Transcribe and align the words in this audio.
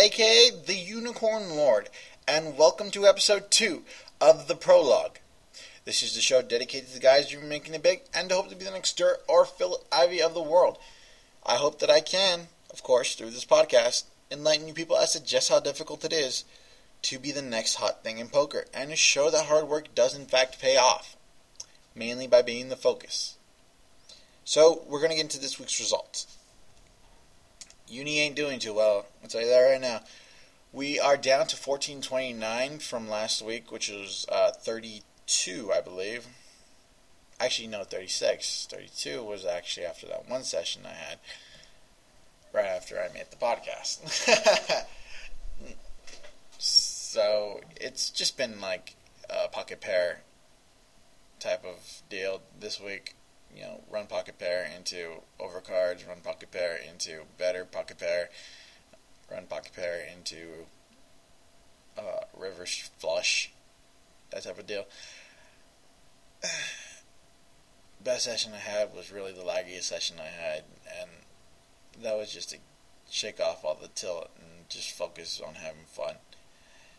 aka 0.00 0.50
the 0.64 0.76
Unicorn 0.76 1.50
Lord, 1.50 1.90
and 2.26 2.56
welcome 2.56 2.90
to 2.90 3.06
episode 3.06 3.50
2 3.50 3.82
of 4.18 4.48
The 4.48 4.56
Pro-Log. 4.56 5.18
This 5.84 6.02
is 6.02 6.14
the 6.14 6.22
show 6.22 6.40
dedicated 6.40 6.88
to 6.88 6.94
the 6.94 7.00
guys 7.00 7.30
who 7.30 7.38
are 7.38 7.46
making 7.46 7.74
it 7.74 7.82
big 7.82 8.00
and 8.14 8.32
hope 8.32 8.48
to 8.48 8.56
be 8.56 8.64
the 8.64 8.70
next 8.70 8.98
Durrrr 8.98 9.16
or 9.28 9.44
Phil 9.44 9.84
Ivey 9.92 10.22
of 10.22 10.32
the 10.32 10.40
world. 10.40 10.78
I 11.44 11.56
hope 11.56 11.80
that 11.80 11.90
I 11.90 12.00
can, 12.00 12.48
of 12.70 12.82
course, 12.82 13.14
through 13.14 13.32
this 13.32 13.44
podcast, 13.44 14.04
enlighten 14.30 14.68
you 14.68 14.72
people 14.72 14.96
as 14.96 15.12
to 15.12 15.22
just 15.22 15.50
how 15.50 15.60
difficult 15.60 16.02
it 16.02 16.14
is 16.14 16.44
to 17.02 17.18
be 17.18 17.30
the 17.30 17.42
next 17.42 17.74
hot 17.74 18.02
thing 18.02 18.16
in 18.16 18.28
poker 18.28 18.64
and 18.72 18.88
to 18.88 18.96
show 18.96 19.30
that 19.30 19.48
hard 19.48 19.68
work 19.68 19.94
does 19.94 20.16
in 20.16 20.24
fact 20.24 20.62
pay 20.62 20.78
off, 20.78 21.14
mainly 21.94 22.26
by 22.26 22.40
being 22.40 22.70
the 22.70 22.74
focus. 22.74 23.36
So, 24.46 24.82
we're 24.88 25.00
going 25.00 25.10
to 25.10 25.16
get 25.16 25.24
into 25.24 25.40
this 25.40 25.58
week's 25.58 25.78
results. 25.78 26.38
Uni 27.90 28.20
ain't 28.20 28.36
doing 28.36 28.58
too 28.58 28.74
well. 28.74 29.06
I'll 29.22 29.28
tell 29.28 29.40
you 29.40 29.48
that 29.48 29.60
right 29.60 29.80
now. 29.80 30.00
We 30.72 31.00
are 31.00 31.16
down 31.16 31.46
to 31.48 31.56
1429 31.56 32.78
from 32.78 33.08
last 33.08 33.42
week, 33.42 33.72
which 33.72 33.88
was 33.88 34.24
uh, 34.30 34.52
32, 34.52 35.72
I 35.74 35.80
believe. 35.80 36.26
Actually, 37.40 37.68
no, 37.68 37.82
36. 37.82 38.68
32 38.70 39.22
was 39.22 39.44
actually 39.44 39.86
after 39.86 40.06
that 40.06 40.28
one 40.28 40.44
session 40.44 40.82
I 40.84 40.92
had, 40.92 41.18
right 42.52 42.66
after 42.66 43.00
I 43.00 43.12
made 43.12 43.26
the 43.30 43.36
podcast. 43.36 44.86
so 46.58 47.60
it's 47.76 48.10
just 48.10 48.36
been 48.36 48.60
like 48.60 48.94
a 49.28 49.48
pocket 49.48 49.80
pair 49.80 50.20
type 51.40 51.64
of 51.64 52.02
deal 52.08 52.42
this 52.60 52.80
week 52.80 53.14
you 53.54 53.62
know, 53.62 53.80
run 53.90 54.06
pocket 54.06 54.38
pair 54.38 54.68
into 54.76 55.22
overcards, 55.38 56.06
run 56.06 56.20
pocket 56.22 56.50
pair 56.50 56.76
into 56.76 57.22
better 57.38 57.64
pocket 57.64 57.98
pair, 57.98 58.30
run 59.30 59.46
pocket 59.46 59.72
pair 59.74 60.06
into 60.16 60.66
uh, 61.98 62.24
reverse 62.36 62.90
flush, 62.98 63.50
that 64.30 64.44
type 64.44 64.58
of 64.58 64.66
deal. 64.66 64.86
Best 68.02 68.24
session 68.24 68.52
I 68.54 68.58
had 68.58 68.94
was 68.94 69.12
really 69.12 69.32
the 69.32 69.42
laggiest 69.42 69.82
session 69.82 70.16
I 70.18 70.28
had, 70.28 70.64
and 71.00 71.10
that 72.02 72.16
was 72.16 72.32
just 72.32 72.50
to 72.50 72.58
shake 73.10 73.40
off 73.40 73.64
all 73.64 73.76
the 73.80 73.88
tilt 73.88 74.30
and 74.38 74.68
just 74.68 74.90
focus 74.92 75.40
on 75.46 75.54
having 75.54 75.84
fun. 75.86 76.14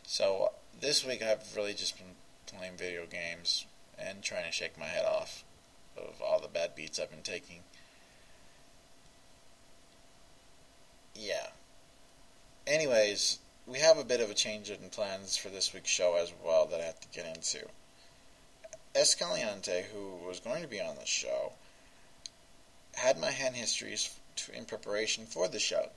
So 0.03 0.51
this 0.79 1.05
week 1.05 1.23
I've 1.23 1.55
really 1.55 1.73
just 1.73 1.97
been 1.97 2.15
playing 2.45 2.77
video 2.77 3.05
games 3.05 3.65
and 3.97 4.21
trying 4.21 4.45
to 4.45 4.51
shake 4.51 4.77
my 4.77 4.85
head 4.85 5.05
off 5.05 5.43
of 5.97 6.21
all 6.21 6.39
the 6.39 6.47
bad 6.47 6.75
beats 6.75 6.99
I've 6.99 7.11
been 7.11 7.21
taking. 7.21 7.59
Yeah. 11.15 11.47
Anyways, 12.65 13.39
we 13.67 13.79
have 13.79 13.97
a 13.97 14.03
bit 14.03 14.21
of 14.21 14.29
a 14.29 14.33
change 14.33 14.69
in 14.69 14.89
plans 14.89 15.37
for 15.37 15.49
this 15.49 15.73
week's 15.73 15.89
show 15.89 16.15
as 16.15 16.31
well 16.43 16.65
that 16.67 16.79
I 16.79 16.85
have 16.85 16.99
to 16.99 17.07
get 17.09 17.25
into. 17.25 17.65
Escalante, 18.95 19.83
who 19.93 20.27
was 20.27 20.39
going 20.39 20.61
to 20.61 20.67
be 20.67 20.81
on 20.81 20.95
the 20.95 21.05
show, 21.05 21.53
had 22.95 23.19
my 23.19 23.31
hand 23.31 23.55
histories 23.55 24.15
in 24.53 24.65
preparation 24.65 25.25
for 25.25 25.47
the 25.47 25.59
show. 25.59 25.89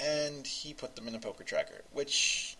And 0.00 0.46
he 0.46 0.74
put 0.74 0.94
them 0.94 1.08
in 1.08 1.14
a 1.14 1.18
poker 1.18 1.44
tracker, 1.44 1.82
which 1.92 2.56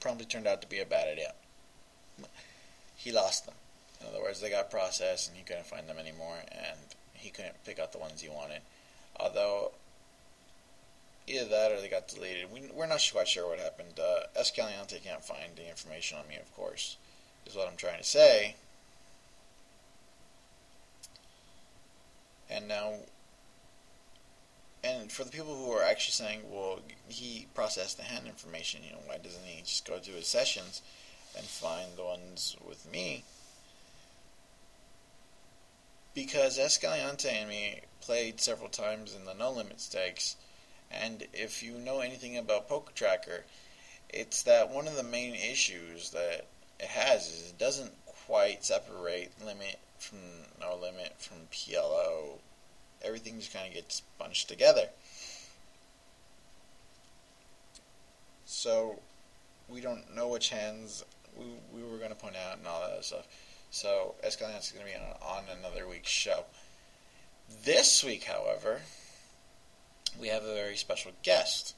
probably 0.00 0.24
turned 0.24 0.46
out 0.46 0.62
to 0.62 0.68
be 0.68 0.80
a 0.80 0.86
bad 0.86 1.08
idea 1.08 1.34
he 2.98 3.12
lost 3.12 3.46
them. 3.46 3.54
In 4.00 4.08
other 4.08 4.20
words, 4.20 4.40
they 4.40 4.50
got 4.50 4.70
processed 4.70 5.28
and 5.28 5.36
he 5.36 5.44
couldn't 5.44 5.66
find 5.66 5.88
them 5.88 5.98
anymore, 5.98 6.38
and 6.50 6.78
he 7.14 7.30
couldn't 7.30 7.64
pick 7.64 7.78
out 7.78 7.92
the 7.92 7.98
ones 7.98 8.20
he 8.20 8.28
wanted. 8.28 8.60
Although, 9.18 9.72
either 11.28 11.48
that 11.48 11.72
or 11.72 11.80
they 11.80 11.88
got 11.88 12.08
deleted. 12.08 12.52
We, 12.52 12.62
we're 12.74 12.86
not 12.86 13.08
quite 13.12 13.28
sure 13.28 13.48
what 13.48 13.60
happened. 13.60 13.98
Uh, 13.98 14.38
Escalante 14.38 15.00
can't 15.04 15.24
find 15.24 15.56
the 15.56 15.68
information 15.68 16.18
on 16.18 16.28
me, 16.28 16.36
of 16.36 16.54
course, 16.56 16.96
is 17.46 17.54
what 17.54 17.68
I'm 17.68 17.76
trying 17.76 17.98
to 17.98 18.04
say. 18.04 18.56
And 22.50 22.66
now, 22.66 22.94
and 24.82 25.12
for 25.12 25.22
the 25.22 25.30
people 25.30 25.54
who 25.54 25.70
are 25.72 25.84
actually 25.84 26.12
saying, 26.12 26.40
well, 26.50 26.80
he 27.08 27.46
processed 27.54 27.98
the 27.98 28.04
hand 28.04 28.26
information, 28.26 28.80
you 28.84 28.92
know, 28.92 29.02
why 29.06 29.18
doesn't 29.18 29.44
he 29.44 29.60
just 29.62 29.86
go 29.86 29.98
to 29.98 30.10
his 30.12 30.26
sessions? 30.26 30.82
And 31.38 31.46
find 31.46 31.96
the 31.96 32.04
ones 32.04 32.56
with 32.66 32.90
me. 32.92 33.24
Because 36.14 36.58
Escalante 36.58 37.28
and 37.28 37.48
me 37.48 37.80
played 38.00 38.40
several 38.40 38.68
times 38.68 39.14
in 39.14 39.24
the 39.24 39.34
no 39.34 39.52
limit 39.52 39.80
stakes, 39.80 40.36
and 40.90 41.24
if 41.32 41.62
you 41.62 41.78
know 41.78 42.00
anything 42.00 42.36
about 42.36 42.68
Poker 42.68 42.92
Tracker, 42.94 43.44
it's 44.08 44.42
that 44.42 44.70
one 44.70 44.88
of 44.88 44.96
the 44.96 45.02
main 45.02 45.34
issues 45.34 46.10
that 46.10 46.46
it 46.80 46.86
has 46.86 47.28
is 47.28 47.50
it 47.50 47.58
doesn't 47.58 47.92
quite 48.26 48.64
separate 48.64 49.32
limit 49.44 49.78
from 49.98 50.18
no 50.60 50.76
limit 50.76 51.14
from 51.18 51.36
PLO. 51.52 52.38
Everything 53.02 53.38
just 53.38 53.52
kind 53.52 53.68
of 53.68 53.74
gets 53.74 54.02
bunched 54.18 54.48
together. 54.48 54.88
So 58.44 59.00
we 59.68 59.80
don't 59.80 60.14
know 60.14 60.28
which 60.28 60.48
hands 60.50 61.04
we, 61.38 61.46
we 61.72 61.82
were 61.82 61.98
going 61.98 62.10
to 62.10 62.16
point 62.16 62.36
out 62.36 62.58
and 62.58 62.66
all 62.66 62.80
that 62.80 63.04
stuff. 63.04 63.26
So 63.70 64.14
Escalante 64.22 64.58
is 64.58 64.72
going 64.72 64.86
to 64.86 64.92
be 64.92 64.96
on, 64.96 65.14
on 65.22 65.44
another 65.58 65.86
week's 65.86 66.10
show. 66.10 66.44
This 67.64 68.04
week, 68.04 68.24
however, 68.24 68.80
we 70.20 70.28
have 70.28 70.42
a 70.42 70.54
very 70.54 70.76
special 70.76 71.12
guest. 71.22 71.74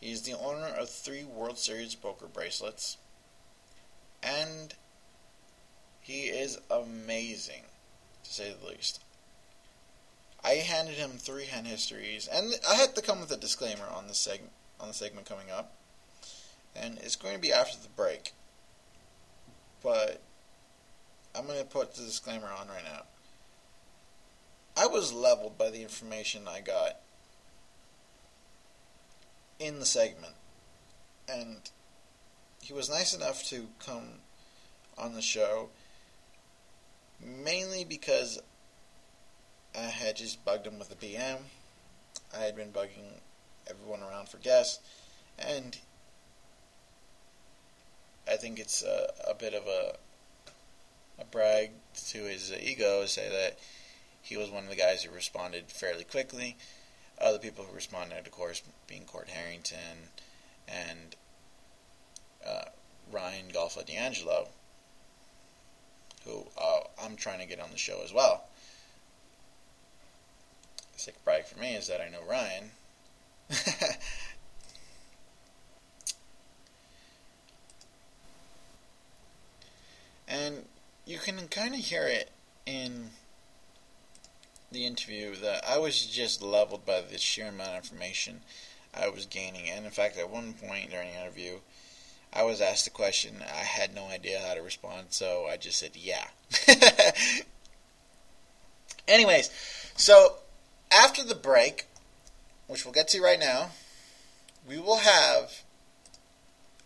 He 0.00 0.12
is 0.12 0.22
the 0.22 0.38
owner 0.38 0.66
of 0.66 0.90
three 0.90 1.24
World 1.24 1.58
Series 1.58 1.94
poker 1.94 2.26
bracelets, 2.26 2.98
and 4.22 4.74
he 6.00 6.24
is 6.24 6.58
amazing, 6.70 7.62
to 8.22 8.30
say 8.30 8.52
the 8.52 8.68
least. 8.68 9.00
I 10.44 10.56
handed 10.56 10.96
him 10.96 11.12
three 11.12 11.46
hand 11.46 11.66
histories, 11.66 12.28
and 12.28 12.54
I 12.68 12.74
had 12.74 12.94
to 12.96 13.02
come 13.02 13.20
with 13.20 13.32
a 13.32 13.36
disclaimer 13.36 13.86
on 13.86 14.08
the 14.08 14.14
segment 14.14 14.52
on 14.78 14.88
the 14.88 14.94
segment 14.94 15.26
coming 15.26 15.50
up 15.50 15.72
and 16.76 16.98
it's 16.98 17.16
going 17.16 17.34
to 17.34 17.40
be 17.40 17.52
after 17.52 17.78
the 17.80 17.88
break. 17.88 18.32
But 19.82 20.20
I'm 21.34 21.46
going 21.46 21.58
to 21.58 21.64
put 21.64 21.94
the 21.94 22.02
disclaimer 22.02 22.48
on 22.48 22.68
right 22.68 22.84
now. 22.84 23.02
I 24.76 24.86
was 24.86 25.12
leveled 25.12 25.56
by 25.56 25.70
the 25.70 25.82
information 25.82 26.48
I 26.48 26.60
got 26.60 27.00
in 29.60 29.78
the 29.78 29.86
segment, 29.86 30.34
and 31.28 31.70
he 32.60 32.72
was 32.72 32.90
nice 32.90 33.14
enough 33.14 33.44
to 33.44 33.68
come 33.78 34.20
on 34.98 35.14
the 35.14 35.22
show 35.22 35.70
mainly 37.20 37.84
because 37.84 38.40
I 39.76 39.82
had 39.82 40.16
just 40.16 40.44
bugged 40.44 40.66
him 40.66 40.78
with 40.78 40.88
the 40.88 41.06
BM. 41.06 41.38
I 42.34 42.40
had 42.40 42.56
been 42.56 42.70
bugging 42.70 43.20
everyone 43.68 44.02
around 44.02 44.28
for 44.28 44.38
guests, 44.38 44.80
and 45.38 45.76
I 48.28 48.36
think 48.36 48.58
it's 48.58 48.82
a, 48.82 49.12
a 49.28 49.34
bit 49.34 49.54
of 49.54 49.66
a 49.66 49.96
a 51.18 51.24
brag 51.24 51.70
to 52.08 52.24
his 52.24 52.52
ego 52.52 53.02
to 53.02 53.08
say 53.08 53.28
that 53.28 53.58
he 54.20 54.36
was 54.36 54.50
one 54.50 54.64
of 54.64 54.70
the 54.70 54.76
guys 54.76 55.02
who 55.02 55.14
responded 55.14 55.66
fairly 55.68 56.04
quickly. 56.04 56.56
Other 57.20 57.38
people 57.38 57.64
who 57.64 57.74
responded, 57.74 58.26
of 58.26 58.32
course, 58.32 58.62
being 58.88 59.04
Court 59.04 59.28
Harrington 59.28 60.10
and 60.66 61.14
uh, 62.44 62.64
Ryan 63.12 63.46
Golfa 63.52 63.86
D'Angelo, 63.86 64.48
who 66.24 66.46
uh, 66.60 66.80
I'm 67.02 67.16
trying 67.16 67.38
to 67.40 67.46
get 67.46 67.60
on 67.60 67.70
the 67.70 67.78
show 67.78 68.00
as 68.02 68.12
well. 68.12 68.44
Sick 70.96 71.22
brag 71.24 71.44
for 71.44 71.58
me 71.58 71.74
is 71.74 71.86
that 71.88 72.00
I 72.00 72.08
know 72.08 72.22
Ryan. 72.28 72.70
And 80.34 80.64
you 81.06 81.18
can 81.18 81.46
kind 81.46 81.74
of 81.74 81.80
hear 81.80 82.08
it 82.08 82.30
in 82.66 83.10
the 84.72 84.84
interview 84.84 85.36
that 85.36 85.64
I 85.68 85.78
was 85.78 86.04
just 86.06 86.42
leveled 86.42 86.84
by 86.84 87.02
the 87.02 87.18
sheer 87.18 87.48
amount 87.48 87.70
of 87.70 87.76
information 87.76 88.40
I 88.92 89.08
was 89.10 89.26
gaining. 89.26 89.70
And 89.70 89.84
in 89.84 89.92
fact, 89.92 90.18
at 90.18 90.28
one 90.28 90.54
point 90.54 90.90
during 90.90 91.12
the 91.12 91.20
interview, 91.20 91.58
I 92.32 92.42
was 92.42 92.60
asked 92.60 92.88
a 92.88 92.90
question. 92.90 93.36
I 93.42 93.60
had 93.60 93.94
no 93.94 94.06
idea 94.06 94.40
how 94.44 94.54
to 94.54 94.62
respond, 94.62 95.06
so 95.10 95.46
I 95.48 95.56
just 95.56 95.78
said, 95.78 95.92
yeah. 95.94 96.26
Anyways, 99.06 99.50
so 99.94 100.38
after 100.90 101.22
the 101.22 101.36
break, 101.36 101.86
which 102.66 102.84
we'll 102.84 102.94
get 102.94 103.06
to 103.08 103.22
right 103.22 103.38
now, 103.38 103.70
we 104.66 104.80
will 104.80 104.96
have 104.96 105.62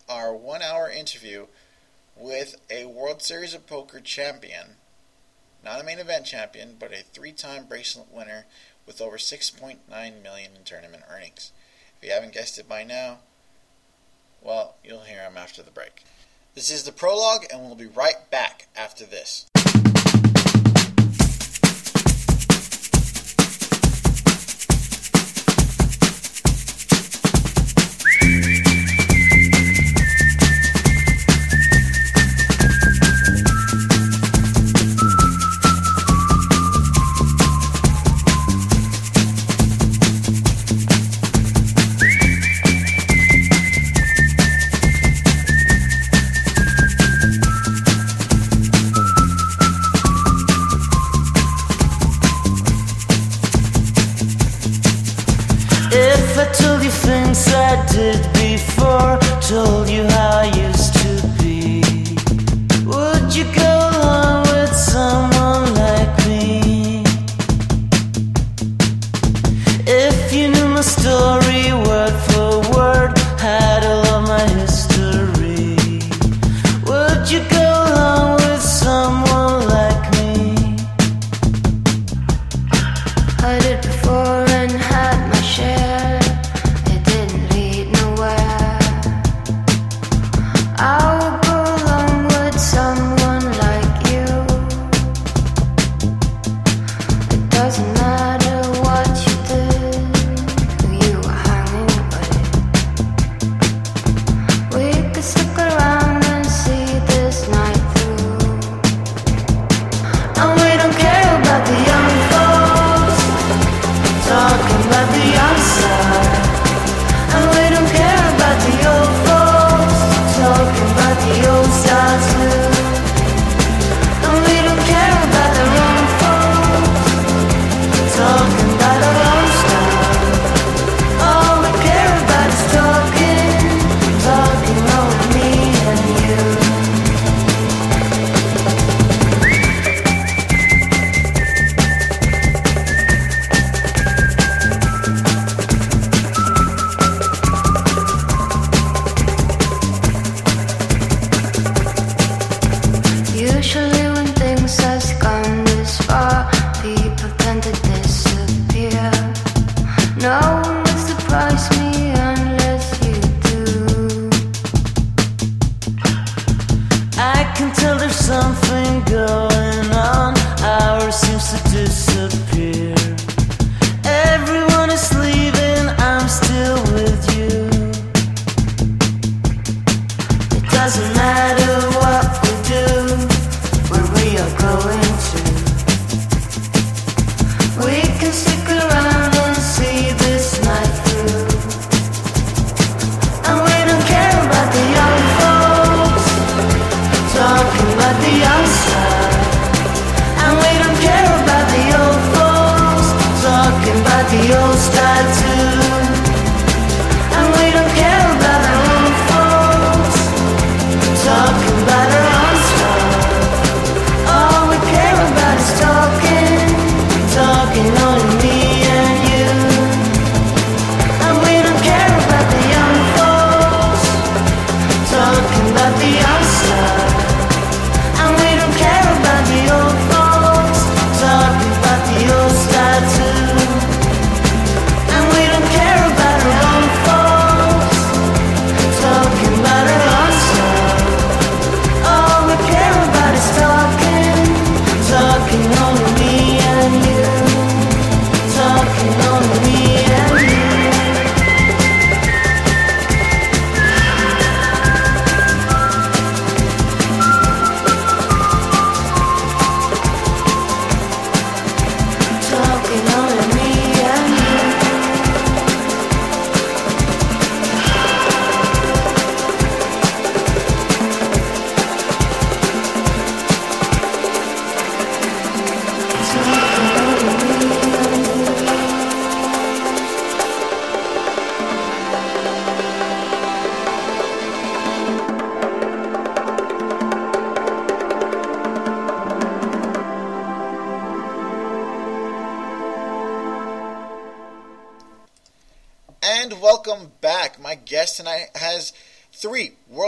our 0.07 0.35
one 0.35 0.61
hour 0.61 0.91
interview 0.91 1.47
with 2.19 2.57
a 2.71 2.87
World 2.87 3.23
Series 3.23 3.55
of 3.55 3.67
Poker 3.67 4.01
champion 4.01 4.77
not 5.65 5.81
a 5.81 5.85
main 5.85 5.99
event 5.99 6.25
champion, 6.25 6.77
but 6.79 6.93
a 6.93 7.03
three-time 7.03 7.67
bracelet 7.67 8.13
winner 8.13 8.47
with 8.87 9.01
over 9.01 9.17
6.9 9.17 9.77
million 9.91 10.51
in 10.57 10.65
tournament 10.65 11.03
earnings. 11.11 11.53
If 12.01 12.09
you 12.09 12.15
haven't 12.15 12.33
guessed 12.33 12.59
it 12.59 12.69
by 12.69 12.85
now, 12.85 13.19
well, 14.41 14.77
you'll 14.85 15.01
hear 15.01 15.23
him 15.23 15.37
after 15.37 15.63
the 15.63 15.71
break. 15.71 16.05
This 16.55 16.71
is 16.71 16.85
the 16.85 16.93
Pro-Log, 16.93 17.47
and 17.53 17.63
we'll 17.63 17.75
be 17.75 17.87
right 17.87 18.31
back 18.31 18.69
after 18.77 19.05
this. 19.05 19.47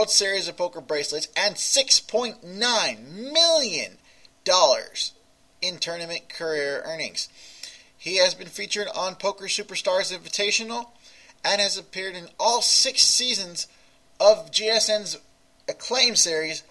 Series 0.09 0.47
of 0.47 0.55
Poker 0.55 0.79
bracelets 0.79 1.27
and 1.35 1.55
$6.9 1.55 3.33
million 3.33 3.97
in 5.61 5.77
tournament 5.77 6.29
career 6.29 6.83
earnings. 6.85 7.27
He 7.97 8.17
has 8.17 8.33
been 8.33 8.47
featured 8.47 8.87
on 8.95 9.15
Poker 9.15 9.45
Superstars 9.45 10.17
Invitational 10.17 10.87
and 11.43 11.59
has 11.59 11.77
appeared 11.77 12.15
in 12.15 12.29
all 12.39 12.61
six 12.61 13.01
seasons 13.01 13.67
of 14.19 14.51
GSN's 14.51 15.17
acclaim 15.67 16.15
series, 16.15 16.63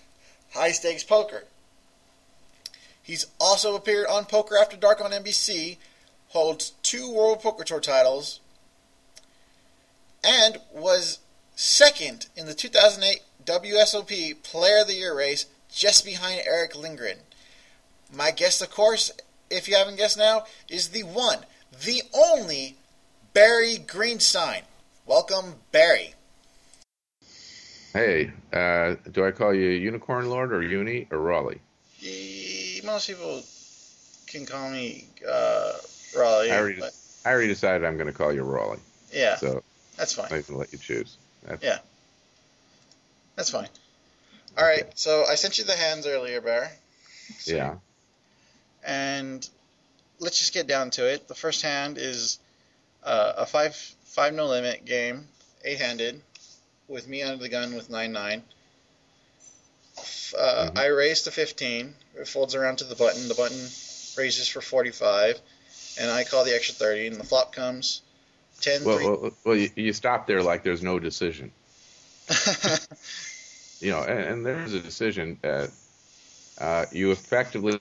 High 0.54 0.72
Stakes 0.72 1.04
Poker. 1.04 1.44
He's 3.02 3.26
also 3.38 3.76
appeared 3.76 4.06
on 4.06 4.24
Poker 4.24 4.56
After 4.56 4.76
Dark 4.76 5.04
on 5.04 5.10
NBC, 5.10 5.76
holds 6.28 6.70
two 6.82 7.12
World 7.12 7.40
Poker 7.40 7.64
Tour 7.64 7.80
titles, 7.80 8.40
and 10.24 10.58
was 10.72 11.18
second 11.54 12.28
in 12.36 12.46
the 12.46 12.54
2008 12.54 13.22
WSOP 13.44 14.42
Player 14.42 14.80
of 14.82 14.86
the 14.86 14.94
Year 14.94 15.16
race, 15.16 15.46
just 15.72 16.04
behind 16.04 16.42
Erick 16.46 16.76
Lindgren. 16.76 17.18
My 18.14 18.30
guest, 18.30 18.60
of 18.62 18.70
course, 18.70 19.10
if 19.50 19.68
you 19.68 19.76
haven't 19.76 19.96
guessed 19.96 20.18
now, 20.18 20.44
is 20.68 20.88
the 20.88 21.02
one, 21.02 21.38
the 21.84 22.02
only 22.14 22.76
Barry 23.32 23.76
Greenstein. 23.76 24.62
Welcome, 25.06 25.56
Barry. 25.72 26.14
Hey, 27.92 28.30
uh, 28.52 28.94
do 29.10 29.24
I 29.24 29.32
call 29.32 29.52
you 29.52 29.68
Unicorn 29.68 30.30
Lord 30.30 30.52
or 30.52 30.62
Uni 30.62 31.08
or 31.10 31.18
Raleigh? 31.18 31.60
Most 32.84 33.08
people 33.08 33.42
can 34.26 34.46
call 34.46 34.70
me 34.70 35.06
uh, 35.28 35.72
Raleigh. 36.16 36.52
I 36.52 36.58
already, 36.58 36.80
but... 36.80 36.92
I 37.24 37.30
already 37.30 37.48
decided 37.48 37.84
I'm 37.84 37.96
going 37.96 38.06
to 38.06 38.12
call 38.12 38.32
you 38.32 38.42
Raleigh. 38.42 38.78
Yeah. 39.12 39.36
So 39.36 39.62
that's 40.00 40.14
fine. 40.14 40.32
I 40.32 40.40
can 40.40 40.56
let 40.56 40.72
you 40.72 40.78
choose. 40.78 41.18
That's... 41.46 41.62
Yeah. 41.62 41.78
That's 43.36 43.50
fine. 43.50 43.68
All 44.56 44.64
okay. 44.64 44.82
right. 44.82 44.98
So 44.98 45.24
I 45.28 45.34
sent 45.34 45.58
you 45.58 45.64
the 45.64 45.76
hands 45.76 46.06
earlier, 46.06 46.40
Bear. 46.40 46.72
So, 47.38 47.54
yeah. 47.54 47.74
And 48.82 49.46
let's 50.18 50.38
just 50.38 50.54
get 50.54 50.66
down 50.66 50.88
to 50.92 51.06
it. 51.06 51.28
The 51.28 51.34
first 51.34 51.60
hand 51.60 51.98
is 51.98 52.38
uh, 53.04 53.34
a 53.36 53.46
five 53.46 53.76
five 54.04 54.32
no 54.32 54.46
limit 54.46 54.86
game, 54.86 55.28
eight 55.64 55.78
handed 55.78 56.22
with 56.88 57.06
me 57.06 57.22
under 57.22 57.42
the 57.42 57.50
gun 57.50 57.74
with 57.74 57.90
9 57.90 58.10
9. 58.10 58.42
Uh, 59.98 60.02
mm-hmm. 60.40 60.78
I 60.78 60.86
raise 60.86 61.22
to 61.22 61.30
15. 61.30 61.94
It 62.16 62.26
folds 62.26 62.54
around 62.54 62.78
to 62.78 62.84
the 62.84 62.94
button. 62.94 63.28
The 63.28 63.34
button 63.34 63.68
raises 64.16 64.48
for 64.48 64.62
45. 64.62 65.38
And 66.00 66.10
I 66.10 66.24
call 66.24 66.44
the 66.44 66.54
extra 66.54 66.74
30. 66.74 67.08
And 67.08 67.16
the 67.16 67.24
flop 67.24 67.52
comes 67.52 68.00
10 68.60 68.84
Well, 68.84 68.98
well, 68.98 69.30
well 69.44 69.56
you, 69.56 69.70
you, 69.74 69.92
stop 69.92 70.26
there 70.26 70.42
like 70.42 70.62
there's 70.62 70.82
no 70.82 70.98
decision. 70.98 71.50
you 73.80 73.90
know, 73.90 74.02
and, 74.02 74.20
and, 74.20 74.46
there's 74.46 74.74
a 74.74 74.80
decision. 74.80 75.38
that 75.42 75.70
uh, 76.58 76.86
you 76.92 77.10
effectively. 77.10 77.80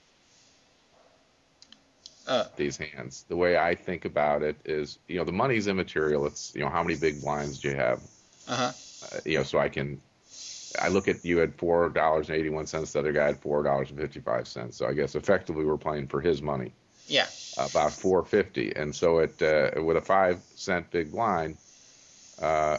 Uh, 2.26 2.44
these 2.56 2.76
hands. 2.76 3.24
The 3.28 3.36
way 3.36 3.56
I 3.56 3.74
think 3.74 4.04
about 4.04 4.42
it 4.42 4.56
is, 4.64 4.98
you 5.08 5.18
know, 5.18 5.24
the 5.24 5.32
money's 5.32 5.66
immaterial. 5.66 6.26
It's, 6.26 6.52
you 6.54 6.60
know, 6.60 6.68
how 6.68 6.82
many 6.82 6.94
big 6.94 7.20
blinds 7.20 7.58
do 7.58 7.68
you 7.68 7.76
have? 7.76 8.00
Uh-huh. 8.48 8.72
Uh, 9.12 9.20
you 9.24 9.38
know, 9.38 9.44
so 9.44 9.58
I 9.58 9.68
can. 9.68 10.00
I 10.80 10.88
look 10.88 11.08
at 11.08 11.24
you 11.24 11.38
had 11.38 11.54
four 11.56 11.88
dollars 11.88 12.28
and 12.28 12.38
eighty 12.38 12.48
one 12.48 12.66
cents. 12.66 12.92
The 12.92 13.00
other 13.00 13.12
guy 13.12 13.26
had 13.26 13.38
four 13.40 13.62
dollars 13.62 13.90
and 13.90 13.98
fifty 13.98 14.20
five 14.20 14.46
cents. 14.46 14.76
So 14.76 14.86
I 14.86 14.92
guess 14.92 15.14
effectively 15.14 15.64
we're 15.64 15.76
playing 15.76 16.06
for 16.06 16.20
his 16.20 16.40
money. 16.40 16.72
Yeah. 17.10 17.26
About 17.58 17.92
four 17.92 18.24
fifty, 18.24 18.74
and 18.74 18.94
so 18.94 19.18
it 19.18 19.42
uh, 19.42 19.82
with 19.82 19.96
a 19.96 20.00
five 20.00 20.40
cent 20.54 20.90
big 20.90 21.10
blind, 21.10 21.56
uh, 22.40 22.78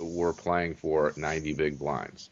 we're 0.00 0.32
playing 0.32 0.74
for 0.74 1.12
ninety 1.16 1.52
big 1.52 1.78
blinds. 1.78 2.30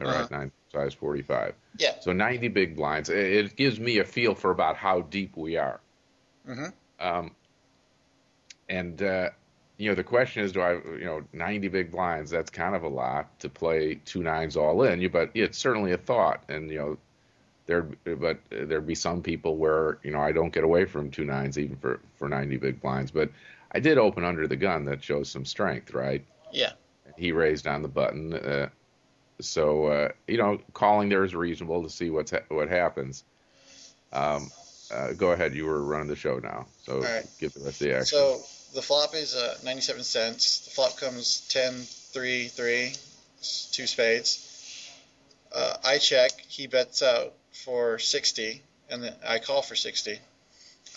All 0.00 0.08
uh-huh. 0.08 0.20
right, 0.20 0.30
nine 0.30 0.52
size 0.72 0.92
forty 0.92 1.22
five. 1.22 1.54
Yeah. 1.78 1.94
So 2.00 2.12
ninety 2.12 2.48
big 2.48 2.76
blinds. 2.76 3.08
It, 3.08 3.16
it, 3.16 3.56
gives 3.56 3.78
me 3.78 3.98
a 3.98 4.04
feel 4.04 4.34
for 4.34 4.50
about 4.50 4.76
how 4.76 5.02
deep 5.02 5.36
we 5.36 5.56
are. 5.56 5.80
Mm-hmm. 6.46 6.66
Um, 7.06 7.30
and 8.68 9.00
uh, 9.00 9.30
you 9.78 9.88
know, 9.88 9.94
the 9.94 10.04
question 10.04 10.42
is, 10.42 10.52
do 10.52 10.60
I, 10.60 10.72
you 10.72 11.04
know, 11.04 11.22
90 11.32 11.68
big 11.68 11.92
blinds, 11.92 12.30
that's 12.32 12.50
kind 12.50 12.74
of 12.74 12.82
a 12.82 12.88
lot 12.88 13.38
to 13.40 13.48
play 13.48 13.94
two 14.04 14.22
nines 14.24 14.56
all 14.56 14.82
in, 14.82 15.00
You, 15.00 15.08
but 15.08 15.30
it's 15.34 15.56
certainly 15.56 15.92
a 15.92 15.96
thought. 15.96 16.42
And, 16.48 16.68
you 16.68 16.78
know, 16.78 16.98
there, 17.68 17.82
but 17.82 18.38
there'd 18.50 18.86
be 18.86 18.94
some 18.94 19.22
people 19.22 19.56
where, 19.56 19.98
you 20.02 20.10
know, 20.10 20.20
I 20.20 20.32
don't 20.32 20.52
get 20.52 20.64
away 20.64 20.86
from 20.86 21.10
two 21.10 21.24
nines 21.24 21.58
even 21.58 21.76
for, 21.76 22.00
for 22.16 22.28
90 22.28 22.56
big 22.56 22.80
blinds. 22.80 23.10
But 23.10 23.30
I 23.70 23.78
did 23.78 23.98
open 23.98 24.24
under 24.24 24.48
the 24.48 24.56
gun 24.56 24.86
that 24.86 25.04
shows 25.04 25.28
some 25.28 25.44
strength, 25.44 25.92
right? 25.92 26.24
Yeah. 26.50 26.72
He 27.18 27.30
raised 27.30 27.66
on 27.66 27.82
the 27.82 27.88
button. 27.88 28.32
Uh, 28.32 28.70
so, 29.40 29.86
uh, 29.86 30.08
you 30.26 30.38
know, 30.38 30.58
calling 30.72 31.10
there 31.10 31.24
is 31.24 31.34
reasonable 31.34 31.82
to 31.82 31.90
see 31.90 32.08
what's 32.08 32.30
ha- 32.30 32.48
what 32.48 32.70
happens. 32.70 33.22
Um, 34.14 34.50
uh, 34.90 35.12
go 35.12 35.32
ahead. 35.32 35.54
You 35.54 35.66
were 35.66 35.82
running 35.82 36.08
the 36.08 36.16
show 36.16 36.38
now. 36.38 36.66
So 36.84 37.02
right. 37.02 37.26
give 37.38 37.52
the 37.52 37.60
rest 37.60 37.82
of 37.82 37.86
the 37.86 37.94
action. 37.96 38.06
So 38.06 38.40
the 38.74 38.80
flop 38.80 39.14
is 39.14 39.36
uh, 39.36 39.58
97 39.62 40.02
cents. 40.04 40.64
The 40.64 40.70
flop 40.70 40.96
comes 40.96 41.46
10, 41.50 41.74
3, 41.74 42.48
3, 42.48 42.92
two 43.72 43.86
spades. 43.86 44.46
Uh, 45.54 45.76
I 45.84 45.98
check. 45.98 46.30
He 46.48 46.66
bets 46.66 47.02
out 47.02 47.34
for 47.52 47.98
60, 47.98 48.62
and 48.90 49.02
then 49.02 49.14
I 49.26 49.38
call 49.38 49.62
for 49.62 49.74
60. 49.74 50.18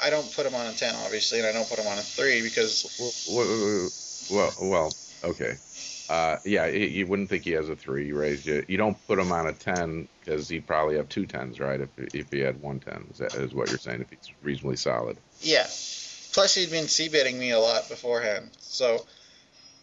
I 0.03 0.09
don't 0.09 0.33
put 0.33 0.45
him 0.45 0.55
on 0.55 0.67
a 0.67 0.73
10, 0.73 0.95
obviously, 1.05 1.39
and 1.39 1.47
I 1.47 1.51
don't 1.51 1.67
put 1.67 1.79
him 1.79 1.87
on 1.87 1.97
a 1.97 2.01
3 2.01 2.41
because. 2.41 3.27
Well, 3.29 3.89
well, 4.31 4.69
well 4.69 4.93
okay. 5.23 5.55
Uh, 6.09 6.37
yeah, 6.43 6.65
you 6.65 7.07
wouldn't 7.07 7.29
think 7.29 7.45
he 7.45 7.51
has 7.51 7.69
a 7.69 7.75
3. 7.75 8.05
You 8.05 8.17
raised 8.17 8.45
you. 8.45 8.65
You 8.67 8.77
don't 8.77 8.97
put 9.07 9.17
him 9.17 9.31
on 9.31 9.47
a 9.47 9.53
10 9.53 10.07
because 10.19 10.49
he'd 10.49 10.67
probably 10.67 10.97
have 10.97 11.07
two 11.07 11.25
tens, 11.25 11.59
right? 11.59 11.79
If, 11.79 11.89
if 11.97 12.31
he 12.31 12.39
had 12.39 12.61
one 12.61 12.79
10, 12.79 13.07
is, 13.11 13.17
that, 13.19 13.33
is 13.35 13.53
what 13.53 13.69
you're 13.69 13.77
saying, 13.77 14.01
if 14.01 14.09
he's 14.09 14.33
reasonably 14.43 14.75
solid. 14.75 15.17
Yeah. 15.39 15.67
Plus, 16.33 16.55
he'd 16.55 16.71
been 16.71 16.87
c 16.87 17.07
betting 17.07 17.39
me 17.39 17.51
a 17.51 17.59
lot 17.59 17.87
beforehand. 17.87 18.49
So. 18.59 19.05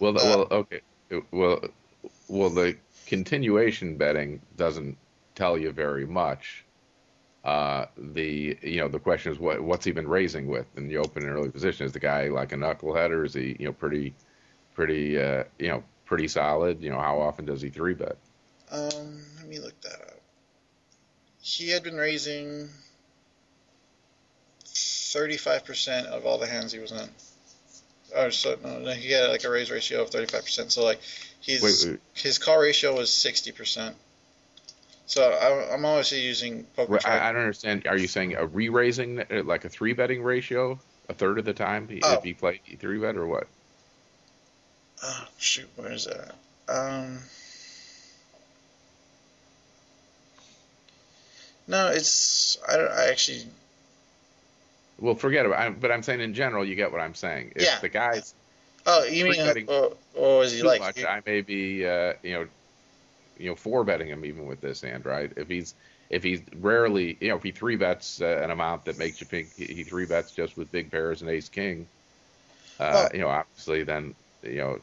Well, 0.00 0.18
uh, 0.18 0.22
well, 0.22 0.46
okay. 0.50 0.80
Well, 1.30 1.60
well, 2.28 2.50
the 2.50 2.76
continuation 3.06 3.96
betting 3.96 4.42
doesn't 4.56 4.98
tell 5.38 5.56
you 5.56 5.70
very 5.70 6.04
much. 6.06 6.64
Uh, 7.44 7.86
the 7.96 8.58
you 8.62 8.80
know 8.80 8.88
the 8.88 8.98
question 8.98 9.32
is 9.32 9.38
what 9.38 9.60
what's 9.60 9.84
he 9.84 9.92
been 9.92 10.08
raising 10.08 10.48
with 10.48 10.66
in 10.76 10.88
the 10.88 10.96
open 10.98 11.22
and 11.22 11.32
early 11.32 11.50
position? 11.50 11.86
Is 11.86 11.92
the 11.92 12.00
guy 12.00 12.28
like 12.28 12.52
a 12.52 12.56
knucklehead 12.56 13.10
or 13.10 13.24
is 13.24 13.34
he 13.34 13.56
you 13.58 13.66
know 13.66 13.72
pretty 13.72 14.14
pretty 14.74 15.18
uh, 15.18 15.44
you 15.58 15.68
know 15.68 15.84
pretty 16.04 16.26
solid? 16.26 16.82
You 16.82 16.90
know 16.90 16.98
how 16.98 17.20
often 17.20 17.44
does 17.46 17.62
he 17.62 17.70
three 17.70 17.94
bet? 17.94 18.16
Um, 18.70 19.22
let 19.38 19.48
me 19.48 19.60
look 19.60 19.80
that 19.82 20.00
up. 20.00 20.20
He 21.40 21.70
had 21.70 21.82
been 21.82 21.96
raising 21.96 22.68
35% 24.66 26.04
of 26.06 26.26
all 26.26 26.36
the 26.36 26.46
hands 26.46 26.72
he 26.72 26.78
was 26.80 26.92
in. 26.92 27.08
Oh, 28.14 28.28
so 28.28 28.58
no, 28.62 28.78
no, 28.80 28.90
he 28.92 29.12
had 29.12 29.30
like 29.30 29.44
a 29.44 29.50
raise 29.50 29.70
ratio 29.70 30.02
of 30.02 30.10
35%. 30.10 30.70
So 30.70 30.84
like 30.84 31.00
his 31.40 31.62
wait, 31.62 31.92
wait. 31.92 32.00
his 32.12 32.38
call 32.38 32.58
ratio 32.58 32.94
was 32.94 33.08
60%. 33.08 33.94
So 35.08 35.22
I, 35.22 35.72
am 35.72 35.86
obviously 35.86 36.20
using 36.20 36.64
poker. 36.76 36.98
I, 37.06 37.30
I, 37.30 37.32
don't 37.32 37.40
understand. 37.40 37.86
Are 37.86 37.96
you 37.96 38.06
saying 38.06 38.34
a 38.34 38.46
re-raising 38.46 39.20
uh, 39.20 39.42
like 39.42 39.64
a 39.64 39.70
three 39.70 39.94
betting 39.94 40.22
ratio, 40.22 40.78
a 41.08 41.14
third 41.14 41.38
of 41.38 41.46
the 41.46 41.54
time 41.54 41.88
oh. 42.04 42.12
if 42.12 42.22
he 42.22 42.34
played 42.34 42.60
three 42.78 42.98
bet 42.98 43.16
or 43.16 43.26
what? 43.26 43.46
Oh 45.02 45.24
shoot, 45.38 45.68
where 45.76 45.92
is 45.92 46.04
that? 46.04 46.34
Um. 46.68 47.20
No, 51.66 51.88
it's 51.88 52.58
I, 52.68 52.76
don't. 52.76 52.90
I 52.90 53.08
actually 53.08 53.46
well, 54.98 55.14
forget 55.14 55.46
about. 55.46 55.68
it. 55.68 55.80
But 55.80 55.90
I'm 55.90 56.02
saying 56.02 56.20
in 56.20 56.34
general, 56.34 56.66
you 56.66 56.74
get 56.74 56.92
what 56.92 57.00
I'm 57.00 57.14
saying. 57.14 57.52
If 57.56 57.62
yeah. 57.62 57.78
the 57.80 57.88
guy's 57.88 58.34
oh, 58.84 59.04
you 59.04 59.24
mean 59.24 59.40
uh, 59.40 59.54
or, 59.68 59.96
or 60.14 60.44
is 60.44 60.52
he 60.52 60.62
like? 60.62 60.80
Much, 60.80 61.02
I 61.02 61.22
may 61.24 61.40
be, 61.40 61.86
uh, 61.86 62.12
you 62.22 62.34
know, 62.34 62.46
you 63.38 63.48
know, 63.48 63.54
four 63.54 63.84
betting 63.84 64.08
him 64.08 64.24
even 64.24 64.46
with 64.46 64.60
this 64.60 64.80
hand, 64.80 65.06
right? 65.06 65.32
If 65.36 65.48
he's 65.48 65.74
if 66.10 66.22
he's 66.22 66.40
rarely, 66.56 67.16
you 67.20 67.28
know, 67.28 67.36
if 67.36 67.42
he 67.42 67.52
three 67.52 67.76
bets 67.76 68.20
uh, 68.20 68.40
an 68.42 68.50
amount 68.50 68.86
that 68.86 68.98
makes 68.98 69.20
you 69.20 69.26
think 69.26 69.54
he 69.54 69.84
three 69.84 70.06
bets 70.06 70.32
just 70.32 70.56
with 70.56 70.72
big 70.72 70.90
pairs 70.90 71.20
and 71.20 71.30
ace 71.30 71.48
king, 71.48 71.86
uh, 72.80 73.08
oh. 73.08 73.14
you 73.14 73.20
know, 73.20 73.28
obviously 73.28 73.82
then, 73.82 74.14
you 74.42 74.56
know, 74.56 74.78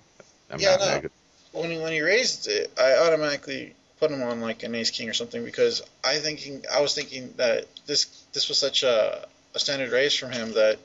I'm 0.50 0.60
yeah, 0.60 0.76
not 0.76 1.04
no. 1.04 1.10
When 1.54 1.72
he, 1.72 1.78
when 1.80 1.94
he 1.94 2.02
raised 2.02 2.48
it, 2.48 2.72
I 2.78 2.98
automatically 2.98 3.74
put 4.00 4.12
him 4.12 4.22
on 4.22 4.42
like 4.42 4.64
an 4.64 4.76
ace 4.76 4.92
king 4.92 5.10
or 5.10 5.14
something 5.14 5.44
because 5.44 5.82
I 6.04 6.18
thinking 6.18 6.64
I 6.72 6.82
was 6.82 6.94
thinking 6.94 7.34
that 7.38 7.66
this 7.86 8.06
this 8.34 8.50
was 8.50 8.58
such 8.58 8.84
a 8.84 9.28
a 9.56 9.60
standard 9.60 9.92
raise 9.92 10.14
from 10.14 10.32
him 10.32 10.54
that 10.54 10.78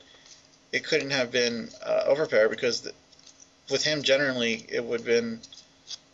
it 0.71 0.85
couldn't 0.85 1.11
have 1.11 1.31
been 1.31 1.69
uh, 1.85 2.05
overpair 2.07 2.49
because 2.49 2.81
the, 2.81 2.93
with 3.69 3.83
him 3.83 4.01
generally 4.01 4.65
it 4.69 4.83
would 4.83 5.01
have 5.01 5.05
been 5.05 5.39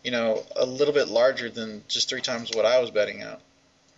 you 0.04 0.12
know 0.12 0.44
a 0.56 0.66
little 0.66 0.94
bit 0.94 1.08
larger 1.08 1.50
than 1.50 1.84
just 1.88 2.10
three 2.10 2.22
times 2.22 2.52
what 2.54 2.66
I 2.66 2.80
was 2.80 2.92
betting 2.92 3.24
out. 3.24 3.42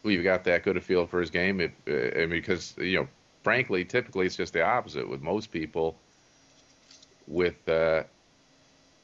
Well, 0.03 0.13
you've 0.13 0.24
got 0.24 0.46
that 0.46 0.63
good 0.63 0.77
a 0.77 0.82
feel 0.82 1.06
for 1.08 1.20
his 1.20 1.29
game, 1.29 1.60
if, 1.60 1.72
uh, 1.88 2.27
because 2.27 2.74
you 2.77 3.00
know, 3.00 3.08
frankly, 3.44 3.86
typically 3.86 4.25
it's 4.25 4.36
just 4.36 4.53
the 4.53 4.63
opposite 4.63 5.10
with 5.10 5.22
most 5.22 5.51
people. 5.51 5.98
With 7.27 7.68
uh, 7.70 8.03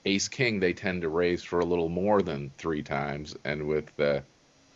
Ace 0.05 0.27
King, 0.29 0.59
they 0.59 0.73
tend 0.73 1.03
to 1.03 1.09
raise 1.09 1.43
for 1.43 1.59
a 1.59 1.65
little 1.65 1.89
more 1.89 2.21
than 2.21 2.51
three 2.57 2.81
times, 2.81 3.35
and 3.43 3.67
with 3.67 3.99
uh, 3.99 4.21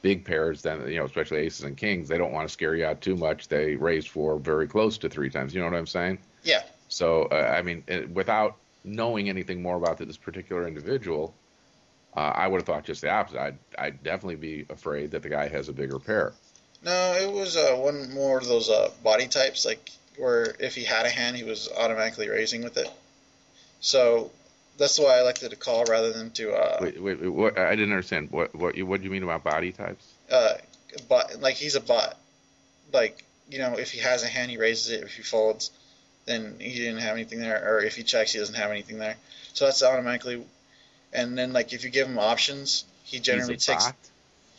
big 0.02 0.26
pairs, 0.26 0.62
then 0.62 0.88
you 0.88 0.98
know, 0.98 1.06
especially 1.06 1.40
aces 1.40 1.64
and 1.64 1.78
kings, 1.78 2.08
they 2.10 2.18
don't 2.18 2.32
want 2.32 2.48
to 2.48 2.52
scare 2.52 2.76
you 2.76 2.86
out 2.86 3.02
too 3.02 3.16
much. 3.16 3.48
They 3.48 3.76
raise 3.76 4.06
for 4.06 4.38
very 4.38 4.68
close 4.68 4.98
to 5.00 5.10
three 5.10 5.30
times. 5.30 5.54
You 5.54 5.62
know 5.62 5.68
what 5.68 5.78
I'm 5.78 5.88
saying? 5.88 6.20
Yeah. 6.44 6.64
So 6.90 7.24
uh, 7.24 7.54
I 7.58 7.62
mean, 7.62 7.84
uh, 7.90 8.02
without 8.14 8.58
knowing 8.84 9.30
anything 9.30 9.62
more 9.62 9.78
about 9.78 9.98
this 9.98 10.18
particular 10.18 10.68
individual, 10.68 11.34
uh, 12.16 12.20
I 12.36 12.48
would 12.48 12.58
have 12.58 12.66
thought 12.66 12.84
just 12.86 13.02
the 13.02 13.10
opposite. 13.10 13.40
I'd, 13.40 13.58
I'd 13.78 14.04
definitely 14.04 14.36
be 14.36 14.66
afraid 14.70 15.12
that 15.12 15.24
the 15.24 15.30
guy 15.30 15.48
has 15.48 15.70
a 15.70 15.74
bigger 15.74 16.00
pair. 16.00 16.34
No, 16.84 17.14
it 17.14 17.32
was 17.32 17.58
uh, 17.58 17.76
one 17.76 18.12
more 18.14 18.38
of 18.38 18.48
those 18.48 18.70
uh, 18.70 18.90
body 19.04 19.28
types, 19.28 19.66
like 19.66 19.92
where 20.18 20.56
if 20.60 20.76
he 20.76 20.84
had 20.84 21.06
a 21.06 21.10
hand, 21.10 21.36
he 21.36 21.44
was 21.44 21.70
automatically 21.78 22.30
raising 22.30 22.64
with 22.64 22.78
it. 22.78 22.90
So 23.82 24.32
that's 24.78 24.98
why 24.98 25.18
I 25.18 25.22
elected 25.22 25.52
to 25.52 25.56
call 25.56 25.86
rather 25.86 26.12
than 26.12 26.32
to. 26.32 26.54
Uh, 26.54 26.78
wait, 26.82 27.02
wait, 27.02 27.22
wait, 27.22 27.30
what, 27.30 27.60
I 27.60 27.72
didn't 27.76 27.92
understand. 27.92 28.32
What 28.32 28.56
what 28.56 28.76
you, 28.76 28.86
what 28.86 29.02
do 29.02 29.06
you 29.06 29.12
mean 29.12 29.24
about 29.24 29.44
body 29.44 29.72
types? 29.72 30.06
Uh, 30.32 30.56
bot, 31.08 31.40
like 31.42 31.56
he's 31.56 31.76
a 31.76 31.82
bot. 31.82 32.18
Like 32.92 33.24
you 33.50 33.60
know, 33.60 33.74
if 33.74 33.92
he 33.92 34.00
has 34.00 34.24
a 34.24 34.28
hand, 34.28 34.50
he 34.50 34.58
raises 34.58 34.90
it. 34.92 35.04
If 35.04 35.16
he 35.16 35.22
folds, 35.22 35.72
then 36.26 36.56
he 36.60 36.74
didn't 36.80 37.00
have 37.00 37.14
anything 37.14 37.40
there, 37.40 37.62
or 37.68 37.82
if 37.82 37.96
he 37.96 38.04
checks, 38.04 38.32
he 38.32 38.40
doesn't 38.40 38.56
have 38.56 38.72
anything 38.72 38.98
there. 38.98 39.18
So 39.54 39.66
that's 39.66 39.84
automatically. 39.84 40.44
And 41.14 41.38
then 41.38 41.54
like 41.54 41.74
if 41.74 41.84
you 41.84 41.90
give 41.90 42.08
him 42.08 42.20
options, 42.20 42.86
he 43.04 43.20
generally 43.20 43.54
He's 43.54 43.68
a 43.68 43.72
takes. 43.72 43.86
bot? 43.86 43.96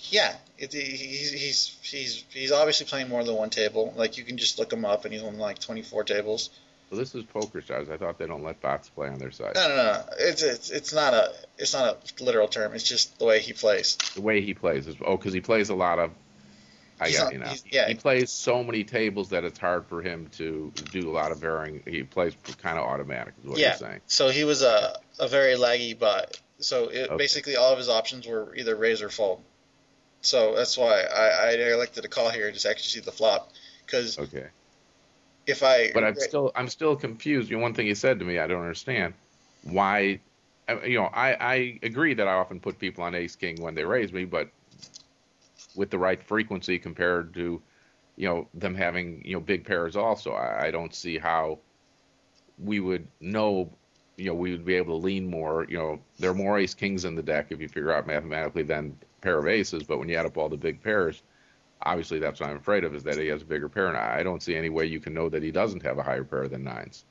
Yeah, 0.08 0.34
it, 0.58 0.72
he's 0.72 1.30
he's 1.32 1.78
he's 1.82 2.24
he's 2.30 2.52
obviously 2.52 2.86
playing 2.86 3.08
more 3.08 3.22
than 3.22 3.34
one 3.34 3.50
table. 3.50 3.92
Like 3.96 4.16
you 4.16 4.24
can 4.24 4.38
just 4.38 4.58
look 4.58 4.72
him 4.72 4.84
up, 4.84 5.04
and 5.04 5.12
he's 5.12 5.22
on 5.22 5.38
like 5.38 5.58
24 5.58 6.04
tables. 6.04 6.50
Well, 6.90 6.98
this 6.98 7.14
is 7.14 7.22
poker 7.24 7.60
stars. 7.60 7.88
I 7.88 7.96
thought 7.96 8.18
they 8.18 8.26
don't 8.26 8.42
let 8.42 8.60
bots 8.60 8.88
play 8.88 9.08
on 9.08 9.18
their 9.18 9.30
side. 9.30 9.54
No, 9.54 9.68
no, 9.68 9.76
no. 9.76 10.04
It's 10.18 10.42
it's 10.42 10.70
it's 10.70 10.92
not 10.92 11.14
a 11.14 11.32
it's 11.56 11.72
not 11.72 11.84
a 12.20 12.24
literal 12.24 12.48
term. 12.48 12.74
It's 12.74 12.88
just 12.88 13.18
the 13.18 13.26
way 13.26 13.40
he 13.40 13.52
plays. 13.52 13.96
The 14.14 14.22
way 14.22 14.40
he 14.40 14.54
plays 14.54 14.88
is 14.88 14.96
oh, 15.04 15.16
because 15.16 15.32
he 15.32 15.40
plays 15.40 15.68
a 15.68 15.74
lot 15.74 15.98
of. 15.98 16.10
I 17.00 17.08
He's 17.08 17.18
got 17.18 17.32
you 17.32 17.38
now. 17.38 17.48
he's- 17.48 17.64
yeah. 17.70 17.88
He 17.88 17.94
plays 17.94 18.30
so 18.30 18.62
many 18.62 18.84
tables 18.84 19.30
that 19.30 19.42
it's 19.44 19.58
hard 19.58 19.86
for 19.86 20.02
him 20.02 20.28
to 20.36 20.70
do 20.92 21.08
a 21.08 21.12
lot 21.12 21.32
of 21.32 21.38
varying. 21.38 21.82
He 21.86 22.02
plays 22.02 22.34
kind 22.60 22.78
of 22.78 22.84
automatic, 22.84 23.34
is 23.42 23.48
what 23.48 23.58
Yeah. 23.58 23.68
you're 23.68 23.76
saying. 23.88 24.00
So 24.06 24.28
he 24.28 24.44
was 24.44 24.62
a 24.62 25.00
a 25.18 25.26
very 25.28 25.54
laggy 25.54 25.98
bot. 25.98 26.38
So 26.60 26.88
it, 26.88 27.08
Okay. 27.08 27.16
basically 27.16 27.56
all 27.56 27.72
of 27.72 27.78
his 27.78 27.88
options 27.88 28.26
were 28.26 28.54
either 28.54 28.76
raise 28.76 29.00
or 29.02 29.08
fold. 29.08 29.42
So 30.22 30.54
that's 30.56 30.76
why 30.76 31.00
I, 31.02 31.50
I 31.50 31.72
elected 31.72 32.02
to 32.02 32.08
call 32.08 32.28
here 32.30 32.46
and 32.46 32.54
just 32.54 32.66
actually 32.66 32.88
see 32.88 33.00
the 33.00 33.12
flop 33.12 33.50
because 33.86 34.18
Okay. 34.18 34.48
if 35.46 35.62
I 35.62 35.90
But 35.92 36.04
I'm 36.04 36.16
still 36.16 36.52
I'm 36.54 36.68
still 36.68 36.96
confused. 36.96 37.50
You 37.50 37.56
know, 37.56 37.62
one 37.62 37.74
thing 37.74 37.86
he 37.86 37.94
said 37.94 38.18
to 38.18 38.24
me, 38.24 38.38
I 38.38 38.46
don't 38.46 38.60
understand 38.60 39.14
why. 39.62 40.20
You 40.84 40.98
know, 40.98 41.06
I 41.06 41.32
I 41.54 41.78
agree 41.82 42.14
that 42.14 42.28
I 42.28 42.34
often 42.34 42.60
put 42.60 42.78
people 42.78 43.02
on 43.04 43.14
ace 43.14 43.36
king 43.36 43.60
when 43.60 43.74
they 43.74 43.84
raise 43.84 44.12
me, 44.12 44.24
but 44.26 44.50
with 45.74 45.90
the 45.90 45.98
right 45.98 46.22
frequency 46.22 46.78
compared 46.78 47.34
to, 47.34 47.60
you 48.16 48.28
know, 48.28 48.48
them 48.54 48.74
having 48.74 49.22
you 49.24 49.34
know 49.34 49.40
big 49.40 49.64
pairs 49.64 49.96
also, 49.96 50.32
I, 50.32 50.66
I 50.66 50.70
don't 50.70 50.94
see 50.94 51.18
how 51.18 51.58
we 52.58 52.80
would 52.80 53.06
know. 53.20 53.70
You 54.16 54.26
know, 54.26 54.34
we 54.34 54.50
would 54.50 54.66
be 54.66 54.74
able 54.74 54.98
to 54.98 55.04
lean 55.04 55.30
more. 55.30 55.66
You 55.68 55.78
know, 55.78 56.00
there 56.18 56.30
are 56.30 56.34
more 56.34 56.58
ace 56.58 56.74
kings 56.74 57.06
in 57.06 57.14
the 57.14 57.22
deck 57.22 57.46
if 57.50 57.60
you 57.60 57.68
figure 57.68 57.92
out 57.92 58.06
mathematically 58.06 58.64
than 58.64 58.98
pair 59.22 59.38
of 59.38 59.46
aces. 59.46 59.82
But 59.84 59.98
when 59.98 60.08
you 60.08 60.16
add 60.16 60.26
up 60.26 60.36
all 60.36 60.50
the 60.50 60.58
big 60.58 60.82
pairs, 60.82 61.22
obviously 61.82 62.18
that's 62.18 62.40
what 62.40 62.50
I'm 62.50 62.56
afraid 62.56 62.84
of 62.84 62.94
is 62.94 63.02
that 63.04 63.16
he 63.16 63.28
has 63.28 63.42
a 63.42 63.46
bigger 63.46 63.68
pair, 63.68 63.88
and 63.88 63.96
I 63.96 64.22
don't 64.22 64.42
see 64.42 64.54
any 64.54 64.68
way 64.68 64.86
you 64.86 65.00
can 65.00 65.14
know 65.14 65.28
that 65.28 65.42
he 65.42 65.50
doesn't 65.50 65.82
have 65.82 65.98
a 65.98 66.02
higher 66.02 66.24
pair 66.24 66.48
than 66.48 66.64
nines. 66.64 67.04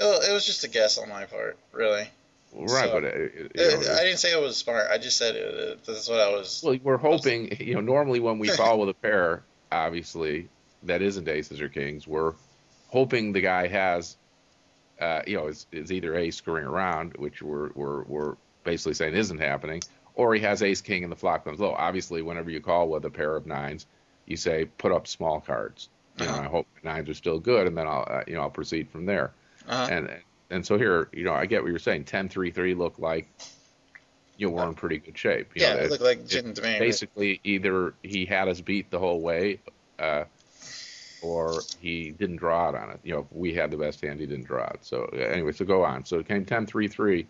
It 0.00 0.32
was 0.32 0.46
just 0.46 0.64
a 0.64 0.68
guess 0.68 0.96
on 0.96 1.08
my 1.08 1.24
part, 1.24 1.58
really. 1.72 2.08
Right, 2.54 2.90
So, 2.90 3.00
but 3.00 3.04
Uh, 3.04 3.08
know, 3.08 3.94
I 3.94 4.04
didn't 4.04 4.18
say 4.18 4.32
it 4.32 4.40
was 4.40 4.56
smart. 4.56 4.88
I 4.90 4.98
just 4.98 5.16
said 5.18 5.36
it, 5.36 5.54
it, 5.54 5.84
that's 5.84 6.08
what 6.08 6.20
I 6.20 6.30
was. 6.30 6.62
well, 6.64 6.76
we're 6.82 6.96
hoping. 6.96 7.56
You 7.60 7.74
know, 7.74 7.80
normally 7.80 8.20
when 8.20 8.38
we 8.38 8.48
call 8.48 8.78
with 8.78 8.88
a 8.88 8.94
pair, 8.94 9.42
obviously 9.70 10.48
that 10.84 11.02
isn't 11.02 11.28
aces 11.28 11.60
or 11.60 11.68
kings, 11.68 12.06
we're 12.06 12.34
hoping 12.88 13.32
the 13.32 13.40
guy 13.40 13.66
has, 13.68 14.16
uh, 15.00 15.22
you 15.26 15.36
know, 15.36 15.48
is, 15.48 15.66
is 15.72 15.92
either 15.92 16.16
ace 16.16 16.36
screwing 16.36 16.64
around, 16.64 17.16
which 17.16 17.42
we're 17.42 17.70
we're 17.74 18.02
we're 18.04 18.36
basically 18.64 18.94
saying 18.94 19.14
isn't 19.14 19.38
happening, 19.38 19.82
or 20.14 20.34
he 20.34 20.40
has 20.40 20.62
ace 20.62 20.80
king 20.80 21.02
and 21.04 21.12
the 21.12 21.16
flop 21.16 21.44
comes 21.44 21.60
low. 21.60 21.74
Obviously, 21.76 22.22
whenever 22.22 22.50
you 22.50 22.60
call 22.60 22.88
with 22.88 23.04
a 23.04 23.10
pair 23.10 23.36
of 23.36 23.46
nines, 23.46 23.86
you 24.26 24.36
say 24.36 24.64
put 24.64 24.90
up 24.92 25.06
small 25.06 25.40
cards. 25.40 25.88
You 26.18 26.24
know, 26.26 26.32
Uh-huh. 26.32 26.42
I 26.42 26.46
hope 26.46 26.66
nines 26.82 27.08
are 27.08 27.14
still 27.14 27.38
good, 27.38 27.66
and 27.66 27.76
then 27.76 27.86
I'll 27.86 28.06
uh, 28.08 28.22
you 28.26 28.34
know 28.34 28.40
I'll 28.42 28.50
proceed 28.50 28.88
from 28.90 29.04
there. 29.06 29.32
Uh-huh. 29.68 29.88
And 29.90 30.10
and 30.50 30.64
so 30.64 30.78
here, 30.78 31.08
you 31.12 31.24
know, 31.24 31.34
I 31.34 31.46
get 31.46 31.62
what 31.62 31.70
you're 31.70 31.78
saying. 31.78 32.04
10-3-3 32.04 32.76
look 32.76 32.98
like 32.98 33.28
you 34.38 34.46
know, 34.46 34.52
we're 34.54 34.68
in 34.68 34.74
pretty 34.74 34.98
good 34.98 35.18
shape. 35.18 35.50
You 35.54 35.62
yeah, 35.62 35.74
know, 35.74 35.80
it 35.80 35.90
looked 35.90 36.02
like 36.02 36.26
Jitten 36.26 36.54
to 36.54 36.62
me. 36.62 36.74
but- 36.74 36.78
basically 36.78 37.40
either 37.44 37.94
he 38.02 38.24
had 38.24 38.48
us 38.48 38.60
beat 38.60 38.90
the 38.90 38.98
whole 38.98 39.20
way, 39.20 39.58
uh, 39.98 40.24
or 41.20 41.60
he 41.80 42.12
didn't 42.12 42.36
draw 42.36 42.68
it 42.68 42.76
on 42.76 42.90
it. 42.90 43.00
You 43.02 43.14
know, 43.14 43.26
we 43.32 43.52
had 43.52 43.72
the 43.72 43.76
best 43.76 44.00
hand, 44.00 44.20
he 44.20 44.26
didn't 44.26 44.46
draw 44.46 44.68
it. 44.68 44.78
So 44.82 45.06
anyway, 45.06 45.52
so 45.52 45.64
go 45.64 45.84
on. 45.84 46.04
So 46.04 46.20
it 46.20 46.28
came 46.28 46.44
10-3-3, 46.44 47.26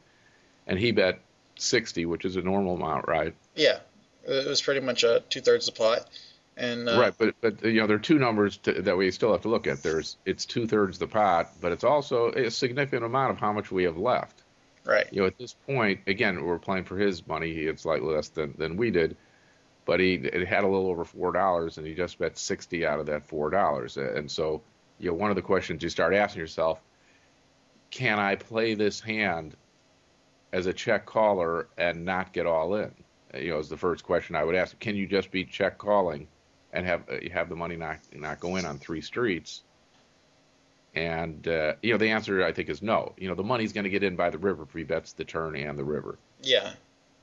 and 0.67 0.79
he 0.79 0.93
bet 0.93 1.21
60, 1.57 2.05
which 2.05 2.27
is 2.27 2.37
a 2.37 2.43
normal 2.43 2.75
amount, 2.75 3.09
right? 3.09 3.35
Yeah, 3.57 3.79
it 4.25 4.47
was 4.47 4.61
pretty 4.61 4.81
much 4.81 5.03
uh, 5.05 5.21
two 5.31 5.41
thirds 5.41 5.65
the 5.67 5.73
pot, 5.73 6.07
and 6.59 6.89
uh, 6.89 6.99
right, 7.01 7.15
but 7.17 7.35
but 7.41 7.65
you 7.65 7.81
know 7.81 7.87
there 7.87 7.97
are 7.97 8.01
two 8.01 8.19
numbers 8.19 8.57
to, 8.59 8.83
that 8.83 8.97
we 8.97 9.11
still 9.13 9.33
have 9.33 9.43
to 9.43 9.49
look 9.49 9.67
at. 9.67 9.83
There's 9.83 10.17
it's 10.27 10.45
two 10.45 10.67
thirds 10.67 10.99
the 10.99 11.07
pot, 11.07 11.53
but 11.61 11.73
it's 11.73 11.85
also 11.85 12.31
a 12.33 12.51
significant 12.51 13.05
amount 13.05 13.31
of 13.31 13.39
how 13.39 13.53
much 13.53 13.71
we 13.71 13.85
have 13.85 13.97
left. 13.97 14.43
right, 14.85 15.07
you 15.13 15.21
know, 15.21 15.27
at 15.27 15.39
this 15.39 15.55
point, 15.67 16.01
again, 16.07 16.45
we're 16.45 16.59
playing 16.59 16.85
for 16.85 16.99
his 16.99 17.27
money. 17.27 17.55
He 17.55 17.65
had 17.65 17.79
slightly 17.79 18.13
less 18.13 18.29
than, 18.29 18.55
than 18.59 18.77
we 18.77 18.91
did, 18.91 19.17
but 19.85 20.01
he 20.01 20.15
it 20.15 20.49
had 20.49 20.65
a 20.65 20.67
little 20.67 20.89
over 20.89 21.05
four 21.05 21.33
dollars, 21.33 21.79
and 21.79 21.87
he 21.87 21.95
just 21.95 22.19
bet 22.19 22.37
sixty 22.37 22.85
out 22.85 22.99
of 22.99 23.07
that 23.07 23.27
four 23.27 23.51
dollars. 23.51 23.97
And 23.97 24.29
so, 24.29 24.61
you 24.99 25.11
know, 25.11 25.15
one 25.15 25.31
of 25.31 25.37
the 25.37 25.43
questions 25.43 25.83
you 25.83 25.89
start 25.89 26.13
asking 26.13 26.41
yourself: 26.41 26.81
Can 27.91 28.19
I 28.19 28.35
play 28.35 28.75
this 28.75 28.99
hand 29.01 29.57
as 30.53 30.67
a 30.67 30.73
check 30.73 31.07
caller 31.07 31.69
and 31.79 32.05
not 32.05 32.33
get 32.33 32.47
all 32.47 32.75
in? 32.75 32.93
You 33.33 33.51
know, 33.51 33.59
is 33.59 33.69
the 33.69 33.77
first 33.77 34.03
question 34.03 34.35
I 34.35 34.43
would 34.43 34.57
ask. 34.57 34.77
Can 34.81 34.97
you 34.97 35.07
just 35.07 35.31
be 35.31 35.45
check 35.45 35.79
calling 35.79 36.27
and 36.73 36.87
have 36.87 37.03
uh, 37.09 37.17
have 37.33 37.49
the 37.49 37.57
money 37.57 37.77
not 37.77 37.99
not 38.13 38.41
go 38.41 38.57
in 38.57 38.65
on 38.65 38.79
three 38.79 39.01
streets? 39.01 39.63
And 40.95 41.47
uh, 41.47 41.75
you 41.83 41.93
know, 41.93 41.99
the 41.99 42.11
answer 42.11 42.45
I 42.45 42.53
think 42.53 42.69
is 42.69 42.83
no. 42.83 43.15
You 43.17 43.29
know, 43.29 43.35
the 43.35 43.43
money's 43.43 43.73
going 43.73 43.85
to 43.85 43.91
get 43.91 44.03
in 44.03 44.17
by 44.17 44.31
the 44.31 44.39
river 44.39 44.65
if 44.65 44.73
he 44.73 44.85
bets 44.85 45.13
the 45.13 45.25
turn 45.25 45.57
and 45.57 45.79
the 45.79 45.85
river. 45.85 46.19
yeah. 46.43 46.73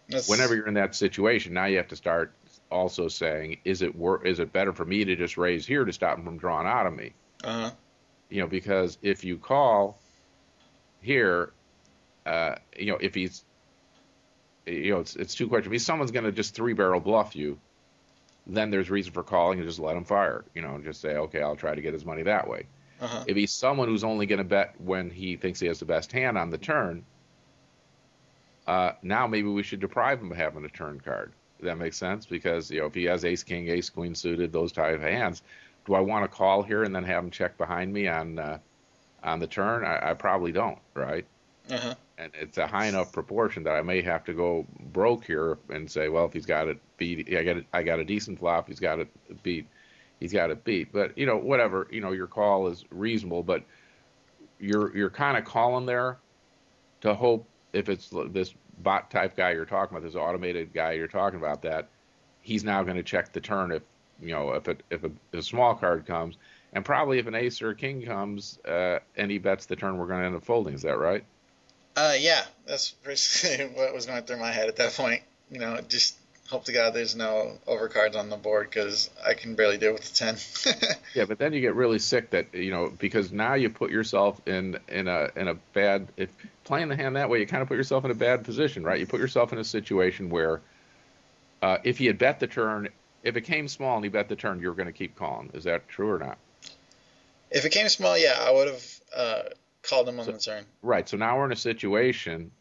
That's, 0.08 0.30
Whenever 0.30 0.56
you're 0.56 0.68
in 0.68 0.76
that 0.76 0.94
situation, 0.94 1.54
now 1.54 1.66
you 1.66 1.78
have 1.78 1.88
to 1.88 1.96
start 1.96 2.32
also 2.70 3.08
saying, 3.08 3.58
is 3.66 3.82
it 3.82 3.96
wor- 3.96 4.24
is 4.24 4.38
it 4.38 4.54
better 4.54 4.72
for 4.72 4.86
me 4.86 5.04
to 5.04 5.16
just 5.16 5.36
raise 5.36 5.66
here 5.66 5.84
to 5.84 5.92
stop 5.92 6.20
him 6.20 6.26
from 6.26 6.38
drawing 6.38 6.68
out 6.68 6.86
of 6.86 6.94
me? 6.94 7.14
Uh-huh. 7.44 7.72
You 8.30 8.42
know, 8.42 8.48
because 8.48 9.00
if 9.02 9.24
you 9.24 9.40
call 9.40 10.00
here, 11.02 11.54
uh, 12.28 12.56
you 12.78 12.92
know, 12.92 12.98
if 13.02 13.16
he's, 13.16 13.44
you 14.68 14.92
know, 14.92 15.00
it's 15.00 15.16
it's 15.16 15.34
two 15.34 15.48
questions. 15.48 15.74
If 15.76 15.82
someone's 15.82 16.12
going 16.12 16.26
to 16.26 16.32
just 16.32 16.54
three 16.54 16.74
barrel 16.74 17.00
bluff 17.00 17.36
you, 17.36 17.58
then 18.48 18.70
there's 18.72 18.90
reason 18.90 19.12
for 19.14 19.24
calling 19.24 19.60
and 19.60 19.68
just 19.68 19.80
let 19.80 19.98
him 19.98 20.04
fire. 20.06 20.46
You 20.54 20.62
know, 20.62 20.76
and 20.76 20.84
just 20.84 21.02
say, 21.02 21.16
okay, 21.16 21.42
I'll 21.42 21.56
try 21.56 21.76
to 21.76 21.82
get 21.82 21.94
his 21.94 22.06
money 22.06 22.24
that 22.24 22.48
way. 22.48 22.66
uh 23.00 23.24
If 23.28 23.36
he's 23.36 23.52
someone 23.52 23.88
who's 23.88 24.04
only 24.04 24.26
going 24.26 24.40
to 24.40 24.44
bet 24.44 24.80
when 24.80 25.10
he 25.10 25.36
thinks 25.38 25.60
he 25.60 25.68
has 25.68 25.80
the 25.80 25.86
best 25.86 26.12
hand 26.12 26.38
on 26.38 26.50
the 26.50 26.58
turn, 26.58 27.06
uh, 28.68 28.94
now 29.02 29.28
maybe 29.28 29.48
we 29.48 29.64
should 29.64 29.80
deprive 29.80 30.20
him 30.22 30.32
of 30.32 30.38
having 30.38 30.66
a 30.66 30.70
turn 30.70 31.00
card. 31.00 31.34
That 31.62 31.78
makes 31.78 31.98
sense? 31.98 32.26
Because 32.26 32.70
you 32.72 32.80
know, 32.82 32.88
if 32.88 32.94
he 32.94 33.06
has 33.06 33.26
ace 33.26 33.44
king, 33.44 33.68
ace 33.70 33.90
queen 33.90 34.16
suited, 34.16 34.52
those 34.52 34.72
type 34.72 34.96
of 34.96 35.02
hands, 35.02 35.42
do 35.86 35.94
I 35.94 36.00
want 36.02 36.24
to 36.24 36.28
call 36.38 36.64
here 36.64 36.84
and 36.84 36.94
then 36.96 37.04
have 37.04 37.24
him 37.24 37.32
check 37.32 37.58
behind 37.58 37.94
me 37.94 38.08
on 38.08 38.40
uh, 38.40 38.58
on 39.24 39.40
the 39.40 39.48
turn? 39.48 39.86
I, 39.86 40.12
I 40.12 40.14
probably 40.14 40.52
don't, 40.52 40.80
right? 40.94 41.26
uh 41.70 41.96
And 42.18 42.32
it's 42.40 42.58
a 42.58 42.66
high 42.66 42.86
enough 42.86 43.12
proportion 43.12 43.64
that 43.64 43.76
I 43.76 43.82
may 43.82 44.02
have 44.02 44.24
to 44.26 44.34
go 44.34 44.66
broke 44.94 45.26
here 45.26 45.58
and 45.70 45.90
say, 45.90 46.08
well, 46.08 46.26
if 46.26 46.34
he's 46.34 46.46
got 46.46 46.70
it 46.70 46.80
beat, 46.98 47.28
I 47.36 47.44
got 47.44 47.58
it, 47.58 47.66
I 47.74 47.84
got 47.84 48.00
a 48.00 48.06
decent 48.06 48.40
flop. 48.40 48.70
He's 48.70 48.80
got 48.80 49.00
it 49.00 49.10
beat. 49.44 49.68
He's 50.20 50.32
got 50.32 50.50
it 50.50 50.64
beat. 50.64 50.94
But 50.94 51.18
you 51.18 51.26
know, 51.26 51.38
whatever. 51.38 51.88
You 51.92 52.00
know, 52.02 52.14
your 52.14 52.28
call 52.28 52.68
is 52.68 52.86
reasonable, 52.90 53.44
but 53.44 53.64
you're 54.60 54.96
you're 54.96 55.10
kind 55.10 55.38
of 55.38 55.44
calling 55.44 55.86
there 55.86 56.18
to 57.02 57.14
hope 57.14 57.46
if 57.74 57.90
it's 57.90 58.12
this 58.30 58.54
bot 58.82 59.12
type 59.12 59.36
guy 59.36 59.52
you're 59.52 59.66
talking 59.66 59.98
about, 59.98 60.06
this 60.06 60.16
automated 60.16 60.74
guy 60.74 60.94
you're 60.94 61.08
talking 61.08 61.40
about, 61.40 61.62
that 61.64 61.90
he's 62.42 62.64
now 62.64 62.84
going 62.84 62.96
to 62.96 63.04
check 63.04 63.34
the 63.34 63.42
turn 63.42 63.72
if 63.72 63.84
you 64.22 64.32
know 64.32 64.52
if 64.52 64.70
it 64.70 64.84
if 64.90 65.04
a, 65.04 65.12
if 65.34 65.40
a 65.40 65.44
small 65.44 65.76
card 65.76 66.06
comes, 66.06 66.38
and 66.72 66.86
probably 66.86 67.20
if 67.20 67.28
an 67.28 67.36
ace 67.36 67.62
or 67.62 67.72
a 67.72 67.76
king 67.76 68.02
comes 68.02 68.60
uh, 68.66 69.00
and 69.18 69.30
he 69.30 69.38
bets 69.38 69.66
the 69.66 69.76
turn, 69.76 69.98
we're 69.98 70.08
going 70.08 70.22
to 70.22 70.26
end 70.26 70.36
up 70.36 70.46
folding. 70.46 70.74
Is 70.74 70.84
that 70.84 70.98
right? 70.98 71.26
Uh, 71.96 72.16
yeah, 72.18 72.44
that's 72.68 72.92
basically 72.92 73.66
what 73.76 73.94
was 73.94 74.06
going 74.06 74.24
through 74.24 74.40
my 74.40 74.52
head 74.52 74.68
at 74.68 74.76
that 74.78 74.94
point. 74.94 75.22
You 75.50 75.60
know, 75.60 75.80
just 75.88 76.18
hope 76.50 76.66
to 76.66 76.72
God 76.72 76.94
there's 76.94 77.16
no 77.16 77.58
overcards 77.68 78.16
on 78.16 78.30
the 78.30 78.38
board 78.38 78.70
because 78.70 79.10
I 79.26 79.34
can 79.34 79.56
barely 79.56 79.78
deal 79.78 79.94
with 79.94 80.04
the 80.04 80.14
ten. 80.14 80.96
Yeah, 81.14 81.24
but 81.24 81.40
then 81.40 81.54
you 81.54 81.62
get 81.62 81.76
really 81.76 82.00
sick 82.00 82.32
that 82.32 82.54
you 82.54 82.72
know 82.72 82.90
because 83.00 83.32
now 83.32 83.54
you 83.54 83.70
put 83.70 83.90
yourself 83.90 84.42
in 84.46 84.78
in 84.90 85.08
a 85.08 85.30
in 85.38 85.48
a 85.48 85.54
bad 85.74 86.10
if 86.18 86.30
playing 86.66 86.90
the 86.90 86.96
hand 86.98 87.16
that 87.16 87.30
way 87.30 87.40
you 87.40 87.48
kind 87.48 87.62
of 87.62 87.70
put 87.70 87.78
yourself 87.78 88.04
in 88.04 88.12
a 88.12 88.16
bad 88.16 88.44
position, 88.44 88.84
right? 88.84 89.00
You 89.00 89.08
put 89.08 89.22
yourself 89.22 89.54
in 89.54 89.60
a 89.60 89.64
situation 89.64 90.30
where 90.30 90.60
uh, 91.62 91.78
if 91.86 91.98
he 91.98 92.08
had 92.08 92.18
bet 92.18 92.42
the 92.42 92.48
turn 92.48 92.90
if 93.24 93.36
it 93.36 93.42
came 93.42 93.68
small 93.68 93.96
and 93.96 94.06
he 94.06 94.10
bet 94.10 94.30
the 94.30 94.36
turn, 94.36 94.62
you 94.62 94.68
were 94.68 94.76
going 94.76 94.88
to 94.88 94.94
keep 94.94 95.16
calling. 95.16 95.50
Is 95.54 95.64
that 95.64 95.88
true 95.90 96.12
or 96.12 96.20
not? 96.20 96.38
If 97.50 97.66
it 97.66 97.72
came 97.72 97.90
small, 97.90 98.18
yeah, 98.18 98.36
I 98.40 98.52
would 98.52 98.68
have 98.68 99.00
uh, 99.16 99.42
called 99.88 100.08
him 100.10 100.20
on 100.20 100.26
So- 100.26 100.32
the 100.34 100.40
turn. 100.40 100.66
Right. 100.82 101.08
So 101.08 101.18
now 101.18 101.38
we're 101.38 101.46
in 101.46 101.52
a 101.52 101.56
situation 101.56 102.52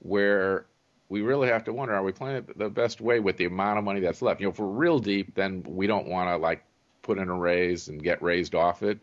where 0.00 0.66
we 1.08 1.22
really 1.22 1.48
have 1.48 1.64
to 1.64 1.72
wonder: 1.72 1.94
Are 1.94 2.02
we 2.02 2.12
playing 2.12 2.36
it 2.36 2.58
the 2.58 2.68
best 2.68 3.00
way 3.00 3.20
with 3.20 3.36
the 3.36 3.46
amount 3.46 3.78
of 3.78 3.84
money 3.84 4.00
that's 4.00 4.22
left? 4.22 4.40
You 4.40 4.46
know, 4.46 4.50
if 4.50 4.58
we're 4.58 4.66
real 4.66 4.98
deep, 4.98 5.34
then 5.34 5.62
we 5.66 5.86
don't 5.86 6.06
want 6.06 6.28
to 6.28 6.36
like 6.36 6.62
put 7.02 7.18
in 7.18 7.28
a 7.28 7.34
raise 7.34 7.88
and 7.88 8.02
get 8.02 8.20
raised 8.22 8.54
off 8.54 8.82
it, 8.82 8.98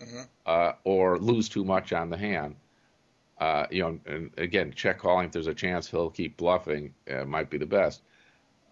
Mhm. 0.00 0.26
uh, 0.46 0.72
or 0.84 1.18
lose 1.18 1.48
too 1.48 1.64
much 1.64 1.92
on 1.92 2.08
the 2.10 2.16
hand. 2.16 2.56
Uh, 3.38 3.66
you 3.70 3.82
know, 3.82 3.98
and 4.06 4.30
again, 4.38 4.72
check 4.74 4.98
calling 4.98 5.26
if 5.26 5.32
there's 5.32 5.46
a 5.46 5.54
chance 5.54 5.90
he'll 5.90 6.10
keep 6.10 6.36
bluffing 6.36 6.92
uh, 7.10 7.24
might 7.24 7.48
be 7.50 7.58
the 7.58 7.66
best. 7.66 8.02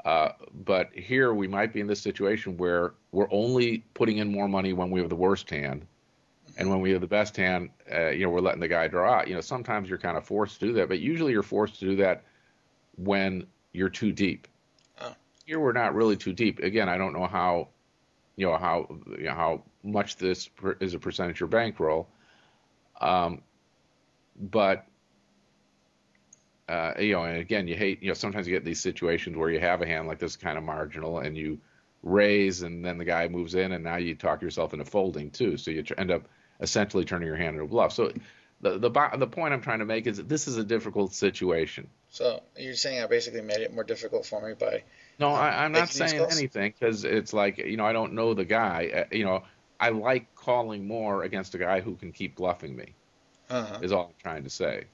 Uh, 0.04 0.30
but 0.64 0.90
here 0.94 1.34
we 1.34 1.46
might 1.48 1.72
be 1.72 1.80
in 1.80 1.86
this 1.86 2.00
situation 2.00 2.56
where 2.56 2.92
we're 3.12 3.28
only 3.30 3.78
putting 3.94 4.18
in 4.18 4.30
more 4.30 4.48
money 4.48 4.72
when 4.72 4.90
we 4.90 5.00
have 5.00 5.08
the 5.10 5.16
worst 5.16 5.50
hand, 5.50 5.86
and 6.58 6.68
when 6.68 6.80
we 6.80 6.90
have 6.90 7.00
the 7.00 7.06
best 7.06 7.36
hand, 7.36 7.70
uh, 7.90 8.08
you 8.08 8.24
know, 8.24 8.30
we're 8.30 8.40
letting 8.40 8.60
the 8.60 8.68
guy 8.68 8.88
draw 8.88 9.20
out. 9.20 9.28
You 9.28 9.34
know, 9.36 9.40
sometimes 9.40 9.88
you're 9.88 9.96
kind 9.96 10.18
of 10.18 10.26
forced 10.26 10.58
to 10.58 10.66
do 10.66 10.72
that, 10.74 10.88
but 10.88 10.98
usually 10.98 11.30
you're 11.30 11.44
forced 11.44 11.78
to 11.78 11.86
do 11.86 11.96
that 11.96 12.24
when 12.96 13.46
you're 13.72 13.88
too 13.88 14.10
deep. 14.10 14.48
Oh. 15.00 15.14
Here 15.46 15.60
we're 15.60 15.72
not 15.72 15.94
really 15.94 16.16
too 16.16 16.32
deep. 16.32 16.58
Again, 16.58 16.88
I 16.88 16.98
don't 16.98 17.12
know 17.12 17.28
how, 17.28 17.68
you 18.34 18.48
know, 18.48 18.56
how 18.56 18.88
you 19.16 19.24
know, 19.24 19.34
how 19.34 19.62
much 19.84 20.16
this 20.16 20.48
per- 20.48 20.76
is 20.80 20.94
a 20.94 20.98
percentage 20.98 21.36
of 21.36 21.40
your 21.40 21.48
bankroll, 21.48 22.08
um, 23.00 23.40
but 24.36 24.84
uh, 26.68 26.92
you 26.98 27.12
know, 27.12 27.22
and 27.22 27.38
again, 27.38 27.68
you 27.68 27.76
hate, 27.76 28.02
you 28.02 28.08
know, 28.08 28.14
sometimes 28.14 28.48
you 28.48 28.52
get 28.52 28.64
these 28.64 28.80
situations 28.80 29.36
where 29.36 29.48
you 29.48 29.60
have 29.60 29.80
a 29.80 29.86
hand 29.86 30.08
like 30.08 30.18
this 30.18 30.36
kind 30.36 30.58
of 30.58 30.64
marginal 30.64 31.20
and 31.20 31.36
you 31.36 31.58
raise 32.02 32.62
and 32.62 32.84
then 32.84 32.98
the 32.98 33.04
guy 33.04 33.28
moves 33.28 33.54
in 33.54 33.72
and 33.72 33.84
now 33.84 33.96
you 33.96 34.14
talk 34.16 34.42
yourself 34.42 34.72
into 34.72 34.84
folding 34.84 35.30
too. 35.30 35.56
So 35.56 35.70
you 35.70 35.82
tr- 35.84 35.94
end 35.96 36.10
up 36.10 36.28
essentially 36.60 37.04
turning 37.04 37.26
your 37.26 37.36
hand 37.36 37.54
into 37.54 37.64
a 37.64 37.68
bluff. 37.68 37.92
So 37.92 38.12
the, 38.60 38.78
the, 38.78 38.90
the 39.16 39.26
point 39.26 39.54
I'm 39.54 39.60
trying 39.60 39.78
to 39.78 39.84
make 39.84 40.06
is 40.06 40.16
that 40.16 40.28
this 40.28 40.48
is 40.48 40.56
a 40.56 40.64
difficult 40.64 41.14
situation. 41.14 41.88
So 42.10 42.42
you're 42.56 42.74
saying 42.74 43.02
I 43.02 43.06
basically 43.06 43.42
made 43.42 43.60
it 43.60 43.72
more 43.72 43.84
difficult 43.84 44.26
for 44.26 44.46
me 44.46 44.54
by 44.54 44.82
No, 45.18 45.30
I, 45.30 45.64
I'm 45.64 45.72
not 45.72 45.88
saying 45.88 46.20
anything 46.30 46.74
because 46.78 47.04
it's 47.04 47.32
like, 47.32 47.58
you 47.58 47.76
know, 47.76 47.84
I 47.84 47.92
don't 47.92 48.14
know 48.14 48.34
the 48.34 48.44
guy. 48.44 48.90
Uh, 48.94 49.14
you 49.14 49.24
know, 49.24 49.44
I 49.78 49.90
like 49.90 50.34
calling 50.34 50.88
more 50.88 51.22
against 51.22 51.54
a 51.54 51.58
guy 51.58 51.80
who 51.80 51.94
can 51.94 52.12
keep 52.12 52.36
bluffing 52.36 52.74
me. 52.74 52.94
uh 53.50 53.78
is 53.82 53.92
all 53.92 54.06
I'm 54.06 54.14
trying 54.22 54.44
to 54.44 54.50
say. 54.50 54.84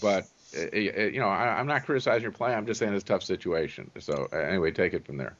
But 0.00 0.26
uh, 0.56 0.62
uh, 0.72 0.76
you 0.76 1.20
know, 1.20 1.28
I, 1.28 1.58
I'm 1.58 1.66
not 1.66 1.84
criticizing 1.84 2.22
your 2.22 2.32
play. 2.32 2.54
I'm 2.54 2.66
just 2.66 2.78
saying 2.78 2.94
it's 2.94 3.04
a 3.04 3.06
tough 3.06 3.22
situation. 3.22 3.90
So 3.98 4.28
uh, 4.32 4.36
anyway, 4.36 4.70
take 4.70 4.94
it 4.94 5.04
from 5.04 5.18
there. 5.18 5.36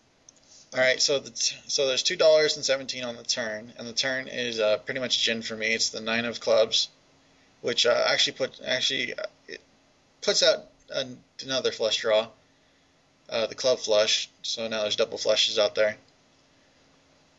All 0.75 0.81
right, 0.81 1.01
so 1.03 1.19
the 1.19 1.31
t- 1.31 1.57
so 1.67 1.87
there's 1.87 2.03
two 2.03 2.17
dollars 2.17 2.57
and 2.57 2.65
seventeen 2.65 3.05
on 3.05 3.17
the 3.17 3.23
turn, 3.23 3.73
and 3.79 3.87
the 3.87 3.93
turn 3.93 4.29
is 4.29 4.59
uh, 4.59 4.79
pretty 4.79 5.01
much 5.01 5.23
gin 5.23 5.43
for 5.43 5.55
me. 5.55 5.75
It's 5.75 5.91
the 5.91 6.01
nine 6.01 6.25
of 6.25 6.41
clubs, 6.41 6.89
which 7.61 7.85
uh, 7.85 8.05
actually 8.09 8.35
put 8.39 8.59
actually 8.67 9.13
uh, 9.13 9.23
it 9.49 9.61
puts 10.23 10.43
out 10.43 10.65
an, 10.91 11.19
another 11.45 11.73
flush 11.73 11.99
draw, 11.99 12.29
uh, 13.29 13.47
the 13.49 13.55
club 13.55 13.81
flush. 13.81 14.31
So 14.43 14.67
now 14.69 14.81
there's 14.83 14.97
double 14.97 15.19
flushes 15.19 15.59
out 15.59 15.75
there. 15.75 15.97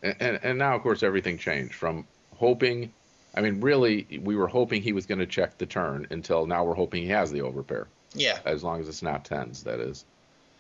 And, 0.04 0.16
and 0.20 0.40
and 0.44 0.60
now, 0.60 0.76
of 0.76 0.84
course, 0.84 1.02
everything 1.02 1.40
changed 1.40 1.74
from 1.74 2.06
hoping. 2.36 2.94
I 3.36 3.42
mean, 3.42 3.62
really, 3.62 4.06
we 4.22 4.36
were 4.36 4.48
hoping 4.48 4.84
he 4.84 4.94
was 4.94 5.08
going 5.08 5.18
to 5.18 5.26
check 5.26 5.58
the 5.58 5.66
turn 5.66 6.06
until 6.12 6.46
now 6.46 6.66
we're 6.66 6.76
hoping 6.76 7.02
he 7.02 7.10
has 7.10 7.32
the 7.32 7.40
overpair, 7.40 7.88
Yeah. 8.14 8.38
as 8.46 8.64
long 8.64 8.80
as 8.80 8.88
it's 8.88 9.02
not 9.02 9.26
tens. 9.26 9.64
That 9.64 9.80
is. 9.80 10.06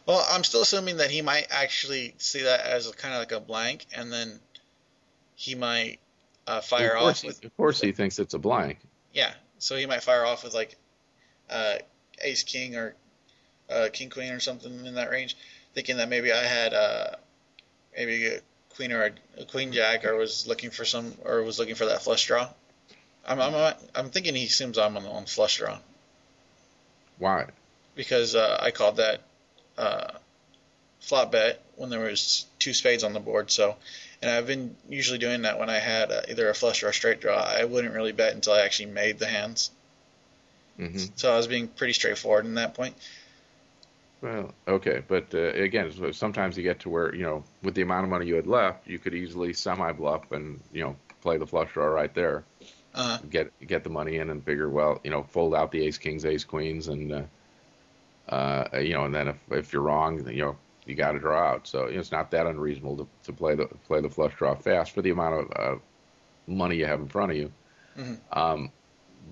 Well, 0.06 0.26
I'm 0.30 0.44
still 0.44 0.62
assuming 0.62 0.98
that 0.98 1.12
he 1.12 1.22
might 1.22 1.48
actually 1.50 2.14
see 2.18 2.44
that 2.44 2.66
as 2.66 2.90
kind 2.92 3.14
of 3.14 3.20
like 3.20 3.32
a 3.32 3.40
blank, 3.40 3.86
and 3.96 4.12
then 4.12 4.40
he 5.36 5.56
might 5.56 6.00
uh, 6.46 6.62
fire 6.62 6.98
of 6.98 7.04
off 7.04 7.22
he, 7.22 7.28
with 7.28 7.44
of 7.46 7.56
course, 7.56 7.80
he 7.80 7.92
thinks 7.92 8.20
it's 8.20 8.34
a 8.34 8.40
blank. 8.40 8.80
yeah. 9.14 9.34
So 9.60 9.78
he 9.78 9.86
might 9.86 10.04
fire 10.04 10.26
off 10.26 10.44
with 10.44 10.54
like 10.54 10.76
uh, 11.50 11.76
ace 12.22 12.44
king 12.44 12.76
or 12.76 12.96
uh, 13.70 13.88
king 13.94 14.10
queen 14.10 14.34
or 14.34 14.42
something 14.42 14.86
in 14.86 14.96
that 14.96 15.10
range, 15.10 15.38
thinking 15.74 15.98
that 15.98 16.10
maybe 16.10 16.34
I 16.34 16.44
had 16.44 16.74
uh, 16.74 17.16
maybe 17.96 18.28
a 18.28 18.40
queen 18.76 18.92
or 18.92 19.06
a, 19.06 19.42
a 19.42 19.46
queen 19.46 19.72
jack, 19.72 20.04
or 20.04 20.16
was 20.16 20.48
looking 20.48 20.70
for 20.70 20.84
some, 20.84 21.14
or 21.24 21.44
was 21.44 21.60
looking 21.60 21.76
for 21.76 21.86
that 21.86 22.02
flush 22.02 22.28
draw. 22.28 22.50
I'm 23.26 23.40
I'm, 23.40 23.74
I'm 23.96 24.10
thinking 24.10 24.36
he 24.36 24.46
assumes 24.46 24.78
I'm 24.78 24.98
on, 24.98 25.06
on 25.06 25.26
flush 25.26 25.58
draw 25.58 25.78
Why? 27.20 27.46
because 27.96 28.36
uh, 28.36 28.60
I 28.62 28.72
called 28.72 28.98
that 28.98 29.22
uh, 29.78 30.12
flop 31.02 31.32
bet 31.32 31.62
when 31.76 31.90
there 31.90 32.00
was 32.06 32.46
two 32.60 32.74
spades 32.74 33.04
on 33.04 33.14
the 33.14 33.20
board. 33.20 33.52
So, 33.52 33.76
and 34.22 34.32
I've 34.32 34.48
been 34.48 34.76
usually 34.90 35.20
doing 35.20 35.44
that 35.44 35.60
when 35.60 35.70
I 35.70 35.80
had 35.80 36.12
uh, 36.12 36.22
either 36.30 36.50
a 36.50 36.56
flush 36.56 36.84
or 36.84 36.90
a 36.90 36.94
straight 36.94 37.22
draw. 37.22 37.38
I 37.40 37.66
wouldn't 37.66 37.94
really 37.94 38.12
bet 38.14 38.34
until 38.34 38.54
I 38.54 38.62
actually 38.62 38.88
made 38.92 39.20
the 39.20 39.28
hands. 39.28 39.72
hmm 40.78 41.06
So 41.16 41.32
I 41.34 41.38
was 41.38 41.48
being 41.48 41.68
pretty 41.68 41.94
straightforward 41.94 42.46
in 42.46 42.56
that 42.56 42.74
point. 42.74 42.96
Well, 44.22 44.54
okay, 44.68 45.04
but 45.08 45.34
uh, 45.36 45.52
again, 45.54 45.92
sometimes 46.14 46.58
you 46.58 46.64
get 46.64 46.80
to 46.82 46.90
where 46.90 47.14
you 47.14 47.24
know, 47.24 47.44
with 47.62 47.76
the 47.76 47.82
amount 47.82 48.06
of 48.06 48.10
money 48.10 48.26
you 48.26 48.36
had 48.36 48.48
left, 48.48 48.88
you 48.88 48.98
could 48.98 49.14
easily 49.14 49.54
semi 49.54 49.92
bluff 49.92 50.32
and 50.32 50.62
you 50.72 50.82
know 50.84 50.96
play 51.22 51.38
the 51.38 51.46
flush 51.46 51.74
draw 51.74 51.86
right 51.86 52.14
there, 52.14 52.46
Uh, 52.94 53.18
get 53.30 53.52
get 53.68 53.84
the 53.84 53.90
money 53.90 54.18
in, 54.18 54.30
and 54.30 54.44
figure, 54.46 54.70
well, 54.70 55.00
you 55.04 55.12
know, 55.12 55.24
fold 55.24 55.56
out 55.56 55.72
the 55.72 55.86
ace 55.86 55.98
kings, 55.98 56.26
ace 56.26 56.44
queens, 56.46 56.88
and 56.88 57.12
uh, 57.14 57.24
uh, 58.30 58.66
you 58.80 58.94
know, 58.94 59.06
and 59.06 59.14
then 59.14 59.28
if 59.30 59.38
if 59.52 59.74
you're 59.74 59.82
wrong, 59.82 60.28
you 60.30 60.42
know, 60.44 60.58
you 60.86 60.96
got 60.96 61.12
to 61.14 61.20
draw 61.20 61.42
out. 61.52 61.68
So 61.68 61.88
you 61.88 61.96
know, 61.96 62.00
it's 62.00 62.12
not 62.12 62.32
that 62.32 62.48
unreasonable 62.48 62.98
to, 62.98 63.08
to 63.24 63.34
play 63.34 63.56
the 63.56 63.68
play 63.88 64.02
the 64.02 64.10
flush 64.10 64.34
draw 64.36 64.56
fast 64.56 64.92
for 64.92 65.02
the 65.02 65.10
amount 65.12 65.36
of 65.36 65.52
uh, 65.56 65.80
money 66.48 66.76
you 66.78 66.86
have 66.86 67.00
in 67.00 67.08
front 67.08 67.32
of 67.32 67.38
you. 67.38 67.52
Mhm. 67.98 68.18
Um, 68.32 68.72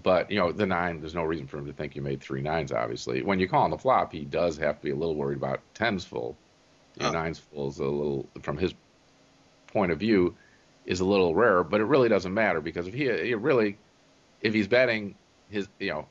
but 0.04 0.30
you 0.32 0.40
know, 0.40 0.52
the 0.52 0.66
nine, 0.66 1.00
there's 1.02 1.16
no 1.16 1.24
reason 1.24 1.48
for 1.48 1.58
him 1.58 1.66
to 1.68 1.74
think 1.74 1.96
you 1.96 2.02
made 2.02 2.22
three 2.22 2.42
nines. 2.42 2.72
Obviously, 2.72 3.22
when 3.24 3.40
you 3.40 3.48
call 3.48 3.64
on 3.64 3.72
the 3.72 3.78
flop, 3.78 4.12
he 4.12 4.26
does 4.26 4.58
have 4.58 4.78
to 4.78 4.84
be 4.84 4.92
a 4.92 4.96
little 4.96 5.16
worried 5.16 5.38
about 5.38 5.60
tens 5.74 6.06
full. 6.06 6.38
You 6.96 7.04
know, 7.04 7.10
Oh. 7.10 7.14
nines 7.14 7.40
full 7.40 7.70
is 7.70 7.80
a 7.80 7.86
little, 7.86 8.28
from 8.42 8.58
his 8.58 8.74
point 9.68 9.92
of 9.92 10.00
view, 10.00 10.36
is 10.86 11.00
a 11.00 11.06
little 11.06 11.34
rare. 11.36 11.64
But 11.64 11.82
it 11.82 11.86
really 11.86 12.10
doesn't 12.10 12.34
matter 12.34 12.62
because 12.62 12.88
if 12.88 12.94
he, 12.94 13.06
he 13.06 13.34
really, 13.36 13.78
if 14.42 14.54
he's 14.54 14.68
betting 14.68 15.16
his, 15.50 15.68
you 15.80 15.90
know, 15.90 16.08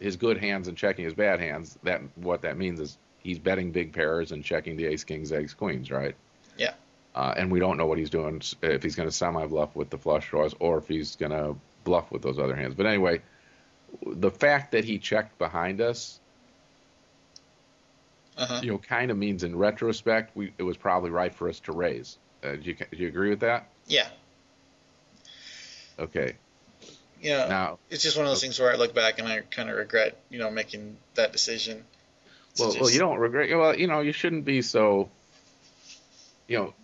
his 0.00 0.16
good 0.16 0.38
hands 0.38 0.68
and 0.68 0.76
checking 0.76 1.04
his 1.04 1.14
bad 1.14 1.40
hands, 1.40 1.78
that 1.82 2.02
what 2.16 2.42
that 2.42 2.58
means 2.58 2.80
is 2.80 2.98
he's 3.20 3.38
betting 3.38 3.72
big 3.72 3.92
pairs 3.92 4.32
and 4.32 4.44
checking 4.44 4.76
the 4.76 4.86
ace, 4.86 5.04
kings, 5.04 5.32
ace, 5.32 5.54
queens, 5.54 5.90
right? 5.90 6.14
Yeah. 6.56 6.74
Uh, 7.14 7.34
and 7.36 7.50
we 7.50 7.58
don't 7.58 7.76
know 7.76 7.86
what 7.86 7.98
he's 7.98 8.10
doing 8.10 8.42
if 8.62 8.82
he's 8.82 8.94
going 8.94 9.08
to 9.08 9.14
semi 9.14 9.46
bluff 9.46 9.74
with 9.74 9.90
the 9.90 9.98
flush 9.98 10.28
draws 10.28 10.54
or 10.60 10.78
if 10.78 10.86
he's 10.86 11.16
going 11.16 11.32
to 11.32 11.56
bluff 11.84 12.10
with 12.10 12.22
those 12.22 12.38
other 12.38 12.54
hands. 12.54 12.74
But 12.74 12.86
anyway, 12.86 13.22
the 14.06 14.30
fact 14.30 14.72
that 14.72 14.84
he 14.84 14.98
checked 14.98 15.38
behind 15.38 15.80
us, 15.80 16.20
uh-huh. 18.36 18.60
you 18.62 18.72
know, 18.72 18.78
kind 18.78 19.10
of 19.10 19.16
means 19.16 19.44
in 19.44 19.56
retrospect, 19.56 20.36
we 20.36 20.52
it 20.58 20.62
was 20.62 20.76
probably 20.76 21.10
right 21.10 21.34
for 21.34 21.48
us 21.48 21.60
to 21.60 21.72
raise. 21.72 22.18
Uh, 22.44 22.56
do 22.56 22.62
you 22.62 22.74
do 22.74 22.96
you 22.98 23.08
agree 23.08 23.30
with 23.30 23.40
that? 23.40 23.68
Yeah. 23.86 24.08
Okay. 25.98 26.36
You 27.20 27.30
know, 27.30 27.48
Now, 27.48 27.78
it's 27.90 28.02
just 28.02 28.16
one 28.16 28.26
of 28.26 28.30
those 28.30 28.38
oh. 28.38 28.42
things 28.42 28.60
where 28.60 28.72
I 28.72 28.76
look 28.76 28.94
back 28.94 29.18
and 29.18 29.26
I 29.26 29.40
kind 29.40 29.70
of 29.70 29.76
regret, 29.76 30.16
you 30.28 30.38
know, 30.38 30.50
making 30.50 30.96
that 31.14 31.32
decision. 31.32 31.84
well, 32.58 32.74
well, 32.80 32.90
you 32.90 32.98
don't 32.98 33.18
regret. 33.18 33.56
Well, 33.56 33.76
you 33.76 33.86
know, 33.86 34.00
you 34.00 34.12
shouldn't 34.12 34.44
be 34.44 34.62
so. 34.62 35.08
You 36.48 36.58
know, 36.58 36.74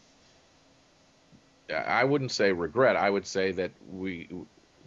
I 1.75 2.05
wouldn't 2.05 2.33
say 2.33 2.53
regret. 2.53 2.97
I 2.97 3.09
would 3.09 3.27
say 3.27 3.53
that 3.53 3.71
we 3.93 4.29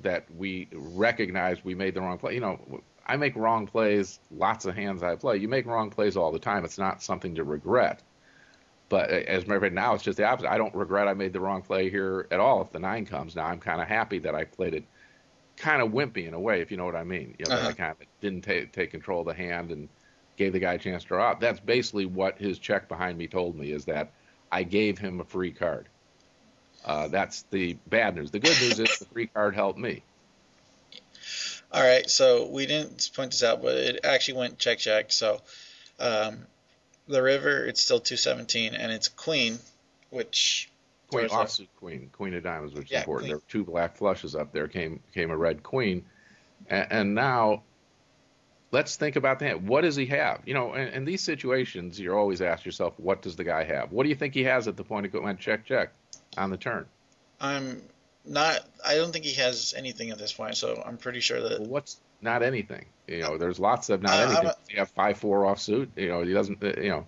that 0.01 0.25
we 0.35 0.67
recognize 0.73 1.63
we 1.63 1.75
made 1.75 1.93
the 1.93 2.01
wrong 2.01 2.17
play. 2.17 2.33
You 2.33 2.41
know, 2.41 2.81
I 3.05 3.17
make 3.17 3.35
wrong 3.35 3.67
plays. 3.67 4.19
Lots 4.31 4.65
of 4.65 4.75
hands 4.75 5.03
I 5.03 5.15
play. 5.15 5.37
You 5.37 5.47
make 5.47 5.65
wrong 5.65 5.89
plays 5.89 6.17
all 6.17 6.31
the 6.31 6.39
time. 6.39 6.65
It's 6.65 6.77
not 6.77 7.01
something 7.01 7.35
to 7.35 7.43
regret. 7.43 8.01
But 8.87 9.09
as 9.09 9.43
a 9.43 9.47
matter 9.47 9.55
of 9.55 9.61
fact, 9.63 9.73
now 9.73 9.95
it's 9.95 10.03
just 10.03 10.17
the 10.17 10.25
opposite. 10.25 10.51
I 10.51 10.57
don't 10.57 10.75
regret 10.75 11.07
I 11.07 11.13
made 11.13 11.33
the 11.33 11.39
wrong 11.39 11.61
play 11.63 11.89
here 11.89 12.27
at 12.29 12.39
all. 12.39 12.61
If 12.61 12.71
the 12.71 12.79
nine 12.79 13.05
comes 13.05 13.35
now, 13.35 13.45
I'm 13.45 13.59
kind 13.59 13.81
of 13.81 13.87
happy 13.87 14.19
that 14.19 14.35
I 14.35 14.43
played 14.43 14.75
it 14.75 14.83
kind 15.57 15.81
of 15.81 15.91
wimpy 15.91 16.27
in 16.27 16.33
a 16.33 16.39
way, 16.39 16.61
if 16.61 16.71
you 16.71 16.77
know 16.77 16.85
what 16.85 16.95
I 16.95 17.03
mean. 17.03 17.35
You 17.39 17.45
know, 17.47 17.61
I 17.63 17.71
Uh-huh. 17.71 17.73
kind 17.73 17.91
of 17.91 18.07
didn't 18.21 18.41
take 18.43 18.73
take 18.73 18.91
control 18.91 19.21
of 19.21 19.27
the 19.27 19.33
hand 19.33 19.71
and 19.71 19.89
gave 20.37 20.53
the 20.53 20.59
guy 20.59 20.73
a 20.73 20.79
chance 20.79 21.03
to 21.03 21.07
draw 21.09 21.29
out. 21.29 21.39
That's 21.39 21.59
basically 21.59 22.05
what 22.05 22.39
his 22.39 22.59
check 22.59 22.87
behind 22.89 23.17
me 23.17 23.27
told 23.27 23.55
me 23.57 23.71
is 23.71 23.85
that 23.85 24.13
I 24.51 24.63
gave 24.63 24.97
him 24.99 25.19
a 25.21 25.25
free 25.25 25.53
card. 25.53 25.89
Uh, 26.83 27.07
that's 27.09 27.43
the 27.51 27.79
bad 27.87 28.15
news. 28.15 28.31
The 28.31 28.39
good 28.39 28.59
news 28.59 28.79
is 28.79 28.89
the 28.99 29.05
free 29.07 29.27
card 29.27 29.55
helped 29.55 29.79
me. 29.79 30.05
All 31.71 31.83
right, 31.83 32.09
so 32.09 32.47
we 32.47 32.65
didn't 32.65 33.09
point 33.15 33.31
this 33.31 33.43
out, 33.43 33.61
but 33.61 33.75
it 33.75 33.99
actually 34.03 34.37
went 34.39 34.57
check 34.59 34.79
check. 34.79 35.11
So 35.11 35.41
um, 35.99 36.47
the 37.07 37.23
river, 37.23 37.65
it's 37.65 37.81
still 37.81 37.99
217, 37.99 38.75
and 38.75 38.91
it's 38.91 39.09
queen, 39.09 39.59
which 40.11 40.69
Queen 41.09 41.27
offsuit 41.27 41.67
queen, 41.77 42.09
queen 42.11 42.33
of 42.33 42.43
diamonds, 42.43 42.73
which 42.73 42.85
is 42.85 42.91
Yeah, 42.91 42.99
important. 42.99 43.23
queen. 43.23 43.29
There 43.29 43.37
were 43.37 43.43
two 43.47 43.63
black 43.63 43.95
flushes 43.95 44.35
up 44.35 44.51
there. 44.51 44.67
Came 44.67 45.01
came 45.13 45.31
a 45.31 45.37
red 45.37 45.63
queen, 45.63 46.05
and, 46.67 46.87
and 46.91 47.15
now 47.15 47.63
let's 48.71 48.95
think 48.95 49.15
about 49.15 49.39
that. 49.39 49.61
What 49.61 49.81
does 49.81 49.95
he 49.95 50.05
have? 50.07 50.41
You 50.45 50.53
know, 50.53 50.73
in, 50.73 50.89
in 50.89 51.05
these 51.05 51.21
situations, 51.21 51.99
you're 51.99 52.17
always 52.17 52.41
ask 52.41 52.65
yourself, 52.65 52.93
what 52.97 53.21
does 53.21 53.35
the 53.35 53.43
guy 53.43 53.63
have? 53.63 53.91
What 53.91 54.03
do 54.03 54.09
you 54.09 54.15
think 54.15 54.33
he 54.33 54.43
has 54.43 54.67
at 54.67 54.75
the 54.77 54.83
point 54.83 55.05
of 55.05 55.11
going 55.11 55.37
check 55.37 55.65
check 55.65 55.91
on 56.37 56.49
the 56.49 56.57
turn? 56.57 56.85
I'm 57.39 57.81
not. 58.25 58.61
I 58.85 58.95
don't 58.95 59.11
think 59.11 59.25
he 59.25 59.33
has 59.41 59.73
anything 59.77 60.09
at 60.09 60.17
this 60.17 60.33
point. 60.33 60.57
So 60.57 60.81
I'm 60.85 60.97
pretty 60.97 61.19
sure 61.19 61.41
that. 61.41 61.59
Well, 61.59 61.69
what's 61.69 61.99
not 62.21 62.43
anything? 62.43 62.85
You 63.07 63.21
know, 63.21 63.37
there's 63.37 63.59
lots 63.59 63.89
of 63.89 64.01
not 64.01 64.13
uh, 64.13 64.27
anything. 64.27 64.51
You 64.69 64.79
have 64.79 64.89
five 64.89 65.17
four 65.17 65.45
off 65.45 65.59
suit. 65.59 65.91
You 65.95 66.09
know, 66.09 66.23
he 66.23 66.33
doesn't. 66.33 66.63
Uh, 66.63 66.73
you 66.81 66.89
know. 66.89 67.05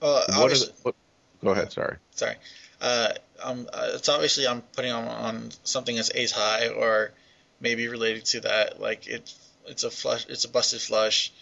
Well, 0.00 0.24
what 0.30 0.52
is, 0.52 0.72
what, 0.82 0.96
go 1.42 1.50
ahead. 1.50 1.72
Sorry. 1.72 1.96
Sorry. 2.12 2.36
Uh, 2.80 3.12
um, 3.42 3.68
uh, 3.72 3.90
it's 3.94 4.08
obviously 4.08 4.46
I'm 4.46 4.62
putting 4.74 4.92
on 4.92 5.06
on 5.06 5.50
something 5.64 5.94
that's 5.96 6.10
ace 6.14 6.32
high 6.32 6.68
or 6.68 7.12
maybe 7.60 7.88
related 7.88 8.24
to 8.26 8.40
that. 8.40 8.80
Like 8.80 9.06
it's 9.06 9.38
it's 9.66 9.84
a 9.84 9.90
flush, 9.90 10.26
it's 10.28 10.44
a 10.44 10.48
busted 10.48 10.80
flush, 10.80 11.32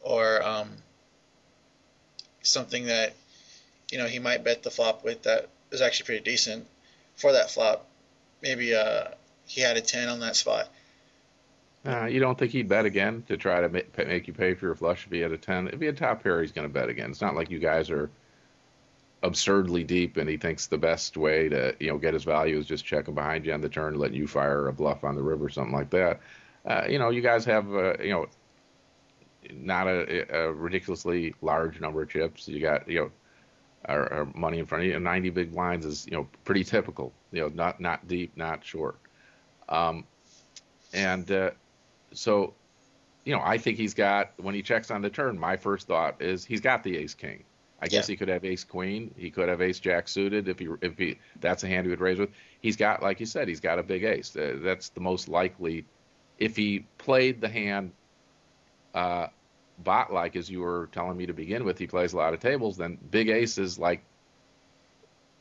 or 0.00 0.42
um, 0.42 0.70
something 2.42 2.86
that 2.86 3.14
you 3.90 3.98
know 3.98 4.06
he 4.06 4.18
might 4.18 4.44
bet 4.44 4.62
the 4.62 4.70
flop 4.70 5.04
with 5.04 5.22
that 5.22 5.48
is 5.70 5.80
actually 5.80 6.06
pretty 6.06 6.24
decent 6.24 6.66
for 7.16 7.32
that 7.32 7.50
flop. 7.50 7.86
Maybe 8.42 8.74
uh, 8.74 9.04
he 9.46 9.60
had 9.60 9.76
a 9.76 9.80
ten 9.80 10.08
on 10.08 10.20
that 10.20 10.36
spot. 10.36 10.68
Uh, 11.84 12.06
you 12.06 12.20
don't 12.20 12.38
think 12.38 12.52
he'd 12.52 12.68
bet 12.68 12.84
again 12.84 13.24
to 13.26 13.36
try 13.36 13.60
to 13.60 13.68
make, 13.68 13.96
make 13.98 14.28
you 14.28 14.32
pay 14.32 14.54
for 14.54 14.66
your 14.66 14.74
flush 14.76 15.04
if 15.04 15.12
he 15.12 15.18
had 15.18 15.32
a 15.32 15.38
ten? 15.38 15.68
If 15.68 15.80
he 15.80 15.86
had 15.86 15.96
top 15.96 16.22
pair, 16.22 16.40
he's 16.40 16.52
going 16.52 16.66
to 16.66 16.72
bet 16.72 16.88
again. 16.88 17.10
It's 17.10 17.20
not 17.20 17.34
like 17.34 17.50
you 17.50 17.58
guys 17.58 17.90
are 17.90 18.08
absurdly 19.22 19.84
deep 19.84 20.16
and 20.16 20.28
he 20.28 20.36
thinks 20.36 20.66
the 20.66 20.78
best 20.78 21.16
way 21.16 21.48
to 21.48 21.74
you 21.78 21.88
know 21.88 21.98
get 21.98 22.14
his 22.14 22.24
value 22.24 22.58
is 22.58 22.66
just 22.66 22.84
checking 22.84 23.14
behind 23.14 23.46
you 23.46 23.52
on 23.52 23.60
the 23.60 23.68
turn, 23.68 23.98
letting 23.98 24.16
you 24.16 24.26
fire 24.26 24.68
a 24.68 24.72
bluff 24.72 25.04
on 25.04 25.14
the 25.14 25.22
river, 25.22 25.48
something 25.48 25.74
like 25.74 25.90
that. 25.90 26.20
Uh, 26.64 26.84
you 26.88 26.98
know, 26.98 27.10
you 27.10 27.20
guys 27.20 27.44
have 27.44 27.72
uh, 27.74 27.94
you 28.02 28.10
know 28.10 28.26
not 29.52 29.86
a, 29.86 30.36
a, 30.36 30.52
ridiculously 30.52 31.34
large 31.42 31.80
number 31.80 32.02
of 32.02 32.08
chips. 32.08 32.48
You 32.48 32.60
got 32.60 32.88
you 32.88 33.00
know 33.00 33.10
our, 33.86 34.28
money 34.34 34.58
in 34.58 34.66
front 34.66 34.84
of 34.84 34.90
you. 34.90 34.98
90 34.98 35.30
big 35.30 35.52
blinds 35.52 35.86
is 35.86 36.06
you 36.06 36.12
know 36.12 36.28
pretty 36.44 36.64
typical. 36.64 37.12
You 37.32 37.42
know, 37.42 37.48
not 37.48 37.80
not 37.80 38.06
deep, 38.08 38.36
not 38.36 38.64
short. 38.64 38.96
Um, 39.68 40.04
and 40.92 41.30
uh, 41.30 41.50
so, 42.12 42.54
you 43.24 43.34
know, 43.34 43.40
I 43.42 43.58
think 43.58 43.78
he's 43.78 43.94
got 43.94 44.32
when 44.36 44.54
he 44.54 44.62
checks 44.62 44.90
on 44.90 45.02
the 45.02 45.10
turn. 45.10 45.38
My 45.38 45.56
first 45.56 45.86
thought 45.86 46.20
is 46.20 46.44
he's 46.44 46.60
got 46.60 46.82
the 46.82 46.96
ace 46.98 47.14
king. 47.14 47.44
I 47.82 47.88
guess 47.88 48.08
yeah. 48.08 48.12
he 48.12 48.16
could 48.16 48.28
have 48.28 48.44
ace 48.44 48.62
queen. 48.62 49.12
He 49.18 49.28
could 49.28 49.48
have 49.48 49.60
ace 49.60 49.80
jack 49.80 50.06
suited 50.06 50.48
if 50.48 50.60
he 50.60 50.68
if 50.82 50.96
he 50.96 51.18
that's 51.40 51.64
a 51.64 51.66
hand 51.66 51.84
he 51.84 51.90
would 51.90 52.00
raise 52.00 52.16
with. 52.16 52.30
He's 52.60 52.76
got 52.76 53.02
like 53.02 53.18
you 53.18 53.26
said, 53.26 53.48
he's 53.48 53.60
got 53.60 53.80
a 53.80 53.82
big 53.82 54.04
ace. 54.04 54.34
Uh, 54.36 54.58
that's 54.62 54.90
the 54.90 55.00
most 55.00 55.28
likely. 55.28 55.84
If 56.38 56.54
he 56.54 56.86
played 56.98 57.40
the 57.40 57.48
hand 57.48 57.90
uh, 58.94 59.26
bot 59.82 60.12
like 60.12 60.36
as 60.36 60.48
you 60.48 60.60
were 60.60 60.88
telling 60.92 61.16
me 61.16 61.26
to 61.26 61.32
begin 61.32 61.64
with, 61.64 61.76
he 61.76 61.88
plays 61.88 62.12
a 62.12 62.16
lot 62.16 62.32
of 62.32 62.38
tables. 62.38 62.76
Then 62.76 62.98
big 63.10 63.28
ace 63.28 63.58
is 63.58 63.80
like 63.80 64.04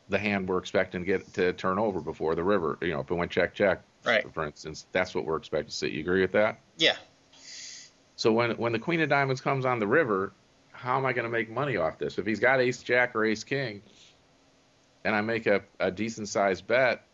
the 0.09 0.17
hand 0.17 0.49
we're 0.49 0.57
expecting 0.57 1.01
to 1.01 1.05
get 1.05 1.33
to 1.35 1.53
turn 1.53 1.77
over 1.77 2.01
before 2.01 2.33
the 2.33 2.43
river. 2.43 2.79
You 2.81 2.93
know, 2.93 3.01
if 3.01 3.11
it 3.11 3.13
went 3.13 3.29
check 3.29 3.53
check, 3.53 3.83
right? 4.03 4.25
For 4.33 4.47
instance, 4.47 4.87
that's 4.91 5.13
what 5.13 5.25
we're 5.25 5.37
expecting 5.37 5.69
to 5.69 5.75
see. 5.75 5.89
You 5.89 5.99
agree 5.99 6.21
with 6.21 6.31
that? 6.31 6.59
Yeah. 6.77 6.95
So 8.15 8.31
when 8.31 8.49
when 8.57 8.71
the 8.71 8.79
queen 8.79 8.99
of 9.01 9.09
diamonds 9.09 9.41
comes 9.41 9.63
on 9.63 9.77
the 9.77 9.87
river, 9.87 10.33
how 10.81 10.97
am 10.97 11.05
I 11.05 11.13
going 11.13 11.25
to 11.25 11.31
make 11.31 11.49
money 11.49 11.77
off 11.77 11.99
this? 11.99 12.17
If 12.17 12.25
he's 12.25 12.39
got 12.39 12.59
ace 12.59 12.81
jack 12.81 13.15
or 13.15 13.23
ace 13.23 13.43
king, 13.43 13.83
and 15.05 15.15
I 15.15 15.21
make 15.21 15.45
a, 15.45 15.61
a 15.79 15.91
decent 15.91 16.27
sized 16.27 16.65
bet, 16.65 17.05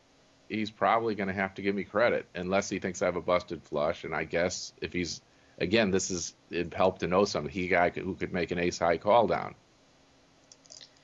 he's 0.47 0.71
probably 0.71 1.15
going 1.15 1.27
to 1.27 1.33
have 1.33 1.53
to 1.55 1.61
give 1.61 1.75
me 1.75 1.83
credit 1.83 2.25
unless 2.33 2.69
he 2.69 2.79
thinks 2.79 3.01
I 3.01 3.05
have 3.05 3.17
a 3.17 3.21
busted 3.21 3.61
flush. 3.63 4.05
And 4.05 4.15
I 4.15 4.23
guess 4.23 4.71
if 4.81 4.93
he's 4.93 5.21
again, 5.57 5.91
this 5.91 6.09
is 6.11 6.33
it 6.49 6.73
helped 6.73 7.01
to 7.01 7.07
know 7.07 7.25
something. 7.25 7.51
He 7.51 7.67
guy 7.67 7.89
who 7.89 8.15
could 8.15 8.31
make 8.31 8.51
an 8.51 8.59
ace 8.59 8.79
high 8.79 8.97
call 8.97 9.27
down, 9.27 9.53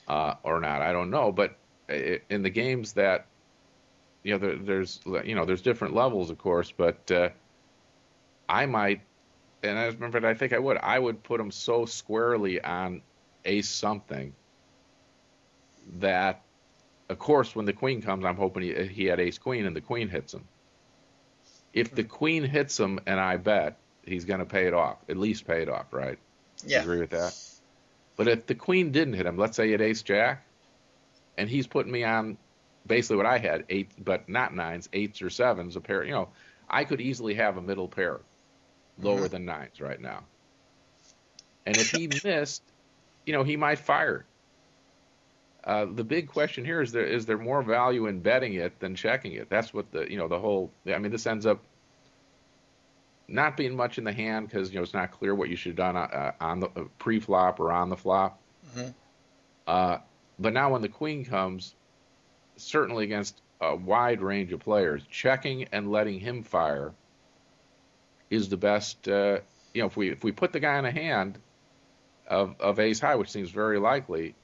uh, 0.07 0.35
or 0.43 0.61
not. 0.61 0.81
I 0.81 0.93
don't 0.93 1.09
know. 1.09 1.33
But 1.33 1.57
in 2.29 2.43
the 2.43 2.49
games 2.49 2.93
that 2.93 3.27
you 4.23 4.31
know, 4.31 4.37
there, 4.37 4.55
there's 4.55 5.01
you 5.25 5.35
know, 5.35 5.43
there's 5.43 5.61
different 5.61 5.95
levels, 5.95 6.29
of 6.29 6.37
course. 6.37 6.71
But 6.71 7.11
uh, 7.11 7.29
I 8.47 8.67
might 8.67 9.01
and 9.63 9.79
I 9.79 9.85
remember, 9.85 10.25
I 10.25 10.33
think 10.33 10.53
I 10.53 10.59
would. 10.59 10.77
I 10.77 10.99
would 10.99 11.23
put 11.23 11.39
him 11.39 11.51
so 11.51 11.85
squarely 11.85 12.61
on 12.61 13.01
ace 13.45 13.69
something 13.69 14.33
that, 15.99 16.41
of 17.09 17.19
course, 17.19 17.55
when 17.55 17.65
the 17.65 17.73
queen 17.73 18.01
comes, 18.01 18.25
I'm 18.25 18.35
hoping 18.35 18.63
he, 18.63 18.85
he 18.87 19.05
had 19.05 19.19
ace 19.19 19.37
queen 19.37 19.65
and 19.65 19.75
the 19.75 19.81
queen 19.81 20.09
hits 20.09 20.33
him. 20.33 20.47
If 21.73 21.95
the 21.95 22.03
mm-hmm. 22.03 22.11
queen 22.11 22.43
hits 22.43 22.79
him 22.79 22.99
and 23.05 23.19
I 23.19 23.37
bet, 23.37 23.77
he's 24.05 24.25
going 24.25 24.39
to 24.39 24.45
pay 24.45 24.67
it 24.67 24.73
off, 24.73 24.97
at 25.09 25.17
least 25.17 25.47
pay 25.47 25.61
it 25.61 25.69
off, 25.69 25.91
right? 25.91 26.19
Yeah. 26.65 26.77
You 26.77 26.83
agree 26.83 26.99
with 26.99 27.09
that? 27.11 27.35
But 28.15 28.27
if 28.27 28.45
the 28.45 28.55
queen 28.55 28.91
didn't 28.91 29.15
hit 29.15 29.25
him, 29.25 29.37
let's 29.37 29.57
say 29.57 29.65
he 29.65 29.71
had 29.71 29.81
ace 29.81 30.03
jack, 30.03 30.45
and 31.37 31.49
he's 31.49 31.65
putting 31.65 31.91
me 31.91 32.03
on 32.03 32.37
basically 32.85 33.17
what 33.17 33.25
I 33.25 33.39
had, 33.39 33.65
eight, 33.69 33.91
but 34.03 34.29
not 34.29 34.53
nines, 34.55 34.87
eights 34.93 35.21
or 35.21 35.29
sevens, 35.29 35.75
a 35.75 35.81
pair, 35.81 36.03
you 36.03 36.11
know, 36.11 36.29
I 36.69 36.83
could 36.83 37.01
easily 37.01 37.33
have 37.35 37.57
a 37.57 37.61
middle 37.61 37.87
pair 37.87 38.19
lower 39.01 39.21
mm-hmm. 39.21 39.27
than 39.27 39.45
nines 39.45 39.81
right 39.81 39.99
now. 39.99 40.23
And 41.65 41.77
if 41.77 41.91
he 41.91 42.09
missed, 42.23 42.63
you 43.25 43.33
know, 43.33 43.43
he 43.43 43.55
might 43.55 43.79
fire. 43.79 44.25
Uh, 45.63 45.85
the 45.85 46.03
big 46.03 46.27
question 46.27 46.65
here 46.65 46.81
is 46.81 46.91
there 46.91 47.05
is 47.05 47.25
there 47.25 47.37
more 47.37 47.63
value 47.63 48.07
in 48.07 48.19
betting 48.19 48.55
it 48.55 48.77
than 48.79 48.95
checking 48.95 49.33
it? 49.33 49.49
That's 49.49 49.73
what 49.73 49.91
the 49.91 50.09
you 50.11 50.17
know 50.17 50.27
the 50.27 50.39
whole. 50.39 50.71
I 50.85 50.97
mean, 50.97 51.11
this 51.11 51.25
ends 51.25 51.45
up 51.45 51.63
not 53.29 53.55
being 53.55 53.75
much 53.75 53.97
in 53.97 54.03
the 54.03 54.11
hand 54.11 54.49
because 54.49 54.71
you 54.71 54.75
know 54.75 54.83
it's 54.83 54.93
not 54.93 55.11
clear 55.11 55.33
what 55.33 55.49
you 55.49 55.55
should 55.55 55.77
have 55.77 55.77
done 55.77 55.95
uh, 55.95 56.33
on 56.41 56.59
the 56.59 56.67
uh, 56.67 56.83
pre-flop 56.99 57.61
or 57.61 57.71
on 57.71 57.89
the 57.89 57.95
flop. 57.95 58.39
Mm-hmm. 58.75 58.89
Uh, 59.65 59.97
but 60.37 60.51
now 60.51 60.71
when 60.71 60.81
the 60.81 60.89
queen 60.89 61.23
comes, 61.23 61.75
certainly 62.57 63.05
against 63.05 63.41
a 63.61 63.75
wide 63.75 64.21
range 64.21 64.51
of 64.51 64.59
players, 64.59 65.03
checking 65.09 65.63
and 65.71 65.89
letting 65.89 66.19
him 66.19 66.43
fire 66.43 66.93
is 68.29 68.49
the 68.49 68.57
best. 68.57 69.07
Uh, 69.07 69.39
you 69.73 69.81
know, 69.81 69.87
if 69.87 69.97
we 69.97 70.09
if 70.09 70.23
we 70.23 70.31
put 70.31 70.53
the 70.53 70.59
guy 70.59 70.77
in 70.79 70.85
a 70.85 70.91
hand 70.91 71.39
of 72.27 72.55
of 72.59 72.79
ace 72.79 72.99
high, 72.99 73.15
which 73.15 73.31
seems 73.31 73.49
very 73.49 73.79
likely, 73.79 74.35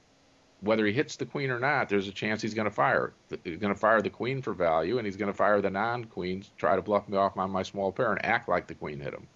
whether 0.60 0.84
he 0.86 0.92
hits 0.92 1.16
the 1.16 1.26
queen 1.26 1.50
or 1.50 1.58
not, 1.58 1.88
there's 1.88 2.08
a 2.08 2.12
chance 2.12 2.42
he's 2.42 2.54
going 2.54 2.68
to 2.68 2.74
fire. 2.74 3.12
He's 3.44 3.58
going 3.58 3.72
to 3.72 3.78
fire 3.78 4.02
the 4.02 4.10
queen 4.10 4.42
for 4.42 4.52
value, 4.52 4.98
and 4.98 5.06
he's 5.06 5.16
going 5.16 5.30
to 5.30 5.36
fire 5.36 5.60
the 5.60 5.70
non-queens, 5.70 6.50
try 6.58 6.76
to 6.76 6.82
bluff 6.82 7.08
me 7.08 7.16
off 7.16 7.36
on 7.36 7.50
my 7.50 7.62
small 7.62 7.92
pair, 7.92 8.12
and 8.12 8.24
act 8.24 8.48
like 8.48 8.66
the 8.66 8.74
queen 8.74 9.00
hit 9.00 9.14
him. 9.14 9.26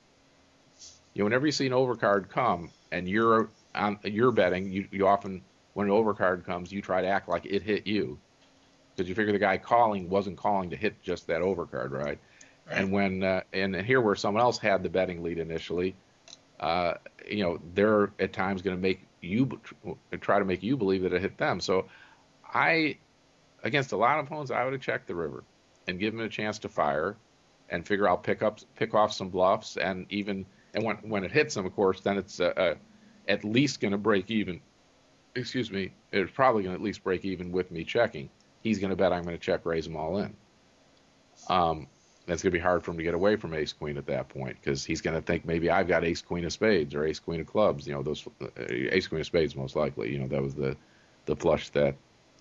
You 1.14 1.20
know, 1.20 1.24
whenever 1.24 1.46
you 1.46 1.52
see 1.52 1.66
an 1.66 1.72
overcard 1.72 2.28
come 2.28 2.70
and 2.90 3.08
you're 3.08 3.48
on, 3.74 3.98
you're 4.02 4.32
betting, 4.32 4.70
you, 4.70 4.88
you 4.90 5.06
often 5.06 5.42
when 5.74 5.88
an 5.88 5.92
overcard 5.92 6.44
comes, 6.44 6.72
you 6.72 6.82
try 6.82 7.02
to 7.02 7.08
act 7.08 7.28
like 7.28 7.46
it 7.46 7.62
hit 7.62 7.86
you 7.86 8.18
because 8.94 9.08
you 9.08 9.14
figure 9.14 9.32
the 9.32 9.38
guy 9.38 9.58
calling 9.58 10.08
wasn't 10.08 10.36
calling 10.36 10.70
to 10.70 10.76
hit 10.76 11.02
just 11.02 11.26
that 11.26 11.40
overcard, 11.40 11.90
right? 11.90 12.18
Right. 12.66 12.78
And 12.78 12.92
when 12.92 13.22
uh, 13.22 13.42
and 13.52 13.74
here 13.76 14.00
where 14.00 14.14
someone 14.14 14.42
else 14.42 14.58
had 14.58 14.82
the 14.82 14.88
betting 14.88 15.22
lead 15.22 15.38
initially, 15.38 15.94
uh, 16.60 16.94
you 17.28 17.42
know 17.42 17.58
they're 17.74 18.10
at 18.18 18.32
times 18.32 18.62
going 18.62 18.76
to 18.76 18.82
make 18.82 19.04
you 19.20 19.60
try 20.20 20.38
to 20.38 20.44
make 20.44 20.62
you 20.62 20.76
believe 20.76 21.02
that 21.02 21.12
it 21.12 21.20
hit 21.20 21.36
them. 21.38 21.60
So 21.60 21.86
I, 22.52 22.98
against 23.62 23.92
a 23.92 23.96
lot 23.96 24.18
of 24.18 24.26
opponents, 24.26 24.50
I 24.50 24.64
would 24.64 24.72
have 24.72 24.82
checked 24.82 25.06
the 25.06 25.14
river 25.14 25.44
and 25.86 25.98
given 25.98 26.20
him 26.20 26.26
a 26.26 26.30
chance 26.30 26.58
to 26.60 26.68
fire 26.68 27.16
and 27.70 27.86
figure 27.86 28.08
I'll 28.08 28.16
pick 28.16 28.42
up 28.42 28.60
pick 28.76 28.94
off 28.94 29.12
some 29.12 29.28
bluffs 29.28 29.76
and 29.76 30.06
even 30.10 30.46
and 30.74 30.84
when 30.84 30.96
when 30.96 31.24
it 31.24 31.32
hits 31.32 31.54
them, 31.54 31.66
of 31.66 31.74
course, 31.74 32.00
then 32.00 32.18
it's 32.18 32.40
uh, 32.40 32.52
uh, 32.56 32.74
at 33.28 33.44
least 33.44 33.80
going 33.80 33.92
to 33.92 33.98
break 33.98 34.30
even. 34.30 34.60
Excuse 35.36 35.70
me, 35.70 35.92
it's 36.12 36.30
probably 36.30 36.62
going 36.62 36.76
to 36.76 36.80
at 36.80 36.84
least 36.84 37.02
break 37.02 37.24
even 37.24 37.50
with 37.50 37.70
me 37.70 37.84
checking. 37.84 38.30
He's 38.62 38.78
going 38.78 38.90
to 38.90 38.96
bet 38.96 39.12
I'm 39.12 39.24
going 39.24 39.36
to 39.36 39.42
check 39.42 39.66
raise 39.66 39.84
them 39.84 39.96
all 39.96 40.18
in. 40.18 40.34
Um, 41.48 41.88
that's 42.26 42.42
going 42.42 42.52
to 42.52 42.58
be 42.58 42.62
hard 42.62 42.82
for 42.82 42.90
him 42.90 42.96
to 42.96 43.02
get 43.02 43.14
away 43.14 43.36
from 43.36 43.52
ace 43.54 43.72
queen 43.72 43.98
at 43.98 44.06
that 44.06 44.28
point 44.28 44.56
because 44.60 44.84
he's 44.84 45.00
going 45.00 45.14
to 45.14 45.22
think 45.22 45.44
maybe 45.44 45.70
I've 45.70 45.88
got 45.88 46.04
ace 46.04 46.22
queen 46.22 46.44
of 46.44 46.52
spades 46.52 46.94
or 46.94 47.04
ace 47.04 47.18
queen 47.18 47.40
of 47.40 47.46
clubs. 47.46 47.86
You 47.86 47.94
know, 47.94 48.02
those 48.02 48.26
uh, 48.40 48.46
ace 48.68 49.06
queen 49.06 49.20
of 49.20 49.26
spades 49.26 49.54
most 49.54 49.76
likely. 49.76 50.12
You 50.12 50.20
know, 50.20 50.28
that 50.28 50.42
was 50.42 50.54
the 50.54 50.76
the 51.26 51.36
flush 51.36 51.70
that, 51.70 51.94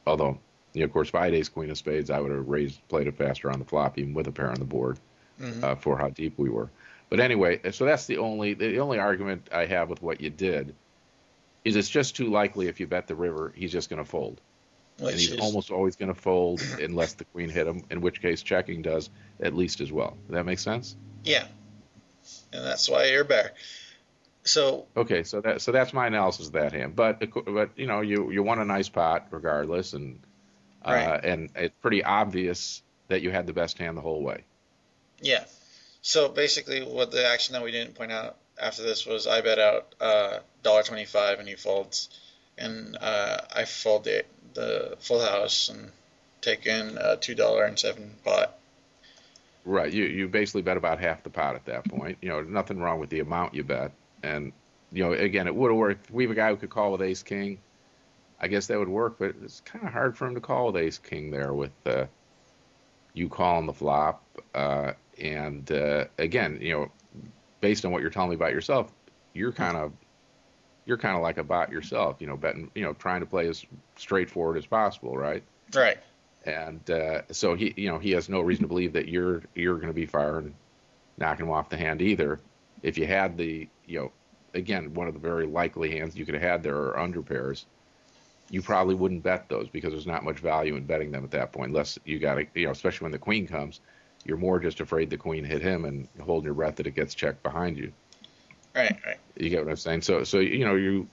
although 0.08 0.40
you 0.74 0.82
know, 0.82 0.86
of 0.86 0.94
course, 0.94 1.10
if 1.10 1.16
I 1.16 1.26
had 1.26 1.34
ace 1.34 1.50
queen 1.50 1.70
of 1.70 1.78
spades, 1.78 2.10
I 2.10 2.20
would 2.20 2.32
have 2.32 2.48
raised 2.48 2.88
played 2.88 3.08
it 3.08 3.18
faster 3.18 3.52
on 3.52 3.60
the 3.60 3.66
flop 3.66 3.98
even 3.98 4.14
with 4.14 4.28
a 4.28 4.32
pair 4.32 4.50
on 4.50 4.60
the 4.60 4.66
board 4.66 5.00
mm-hmm. 5.40 5.64
uh, 5.64 5.76
for 5.76 5.98
how 5.98 6.10
deep 6.10 6.38
we 6.38 6.50
were. 6.50 6.70
But 7.10 7.20
anyway, 7.20 7.60
so 7.72 7.86
that's 7.86 8.06
the 8.06 8.18
only 8.18 8.54
the 8.54 8.80
only 8.80 9.00
argument 9.00 9.50
I 9.52 9.66
have 9.66 9.90
with 9.90 10.02
what 10.02 10.22
you 10.22 10.30
did 10.30 10.74
is 11.64 11.76
it's 11.76 11.90
just 11.90 12.16
too 12.16 12.30
likely 12.30 12.68
if 12.68 12.80
you 12.80 12.88
bet 12.88 13.08
the 13.08 13.16
river, 13.16 13.54
he's 13.56 13.72
just 13.72 13.90
going 13.90 14.04
to 14.04 14.10
fold. 14.10 14.42
Which 15.00 15.12
and 15.12 15.20
he's 15.20 15.32
is... 15.32 15.40
almost 15.40 15.72
always 15.72 15.96
going 15.96 16.14
to 16.14 16.20
fold 16.20 16.62
unless 16.80 17.14
the 17.14 17.26
queen 17.26 17.50
hit 17.50 17.68
him, 17.68 17.84
in 17.90 18.02
which 18.02 18.22
case 18.22 18.42
checking 18.44 18.82
does 18.82 19.10
at 19.40 19.56
least 19.56 19.82
as 19.82 19.92
well. 19.92 20.18
Does 20.28 20.36
that 20.36 20.46
make 20.46 20.60
sense? 20.60 20.96
Yeah, 21.24 21.46
and 22.52 22.66
that's 22.66 22.90
why 22.90 23.06
you're 23.06 23.24
back. 23.24 23.56
So 24.44 24.88
okay, 24.96 25.24
so 25.24 25.42
that 25.42 25.62
so 25.62 25.72
that's 25.72 25.94
my 25.94 26.08
analysis 26.08 26.48
of 26.48 26.54
that 26.54 26.74
hand. 26.74 26.96
But 26.96 27.24
but 27.46 27.72
you 27.78 27.88
know 27.88 28.02
you 28.02 28.32
you 28.32 28.44
won 28.44 28.60
a 28.60 28.66
nice 28.66 28.90
pot 28.90 29.28
regardless, 29.32 29.94
and 29.94 30.20
uh, 30.84 31.20
and 31.24 31.50
it's 31.56 31.76
pretty 31.82 32.04
obvious 32.04 32.82
that 33.08 33.22
you 33.22 33.32
had 33.32 33.48
the 33.48 33.54
best 33.54 33.78
hand 33.78 33.98
the 33.98 34.02
whole 34.02 34.22
way. 34.22 34.44
Yeah. 35.22 35.46
So 36.02 36.28
basically, 36.28 36.84
what 36.84 37.12
the 37.12 37.26
action 37.26 37.54
that 37.54 37.64
we 37.64 37.72
didn't 37.72 37.96
point 37.96 38.12
out 38.12 38.36
after 38.62 38.84
this 38.84 39.06
was 39.06 39.26
I 39.28 39.42
bet 39.42 39.60
out 39.60 39.96
uh, 40.02 40.40
dollar 40.62 40.84
twenty 40.84 41.06
five 41.06 41.40
and 41.40 41.48
he 41.48 41.56
folds, 41.56 42.10
and 42.58 42.98
uh, 43.00 43.38
I 43.56 43.64
fold 43.64 44.04
the 44.04 44.26
the 44.54 44.98
full 45.00 45.24
house 45.24 45.70
and 45.70 45.92
take 46.42 46.66
in 46.66 46.98
a 47.00 47.18
two 47.18 47.36
dollar 47.36 47.66
and 47.66 47.78
seven 47.78 48.16
pot. 48.24 48.58
Right. 49.66 49.92
You 49.92 50.06
you 50.06 50.28
basically 50.28 50.62
bet 50.62 50.78
about 50.78 51.00
half 51.00 51.24
the 51.24 51.30
pot 51.30 51.56
at 51.56 51.66
that 51.66 51.86
point. 51.86 52.18
You 52.22 52.30
know, 52.30 52.42
nothing 52.42 52.80
wrong 52.80 53.00
with 53.00 53.10
the 53.10 53.22
amount 53.22 53.54
you 53.54 53.64
bet. 53.64 53.92
And 54.22 54.52
you 54.92 55.04
know, 55.04 55.14
again, 55.14 55.48
it 55.48 55.56
would 55.56 55.72
have 55.72 55.78
worked. 55.78 56.12
We 56.12 56.24
have 56.24 56.32
a 56.32 56.36
guy 56.36 56.50
who 56.50 56.58
could 56.58 56.70
call 56.70 56.92
with 56.92 57.02
Ace 57.02 57.24
King. 57.24 57.60
I 58.40 58.48
guess 58.48 58.68
that 58.68 58.78
would 58.78 58.90
work, 58.90 59.16
but 59.20 59.36
it's 59.42 59.62
kind 59.62 59.86
of 59.86 59.94
hard 59.94 60.18
for 60.18 60.28
him 60.28 60.36
to 60.36 60.42
call 60.42 60.68
with 60.68 60.78
Ace 60.78 60.98
King 60.98 61.32
there 61.32 61.54
with 61.54 61.72
uh, 61.86 62.06
you 63.14 63.30
calling 63.30 63.66
the 63.66 63.74
flop. 63.74 64.22
Uh, 64.54 64.94
and 65.22 65.72
uh, 65.72 66.06
again, 66.18 66.60
you 66.62 66.74
know, 66.74 66.92
based 67.62 67.86
on 67.86 67.92
what 67.92 68.02
you're 68.02 68.12
telling 68.12 68.32
me 68.32 68.36
about 68.36 68.52
yourself, 68.52 68.92
you're 69.34 69.54
kind 69.54 69.78
of 69.78 69.94
you're 70.86 70.98
kind 70.98 71.16
of 71.16 71.22
like 71.22 71.38
a 71.38 71.44
bot 71.44 71.72
yourself. 71.72 72.18
You 72.20 72.28
know, 72.28 72.38
betting, 72.38 72.70
you 72.76 72.84
know, 72.84 72.94
trying 72.94 73.22
to 73.22 73.26
play 73.26 73.48
as 73.48 73.66
straightforward 73.96 74.58
as 74.58 74.66
possible, 74.66 75.18
right? 75.18 75.44
Right. 75.74 75.98
And 76.46 76.90
uh, 76.90 77.22
so 77.32 77.56
he, 77.56 77.74
you 77.78 77.90
know, 77.90 78.00
he 78.00 78.12
has 78.12 78.28
no 78.28 78.42
reason 78.42 78.64
to 78.64 78.68
believe 78.68 78.94
that 78.94 79.08
you're 79.08 79.44
you're 79.56 79.76
going 79.76 79.88
to 79.88 79.94
be 79.94 80.06
firing, 80.06 80.54
knocking 81.18 81.46
him 81.46 81.52
off 81.52 81.70
the 81.70 81.78
hand 81.78 82.02
either. 82.02 82.40
If 82.82 82.98
you 82.98 83.08
had 83.08 83.38
the, 83.38 83.68
you 83.88 84.00
know, 84.00 84.12
again, 84.54 84.94
one 84.94 85.08
of 85.08 85.14
the 85.14 85.20
very 85.20 85.46
likely 85.46 85.98
hands 85.98 86.16
you 86.16 86.26
could 86.26 86.36
have 86.36 86.44
had 86.44 86.64
there 86.64 86.76
are 86.76 87.00
under 87.00 87.22
pairs. 87.22 87.66
You 88.50 88.62
probably 88.62 88.94
wouldn't 88.94 89.24
bet 89.24 89.48
those 89.48 89.70
because 89.70 89.94
there's 89.94 90.06
not 90.06 90.24
much 90.24 90.40
value 90.40 90.76
in 90.76 90.84
betting 90.84 91.12
them 91.12 91.24
at 91.24 91.32
that 91.32 91.54
point, 91.54 91.70
unless 91.70 91.98
you 92.04 92.20
got 92.20 92.36
to, 92.36 92.46
you 92.54 92.66
know, 92.66 92.72
especially 92.72 93.06
when 93.06 93.12
the 93.14 93.18
queen 93.18 93.48
comes, 93.48 93.80
you're 94.26 94.38
more 94.38 94.60
just 94.60 94.82
afraid 94.82 95.10
the 95.10 95.18
queen 95.18 95.44
hit 95.44 95.62
him 95.62 95.86
and 95.86 96.08
holding 96.22 96.46
your 96.46 96.54
breath 96.54 96.76
that 96.76 96.88
it 96.88 96.96
gets 96.96 97.16
checked 97.16 97.42
behind 97.42 97.78
you. 97.78 97.92
Right, 98.76 98.98
right. 99.06 99.18
You 99.38 99.50
get 99.50 99.64
what 99.64 99.70
I'm 99.70 99.78
saying? 99.78 100.02
So, 100.02 100.24
so 100.24 100.40
you 100.40 100.66
know, 100.66 100.76
you 100.76 101.08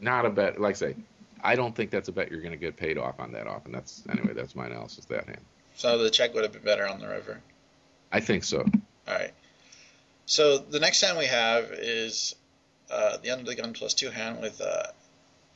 not 0.00 0.24
a 0.24 0.30
bet. 0.30 0.60
Like 0.60 0.76
I 0.76 0.78
say, 0.78 0.96
I 1.42 1.56
don't 1.56 1.74
think 1.74 1.90
that's 1.90 2.08
a 2.08 2.12
bet 2.12 2.30
you're 2.30 2.40
going 2.40 2.52
to 2.52 2.58
get 2.58 2.76
paid 2.76 2.98
off 2.98 3.18
on 3.18 3.32
that 3.32 3.46
often. 3.46 3.72
That's 3.72 4.02
anyway. 4.08 4.32
That's 4.34 4.54
my 4.54 4.66
analysis. 4.66 5.04
That 5.06 5.26
hand. 5.26 5.40
So 5.76 5.98
the 5.98 6.10
check 6.10 6.34
would 6.34 6.44
have 6.44 6.52
been 6.52 6.62
better 6.62 6.86
on 6.86 7.00
the 7.00 7.08
river. 7.08 7.40
I 8.12 8.20
think 8.20 8.44
so. 8.44 8.60
All 8.60 9.14
right. 9.14 9.32
So 10.26 10.58
the 10.58 10.78
next 10.78 11.00
hand 11.00 11.18
we 11.18 11.26
have 11.26 11.72
is 11.72 12.34
uh, 12.90 13.16
the 13.18 13.30
under 13.30 13.44
the 13.44 13.54
gun 13.54 13.72
plus 13.72 13.94
two 13.94 14.10
hand 14.10 14.40
with 14.40 14.60
uh, 14.60 14.84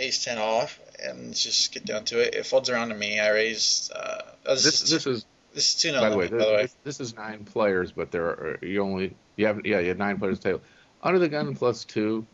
ace 0.00 0.24
ten 0.24 0.38
off, 0.38 0.80
and 1.02 1.28
let's 1.28 1.42
just 1.42 1.72
get 1.72 1.84
down 1.84 2.04
to 2.06 2.20
it. 2.20 2.34
It 2.34 2.46
folds 2.46 2.70
around 2.70 2.88
to 2.88 2.94
me. 2.94 3.20
I 3.20 3.30
raise. 3.30 3.90
Uh, 3.94 4.22
oh, 4.46 4.54
this, 4.54 4.64
this, 4.64 4.82
is, 4.82 4.90
this 4.90 5.06
is 5.06 5.26
this 5.54 5.74
is 5.74 5.80
two 5.80 5.92
no 5.92 6.00
by 6.00 6.10
the 6.10 6.16
way. 6.16 6.28
By 6.28 6.36
the 6.36 6.44
way, 6.44 6.62
this, 6.62 6.76
this, 6.84 7.00
is 7.00 7.16
nine 7.16 7.44
players, 7.44 7.92
but 7.92 8.10
there 8.10 8.24
are 8.24 8.58
you 8.62 8.82
only 8.82 9.14
you 9.36 9.46
have 9.46 9.64
yeah 9.64 9.80
you 9.80 9.88
have 9.88 9.98
nine 9.98 10.18
players 10.18 10.40
table. 10.40 10.60
Under 11.02 11.18
the 11.18 11.28
gun 11.28 11.54
plus 11.54 11.84
two, 11.84 12.26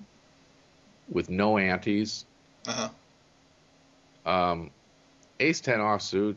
with 1.10 1.30
no 1.30 1.58
antes. 1.58 2.24
Uh 2.66 2.88
huh. 4.24 4.30
Um, 4.30 4.70
ace 5.40 5.60
10 5.60 5.78
offsuit 5.80 6.36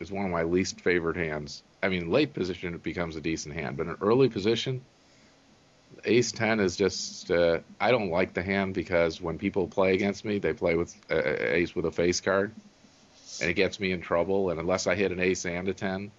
is 0.00 0.10
one 0.10 0.24
of 0.24 0.32
my 0.32 0.42
least 0.42 0.80
favorite 0.80 1.16
hands. 1.16 1.62
I 1.82 1.88
mean, 1.88 2.10
late 2.10 2.34
position 2.34 2.74
it 2.74 2.82
becomes 2.82 3.16
a 3.16 3.20
decent 3.20 3.54
hand, 3.54 3.76
but 3.76 3.86
in 3.86 3.96
early 4.00 4.28
position, 4.28 4.82
ace 6.04 6.32
10 6.32 6.60
is 6.60 6.76
just 6.76 7.30
uh, 7.30 7.58
I 7.80 7.90
don't 7.90 8.10
like 8.10 8.34
the 8.34 8.42
hand 8.42 8.74
because 8.74 9.20
when 9.20 9.38
people 9.38 9.68
play 9.68 9.94
against 9.94 10.24
me, 10.24 10.38
they 10.38 10.52
play 10.52 10.74
with 10.74 10.94
uh, 11.10 11.22
ace 11.24 11.74
with 11.74 11.86
a 11.86 11.92
face 11.92 12.20
card, 12.20 12.52
and 13.40 13.50
it 13.50 13.54
gets 13.54 13.78
me 13.78 13.92
in 13.92 14.00
trouble. 14.00 14.50
And 14.50 14.58
unless 14.58 14.86
I 14.86 14.94
hit 14.94 15.12
an 15.12 15.20
ace 15.20 15.44
and 15.44 15.68
a 15.68 15.74
10, 15.74 16.10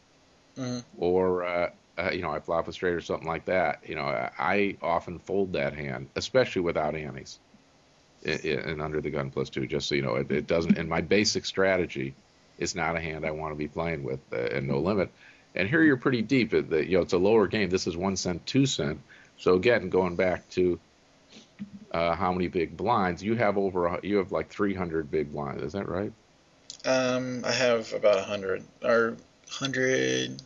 mm-hmm. 0.58 0.80
or 0.98 1.44
uh, 1.44 1.70
uh, 1.98 2.12
you 2.12 2.22
know 2.22 2.32
I 2.32 2.40
flop 2.40 2.68
a 2.68 2.74
straight 2.74 2.94
or 2.94 3.02
something 3.02 3.28
like 3.28 3.46
that, 3.46 3.82
you 3.88 3.96
know 3.96 4.04
I, 4.04 4.32
I 4.38 4.78
often 4.82 5.20
fold 5.20 5.54
that 5.54 5.74
hand, 5.74 6.10
especially 6.16 6.62
without 6.62 6.96
antes 6.96 7.40
and 8.26 8.82
under 8.82 9.02
the 9.02 9.10
gun 9.10 9.30
plus 9.30 9.50
two. 9.50 9.68
Just 9.68 9.88
so 9.88 9.96
you 9.96 10.02
know, 10.02 10.16
it, 10.16 10.32
it 10.32 10.48
doesn't. 10.48 10.78
In 10.78 10.88
my 10.88 11.02
basic 11.02 11.46
strategy, 11.46 12.14
it's 12.58 12.76
not 12.76 12.96
a 12.96 13.00
hand 13.00 13.26
I 13.26 13.32
want 13.32 13.54
to 13.54 13.58
be 13.58 13.68
playing 13.68 14.04
with, 14.04 14.20
uh, 14.32 14.38
and 14.38 14.68
no 14.68 14.80
limit. 14.80 15.10
And 15.56 15.68
here 15.68 15.84
you're 15.84 15.98
pretty 15.98 16.22
deep. 16.22 16.54
It, 16.54 16.72
you 16.88 16.98
know, 16.98 17.04
it's 17.04 17.14
a 17.14 17.18
lower 17.18 17.48
game. 17.48 17.70
This 17.70 17.86
is 17.88 17.96
one 17.96 18.16
cent, 18.16 18.46
two 18.46 18.66
cent. 18.66 19.00
So 19.38 19.54
again, 19.54 19.90
going 19.90 20.16
back 20.16 20.50
to 20.52 20.80
uh, 21.92 22.16
how 22.16 22.32
many 22.32 22.48
big 22.48 22.76
blinds 22.76 23.22
you 23.22 23.36
have 23.36 23.58
over, 23.58 24.00
you 24.02 24.18
have 24.18 24.32
like 24.32 24.50
300 24.50 25.12
big 25.12 25.32
blinds. 25.32 25.62
Is 25.62 25.74
that 25.74 25.88
right? 25.88 26.12
Um, 26.86 27.44
I 27.46 27.52
have 27.52 27.94
about 27.94 28.16
100 28.16 28.64
or 28.84 29.10
100. 29.60 30.42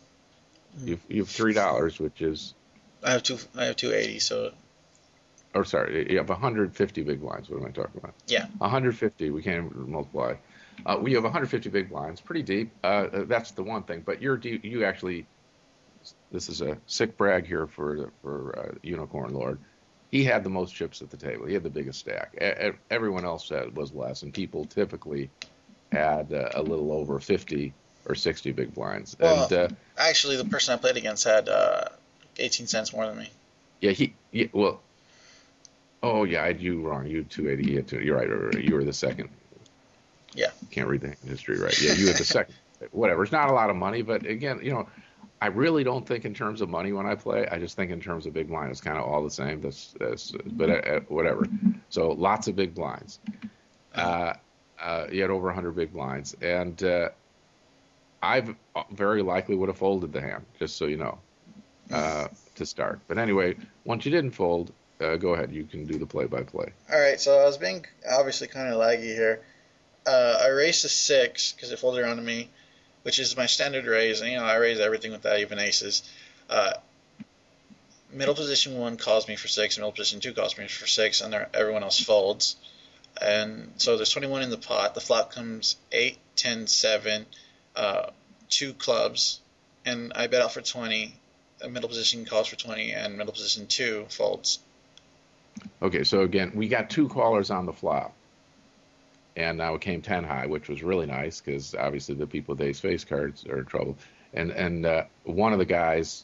You've 0.84 1.04
you 1.08 1.22
have 1.22 1.30
three 1.30 1.54
dollars, 1.54 2.00
which 2.00 2.22
is. 2.22 2.54
I 3.04 3.12
have 3.12 3.24
two. 3.24 3.38
I 3.56 3.66
have 3.66 3.76
280. 3.76 4.20
So 4.20 4.52
or 5.54 5.66
sorry, 5.66 6.12
you 6.12 6.18
have 6.18 6.30
150 6.30 7.04
big 7.04 7.22
blinds. 7.22 7.50
What 7.50 7.60
am 7.60 7.66
I 7.66 7.72
talking 7.72 7.98
about? 7.98 8.14
Yeah. 8.28 8.46
150. 8.58 9.32
We 9.32 9.42
can't 9.42 9.88
multiply. 9.88 10.36
Uh, 10.86 10.98
we 11.02 11.14
have 11.14 11.24
150 11.24 11.70
big 11.70 11.90
blinds, 11.90 12.22
pretty 12.22 12.44
deep. 12.44 12.72
Uh, 12.84 12.88
uh, 12.88 13.24
that's 13.26 13.52
the 13.52 13.64
one 13.64 13.84
thing. 13.84 14.04
But 14.06 14.22
you're 14.22 14.38
you 14.40 14.86
actually. 14.86 15.26
This 16.32 16.48
is 16.48 16.62
a 16.62 16.78
sick 16.86 17.18
brag 17.18 17.46
here 17.48 17.68
for 17.68 18.12
for 18.22 18.58
uh, 18.58 18.76
Unicorn 18.84 19.34
Lord. 19.34 19.60
He 20.12 20.24
had 20.24 20.44
the 20.44 20.50
most 20.50 20.74
chips 20.74 21.02
at 21.02 21.10
the 21.10 21.18
table. 21.18 21.48
He 21.48 21.54
had 21.54 21.64
the 21.64 21.70
biggest 21.70 22.00
stack. 22.00 22.36
A- 22.40 22.74
everyone 22.90 23.26
else 23.26 23.50
had, 23.50 23.76
was 23.76 23.92
less, 23.92 24.22
and 24.24 24.34
people 24.34 24.64
typically 24.64 25.30
had 25.92 26.32
uh, 26.32 26.50
a 26.54 26.62
little 26.62 26.94
over 26.94 27.20
50 27.20 27.74
or 28.08 28.16
60 28.16 28.52
big 28.54 28.74
blinds. 28.74 29.16
Well, 29.20 29.44
and, 29.44 29.54
uh, 29.54 29.68
actually, 29.98 30.38
the 30.38 30.46
person 30.46 30.74
I 30.74 30.78
played 30.78 30.98
against 30.98 31.24
had 31.26 31.50
18 32.38 32.68
cents 32.68 32.94
more 32.94 33.06
than 33.06 33.18
me. 33.18 33.30
Yeah, 33.82 33.92
he, 33.92 34.14
he 34.32 34.50
well, 34.54 34.82
Oh 36.04 36.24
yeah, 36.24 36.44
I 36.44 36.48
had 36.48 36.62
you 36.62 36.82
wrong. 36.82 37.08
You 37.08 37.24
280. 37.24 37.70
You 37.70 37.78
had 37.78 37.88
two, 37.88 38.00
you're 38.00 38.18
right. 38.18 38.64
You 38.64 38.76
were 38.76 38.84
the 38.84 38.94
second. 38.94 39.30
Yeah. 40.34 40.52
Can't 40.72 40.88
read 40.88 41.02
the 41.02 41.16
history 41.28 41.60
right. 41.60 41.80
Yeah, 41.82 41.94
you 41.94 42.08
had 42.08 42.18
the 42.18 42.24
second. 42.26 42.56
Whatever. 42.92 43.24
It's 43.24 43.32
not 43.32 43.50
a 43.50 43.54
lot 43.54 43.70
of 43.70 43.76
money, 43.76 44.04
but 44.04 44.26
again, 44.26 44.60
you 44.62 44.72
know, 44.72 44.88
I 45.42 45.48
really 45.48 45.84
don't 45.84 46.06
think 46.06 46.26
in 46.26 46.34
terms 46.34 46.62
of 46.62 46.70
money 46.70 46.94
when 46.94 47.06
I 47.06 47.16
play. 47.16 47.48
I 47.48 47.58
just 47.58 47.76
think 47.76 47.92
in 47.92 48.00
terms 48.00 48.26
of 48.26 48.34
big 48.34 48.48
blind. 48.48 48.72
It's 48.72 48.82
kind 48.82 48.98
of 48.98 49.06
all 49.06 49.24
the 49.24 49.32
same. 49.32 49.62
That's, 49.62 49.96
that's 50.00 50.32
but 50.46 50.88
uh, 50.88 51.00
whatever. 51.08 51.46
So 51.90 52.12
lots 52.12 52.48
of 52.48 52.56
big 52.56 52.76
blinds. 52.76 53.20
Uh, 53.96 54.34
uh, 54.80 55.08
you 55.12 55.24
had 55.24 55.32
over 55.32 55.48
100 55.48 55.76
big 55.76 55.92
blinds, 55.92 56.36
and 56.42 56.82
uh, 56.84 57.10
I 58.28 58.44
very 58.92 59.22
likely 59.22 59.56
would 59.56 59.70
have 59.70 59.78
folded 59.78 60.12
the 60.12 60.22
hand, 60.22 60.46
just 60.60 60.76
so 60.76 60.86
you 60.86 60.98
know, 60.98 61.20
uh, 61.92 62.28
to 62.56 62.66
start. 62.66 63.00
But 63.08 63.18
anyway, 63.18 63.56
once 63.86 64.06
you 64.06 64.12
didn't 64.12 64.32
fold, 64.32 64.74
uh, 65.00 65.16
go 65.16 65.34
ahead. 65.34 65.52
You 65.54 65.64
can 65.64 65.86
do 65.86 65.98
the 65.98 66.06
play-by-play. 66.06 66.74
All 66.92 67.00
right. 67.00 67.20
So 67.22 67.40
I 67.40 67.46
was 67.46 67.58
being 67.58 67.86
obviously 68.10 68.48
kind 68.48 68.74
of 68.74 68.80
laggy 68.80 69.14
here. 69.16 69.42
Uh, 70.06 70.40
I 70.44 70.48
raised 70.50 70.84
a 70.86 70.90
six 70.90 71.54
because 71.54 71.72
it 71.72 71.80
folded 71.80 72.04
around 72.04 72.18
to 72.18 72.22
me, 72.22 72.50
which 73.04 73.20
is 73.20 73.38
my 73.38 73.46
standard 73.46 73.86
raise. 73.86 74.22
And 74.22 74.32
you 74.32 74.38
know, 74.38 74.44
I 74.44 74.56
raise 74.56 74.80
everything 74.80 75.12
without 75.12 75.40
even 75.40 75.60
aces. 75.60 76.04
Uh, 76.50 76.74
middle 78.12 78.36
position 78.36 78.78
one 78.78 78.98
calls 78.98 79.28
me 79.28 79.36
for 79.36 79.48
six, 79.48 79.78
middle 79.78 79.92
position 79.92 80.20
two 80.20 80.34
calls 80.34 80.58
me 80.58 80.68
for 80.68 80.88
six, 80.88 81.22
and 81.22 81.34
everyone 81.54 81.84
else 81.84 82.00
folds. 82.00 82.56
And 83.22 83.72
so 83.78 83.96
there's 83.96 84.10
21 84.10 84.44
in 84.44 84.50
the 84.50 84.58
pot. 84.58 84.96
The 84.96 85.02
flop 85.02 85.32
comes 85.32 85.76
8, 85.92 86.18
10, 86.36 86.68
7, 86.68 87.26
uh, 87.78 88.10
two 88.50 88.74
clubs, 88.74 89.40
and 89.86 90.12
I 90.14 90.28
bet 90.28 90.42
out 90.42 90.54
for 90.54 90.62
20. 90.62 91.16
A 91.60 91.70
middle 91.70 91.90
position 91.90 92.26
calls 92.26 92.48
for 92.48 92.56
20, 92.56 92.92
and 92.92 93.18
middle 93.18 93.34
position 93.34 93.66
two 93.66 94.06
folds. 94.10 94.60
Okay, 95.82 96.04
so 96.04 96.22
again, 96.22 96.52
we 96.54 96.68
got 96.68 96.90
two 96.90 97.08
callers 97.08 97.50
on 97.50 97.66
the 97.66 97.74
flop. 97.74 98.14
And 99.36 99.58
now 99.58 99.76
it 99.76 99.82
came 99.82 100.02
10 100.02 100.24
high, 100.24 100.48
which 100.48 100.68
was 100.68 100.82
really 100.82 101.06
nice 101.06 101.42
because 101.42 101.76
obviously 101.76 102.16
the 102.16 102.26
people 102.26 102.56
with 102.56 102.62
ace 102.62 102.80
face 102.80 103.04
cards 103.04 103.46
are 103.46 103.60
in 103.60 103.66
trouble. 103.66 103.96
And 104.34 104.52
and 104.52 104.86
uh, 104.86 105.04
one 105.24 105.54
of 105.54 105.60
the 105.60 105.66
guys 105.66 106.24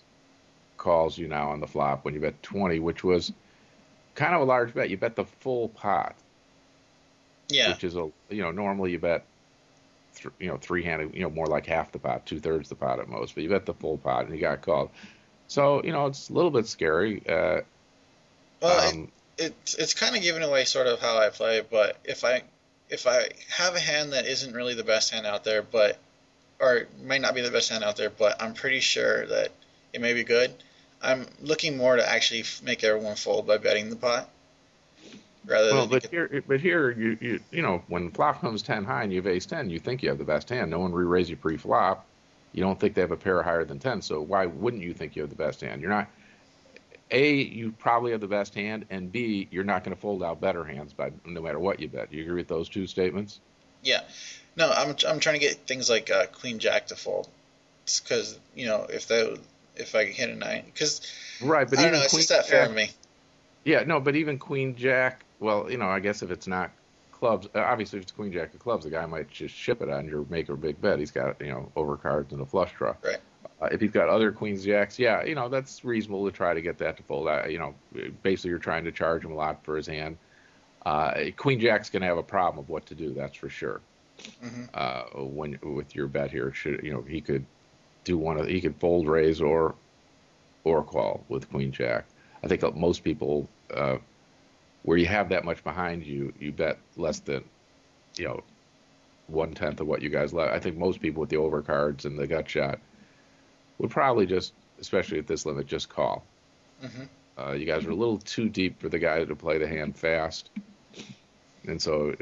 calls 0.77 1.17
you 1.17 1.27
now 1.27 1.49
on 1.49 1.59
the 1.59 1.67
flop 1.67 2.05
when 2.05 2.15
you 2.15 2.19
bet 2.19 2.41
20, 2.41 2.79
which 2.79 3.03
was 3.03 3.31
kind 4.15 4.33
of 4.33 4.41
a 4.41 4.45
large 4.45 4.73
bet. 4.73 4.89
You 4.89 4.97
bet 4.97 5.15
the 5.15 5.25
full 5.25 5.69
pot. 5.69 6.15
Yeah. 7.49 7.69
Which 7.69 7.83
is 7.83 7.95
a 7.95 8.09
you 8.29 8.41
know 8.41 8.51
normally 8.51 8.91
you 8.91 8.99
bet 8.99 9.25
th- 10.15 10.33
you 10.39 10.47
know 10.47 10.57
three 10.57 10.83
handed 10.83 11.13
you 11.13 11.21
know 11.21 11.29
more 11.29 11.47
like 11.47 11.65
half 11.65 11.91
the 11.91 11.99
pot, 11.99 12.25
two 12.25 12.39
thirds 12.39 12.69
the 12.69 12.75
pot 12.75 12.99
at 12.99 13.09
most, 13.09 13.35
but 13.35 13.43
you 13.43 13.49
bet 13.49 13.65
the 13.65 13.73
full 13.73 13.97
pot 13.97 14.25
and 14.25 14.35
you 14.35 14.41
got 14.41 14.61
called. 14.61 14.89
So 15.47 15.83
you 15.83 15.91
know 15.91 16.07
it's 16.07 16.29
a 16.29 16.33
little 16.33 16.51
bit 16.51 16.67
scary. 16.67 17.21
Uh, 17.27 17.61
well, 18.61 18.89
um, 18.89 19.11
it's 19.37 19.75
it's 19.75 19.93
kind 19.93 20.15
of 20.15 20.21
giving 20.21 20.43
away 20.43 20.65
sort 20.65 20.87
of 20.87 20.99
how 20.99 21.17
I 21.17 21.29
play, 21.29 21.61
but 21.69 21.97
if 22.03 22.23
I 22.23 22.43
if 22.89 23.07
I 23.07 23.29
have 23.49 23.75
a 23.75 23.79
hand 23.79 24.13
that 24.13 24.25
isn't 24.25 24.53
really 24.53 24.75
the 24.75 24.83
best 24.83 25.11
hand 25.11 25.25
out 25.25 25.43
there, 25.43 25.61
but 25.61 25.97
or 26.59 26.87
might 27.03 27.21
not 27.21 27.35
be 27.35 27.41
the 27.41 27.51
best 27.51 27.69
hand 27.69 27.83
out 27.83 27.97
there, 27.97 28.09
but 28.09 28.41
I'm 28.41 28.53
pretty 28.53 28.79
sure 28.79 29.25
that 29.27 29.51
it 29.91 30.01
may 30.01 30.13
be 30.13 30.23
good. 30.23 30.53
I'm 31.01 31.27
looking 31.41 31.75
more 31.77 31.95
to 31.95 32.09
actually 32.09 32.45
make 32.63 32.83
everyone 32.83 33.15
fold 33.15 33.45
by 33.45 33.57
betting 33.57 33.89
the 33.89 33.95
pot. 33.95 34.29
Rather 35.45 35.73
well, 35.73 35.87
but 35.87 36.05
here, 36.05 36.43
but 36.47 36.61
here, 36.61 36.91
you, 36.91 37.17
you 37.19 37.39
you 37.51 37.61
know, 37.61 37.83
when 37.87 38.11
flop 38.11 38.39
comes 38.39 38.61
ten 38.61 38.85
high 38.85 39.03
and 39.03 39.11
you 39.11 39.17
have 39.17 39.27
ace 39.27 39.45
ten, 39.45 39.69
you 39.69 39.77
think 39.77 40.01
you 40.01 40.09
have 40.09 40.17
the 40.17 40.23
best 40.23 40.47
hand. 40.47 40.71
No 40.71 40.79
one 40.79 40.93
re-raise 40.93 41.29
you 41.29 41.35
pre-flop. 41.35 42.05
You 42.53 42.63
don't 42.63 42.79
think 42.79 42.93
they 42.93 43.01
have 43.01 43.11
a 43.11 43.17
pair 43.17 43.43
higher 43.43 43.65
than 43.65 43.79
ten, 43.79 44.01
so 44.01 44.21
why 44.21 44.45
wouldn't 44.45 44.83
you 44.83 44.93
think 44.93 45.15
you 45.15 45.21
have 45.23 45.29
the 45.29 45.35
best 45.35 45.59
hand? 45.59 45.81
You're 45.81 45.89
not 45.89 46.07
a 47.11 47.33
you 47.35 47.73
probably 47.73 48.11
have 48.11 48.21
the 48.21 48.27
best 48.27 48.55
hand, 48.55 48.85
and 48.89 49.11
b 49.11 49.49
you're 49.51 49.65
not 49.65 49.83
going 49.83 49.93
to 49.95 50.01
fold 50.01 50.23
out 50.23 50.39
better 50.39 50.63
hands 50.63 50.93
by 50.93 51.11
no 51.25 51.41
matter 51.41 51.59
what 51.59 51.79
you 51.79 51.89
bet. 51.89 52.13
You 52.13 52.23
agree 52.23 52.35
with 52.35 52.47
those 52.47 52.69
two 52.69 52.87
statements? 52.87 53.39
Yeah. 53.81 54.01
No, 54.55 54.71
I'm 54.71 54.95
I'm 55.07 55.19
trying 55.19 55.35
to 55.35 55.45
get 55.45 55.55
things 55.67 55.89
like 55.89 56.09
uh, 56.09 56.27
Queen 56.27 56.59
Jack 56.59 56.87
to 56.87 56.95
fold, 56.95 57.27
because 57.85 58.39
you 58.55 58.67
know 58.67 58.85
if 58.89 59.07
that 59.07 59.39
if 59.75 59.93
I 59.93 60.05
hit 60.05 60.29
a 60.29 60.35
nine, 60.35 60.63
because 60.65 61.01
right, 61.41 61.69
but 61.69 61.79
I 61.79 61.83
don't 61.83 61.91
know, 61.93 62.01
it's 62.01 62.13
Queen 62.13 62.19
just 62.19 62.29
that 62.29 62.47
fair 62.47 62.61
Jack, 62.61 62.69
to 62.69 62.75
me. 62.75 62.91
Yeah, 63.65 63.83
no, 63.83 63.99
but 63.99 64.15
even 64.15 64.37
Queen 64.39 64.75
Jack. 64.75 65.25
Well, 65.43 65.69
you 65.69 65.77
know, 65.77 65.89
I 65.89 65.99
guess 65.99 66.21
if 66.23 66.31
it's 66.31 66.47
not 66.47 66.71
clubs, 67.11 67.47
uh, 67.53 67.59
obviously 67.59 67.99
if 67.99 68.03
it's 68.03 68.11
Queen 68.13 68.31
Jack 68.31 68.53
of 68.53 68.59
clubs, 68.61 68.85
the 68.85 68.89
guy 68.89 69.05
might 69.05 69.29
just 69.29 69.53
ship 69.53 69.81
it 69.81 69.89
on 69.89 70.07
your 70.07 70.25
make 70.29 70.49
or 70.49 70.55
big 70.55 70.81
bet. 70.81 70.99
He's 70.99 71.11
got 71.11 71.39
you 71.41 71.51
know 71.51 71.69
overcards 71.75 72.31
and 72.31 72.41
a 72.41 72.45
flush 72.45 72.71
draw. 72.77 72.95
Right. 73.03 73.17
Uh, 73.61 73.67
if 73.71 73.81
he's 73.81 73.91
got 73.91 74.07
other 74.07 74.31
Queens 74.31 74.63
Jacks, 74.63 74.97
yeah, 74.97 75.23
you 75.23 75.35
know 75.35 75.49
that's 75.49 75.83
reasonable 75.83 76.25
to 76.25 76.31
try 76.31 76.53
to 76.53 76.61
get 76.61 76.77
that 76.77 76.95
to 76.97 77.03
fold. 77.03 77.27
Uh, 77.27 77.43
you 77.47 77.59
know, 77.59 77.75
basically 78.23 78.51
you're 78.51 78.59
trying 78.59 78.85
to 78.85 78.91
charge 78.91 79.25
him 79.25 79.31
a 79.31 79.35
lot 79.35 79.63
for 79.65 79.75
his 79.75 79.85
hand. 79.85 80.17
Uh, 80.85 81.13
Queen 81.35 81.59
Jack's 81.59 81.89
gonna 81.89 82.05
have 82.05 82.17
a 82.17 82.23
problem 82.23 82.63
of 82.63 82.69
what 82.69 82.85
to 82.85 82.95
do. 82.95 83.13
That's 83.13 83.35
for 83.35 83.49
sure. 83.49 83.81
hmm 84.41 84.63
uh, 84.73 85.03
when 85.15 85.59
with 85.61 85.93
your 85.93 86.07
bet 86.07 86.31
here. 86.31 86.53
Should 86.53 86.81
you 86.83 86.93
know 86.93 87.01
he 87.01 87.19
could 87.19 87.45
do 88.05 88.17
one 88.17 88.37
of 88.37 88.47
he 88.47 88.61
could 88.61 88.75
fold 88.77 89.07
raise 89.09 89.41
or 89.41 89.75
or 90.63 90.83
call 90.83 91.25
with 91.27 91.49
Queen 91.49 91.71
Jack. 91.71 92.05
I 92.43 92.47
think 92.47 92.75
most 92.75 93.03
people 93.03 93.47
uh, 93.73 93.97
where 94.83 94.97
you 94.97 95.05
have 95.05 95.29
that 95.29 95.45
much 95.45 95.63
behind 95.63 96.05
you, 96.05 96.33
you 96.39 96.51
bet 96.51 96.77
less 96.97 97.19
than 97.19 97.43
you 98.17 98.25
know 98.25 98.43
one 99.27 99.53
tenth 99.53 99.79
of 99.79 99.87
what 99.87 100.01
you 100.01 100.09
guys 100.09 100.33
left. 100.33 100.53
I 100.53 100.59
think 100.59 100.77
most 100.77 101.01
people 101.01 101.21
with 101.21 101.29
the 101.29 101.37
overcards 101.37 102.05
and 102.05 102.17
the 102.19 102.27
gut 102.27 102.49
shot 102.49 102.79
would 103.79 103.89
probably 103.89 104.25
just, 104.25 104.53
especially 104.79 105.17
at 105.19 105.27
this 105.27 105.45
limit, 105.45 105.65
just 105.67 105.89
call. 105.89 106.23
hmm 106.81 107.03
Uh, 107.37 107.53
you 107.53 107.65
guys 107.65 107.85
are 107.85 107.91
a 107.91 107.95
little 107.95 108.17
too 108.19 108.49
deep 108.49 108.79
for 108.79 108.89
the 108.89 108.99
guy 108.99 109.23
to 109.23 109.35
play 109.35 109.57
the 109.57 109.67
hand 109.67 109.95
fast, 109.97 110.49
and 111.67 111.81
so 111.81 112.13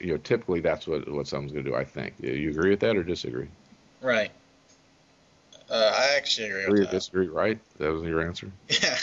you 0.00 0.06
know 0.12 0.16
typically 0.18 0.60
that's 0.60 0.86
what 0.86 1.10
what 1.10 1.26
someone's 1.26 1.52
going 1.52 1.64
to 1.64 1.70
do. 1.70 1.76
I 1.76 1.84
think. 1.84 2.14
You 2.20 2.50
agree 2.50 2.70
with 2.70 2.80
that 2.80 2.96
or 2.96 3.02
disagree? 3.02 3.48
Right. 4.00 4.30
Uh, 5.70 5.92
I 5.96 6.16
actually 6.16 6.48
agree 6.50 6.62
Agree 6.64 6.74
or 6.74 6.80
with 6.80 6.90
that. 6.90 6.96
disagree? 6.96 7.26
Right? 7.28 7.58
That 7.78 7.92
was 7.92 8.02
your 8.04 8.20
answer. 8.20 8.50
Yeah. 8.82 8.98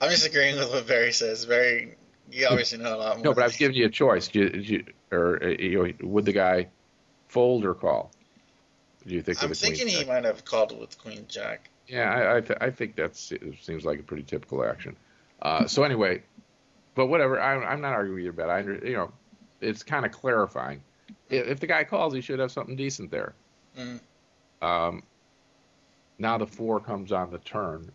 I'm 0.00 0.10
just 0.10 0.26
agreeing 0.26 0.56
with 0.56 0.70
what 0.70 0.86
Barry 0.86 1.12
says. 1.12 1.46
Barry, 1.46 1.96
you 2.30 2.46
obviously 2.46 2.78
know 2.78 2.94
a 2.94 2.96
lot 2.96 3.16
more. 3.16 3.24
No, 3.24 3.34
but 3.34 3.42
I 3.42 3.46
was 3.46 3.56
giving 3.56 3.76
you 3.76 3.86
a 3.86 3.90
choice. 3.90 4.28
Do 4.28 4.40
you, 4.40 4.50
do 4.50 4.58
you, 4.60 4.84
or 5.10 5.42
you 5.48 5.82
know, 5.82 6.08
would 6.08 6.24
the 6.24 6.32
guy 6.32 6.68
fold 7.28 7.64
or 7.64 7.74
call? 7.74 8.10
Do 9.06 9.14
you 9.14 9.22
think? 9.22 9.42
I'm 9.42 9.48
with 9.48 9.62
a 9.62 9.66
queen 9.66 9.76
thinking 9.76 9.98
he 9.98 10.04
might 10.04 10.24
have 10.24 10.44
called 10.44 10.78
with 10.78 10.98
Queen 10.98 11.24
Jack. 11.28 11.70
Yeah, 11.86 12.12
I 12.12 12.36
I, 12.36 12.40
th- 12.40 12.58
I 12.60 12.70
think 12.70 12.96
that 12.96 13.16
seems 13.16 13.84
like 13.84 14.00
a 14.00 14.02
pretty 14.02 14.24
typical 14.24 14.64
action. 14.64 14.96
Uh, 15.40 15.66
so 15.66 15.84
anyway, 15.84 16.22
but 16.94 17.06
whatever. 17.06 17.40
I'm 17.40 17.62
I'm 17.64 17.80
not 17.80 17.92
arguing 17.92 18.16
with 18.16 18.24
your 18.24 18.32
bet. 18.34 18.50
I 18.50 18.58
under, 18.58 18.74
you 18.74 18.94
know, 18.94 19.12
it's 19.60 19.82
kind 19.82 20.04
of 20.04 20.12
clarifying. 20.12 20.82
If, 21.30 21.46
if 21.46 21.60
the 21.60 21.66
guy 21.66 21.84
calls, 21.84 22.12
he 22.12 22.20
should 22.20 22.38
have 22.38 22.52
something 22.52 22.76
decent 22.76 23.10
there. 23.10 23.34
Mm. 23.78 24.00
Um, 24.60 25.02
now 26.18 26.36
the 26.36 26.46
four 26.46 26.80
comes 26.80 27.12
on 27.12 27.30
the 27.30 27.38
turn. 27.38 27.90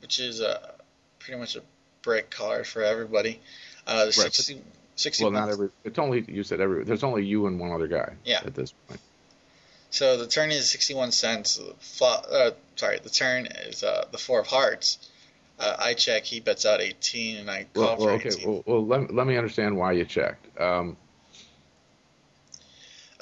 Which 0.00 0.20
is 0.20 0.40
uh, 0.40 0.72
pretty 1.18 1.38
much 1.38 1.56
a 1.56 1.62
break 2.02 2.30
card 2.30 2.66
for 2.66 2.82
everybody. 2.82 3.40
Uh, 3.86 4.06
the 4.06 4.16
Right. 4.18 4.32
60, 4.32 4.62
60 4.96 5.24
Well, 5.24 5.32
not 5.32 5.50
every. 5.50 5.70
It's 5.84 5.98
only 5.98 6.24
you 6.28 6.42
said 6.42 6.60
every. 6.60 6.84
There's 6.84 7.02
only 7.02 7.24
you 7.24 7.46
and 7.46 7.58
one 7.58 7.72
other 7.72 7.88
guy. 7.88 8.14
Yeah. 8.24 8.40
At 8.44 8.54
this 8.54 8.72
point. 8.88 9.00
So 9.90 10.16
the 10.16 10.26
turn 10.26 10.50
is 10.50 10.70
61 10.70 11.12
cents. 11.12 11.56
The 11.58 11.74
Flop, 11.80 12.26
uh, 12.30 12.52
sorry, 12.76 12.98
the 13.02 13.10
turn 13.10 13.46
is 13.46 13.82
uh, 13.84 14.06
the 14.10 14.18
four 14.18 14.40
of 14.40 14.46
hearts. 14.46 15.10
Uh, 15.58 15.76
I 15.78 15.94
check, 15.94 16.24
he 16.24 16.40
bets 16.40 16.64
out 16.64 16.80
18, 16.80 17.36
and 17.36 17.50
I 17.50 17.66
call 17.74 17.84
Well, 17.84 17.96
for 17.96 18.06
well, 18.06 18.14
okay. 18.14 18.30
18. 18.30 18.48
Well, 18.48 18.62
well 18.66 18.86
let, 18.86 19.14
let 19.14 19.26
me 19.26 19.36
understand 19.36 19.76
why 19.76 19.92
you 19.92 20.04
checked. 20.06 20.58
Um, 20.60 20.96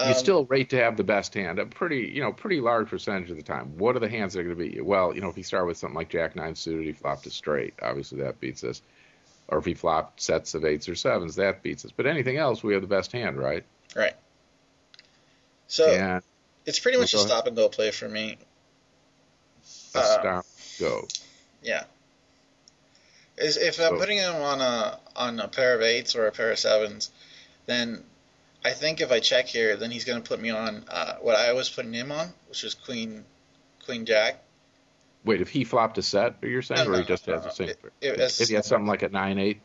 you 0.00 0.06
Um, 0.12 0.14
still 0.14 0.44
rate 0.46 0.70
to 0.70 0.76
have 0.76 0.96
the 0.96 1.04
best 1.04 1.34
hand 1.34 1.58
a 1.58 1.66
pretty, 1.66 2.10
you 2.14 2.20
know, 2.20 2.32
pretty 2.32 2.60
large 2.60 2.88
percentage 2.88 3.30
of 3.30 3.36
the 3.36 3.42
time. 3.42 3.76
What 3.78 3.96
are 3.96 3.98
the 4.00 4.08
hands 4.08 4.32
that 4.34 4.40
are 4.40 4.44
going 4.44 4.56
to 4.56 4.62
beat 4.64 4.74
you? 4.74 4.84
Well, 4.84 5.14
you 5.14 5.20
know, 5.20 5.28
if 5.28 5.36
you 5.36 5.42
start 5.42 5.66
with 5.66 5.76
something 5.76 5.94
like 5.96 6.08
Jack 6.08 6.36
nine 6.36 6.54
suited, 6.54 6.86
he 6.86 6.92
flopped 6.92 7.26
a 7.26 7.30
straight. 7.30 7.74
Obviously, 7.82 8.18
that 8.22 8.40
beats 8.40 8.64
us. 8.64 8.82
Or 9.48 9.58
if 9.58 9.64
he 9.64 9.74
flopped 9.74 10.20
sets 10.20 10.54
of 10.54 10.64
eights 10.64 10.88
or 10.88 10.94
sevens, 10.94 11.34
that 11.36 11.62
beats 11.62 11.84
us. 11.84 11.90
But 11.96 12.06
anything 12.06 12.36
else, 12.36 12.62
we 12.62 12.72
have 12.72 12.82
the 12.82 12.88
best 12.88 13.10
hand, 13.12 13.36
right? 13.36 13.64
Right. 13.96 14.14
So 15.66 15.88
and 15.90 16.22
it's 16.66 16.78
pretty 16.78 16.98
much 16.98 17.14
a 17.14 17.18
stop 17.18 17.46
and 17.46 17.56
go 17.56 17.68
play 17.68 17.90
for 17.90 18.08
me. 18.08 18.38
a 19.94 19.98
Uh, 19.98 20.02
stop, 20.20 20.46
go. 20.78 21.08
Yeah. 21.62 21.84
Is 23.38 23.56
if 23.56 23.80
I'm 23.80 23.88
So- 23.94 23.98
putting 23.98 24.18
him 24.18 24.34
on 24.36 24.60
a 24.60 25.00
on 25.16 25.40
a 25.40 25.48
pair 25.48 25.74
of 25.74 25.82
eights 25.82 26.14
or 26.14 26.26
a 26.26 26.32
pair 26.32 26.50
of 26.52 26.58
sevens, 26.58 27.10
then 27.66 28.04
I 28.64 28.72
think 28.72 29.00
if 29.00 29.10
I 29.10 29.20
check 29.20 29.46
here, 29.46 29.76
then 29.76 29.90
he's 29.90 30.04
going 30.04 30.20
to 30.22 30.28
put 30.28 30.40
me 30.40 30.50
on 30.50 30.84
uh, 30.88 31.14
what 31.20 31.36
I 31.36 31.52
was 31.54 31.68
putting 31.70 31.92
him 31.92 32.12
on, 32.12 32.32
which 32.48 32.62
was 32.62 32.74
Queen 32.74 33.24
Queen 33.84 34.04
Jack. 34.04 34.42
Wait, 35.24 35.40
if 35.40 35.48
he 35.48 35.64
flopped 35.64 35.98
a 35.98 36.02
set, 36.02 36.36
you're 36.42 36.62
saying, 36.62 36.84
No, 36.84 36.90
or 36.90 36.92
no, 36.92 36.98
he 37.00 37.04
just 37.04 37.26
no, 37.26 37.40
has 37.40 37.60
a? 37.60 37.62
It- 37.64 37.68
it- 38.00 38.06
it's- 38.14 38.40
if 38.40 38.48
he 38.48 38.54
had 38.54 38.64
something 38.64 38.86
like 38.86 39.02
a 39.02 39.08
nine 39.08 39.38
eight, 39.38 39.60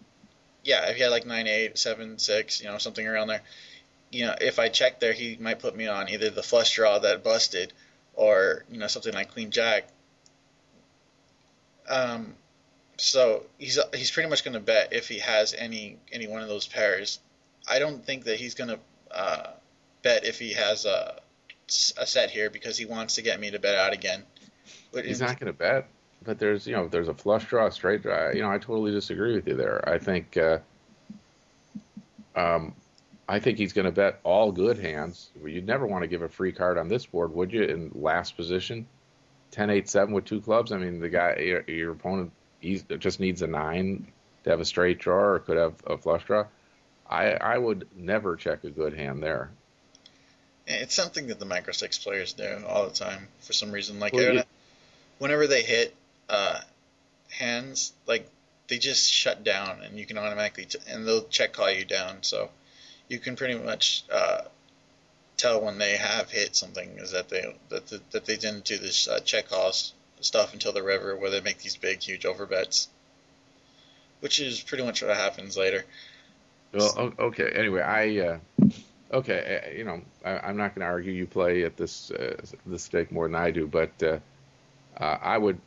Yeah, 0.63 0.89
if 0.89 0.95
he 0.95 1.01
had 1.03 1.11
like 1.11 1.25
nine 1.25 1.47
eight, 1.47 1.77
seven 1.77 2.17
six, 2.19 2.61
you 2.61 2.67
know, 2.67 2.77
something 2.77 3.05
around 3.07 3.27
there. 3.27 3.41
You 4.11 4.27
know, 4.27 4.35
if 4.39 4.59
I 4.59 4.69
check 4.69 4.99
there, 4.99 5.13
he 5.13 5.35
might 5.39 5.59
put 5.59 5.75
me 5.75 5.87
on 5.87 6.09
either 6.09 6.29
the 6.29 6.43
flush 6.43 6.73
draw 6.75 6.99
that 6.99 7.23
busted, 7.23 7.73
or 8.13 8.63
you 8.71 8.77
know 8.77 8.87
something 8.87 9.13
like 9.13 9.31
Queen 9.31 9.51
Jack. 9.51 9.87
Um, 11.87 12.33
so 12.97 13.45
he's 13.57 13.77
he's 13.93 14.11
pretty 14.11 14.29
much 14.29 14.43
going 14.43 14.53
to 14.53 14.59
bet 14.59 14.93
if 14.93 15.07
he 15.07 15.19
has 15.19 15.53
any 15.53 15.97
any 16.11 16.27
one 16.27 16.41
of 16.41 16.47
those 16.47 16.65
pairs. 16.67 17.19
I 17.67 17.79
don't 17.79 18.05
think 18.05 18.25
that 18.25 18.37
he's 18.37 18.55
going 18.55 18.69
to 18.69 18.79
uh, 19.11 19.51
bet 20.03 20.25
if 20.25 20.39
he 20.39 20.53
has 20.53 20.85
a, 20.85 21.19
a 21.97 22.05
set 22.05 22.29
here 22.29 22.49
because 22.49 22.77
he 22.77 22.85
wants 22.85 23.15
to 23.15 23.21
get 23.21 23.39
me 23.39 23.51
to 23.51 23.59
bet 23.59 23.75
out 23.75 23.93
again. 23.93 24.23
But 24.91 25.05
he's 25.05 25.19
not 25.19 25.39
going 25.39 25.51
to 25.51 25.57
bet. 25.57 25.87
But 26.23 26.39
there's, 26.39 26.65
you 26.65 26.75
know, 26.75 26.87
there's 26.87 27.07
a 27.07 27.13
flush 27.13 27.45
draw, 27.45 27.69
straight 27.69 28.01
draw. 28.01 28.31
You 28.31 28.41
know, 28.41 28.49
I 28.49 28.57
totally 28.57 28.91
disagree 28.91 29.35
with 29.35 29.47
you 29.47 29.55
there. 29.55 29.87
I 29.87 29.99
think, 29.99 30.37
uh, 30.37 30.59
um, 32.35 32.73
I 33.27 33.39
think 33.39 33.57
he's 33.57 33.73
going 33.73 33.85
to 33.85 33.91
bet 33.91 34.19
all 34.23 34.51
good 34.51 34.77
hands. 34.77 35.29
You'd 35.43 35.67
never 35.67 35.85
want 35.85 36.03
to 36.03 36.07
give 36.07 36.21
a 36.21 36.29
free 36.29 36.51
card 36.51 36.77
on 36.77 36.87
this 36.87 37.05
board, 37.05 37.33
would 37.33 37.51
you? 37.51 37.63
In 37.63 37.91
last 37.93 38.35
position, 38.35 38.87
10, 39.51 39.69
8, 39.69 39.89
7 39.89 40.13
with 40.13 40.25
two 40.25 40.41
clubs. 40.41 40.71
I 40.71 40.77
mean, 40.77 40.99
the 40.99 41.09
guy, 41.09 41.35
your, 41.37 41.61
your 41.61 41.91
opponent, 41.91 42.31
he 42.59 42.81
just 42.97 43.19
needs 43.19 43.41
a 43.41 43.47
nine 43.47 44.07
to 44.43 44.49
have 44.49 44.59
a 44.59 44.65
straight 44.65 44.99
draw 44.99 45.21
or 45.21 45.39
could 45.39 45.57
have 45.57 45.73
a 45.85 45.97
flush 45.97 46.23
draw. 46.25 46.45
I, 47.09 47.31
I 47.33 47.57
would 47.57 47.87
never 47.95 48.35
check 48.35 48.63
a 48.63 48.69
good 48.69 48.93
hand 48.93 49.21
there. 49.21 49.51
It's 50.67 50.95
something 50.95 51.27
that 51.27 51.39
the 51.39 51.45
micro 51.45 51.73
stakes 51.73 51.97
players 51.99 52.33
do 52.33 52.63
all 52.67 52.87
the 52.87 52.95
time 52.95 53.27
for 53.41 53.53
some 53.53 53.71
reason. 53.71 53.99
Like 53.99 54.13
Well, 54.13 54.35
you- 54.35 54.43
whenever 55.19 55.47
they 55.47 55.61
hit 55.61 55.95
uh, 56.29 56.61
hands, 57.29 57.93
like 58.07 58.27
they 58.67 58.79
just 58.79 59.11
shut 59.11 59.43
down, 59.43 59.81
and 59.83 59.99
you 59.99 60.05
can 60.05 60.17
automatically 60.17 60.65
t- 60.65 60.79
and 60.87 61.07
they'll 61.07 61.27
check 61.27 61.53
call 61.53 61.69
you 61.71 61.85
down. 61.85 62.23
So 62.23 62.49
you 63.07 63.19
can 63.19 63.35
pretty 63.35 63.55
much 63.55 64.03
uh, 64.11 64.41
tell 65.37 65.61
when 65.61 65.77
they 65.77 65.97
have 65.97 66.31
hit 66.31 66.55
something 66.55 66.97
is 66.97 67.11
that 67.11 67.29
they 67.29 67.55
that 67.69 67.87
that, 67.87 68.11
that 68.11 68.25
they 68.25 68.37
didn't 68.37 68.65
do 68.65 68.77
this 68.77 69.07
uh, 69.07 69.19
check 69.19 69.49
calls 69.49 69.93
stuff 70.21 70.53
until 70.53 70.71
the 70.73 70.81
river 70.81 71.15
where 71.15 71.29
they 71.29 71.41
make 71.41 71.59
these 71.59 71.77
big 71.77 72.01
huge 72.01 72.23
overbets, 72.23 72.87
which 74.21 74.39
is 74.39 74.61
pretty 74.61 74.83
much 74.83 75.03
what 75.03 75.15
happens 75.15 75.55
later. 75.57 75.85
Well, 76.75 77.13
okay. 77.19 77.49
Anyway, 77.55 77.81
I 77.81 78.19
uh, 78.19 78.39
okay. 79.13 79.61
uh, 79.65 79.77
You 79.77 79.85
know, 79.85 80.01
I, 80.25 80.39
I'm 80.39 80.57
not 80.57 80.75
going 80.75 80.81
to 80.81 80.91
argue 80.91 81.13
you 81.13 81.25
play 81.25 81.63
at 81.63 81.77
this 81.77 82.11
uh, 82.11 82.35
stake 82.77 83.11
more 83.11 83.27
than 83.27 83.35
I 83.35 83.51
do, 83.51 83.67
but 83.67 83.91
uh, 84.03 84.19
uh, 84.99 85.17
I 85.21 85.37
would. 85.37 85.59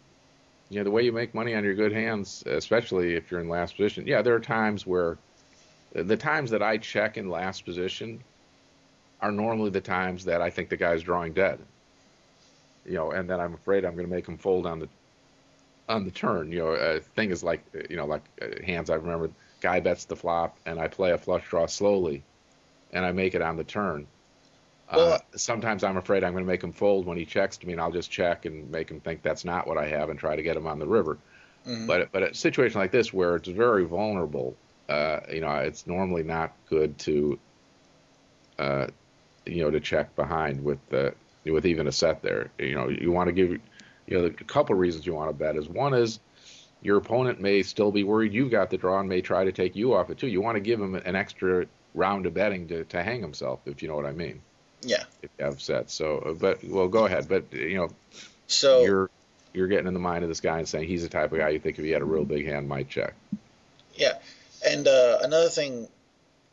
You 0.71 0.79
know, 0.79 0.85
the 0.85 0.91
way 0.91 1.03
you 1.03 1.13
make 1.13 1.35
money 1.35 1.55
on 1.55 1.65
your 1.65 1.75
good 1.75 1.93
hands, 1.93 2.45
especially 2.47 3.15
if 3.17 3.31
you're 3.31 3.41
in 3.41 3.49
last 3.49 3.77
position. 3.77 4.07
Yeah, 4.07 4.21
there 4.21 4.35
are 4.35 4.41
times 4.41 4.87
where 4.87 5.17
the 5.93 6.17
times 6.17 6.51
that 6.51 6.63
I 6.63 6.77
check 6.77 7.17
in 7.17 7.31
last 7.31 7.65
position 7.65 8.23
are 9.23 9.33
normally 9.33 9.71
the 9.71 9.81
times 9.81 10.27
that 10.27 10.43
I 10.43 10.51
think 10.51 10.69
the 10.69 10.77
guy's 10.77 11.03
drawing 11.03 11.33
dead. 11.33 11.59
You 12.85 12.95
know, 12.95 13.13
and 13.13 13.29
then 13.31 13.41
I'm 13.41 13.55
afraid 13.55 13.85
I'm 13.87 13.95
going 13.95 14.07
to 14.07 14.15
make 14.15 14.29
him 14.29 14.37
fold 14.39 14.67
on 14.67 14.81
the 14.81 14.89
on 15.89 16.05
the 16.05 16.11
turn. 16.11 16.53
You 16.53 16.59
know, 16.59 16.69
a 16.69 17.01
thing 17.01 17.31
is 17.31 17.43
like 17.43 17.65
you 17.89 17.97
know, 17.97 18.07
like 18.07 18.25
uh, 18.43 18.63
hands. 18.65 18.91
I 18.91 18.97
remember 18.97 19.31
guy 19.61 19.81
bets 19.81 20.05
the 20.05 20.17
flop 20.17 20.59
and 20.67 20.79
I 20.81 20.89
play 20.89 21.13
a 21.13 21.19
flush 21.19 21.49
draw 21.49 21.67
slowly 21.67 22.25
and 22.93 23.05
I 23.05 23.13
make 23.13 23.35
it 23.35 23.43
on 23.43 23.57
the 23.57 23.65
turn. 23.65 24.07
Well- 24.93 25.15
uh, 25.15 25.19
sometimes 25.37 25.85
I'm 25.85 25.97
afraid 25.97 26.25
I'm 26.25 26.33
going 26.33 26.45
to 26.45 26.49
make 26.49 26.63
him 26.65 26.73
fold 26.73 27.07
when 27.07 27.19
he 27.19 27.27
checks 27.27 27.59
to 27.59 27.67
me 27.67 27.73
and 27.75 27.81
I'll 27.81 27.93
just 27.93 28.11
check 28.11 28.47
and 28.47 28.71
make 28.71 28.91
him 28.91 29.01
think 29.01 29.23
that's 29.23 29.45
not 29.45 29.67
what 29.67 29.79
I 29.79 29.87
have 29.89 30.09
and 30.11 30.19
try 30.19 30.37
to 30.37 30.43
get 30.43 30.57
him 30.57 30.67
on 30.67 30.79
the 30.79 30.87
river. 30.87 31.19
Mhm. 31.67 31.87
But 31.87 32.11
but 32.13 32.23
a 32.23 32.35
situation 32.35 32.81
like 32.81 32.93
this 32.93 33.13
where 33.13 33.37
it's 33.37 33.49
very 33.49 33.85
vulnerable, 33.85 34.57
uh, 34.89 35.21
you 35.31 35.41
know, 35.41 35.57
it's 35.57 35.87
normally 35.87 36.23
not 36.23 36.57
good 36.67 36.99
to, 37.01 37.39
uh, 38.59 38.87
you 39.47 39.63
know, 39.63 39.71
to 39.71 39.81
check 39.81 40.15
behind 40.17 40.63
with 40.63 40.93
uh, 40.93 41.11
with 41.45 41.67
even 41.67 41.87
a 41.87 41.93
set 41.93 42.23
there. 42.23 42.53
You 42.59 42.75
know, 42.75 42.89
you 42.89 43.13
want 43.13 43.29
to 43.29 43.33
give 43.33 43.51
you 44.07 44.19
know, 44.19 44.25
a 44.27 44.31
couple 44.31 44.75
of 44.75 44.81
reasons 44.81 45.07
you 45.07 45.15
want 45.15 45.31
to 45.31 45.35
bet 45.35 45.57
is 45.57 45.69
one 45.69 45.95
is 45.95 46.21
your 46.83 46.99
opponent 46.99 47.41
may 47.41 47.63
still 47.63 47.91
be 47.91 48.05
worried 48.05 48.33
you've 48.33 48.51
got 48.51 48.71
the 48.71 48.77
draw 48.77 49.01
and 49.01 49.09
may 49.09 49.21
try 49.21 49.45
to 49.45 49.53
take 49.53 49.77
you 49.77 49.95
off 49.95 50.11
it 50.11 50.19
too. 50.19 50.29
You 50.29 50.41
want 50.41 50.57
to 50.57 50.61
give 50.61 50.81
him 50.81 50.95
an 50.95 51.17
extra 51.17 51.67
round 51.95 52.27
of 52.27 52.35
betting 52.35 52.69
to, 52.69 52.85
to 52.85 53.03
hang 53.03 53.21
himself, 53.21 53.61
if 53.67 53.83
you 53.83 53.89
know 53.89 53.97
what 53.97 54.07
I 54.07 54.13
mean. 54.13 54.41
Yeah. 54.83 55.05
If 55.23 55.31
you 55.39 55.45
have 55.45 55.61
sets. 55.61 55.93
So, 55.93 56.19
uh, 56.19 56.33
but 56.35 56.63
well, 56.65 56.89
go 56.89 57.07
ahead. 57.07 57.29
But 57.29 57.53
you 57.53 57.77
know, 57.77 57.91
So 58.47 58.83
you're 58.83 59.11
you're 59.53 59.67
getting 59.67 59.89
in 59.89 59.95
the 59.95 60.01
mind 60.01 60.23
of 60.23 60.29
this 60.29 60.41
guy 60.41 60.59
and 60.59 60.69
saying 60.69 60.87
he's 60.87 61.03
the 61.03 61.09
type 61.09 61.33
of 61.33 61.39
guy 61.39 61.49
you 61.49 61.59
think 61.59 61.79
if 61.79 61.85
he 61.85 61.91
had 61.91 62.03
a 62.03 62.07
real 62.07 62.25
big 62.25 62.47
hand 62.47 62.69
might 62.69 62.89
check. 62.89 63.15
Yeah, 63.95 64.15
and 64.65 64.87
uh, 64.87 65.19
another 65.23 65.49
thing 65.49 65.89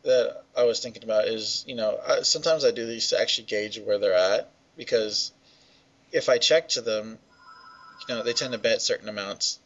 that 0.03 0.43
I 0.57 0.63
was 0.63 0.80
thinking 0.80 1.03
about 1.03 1.28
is, 1.28 1.63
you 1.67 1.76
know, 1.76 1.99
I, 2.07 2.21
sometimes 2.21 2.63
I 2.63 2.71
do 2.71 2.86
these 2.86 3.09
to 3.09 3.19
actually 3.19 3.45
gauge 3.45 3.80
where 3.80 3.99
they're 3.99 4.13
at 4.13 4.49
because 4.78 5.32
if 6.11 6.30
I 6.30 6.38
check 6.38 6.69
to 6.69 6.82
them, 6.82 7.17
you 8.07 8.15
know, 8.15 8.23
they 8.23 8.34
tend 8.34 8.53
to 8.53 8.59
bet 8.59 8.82
certain 8.82 9.09
amounts 9.09 9.59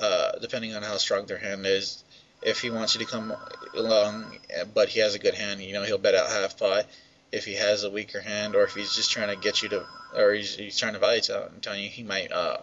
uh, 0.00 0.32
depending 0.40 0.74
on 0.74 0.82
how 0.82 0.96
strong 0.96 1.26
their 1.26 1.38
hand 1.38 1.66
is. 1.66 2.02
If 2.42 2.60
he 2.60 2.70
wants 2.70 2.94
you 2.94 3.04
to 3.04 3.10
come 3.10 3.34
along, 3.74 4.38
but 4.74 4.88
he 4.88 5.00
has 5.00 5.14
a 5.14 5.18
good 5.18 5.34
hand, 5.34 5.60
you 5.62 5.72
know, 5.72 5.82
he'll 5.82 5.98
bet 5.98 6.14
out 6.14 6.28
half 6.28 6.58
pot. 6.58 6.86
If 7.32 7.44
he 7.44 7.54
has 7.54 7.82
a 7.82 7.90
weaker 7.90 8.20
hand, 8.20 8.54
or 8.54 8.62
if 8.64 8.74
he's 8.74 8.94
just 8.94 9.10
trying 9.10 9.34
to 9.34 9.36
get 9.36 9.62
you 9.62 9.68
to, 9.70 9.86
or 10.14 10.32
he's, 10.32 10.54
he's 10.54 10.78
trying 10.78 10.92
to 10.92 10.98
value 10.98 11.20
tell, 11.20 11.42
I'm 11.42 11.60
telling 11.60 11.82
you, 11.82 11.88
he 11.88 12.02
might 12.02 12.30
uh, 12.30 12.58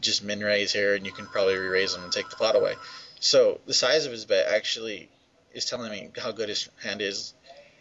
just 0.00 0.22
min 0.22 0.40
raise 0.40 0.72
here, 0.72 0.94
and 0.94 1.04
you 1.04 1.12
can 1.12 1.26
probably 1.26 1.56
re 1.56 1.68
raise 1.68 1.94
him 1.94 2.04
and 2.04 2.12
take 2.12 2.28
the 2.30 2.36
pot 2.36 2.56
away. 2.56 2.74
So 3.20 3.60
the 3.66 3.74
size 3.74 4.06
of 4.06 4.12
his 4.12 4.24
bet 4.24 4.46
actually 4.46 5.08
is 5.52 5.64
telling 5.64 5.90
me 5.90 6.10
how 6.16 6.32
good 6.32 6.48
his 6.48 6.68
hand 6.82 7.02
is, 7.02 7.34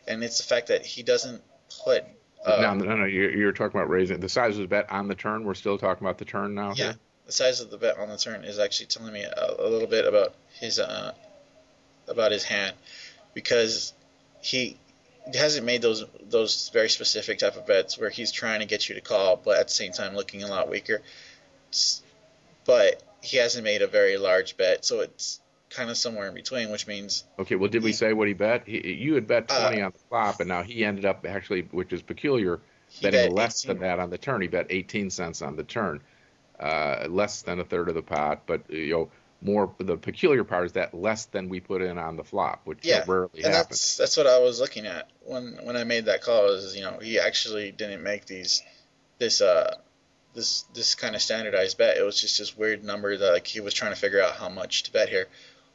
and 0.08 0.24
it's 0.24 0.38
the 0.38 0.44
fact 0.44 0.68
that 0.68 0.86
he 0.86 1.04
doesn't 1.04 1.42
put. 1.84 2.04
Uh, 2.46 2.62
no, 2.62 2.74
no, 2.74 2.96
no. 2.96 3.06
You're, 3.06 3.32
you're 3.32 3.52
talking 3.52 3.80
about 3.80 3.90
raising 3.90 4.20
the 4.20 4.30
size 4.30 4.56
of 4.56 4.60
his 4.60 4.68
bet 4.68 4.92
on 4.92 5.08
the 5.08 5.16
turn. 5.16 5.44
We're 5.44 5.54
still 5.54 5.78
talking 5.78 6.06
about 6.06 6.18
the 6.18 6.26
turn 6.26 6.56
now. 6.56 6.74
Yeah, 6.76 6.86
here? 6.86 6.96
The 7.30 7.34
size 7.34 7.62
of 7.62 7.70
the 7.70 7.78
bet 7.78 8.00
on 8.00 8.10
the 8.10 8.18
turn 8.18 8.44
is 8.44 8.58
actually 8.58 8.88
telling 8.88 9.14
me 9.14 9.22
a, 9.22 9.56
a 9.60 9.70
little 9.70 9.88
bit 9.88 10.08
about 10.08 10.34
his 10.60 10.80
uh, 10.80 11.14
about 12.08 12.32
his 12.32 12.44
hand, 12.44 12.76
because 13.36 13.94
he 14.42 14.78
hasn't 15.36 15.64
made 15.64 15.84
those 15.84 16.04
those 16.28 16.70
very 16.74 16.90
specific 16.90 17.38
type 17.38 17.56
of 17.56 17.68
bets 17.68 18.00
where 18.00 18.10
he's 18.10 18.32
trying 18.32 18.62
to 18.62 18.66
get 18.66 18.90
you 18.90 18.96
to 18.96 19.02
call, 19.02 19.36
but 19.36 19.60
at 19.60 19.68
the 19.68 19.74
same 19.74 19.92
time 19.92 20.16
looking 20.16 20.42
a 20.42 20.48
lot 20.48 20.72
weaker. 20.72 21.04
But 22.66 23.04
he 23.22 23.38
hasn't 23.38 23.64
made 23.64 23.84
a 23.84 23.88
very 23.88 24.18
large 24.18 24.58
bet, 24.58 24.84
so 24.84 25.02
it's 25.02 25.40
kind 25.70 25.92
of 25.92 25.98
somewhere 25.98 26.30
in 26.30 26.34
between, 26.34 26.72
which 26.72 26.88
means 26.88 27.26
Okay. 27.38 27.54
Well, 27.54 27.70
did 27.70 27.84
we 27.84 27.94
say 27.94 28.12
what 28.12 28.28
he 28.28 28.34
bet? 28.34 28.64
He, 28.66 28.94
you 28.94 29.14
had 29.14 29.28
bet 29.28 29.46
Uh, 29.50 29.68
twenty 29.68 29.84
on 29.84 29.92
the 29.92 30.00
flop, 30.10 30.40
and 30.40 30.50
now 30.50 30.64
he 30.64 30.84
ended 30.84 31.06
up 31.06 31.28
actually, 31.28 31.62
which 31.70 31.94
is 31.94 32.02
peculiar, 32.02 32.60
betting 33.04 33.22
bet 33.22 33.34
less 33.34 33.64
18 33.64 33.76
than 33.76 33.88
that 33.88 34.00
on 34.00 34.10
the 34.10 34.18
turn. 34.18 34.42
He 34.42 34.48
bet 34.48 34.66
18 34.72 35.12
cents 35.12 35.44
on 35.44 35.56
the 35.56 35.64
turn, 35.64 36.02
uh, 36.60 37.08
less 37.10 37.42
than 37.44 37.60
a 37.60 37.64
third 37.64 37.90
of 37.90 37.96
the 37.96 38.02
pot. 38.02 38.44
But 38.46 38.70
you 38.70 38.92
know, 38.92 39.12
more. 39.42 39.74
The 39.80 39.98
peculiar 39.98 40.44
part 40.44 40.66
is 40.66 40.72
that 40.74 40.94
less 40.94 41.26
than 41.26 41.50
we 41.50 41.60
put 41.60 41.82
in 41.82 41.98
on 41.98 42.16
the 42.18 42.24
flop, 42.24 42.62
which 42.66 42.80
Yeah, 42.84 43.04
rarely 43.08 43.30
and 43.44 43.54
happens. 43.54 43.70
that's 43.70 43.98
that's 43.98 44.18
what 44.18 44.28
I 44.28 44.40
was 44.40 44.60
looking 44.60 44.86
at 44.86 45.10
when 45.26 45.60
when 45.64 45.76
I 45.78 45.84
made 45.84 46.06
that 46.06 46.22
call. 46.22 46.50
Is 46.50 46.76
you 46.76 46.82
know 46.84 47.00
he 47.02 47.20
actually 47.20 47.72
didn't 47.72 48.04
make 48.04 48.26
these 48.26 48.62
this 49.18 49.42
uh 49.42 49.78
this 50.34 50.64
this 50.74 50.96
kind 50.96 51.16
of 51.16 51.22
standardized 51.22 51.78
bet. 51.78 51.98
It 51.98 52.04
was 52.04 52.20
just 52.20 52.38
this 52.40 52.56
weird 52.58 52.84
number 52.84 53.16
that 53.18 53.32
like 53.34 53.48
he 53.48 53.62
was 53.62 53.74
trying 53.74 53.94
to 53.94 54.00
figure 54.00 54.22
out 54.22 54.36
how 54.36 54.50
much 54.50 54.84
to 54.84 54.92
bet 54.94 55.10
here, 55.10 55.28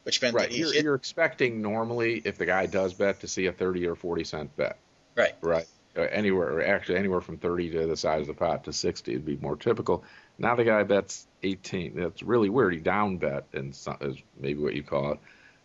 which 0.03 0.21
meant 0.21 0.33
Right. 0.35 0.49
that 0.49 0.57
You're, 0.57 0.71
hit. 0.73 0.83
you're 0.83 0.95
expecting 0.95 1.61
normally 1.61 2.21
if 2.23 2.37
the 2.37 2.45
guy 2.45 2.65
does 2.67 2.93
bet 2.93 3.19
to 3.21 3.27
see 3.27 3.47
a 3.47 3.51
30 3.51 3.87
or 3.87 3.95
40 3.95 4.23
cent 4.23 4.55
bet. 4.55 4.77
Right. 5.15 5.33
Right. 5.41 5.65
Uh, 5.97 6.01
anywhere, 6.01 6.65
actually 6.67 6.97
anywhere 6.97 7.21
from 7.21 7.37
30 7.37 7.71
to 7.71 7.87
the 7.87 7.95
size 7.97 8.21
of 8.21 8.27
the 8.27 8.33
pot 8.33 8.63
to 8.65 8.73
60 8.73 9.13
would 9.13 9.25
be 9.25 9.37
more 9.37 9.55
typical. 9.55 10.03
Now 10.37 10.55
the 10.55 10.63
guy 10.63 10.83
bets 10.83 11.27
18. 11.43 11.95
That's 11.95 12.23
really 12.23 12.49
weird. 12.49 12.73
He 12.73 12.79
down 12.79 13.17
bet, 13.17 13.45
and 13.53 13.69
is 13.71 14.17
maybe 14.39 14.61
what 14.61 14.73
you 14.73 14.83
call 14.83 15.13
it. 15.13 15.19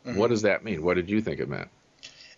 Mhm. 0.07 0.17
What 0.17 0.29
does 0.31 0.43
that 0.43 0.65
mean? 0.65 0.83
What 0.83 0.95
did 0.95 1.11
you 1.11 1.21
think 1.21 1.41
it 1.41 1.49
meant? 1.49 1.69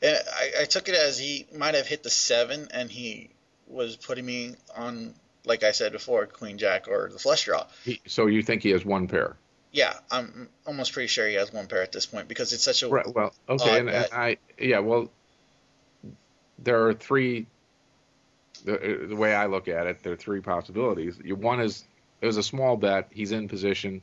I, 0.03 0.63
I 0.63 0.65
took 0.65 0.89
it 0.89 0.95
as 0.95 1.19
he 1.19 1.47
might 1.57 1.75
have 1.75 1.87
hit 1.87 2.03
the 2.03 2.11
seven, 2.11 2.69
and 2.73 2.91
he 2.91 3.31
was 3.69 3.97
putting 3.97 4.27
me 4.27 4.57
on, 4.77 5.15
like 5.45 5.63
I 5.63 5.73
said 5.73 5.93
before, 5.93 6.27
Queen 6.27 6.59
Jack 6.59 6.89
or 6.89 7.09
the 7.13 7.19
flush 7.19 7.45
draw. 7.45 7.67
He, 7.85 8.01
so 8.07 8.27
you 8.27 8.43
think 8.43 8.63
he 8.63 8.71
has 8.71 8.85
one 8.85 9.07
pair? 9.07 9.37
Yeah, 9.71 9.95
I'm 10.11 10.49
almost 10.67 10.93
pretty 10.93 11.07
sure 11.07 11.27
he 11.27 11.35
has 11.35 11.53
one 11.53 11.67
pair 11.67 11.83
at 11.83 11.93
this 11.93 12.05
point 12.05 12.29
because 12.29 12.53
it's 12.53 12.65
such 12.65 12.83
a 12.83 12.89
Right. 12.89 13.07
Well, 13.07 13.33
okay, 13.49 13.79
and, 13.79 13.89
and. 13.89 14.09
I 14.13 14.39
yeah. 14.59 14.81
Well, 14.81 15.11
there 16.59 16.87
are 16.89 16.95
three. 16.95 17.47
The, 18.65 19.07
the 19.09 19.17
way 19.17 19.35
I 19.35 19.47
look 19.47 19.69
at 19.69 19.87
it, 19.87 20.03
there 20.03 20.13
are 20.13 20.17
three 20.17 20.41
possibilities. 20.41 21.19
One 21.25 21.61
is 21.61 21.85
it 22.23 22.27
was 22.27 22.39
a 22.39 22.43
small 22.43 22.77
bet. 22.77 23.09
He's 23.11 23.33
in 23.33 23.49
position. 23.49 24.01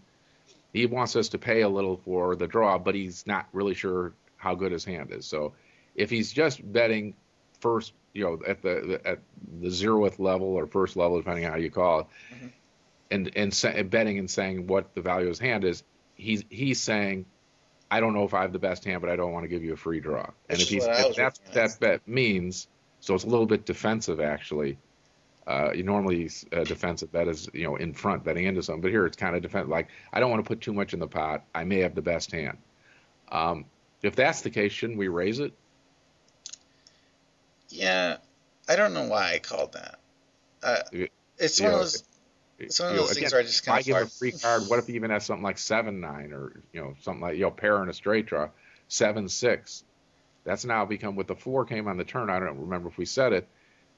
He 0.73 0.85
wants 0.85 1.15
us 1.15 1.29
to 1.29 1.39
pay 1.39 1.61
a 1.61 1.69
little 1.69 1.97
for 1.97 2.35
the 2.35 2.45
draw, 2.45 2.77
but 2.77 2.93
he's 2.93 3.25
not 3.25 3.47
really 3.53 3.73
sure 3.73 4.13
how 4.37 4.53
good 4.53 4.71
his 4.71 4.85
hand 4.85 5.11
is. 5.11 5.25
So, 5.25 5.53
if 5.95 6.09
he's 6.11 6.31
just 6.31 6.61
betting 6.71 7.15
first, 7.59 7.93
you 8.13 8.23
know, 8.23 8.39
at 8.47 8.61
the, 8.61 9.01
at 9.03 9.19
the 9.61 9.69
zeroth 9.69 10.19
level 10.19 10.47
or 10.47 10.67
first 10.67 10.95
level, 10.95 11.17
depending 11.17 11.45
on 11.45 11.51
how 11.51 11.57
you 11.57 11.71
call 11.71 12.01
it, 12.01 12.07
Mhm. 12.31 12.51
and 13.11 13.37
and, 13.65 13.89
betting 13.89 14.19
and 14.19 14.29
saying 14.29 14.67
what 14.67 14.93
the 14.93 15.01
value 15.01 15.25
of 15.25 15.29
his 15.31 15.39
hand 15.39 15.63
is, 15.63 15.83
he's 16.15 16.43
he's 16.49 16.79
saying 16.79 17.25
I 17.91 18.01
don't 18.01 18.13
know 18.13 18.23
if 18.23 18.33
I 18.35 18.41
have 18.43 18.53
the 18.53 18.59
best 18.59 18.85
hand, 18.85 19.01
but 19.01 19.09
I 19.09 19.15
don't 19.15 19.31
want 19.31 19.45
to 19.45 19.47
give 19.47 19.63
you 19.63 19.73
a 19.73 19.77
free 19.77 19.99
draw. 19.99 20.29
And 20.47 20.59
Which 20.59 20.63
if 20.63 20.69
he's 20.69 20.85
if 20.85 21.15
that's 21.15 21.39
what 21.39 21.53
that 21.53 21.79
bet 21.79 22.07
means, 22.07 22.67
so 22.99 23.15
it's 23.15 23.23
a 23.23 23.27
little 23.27 23.47
bit 23.47 23.65
defensive 23.65 24.19
actually. 24.19 24.77
Uh, 25.47 25.71
you 25.73 25.83
normally 25.83 26.29
a 26.51 26.63
defensive 26.63 27.11
bet 27.11 27.27
is 27.27 27.49
you 27.53 27.63
know 27.63 27.75
in 27.75 27.93
front 27.93 28.23
betting 28.23 28.45
into 28.45 28.61
something, 28.61 28.81
but 28.81 28.91
here 28.91 29.05
it's 29.05 29.17
kind 29.17 29.35
of 29.35 29.41
defensive. 29.41 29.69
Like 29.69 29.87
I 30.13 30.19
don't 30.19 30.29
want 30.29 30.43
to 30.43 30.47
put 30.47 30.61
too 30.61 30.73
much 30.73 30.93
in 30.93 30.99
the 30.99 31.07
pot. 31.07 31.43
I 31.55 31.63
may 31.63 31.79
have 31.79 31.95
the 31.95 32.01
best 32.01 32.31
hand. 32.31 32.57
Um, 33.31 33.65
if 34.01 34.15
that's 34.15 34.41
the 34.41 34.49
case, 34.49 34.71
shouldn't 34.71 34.99
we 34.99 35.07
raise 35.07 35.39
it? 35.39 35.53
Yeah, 37.69 38.17
I 38.67 38.75
don't 38.75 38.93
know 38.93 39.07
why 39.07 39.33
I 39.33 39.39
called 39.39 39.73
that. 39.73 39.99
Uh, 40.61 41.07
it's 41.37 41.59
one 41.59 41.67
of 41.67 41.73
know, 41.73 41.79
those. 41.79 42.03
It's 42.59 42.79
one 42.79 42.91
of 42.91 42.97
those 42.97 43.13
things 43.13 43.31
where 43.31 43.41
I 43.41 43.43
just 43.43 43.59
if 43.59 43.65
kind 43.65 43.79
I 43.79 43.81
give 43.81 43.97
a 43.97 44.05
free 44.05 44.31
card. 44.31 44.63
What 44.67 44.79
if 44.79 44.87
he 44.87 44.93
even 44.93 45.11
has 45.11 45.25
something 45.25 45.43
like 45.43 45.57
seven 45.57 46.01
nine 46.01 46.33
or 46.33 46.61
you 46.73 46.81
know 46.81 46.95
something 47.01 47.21
like 47.21 47.35
you 47.35 47.43
know 47.43 47.51
pair 47.51 47.81
and 47.81 47.89
a 47.89 47.93
straight 47.93 48.25
draw 48.25 48.49
seven 48.87 49.29
six? 49.29 49.83
That's 50.43 50.65
now 50.65 50.85
become 50.85 51.15
with 51.15 51.27
the 51.27 51.35
four 51.35 51.65
came 51.65 51.87
on 51.87 51.97
the 51.97 52.03
turn. 52.03 52.29
I 52.29 52.39
don't 52.39 52.59
remember 52.59 52.89
if 52.89 52.97
we 52.97 53.05
said 53.05 53.33
it. 53.33 53.47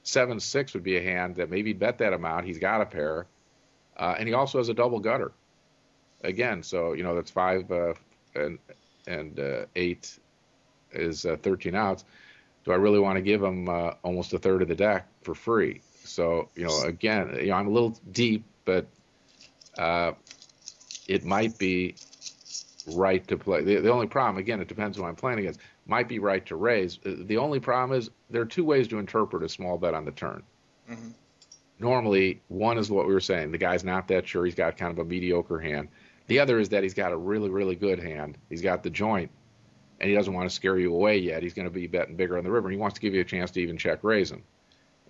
Seven 0.04 0.40
six 0.40 0.74
would 0.74 0.82
be 0.82 0.96
a 0.96 1.02
hand 1.02 1.36
that 1.36 1.50
maybe 1.50 1.72
bet 1.72 1.98
that 1.98 2.12
amount. 2.12 2.46
He's 2.46 2.58
got 2.58 2.80
a 2.80 2.86
pair, 2.86 3.26
uh, 3.96 4.16
and 4.18 4.26
he 4.26 4.34
also 4.34 4.58
has 4.58 4.68
a 4.68 4.74
double 4.74 4.98
gutter. 4.98 5.32
Again, 6.24 6.62
so 6.62 6.92
you 6.92 7.02
know 7.02 7.14
that's 7.14 7.30
five 7.30 7.70
uh, 7.70 7.94
and 8.34 8.58
and 9.06 9.38
uh, 9.38 9.66
eight 9.76 10.18
is 10.92 11.24
uh, 11.24 11.36
thirteen 11.42 11.74
outs. 11.74 12.04
Do 12.64 12.72
I 12.72 12.76
really 12.76 13.00
want 13.00 13.16
to 13.16 13.22
give 13.22 13.42
him 13.42 13.68
uh, 13.68 13.92
almost 14.02 14.32
a 14.32 14.38
third 14.38 14.62
of 14.62 14.68
the 14.68 14.74
deck 14.74 15.06
for 15.22 15.34
free? 15.34 15.80
So 16.04 16.48
you 16.56 16.66
know, 16.66 16.82
again, 16.82 17.36
you 17.40 17.46
know, 17.46 17.54
I'm 17.54 17.68
a 17.68 17.70
little 17.70 17.96
deep, 18.10 18.44
but 18.64 18.86
uh, 19.78 20.12
it 21.08 21.24
might 21.24 21.58
be 21.58 21.94
right 22.94 23.26
to 23.28 23.36
play. 23.36 23.62
The, 23.62 23.76
the 23.76 23.90
only 23.90 24.06
problem, 24.06 24.38
again, 24.38 24.60
it 24.60 24.68
depends 24.68 24.96
who 24.96 25.04
I'm 25.04 25.16
playing 25.16 25.40
against. 25.40 25.60
Might 25.86 26.08
be 26.08 26.18
right 26.18 26.44
to 26.46 26.56
raise. 26.56 26.98
Uh, 27.04 27.14
The 27.24 27.38
only 27.38 27.60
problem 27.60 27.98
is 27.98 28.10
there 28.30 28.42
are 28.42 28.46
two 28.46 28.64
ways 28.64 28.88
to 28.88 28.98
interpret 28.98 29.42
a 29.42 29.48
small 29.48 29.78
bet 29.78 29.94
on 29.94 30.04
the 30.04 30.12
turn. 30.12 30.42
Mhm. 30.88 31.12
Normally, 31.78 32.40
one 32.48 32.78
is 32.78 32.90
what 32.90 33.06
we 33.06 33.12
were 33.12 33.20
saying. 33.20 33.50
The 33.50 33.58
guy's 33.58 33.82
not 33.84 34.08
that 34.08 34.26
sure. 34.26 34.44
He's 34.44 34.54
got 34.54 34.76
kind 34.76 34.92
of 34.92 34.98
a 34.98 35.04
mediocre 35.04 35.58
hand. 35.58 35.88
The 36.28 36.38
other 36.38 36.58
is 36.60 36.68
that 36.68 36.84
he's 36.84 36.94
got 36.94 37.12
a 37.12 37.16
really, 37.16 37.50
really 37.50 37.74
good 37.74 37.98
hand. 37.98 38.38
He's 38.48 38.62
got 38.62 38.82
the 38.84 38.90
joint, 38.90 39.30
and 40.00 40.08
he 40.08 40.14
doesn't 40.14 40.32
want 40.32 40.48
to 40.48 40.54
scare 40.54 40.78
you 40.78 40.94
away 40.94 41.18
yet. 41.18 41.42
He's 41.42 41.54
going 41.54 41.66
to 41.66 41.74
be 41.74 41.88
betting 41.88 42.14
bigger 42.14 42.38
on 42.38 42.44
the 42.44 42.50
river. 42.50 42.68
And 42.68 42.74
he 42.74 42.80
wants 42.80 42.94
to 42.94 43.00
give 43.00 43.14
you 43.14 43.20
a 43.20 43.24
chance 43.24 43.50
to 43.52 43.60
even 43.60 43.76
check 43.76 44.04
raise 44.04 44.30
him. 44.30 44.44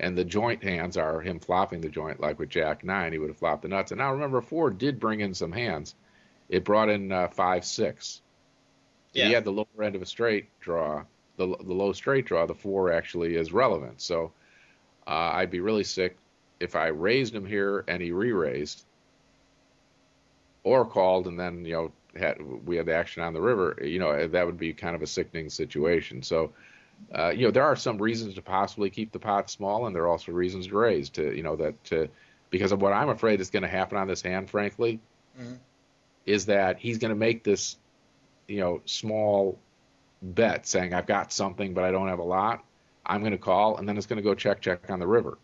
And 0.00 0.16
the 0.16 0.24
joint 0.24 0.62
hands 0.62 0.96
are 0.96 1.20
him 1.20 1.38
flopping 1.38 1.82
the 1.82 1.90
joint, 1.90 2.18
like 2.18 2.38
with 2.38 2.48
Jack 2.48 2.82
Nine, 2.82 3.12
he 3.12 3.18
would 3.18 3.28
have 3.28 3.36
flopped 3.36 3.62
the 3.62 3.68
nuts. 3.68 3.92
And 3.92 3.98
now 3.98 4.12
remember, 4.12 4.40
Ford 4.40 4.78
did 4.78 4.98
bring 4.98 5.20
in 5.20 5.34
some 5.34 5.52
hands. 5.52 5.94
It 6.48 6.64
brought 6.64 6.88
in 6.88 7.12
uh, 7.12 7.28
five 7.28 7.64
six. 7.66 8.22
Yeah. 9.12 9.26
He 9.26 9.32
had 9.32 9.44
the 9.44 9.52
lower 9.52 9.82
end 9.82 9.94
of 9.94 10.02
a 10.02 10.06
straight 10.06 10.48
draw, 10.60 11.04
the 11.36 11.46
the 11.46 11.74
low 11.74 11.92
straight 11.92 12.26
draw. 12.26 12.46
The 12.46 12.54
four 12.54 12.92
actually 12.92 13.36
is 13.36 13.52
relevant. 13.52 14.00
So 14.00 14.32
uh, 15.06 15.30
I'd 15.34 15.50
be 15.50 15.60
really 15.60 15.84
sick 15.84 16.16
if 16.60 16.76
I 16.76 16.88
raised 16.88 17.34
him 17.34 17.44
here 17.44 17.84
and 17.88 18.00
he 18.02 18.12
re-raised, 18.12 18.84
or 20.64 20.84
called 20.84 21.26
and 21.26 21.38
then 21.38 21.64
you 21.64 21.72
know 21.72 21.92
had 22.18 22.40
we 22.66 22.76
had 22.76 22.86
the 22.86 22.94
action 22.94 23.22
on 23.22 23.32
the 23.32 23.40
river. 23.40 23.78
You 23.82 23.98
know 23.98 24.26
that 24.26 24.46
would 24.46 24.58
be 24.58 24.72
kind 24.72 24.94
of 24.94 25.02
a 25.02 25.06
sickening 25.06 25.50
situation. 25.50 26.22
So. 26.22 26.52
Uh, 27.12 27.30
you 27.30 27.44
know, 27.44 27.50
there 27.50 27.64
are 27.64 27.74
some 27.74 27.98
reasons 27.98 28.34
to 28.34 28.42
possibly 28.42 28.88
keep 28.88 29.10
the 29.10 29.18
pot 29.18 29.50
small, 29.50 29.86
and 29.86 29.96
there 29.96 30.04
are 30.04 30.06
also 30.06 30.30
reasons 30.30 30.68
to 30.68 30.76
raise. 30.76 31.10
To 31.10 31.34
you 31.34 31.42
know 31.42 31.56
that 31.56 31.82
to, 31.86 32.08
because 32.50 32.70
of 32.70 32.80
what 32.80 32.92
I'm 32.92 33.08
afraid 33.08 33.40
is 33.40 33.50
going 33.50 33.64
to 33.64 33.68
happen 33.68 33.98
on 33.98 34.06
this 34.06 34.22
hand, 34.22 34.48
frankly, 34.48 35.00
Mhm. 35.36 35.58
is 36.26 36.46
that 36.46 36.78
he's 36.78 36.98
going 36.98 37.08
to 37.08 37.16
make 37.16 37.42
this, 37.42 37.76
you 38.48 38.60
know, 38.60 38.82
small 38.86 39.60
bet 40.22 40.66
saying 40.66 40.94
I've 40.94 41.06
got 41.06 41.32
something 41.32 41.74
but 41.74 41.84
I 41.84 41.90
don't 41.92 42.08
have 42.08 42.18
a 42.20 42.24
lot. 42.24 42.64
I'm 43.06 43.20
going 43.20 43.32
to 43.32 43.38
call, 43.38 43.78
and 43.78 43.88
then 43.88 43.96
it's 43.98 44.06
going 44.06 44.18
to 44.18 44.22
go 44.22 44.34
check 44.34 44.60
check 44.60 44.90
on 44.90 44.98
the 45.00 45.06
river. 45.06 45.38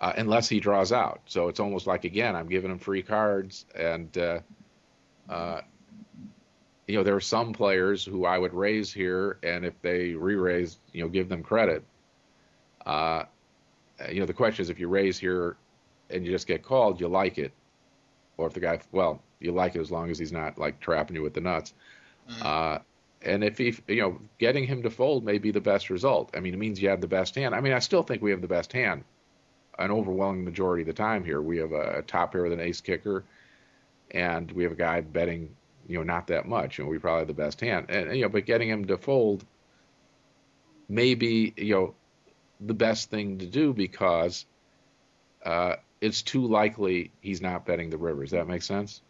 uh, 0.00 0.12
unless 0.16 0.48
he 0.48 0.60
draws 0.60 0.92
out. 0.92 1.22
So 1.26 1.48
it's 1.48 1.60
almost 1.60 1.86
like 1.86 2.04
again, 2.04 2.36
I'm 2.36 2.48
giving 2.48 2.70
him 2.70 2.78
free 2.78 3.02
cards, 3.02 3.66
and 3.74 4.16
uh, 4.18 4.40
uh, 5.28 5.60
you 6.86 6.96
know 6.96 7.02
there 7.02 7.16
are 7.16 7.20
some 7.20 7.52
players 7.52 8.04
who 8.04 8.24
I 8.24 8.38
would 8.38 8.54
raise 8.54 8.92
here, 8.92 9.38
and 9.42 9.64
if 9.64 9.80
they 9.82 10.14
re-raise, 10.14 10.78
you 10.92 11.02
know, 11.02 11.08
give 11.08 11.28
them 11.28 11.42
credit. 11.42 11.84
Uh, 12.84 13.24
you 14.10 14.20
know, 14.20 14.26
the 14.26 14.34
question 14.34 14.62
is 14.62 14.70
if 14.70 14.78
you 14.78 14.88
raise 14.88 15.18
here 15.18 15.56
and 16.10 16.24
you 16.24 16.32
just 16.32 16.46
get 16.46 16.62
called, 16.62 17.00
you 17.00 17.08
like 17.08 17.38
it, 17.38 17.52
or 18.36 18.46
if 18.48 18.54
the 18.54 18.60
guy, 18.60 18.80
well, 18.92 19.22
you 19.40 19.52
like 19.52 19.76
it 19.76 19.80
as 19.80 19.90
long 19.90 20.10
as 20.10 20.18
he's 20.18 20.32
not 20.32 20.58
like 20.58 20.80
trapping 20.80 21.16
you 21.16 21.22
with 21.22 21.34
the 21.34 21.40
nuts. 21.40 21.74
Mm-hmm. 22.30 22.42
Uh, 22.44 22.78
and 23.22 23.42
if 23.42 23.58
he, 23.58 23.74
you 23.88 24.00
know, 24.02 24.20
getting 24.38 24.66
him 24.66 24.82
to 24.82 24.90
fold 24.90 25.24
may 25.24 25.38
be 25.38 25.50
the 25.50 25.60
best 25.60 25.90
result. 25.90 26.30
I 26.36 26.40
mean, 26.40 26.54
it 26.54 26.58
means 26.58 26.80
you 26.80 26.88
have 26.90 27.00
the 27.00 27.08
best 27.08 27.34
hand. 27.34 27.54
I 27.54 27.60
mean, 27.60 27.72
I 27.72 27.80
still 27.80 28.02
think 28.02 28.22
we 28.22 28.30
have 28.30 28.40
the 28.40 28.48
best 28.48 28.72
hand 28.72 29.04
an 29.78 29.90
overwhelming 29.90 30.44
majority 30.44 30.82
of 30.82 30.86
the 30.86 30.92
time 30.92 31.24
here. 31.24 31.40
We 31.40 31.58
have 31.58 31.72
a, 31.72 31.98
a 31.98 32.02
top 32.02 32.32
pair 32.32 32.42
with 32.42 32.52
an 32.52 32.60
ace 32.60 32.80
kicker, 32.80 33.24
and 34.10 34.50
we 34.52 34.62
have 34.62 34.72
a 34.72 34.76
guy 34.76 35.00
betting, 35.00 35.54
you 35.86 35.98
know, 35.98 36.02
not 36.02 36.28
that 36.28 36.46
much, 36.46 36.78
and 36.78 36.88
we 36.88 36.98
probably 36.98 37.20
have 37.20 37.28
the 37.28 37.34
best 37.34 37.60
hand. 37.60 37.86
And 37.90 38.14
you 38.16 38.22
know, 38.22 38.28
but 38.28 38.46
getting 38.46 38.68
him 38.68 38.86
to 38.86 38.96
fold 38.96 39.44
may 40.88 41.14
be, 41.14 41.52
you 41.56 41.74
know, 41.74 41.94
the 42.60 42.74
best 42.74 43.10
thing 43.10 43.38
to 43.38 43.46
do 43.46 43.74
because 43.74 44.46
uh, 45.44 45.76
it's 46.00 46.22
too 46.22 46.46
likely 46.46 47.10
he's 47.20 47.42
not 47.42 47.66
betting 47.66 47.90
the 47.90 47.98
river. 47.98 48.22
Does 48.22 48.30
that 48.30 48.48
make 48.48 48.62
sense? 48.62 49.02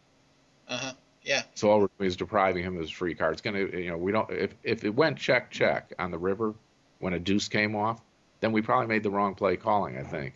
Uh 0.69 0.79
huh. 0.79 0.93
Yeah. 1.27 1.43
So 1.55 1.71
all 1.71 1.81
we're 1.81 1.89
doing 1.99 2.07
is 2.07 2.17
depriving 2.17 2.63
him 2.63 2.77
of 2.77 2.81
his 2.81 2.91
free 2.91 3.15
card. 3.15 3.33
It's 3.33 3.43
gonna, 3.43 3.59
you 3.59 3.91
know, 3.91 3.99
we 3.99 4.13
don't. 4.13 4.31
If 4.31 4.55
if 4.63 4.85
it 4.85 4.95
went 4.95 5.19
check 5.19 5.51
check 5.51 5.93
on 5.99 6.13
the 6.13 6.19
river 6.19 6.55
when 7.01 7.13
a 7.15 7.19
deuce 7.19 7.49
came 7.49 7.75
off, 7.75 8.01
then 8.41 8.53
we 8.53 8.63
probably 8.63 8.87
made 8.87 9.03
the 9.03 9.11
wrong 9.11 9.35
play 9.35 9.57
calling. 9.57 9.99
I 9.99 10.05
think. 10.05 10.35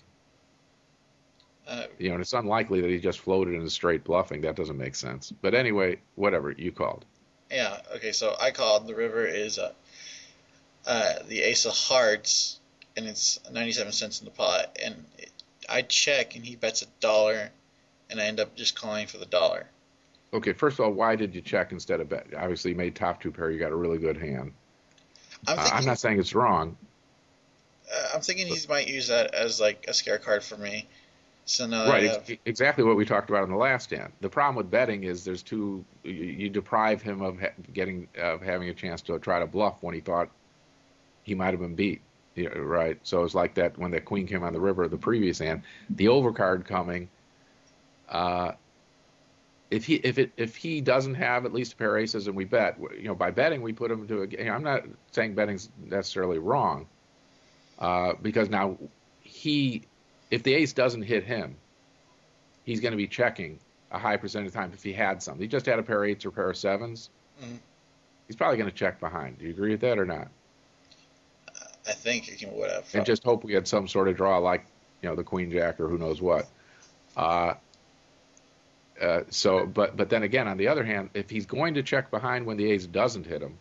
Uh, 1.66 1.84
you 1.98 2.08
know, 2.08 2.14
and 2.16 2.20
it's 2.20 2.32
unlikely 2.32 2.80
that 2.80 2.90
he 2.90 2.98
just 2.98 3.20
floated 3.20 3.54
in 3.54 3.62
a 3.62 3.70
straight 3.70 4.02
bluffing. 4.02 4.40
That 4.40 4.56
doesn't 4.56 4.76
make 4.76 4.96
sense. 4.96 5.30
But 5.30 5.54
anyway, 5.54 6.00
whatever 6.16 6.50
you 6.50 6.72
called. 6.72 7.04
Yeah. 7.52 7.80
Okay. 7.94 8.10
So 8.10 8.34
I 8.40 8.50
called. 8.50 8.88
The 8.88 8.96
river 8.96 9.24
is 9.24 9.60
uh, 9.60 9.72
uh, 10.84 11.14
the 11.28 11.42
ace 11.42 11.66
of 11.66 11.72
hearts, 11.72 12.58
and 12.96 13.06
it's 13.06 13.38
97 13.52 13.92
cents 13.92 14.18
in 14.18 14.24
the 14.24 14.32
pot. 14.32 14.76
And 14.84 15.04
it, 15.18 15.30
I 15.68 15.82
check, 15.82 16.34
and 16.34 16.44
he 16.44 16.56
bets 16.56 16.82
a 16.82 16.86
dollar, 16.98 17.50
and 18.10 18.20
I 18.20 18.24
end 18.24 18.40
up 18.40 18.56
just 18.56 18.74
calling 18.74 19.06
for 19.06 19.18
the 19.18 19.26
dollar. 19.26 19.68
Okay. 20.32 20.52
First 20.52 20.78
of 20.78 20.84
all, 20.84 20.92
why 20.92 21.16
did 21.16 21.34
you 21.34 21.40
check 21.40 21.72
instead 21.72 22.00
of 22.00 22.08
bet? 22.08 22.26
Obviously, 22.36 22.72
you 22.72 22.76
made 22.76 22.94
top 22.94 23.20
two 23.20 23.30
pair. 23.30 23.50
You 23.50 23.58
got 23.58 23.72
a 23.72 23.76
really 23.76 23.98
good 23.98 24.16
hand. 24.16 24.52
I'm, 25.46 25.56
thinking, 25.56 25.72
uh, 25.72 25.76
I'm 25.76 25.84
not 25.84 25.98
saying 25.98 26.18
it's 26.18 26.34
wrong. 26.34 26.76
Uh, 27.92 28.08
I'm 28.14 28.20
thinking 28.20 28.46
he 28.46 28.58
might 28.68 28.88
use 28.88 29.08
that 29.08 29.34
as 29.34 29.60
like 29.60 29.86
a 29.88 29.94
scare 29.94 30.18
card 30.18 30.42
for 30.42 30.56
me 30.56 30.86
so 31.50 31.66
now 31.66 31.88
right, 31.88 32.04
have... 32.04 32.30
exactly 32.44 32.84
what 32.84 32.96
we 32.96 33.04
talked 33.04 33.28
about 33.28 33.42
in 33.42 33.50
the 33.50 33.56
last 33.56 33.90
hand. 33.90 34.12
The 34.20 34.28
problem 34.28 34.54
with 34.54 34.70
betting 34.70 35.02
is 35.02 35.24
there's 35.24 35.42
two. 35.42 35.84
You, 36.04 36.12
you 36.12 36.48
deprive 36.48 37.02
him 37.02 37.22
of 37.22 37.40
ha- 37.40 37.54
getting 37.72 38.06
of 38.16 38.40
having 38.40 38.68
a 38.68 38.74
chance 38.74 39.02
to 39.02 39.18
try 39.18 39.40
to 39.40 39.46
bluff 39.46 39.82
when 39.82 39.94
he 39.94 40.00
thought 40.00 40.30
he 41.24 41.34
might 41.34 41.50
have 41.50 41.60
been 41.60 41.74
beat. 41.74 42.02
Know, 42.36 42.50
right. 42.50 42.98
So 43.02 43.24
it's 43.24 43.34
like 43.34 43.54
that 43.54 43.76
when 43.76 43.90
the 43.90 44.00
queen 44.00 44.28
came 44.28 44.44
on 44.44 44.52
the 44.52 44.60
river 44.60 44.86
the 44.86 44.96
previous 44.96 45.40
hand, 45.40 45.62
the 45.90 46.06
overcard 46.06 46.64
coming. 46.66 47.08
Uh, 48.08 48.52
if 49.70 49.84
he 49.84 49.94
if 49.94 50.18
it 50.18 50.32
if 50.36 50.56
he 50.56 50.80
doesn't 50.80 51.14
have 51.14 51.44
at 51.44 51.52
least 51.52 51.74
a 51.74 51.76
pair 51.76 51.96
of 51.96 52.02
aces 52.02 52.26
and 52.26 52.36
we 52.36 52.44
bet, 52.44 52.78
you 52.98 53.04
know, 53.04 53.14
by 53.14 53.30
betting 53.30 53.62
we 53.62 53.72
put 53.72 53.90
him 53.90 54.06
to 54.08 54.22
a. 54.22 54.26
Know, 54.26 54.52
I'm 54.52 54.64
not 54.64 54.84
saying 55.12 55.34
betting's 55.34 55.68
necessarily 55.84 56.38
wrong, 56.38 56.86
uh, 57.78 58.14
because 58.20 58.48
now 58.48 58.76
he 59.22 59.82
if 60.30 60.42
the 60.42 60.54
ace 60.54 60.72
doesn't 60.72 61.02
hit 61.02 61.24
him, 61.24 61.56
he's 62.64 62.80
going 62.80 62.92
to 62.92 62.96
be 62.96 63.06
checking 63.06 63.58
a 63.90 63.98
high 63.98 64.16
percentage 64.16 64.48
of 64.48 64.52
the 64.52 64.58
time 64.58 64.70
if 64.72 64.82
he 64.82 64.92
had 64.92 65.22
some. 65.22 65.38
He 65.38 65.46
just 65.46 65.66
had 65.66 65.78
a 65.78 65.82
pair 65.82 66.02
of 66.02 66.10
eights 66.10 66.24
or 66.24 66.28
a 66.28 66.32
pair 66.32 66.50
of 66.50 66.56
7s 66.56 67.08
mm-hmm. 67.42 67.56
He's 68.26 68.36
probably 68.36 68.58
going 68.58 68.70
to 68.70 68.76
check 68.76 69.00
behind. 69.00 69.40
Do 69.40 69.44
you 69.44 69.50
agree 69.50 69.72
with 69.72 69.80
that 69.80 69.98
or 69.98 70.04
not? 70.04 70.28
I 71.84 71.92
think 71.92 72.30
you 72.30 72.36
can 72.36 72.56
whatever. 72.56 72.84
And 72.94 73.04
just 73.04 73.24
hope 73.24 73.42
we 73.42 73.54
had 73.54 73.66
some 73.66 73.88
sort 73.88 74.06
of 74.06 74.16
draw 74.16 74.38
like, 74.38 74.66
you 75.02 75.08
know, 75.08 75.16
the 75.16 75.24
queen 75.24 75.50
jack 75.50 75.80
or 75.80 75.88
who 75.88 75.98
knows 75.98 76.22
what. 76.22 76.46
Uh, 77.16 77.54
uh, 79.00 79.22
so, 79.30 79.66
but 79.66 79.96
but 79.96 80.10
then 80.10 80.22
again, 80.22 80.46
on 80.46 80.56
the 80.56 80.68
other 80.68 80.84
hand, 80.84 81.10
if 81.14 81.30
he's 81.30 81.46
going 81.46 81.74
to 81.74 81.82
check 81.82 82.10
behind 82.10 82.46
when 82.46 82.56
the 82.56 82.70
ace 82.70 82.86
doesn't 82.86 83.26
hit 83.26 83.42
him, 83.42 83.58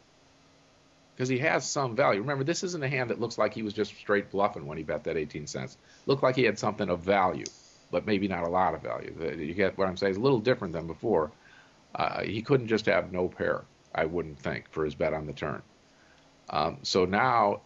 because 1.16 1.30
he 1.30 1.40
has 1.40 1.70
some 1.70 1.96
value. 1.96 2.22
Remember, 2.22 2.44
this 2.44 2.64
isn't 2.64 2.84
a 2.84 2.88
hand 2.88 3.10
that 3.10 3.20
looks 3.20 3.38
like 3.38 3.54
he 3.54 3.62
was 3.62 3.74
just 3.74 3.96
straight 3.96 4.32
bluffing 4.32 4.66
when 4.66 4.78
he 4.78 4.84
bet 4.84 5.04
that 5.04 5.18
18 5.18 5.48
cents. 5.48 5.78
Looked 6.06 6.24
like 6.24 6.36
he 6.36 6.44
had 6.44 6.58
something 6.58 6.90
of 6.90 7.02
value, 7.02 7.46
but 7.92 8.06
maybe 8.06 8.28
not 8.28 8.44
a 8.44 8.50
lot 8.50 8.74
of 8.74 8.82
value. 8.82 9.14
You 9.38 9.54
get 9.54 9.78
what 9.78 9.88
I'm 9.88 9.98
saying? 9.98 10.12
It's 10.12 10.20
a 10.20 10.22
little 10.22 10.40
different 10.40 10.74
than 10.74 10.88
before. 10.88 11.32
Uh, 11.94 12.22
he 12.22 12.42
couldn't 12.42 12.68
just 12.68 12.86
have 12.86 13.12
no 13.12 13.28
pair, 13.28 13.64
I 13.94 14.06
wouldn't 14.06 14.40
think, 14.40 14.70
for 14.72 14.86
his 14.86 14.96
bet 14.96 15.14
on 15.14 15.26
the 15.26 15.34
turn. 15.34 15.62
Um, 16.50 16.78
so 16.84 17.06
now 17.06 17.62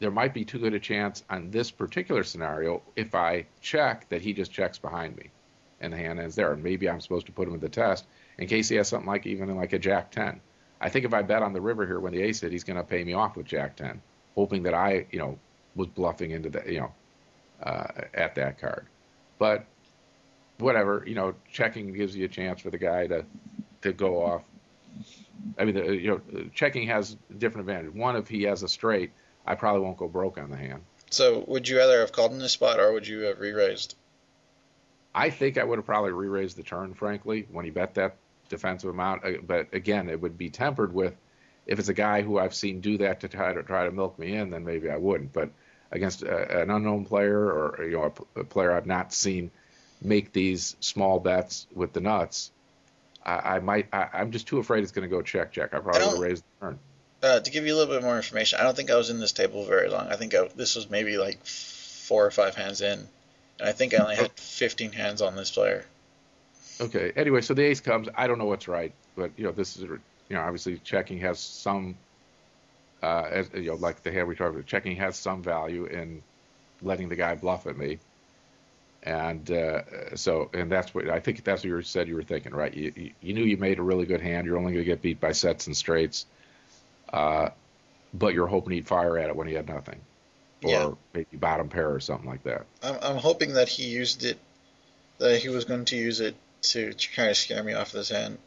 there 0.00 0.10
might 0.10 0.34
be 0.34 0.44
too 0.44 0.58
good 0.58 0.74
a 0.74 0.80
chance 0.80 1.22
on 1.30 1.50
this 1.50 1.70
particular 1.70 2.24
scenario 2.24 2.82
if 2.94 3.14
I 3.14 3.46
check 3.62 4.08
that 4.10 4.20
he 4.20 4.32
just 4.32 4.52
checks 4.52 4.78
behind 4.78 5.16
me 5.16 5.30
and 5.84 5.94
hand 5.94 6.20
ends 6.20 6.34
there. 6.34 6.56
Maybe 6.56 6.88
I'm 6.88 7.00
supposed 7.00 7.26
to 7.26 7.32
put 7.32 7.48
him 7.48 7.54
to 7.54 7.60
the 7.60 7.68
test 7.68 8.06
in 8.38 8.48
case 8.48 8.68
he 8.68 8.76
has 8.76 8.88
something 8.88 9.08
like 9.08 9.26
even 9.26 9.54
like 9.56 9.72
a 9.72 9.78
jack 9.78 10.10
10 10.10 10.40
I 10.84 10.90
think 10.90 11.06
if 11.06 11.14
I 11.14 11.22
bet 11.22 11.42
on 11.42 11.54
the 11.54 11.62
river 11.62 11.86
here 11.86 11.98
when 11.98 12.12
the 12.12 12.20
ace 12.20 12.40
hit, 12.40 12.52
he's 12.52 12.62
going 12.62 12.76
to 12.76 12.84
pay 12.84 13.02
me 13.04 13.14
off 13.14 13.36
with 13.36 13.46
Jack 13.46 13.76
ten, 13.76 14.02
hoping 14.34 14.64
that 14.64 14.74
I, 14.74 15.06
you 15.10 15.18
know, 15.18 15.38
was 15.74 15.88
bluffing 15.88 16.30
into 16.30 16.50
the, 16.50 16.62
you 16.66 16.80
know, 16.80 16.92
uh, 17.62 17.86
at 18.12 18.34
that 18.34 18.60
card. 18.60 18.86
But 19.38 19.64
whatever, 20.58 21.02
you 21.06 21.14
know, 21.14 21.34
checking 21.50 21.92
gives 21.94 22.14
you 22.14 22.26
a 22.26 22.28
chance 22.28 22.60
for 22.60 22.68
the 22.68 22.76
guy 22.76 23.06
to 23.06 23.24
to 23.80 23.92
go 23.94 24.22
off. 24.22 24.42
I 25.58 25.64
mean, 25.64 25.74
the, 25.74 25.96
you 25.96 26.08
know, 26.08 26.44
checking 26.54 26.86
has 26.88 27.16
different 27.38 27.68
advantage. 27.68 27.94
One, 27.94 28.16
if 28.16 28.28
he 28.28 28.42
has 28.42 28.62
a 28.62 28.68
straight, 28.68 29.10
I 29.46 29.54
probably 29.54 29.80
won't 29.80 29.96
go 29.96 30.06
broke 30.06 30.36
on 30.36 30.50
the 30.50 30.56
hand. 30.56 30.82
So, 31.10 31.44
would 31.48 31.66
you 31.66 31.78
rather 31.78 32.00
have 32.00 32.12
called 32.12 32.32
in 32.32 32.38
this 32.38 32.52
spot, 32.52 32.78
or 32.78 32.92
would 32.92 33.06
you 33.06 33.20
have 33.20 33.40
re-raised? 33.40 33.94
I 35.14 35.30
think 35.30 35.58
I 35.58 35.64
would 35.64 35.78
have 35.78 35.86
probably 35.86 36.12
re-raised 36.12 36.56
the 36.56 36.62
turn, 36.62 36.94
frankly, 36.94 37.46
when 37.50 37.64
he 37.64 37.70
bet 37.70 37.94
that 37.94 38.16
defensive 38.48 38.90
amount. 38.90 39.24
Uh, 39.24 39.32
but 39.46 39.72
again, 39.72 40.08
it 40.08 40.20
would 40.20 40.36
be 40.36 40.50
tempered 40.50 40.92
with 40.92 41.14
if 41.66 41.78
it's 41.78 41.88
a 41.88 41.94
guy 41.94 42.22
who 42.22 42.38
I've 42.38 42.54
seen 42.54 42.80
do 42.80 42.98
that 42.98 43.20
to 43.20 43.28
try 43.28 43.52
to 43.52 43.62
try 43.62 43.84
to 43.84 43.92
milk 43.92 44.18
me 44.18 44.34
in, 44.34 44.50
then 44.50 44.64
maybe 44.64 44.90
I 44.90 44.96
wouldn't. 44.96 45.32
But 45.32 45.50
against 45.90 46.22
a, 46.22 46.62
an 46.62 46.70
unknown 46.70 47.04
player 47.04 47.38
or 47.38 47.84
you 47.84 47.92
know 47.92 48.12
a, 48.36 48.40
a, 48.40 48.44
player 48.44 48.72
I've 48.72 48.86
not 48.86 49.12
seen 49.12 49.50
make 50.02 50.32
these 50.32 50.76
small 50.80 51.20
bets 51.20 51.66
with 51.74 51.92
the 51.92 52.00
nuts, 52.00 52.50
I, 53.24 53.56
I 53.56 53.58
might. 53.60 53.88
I, 53.92 54.08
am 54.14 54.32
just 54.32 54.46
too 54.46 54.58
afraid 54.58 54.82
it's 54.82 54.92
going 54.92 55.08
to 55.08 55.14
go 55.14 55.22
check 55.22 55.52
check. 55.52 55.72
I 55.74 55.78
probably 55.78 56.06
would 56.06 56.20
raise 56.20 56.42
the 56.42 56.66
turn. 56.66 56.78
Uh, 57.22 57.40
to 57.40 57.50
give 57.50 57.64
you 57.64 57.74
a 57.74 57.76
little 57.76 57.94
bit 57.94 58.02
more 58.02 58.16
information, 58.16 58.60
I 58.60 58.64
don't 58.64 58.76
think 58.76 58.90
I 58.90 58.96
was 58.96 59.08
in 59.08 59.18
this 59.18 59.32
table 59.32 59.64
very 59.64 59.88
long. 59.88 60.08
I 60.08 60.16
think 60.16 60.34
I, 60.34 60.48
this 60.54 60.76
was 60.76 60.90
maybe 60.90 61.16
like 61.16 61.44
four 61.46 62.26
or 62.26 62.30
five 62.30 62.54
hands 62.54 62.82
in, 62.82 63.08
I 63.62 63.72
think 63.72 63.94
I 63.94 63.98
only 63.98 64.16
had 64.16 64.32
15 64.32 64.92
hands 64.92 65.22
on 65.22 65.36
this 65.36 65.50
player. 65.50 65.84
Okay. 66.80 67.12
Anyway, 67.16 67.40
so 67.40 67.54
the 67.54 67.62
ace 67.62 67.80
comes. 67.80 68.08
I 68.16 68.26
don't 68.26 68.38
know 68.38 68.46
what's 68.46 68.68
right, 68.68 68.92
but 69.16 69.30
you 69.36 69.44
know, 69.44 69.52
this 69.52 69.76
is 69.76 69.82
you 70.28 70.36
know, 70.36 70.42
obviously 70.42 70.78
checking 70.78 71.18
has 71.20 71.38
some, 71.38 71.96
uh, 73.02 73.28
as, 73.30 73.50
you 73.54 73.66
know, 73.66 73.74
like 73.74 74.02
the 74.02 74.12
hand 74.12 74.28
we 74.28 74.34
talked 74.34 74.54
about, 74.54 74.66
checking 74.66 74.96
has 74.96 75.16
some 75.16 75.42
value 75.42 75.84
in 75.84 76.22
letting 76.82 77.08
the 77.08 77.16
guy 77.16 77.34
bluff 77.34 77.66
at 77.66 77.76
me, 77.76 77.98
and 79.02 79.50
uh, 79.50 80.16
so 80.16 80.50
and 80.54 80.70
that's 80.70 80.94
what 80.94 81.08
I 81.08 81.20
think 81.20 81.44
that's 81.44 81.62
what 81.62 81.68
you 81.68 81.82
said 81.82 82.08
you 82.08 82.14
were 82.14 82.22
thinking, 82.22 82.52
right? 82.52 82.72
You, 82.72 82.92
you, 82.96 83.10
you 83.20 83.34
knew 83.34 83.44
you 83.44 83.56
made 83.56 83.78
a 83.78 83.82
really 83.82 84.06
good 84.06 84.20
hand. 84.20 84.46
You're 84.46 84.58
only 84.58 84.72
going 84.72 84.84
to 84.84 84.90
get 84.90 85.02
beat 85.02 85.20
by 85.20 85.32
sets 85.32 85.66
and 85.66 85.76
straights, 85.76 86.26
uh, 87.12 87.50
but 88.14 88.34
you're 88.34 88.46
hoping 88.46 88.72
he'd 88.72 88.86
fire 88.86 89.18
at 89.18 89.28
it 89.28 89.36
when 89.36 89.46
he 89.46 89.54
had 89.54 89.68
nothing, 89.68 90.00
or 90.64 90.70
yeah. 90.70 90.90
maybe 91.12 91.36
bottom 91.36 91.68
pair 91.68 91.94
or 91.94 92.00
something 92.00 92.28
like 92.28 92.42
that. 92.44 92.66
I'm, 92.82 92.96
I'm 93.02 93.16
hoping 93.16 93.54
that 93.54 93.68
he 93.68 93.84
used 93.84 94.24
it, 94.24 94.38
that 95.18 95.40
he 95.40 95.48
was 95.48 95.64
going 95.64 95.84
to 95.86 95.96
use 95.96 96.20
it 96.20 96.34
to, 96.62 96.92
to 96.92 97.12
kind 97.12 97.30
of 97.30 97.36
scare 97.36 97.62
me 97.62 97.74
off 97.74 97.92
this 97.92 98.08
hand. 98.08 98.38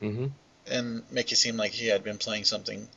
Mm-hmm. 0.00 0.26
And 0.70 1.02
make 1.10 1.30
it 1.32 1.36
seem 1.36 1.56
like 1.56 1.72
he 1.72 1.88
had 1.88 2.02
been 2.02 2.18
playing 2.18 2.44
something, 2.44 2.88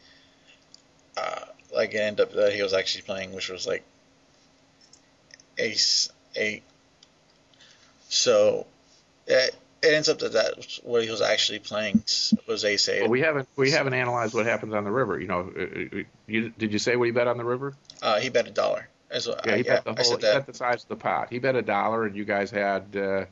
uh, 1.18 1.46
like 1.74 1.94
it 1.94 1.98
ended 1.98 2.28
up 2.28 2.34
that 2.34 2.54
he 2.54 2.62
was 2.62 2.74
actually 2.74 3.02
playing, 3.02 3.34
which 3.34 3.50
was 3.50 3.68
like 3.68 3.84
ace 5.58 6.10
eight. 6.36 6.64
So 8.08 8.68
it, 9.28 9.56
it 9.86 9.94
ends 9.94 10.10
up 10.10 10.20
that 10.20 10.34
that 10.34 10.80
what 10.84 11.04
he 11.04 11.10
was 11.10 11.22
actually 11.22 11.60
playing 11.60 12.04
was 12.48 12.66
ace 12.66 12.90
eight. 12.90 13.02
Well, 13.02 13.10
we 13.10 13.22
haven't 13.22 13.48
we 13.56 13.72
haven't 13.72 13.94
analyzed 13.94 14.34
what 14.34 14.46
happens 14.46 14.74
on 14.74 14.84
the 14.84 14.92
river. 14.92 15.20
You 15.20 15.28
know, 15.28 15.52
uh, 15.58 16.00
uh, 16.00 16.04
you, 16.28 16.50
did 16.50 16.74
you 16.74 16.80
say 16.80 16.96
what 16.96 17.06
he 17.06 17.12
bet 17.12 17.28
on 17.28 17.38
the 17.38 17.46
river? 17.46 17.74
Uh, 18.02 18.20
he 18.20 18.30
bet 18.30 18.48
a 18.48 18.52
dollar. 18.52 18.90
As 19.12 19.28
well. 19.28 19.40
Yeah, 19.46 19.58
he 19.58 19.64
bet 19.64 19.86
the 19.86 19.94
whole. 19.94 20.12
He 20.16 20.18
bet 20.18 20.48
the 20.48 20.54
size 20.54 20.84
of 20.84 20.90
the 20.90 20.96
pot. 20.96 21.30
He 21.30 21.40
bet 21.40 21.56
a 21.56 21.62
dollar, 21.62 22.06
and 22.06 22.16
you 22.16 22.26
guys 22.26 22.52
had. 22.52 22.96
Uh, 22.96 23.26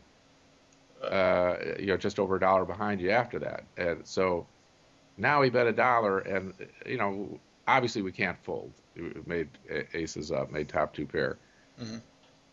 uh, 1.03 1.57
you 1.79 1.87
know, 1.87 1.97
just 1.97 2.17
over 2.17 2.37
a 2.37 2.39
dollar 2.39 2.63
behind 2.63 3.01
you 3.01 3.09
after 3.09 3.39
that. 3.39 3.65
And 3.75 4.07
so 4.07 4.47
now 5.17 5.41
he 5.41 5.49
bet 5.49 5.67
a 5.67 5.73
dollar, 5.73 6.19
and 6.19 6.53
you 6.85 6.97
know, 6.97 7.39
obviously 7.67 8.01
we 8.01 8.11
can't 8.11 8.37
fold. 8.43 8.71
We 8.95 9.11
made 9.25 9.49
aces 9.93 10.31
up, 10.31 10.51
made 10.51 10.69
top 10.69 10.93
two 10.93 11.05
pair. 11.05 11.37
Mm-hmm. 11.81 11.97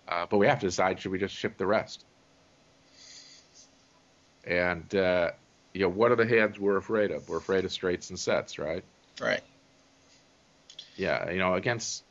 Uh, 0.08 0.26
but 0.28 0.38
we 0.38 0.46
have 0.46 0.58
to 0.60 0.66
decide 0.66 0.98
should 1.00 1.12
we 1.12 1.18
just 1.18 1.34
ship 1.34 1.56
the 1.56 1.66
rest? 1.66 2.04
And 4.44 4.94
uh, 4.94 5.32
you 5.72 5.82
know, 5.82 5.88
what 5.88 6.12
are 6.12 6.16
the 6.16 6.26
hands 6.26 6.58
we're 6.58 6.76
afraid 6.76 7.10
of? 7.10 7.28
We're 7.28 7.38
afraid 7.38 7.64
of 7.64 7.72
straights 7.72 8.10
and 8.10 8.18
sets, 8.18 8.58
right? 8.58 8.84
Right. 9.20 9.42
Yeah, 10.96 11.30
you 11.30 11.38
know, 11.38 11.54
against 11.54 12.02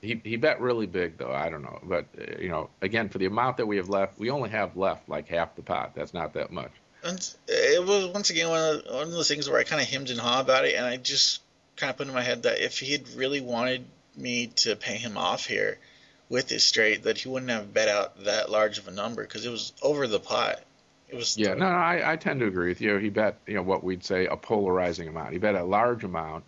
he 0.00 0.20
he 0.24 0.36
bet 0.36 0.60
really 0.60 0.86
big 0.86 1.18
though. 1.18 1.32
I 1.32 1.50
don't 1.50 1.62
know, 1.62 1.78
but 1.82 2.06
uh, 2.18 2.38
you 2.38 2.48
know, 2.48 2.70
again 2.80 3.08
for 3.08 3.18
the 3.18 3.26
amount 3.26 3.58
that 3.58 3.66
we 3.66 3.76
have 3.76 3.88
left, 3.88 4.18
we 4.18 4.30
only 4.30 4.50
have 4.50 4.76
left 4.76 5.08
like 5.08 5.28
half 5.28 5.54
the 5.56 5.62
pot. 5.62 5.92
That's 5.94 6.14
not 6.14 6.34
that 6.34 6.50
much. 6.50 6.72
And 7.02 7.34
it 7.48 7.84
was 7.84 8.06
once 8.08 8.30
again 8.30 8.48
one 8.50 8.76
of, 8.76 8.84
one 8.92 9.02
of 9.04 9.12
those 9.12 9.28
things 9.28 9.48
where 9.48 9.58
I 9.58 9.64
kind 9.64 9.80
of 9.80 9.88
hemmed 9.88 10.10
and 10.10 10.20
hawed 10.20 10.44
about 10.44 10.64
it, 10.64 10.74
and 10.74 10.84
I 10.84 10.96
just 10.96 11.40
kind 11.76 11.90
of 11.90 11.96
put 11.96 12.06
in 12.06 12.14
my 12.14 12.22
head 12.22 12.42
that 12.42 12.62
if 12.62 12.78
he 12.78 12.92
had 12.92 13.08
really 13.14 13.40
wanted 13.40 13.84
me 14.16 14.48
to 14.48 14.76
pay 14.76 14.96
him 14.96 15.16
off 15.16 15.46
here 15.46 15.78
with 16.28 16.48
his 16.48 16.62
straight, 16.64 17.04
that 17.04 17.18
he 17.18 17.28
wouldn't 17.28 17.50
have 17.50 17.72
bet 17.72 17.88
out 17.88 18.24
that 18.24 18.50
large 18.50 18.78
of 18.78 18.86
a 18.86 18.90
number 18.90 19.22
because 19.22 19.46
it 19.46 19.50
was 19.50 19.72
over 19.82 20.06
the 20.06 20.20
pot. 20.20 20.60
It 21.10 21.16
was 21.16 21.36
Yeah, 21.36 21.54
no, 21.54 21.68
no, 21.68 21.76
I, 21.76 22.12
I 22.12 22.16
tend 22.16 22.40
to 22.40 22.46
agree 22.46 22.68
with 22.68 22.80
you. 22.80 22.96
He 22.96 23.10
bet, 23.10 23.36
you 23.46 23.54
know, 23.54 23.62
what 23.62 23.82
we'd 23.82 24.04
say 24.04 24.26
a 24.26 24.36
polarizing 24.36 25.08
amount. 25.08 25.32
He 25.32 25.38
bet 25.38 25.54
a 25.56 25.64
large 25.64 26.04
amount. 26.04 26.44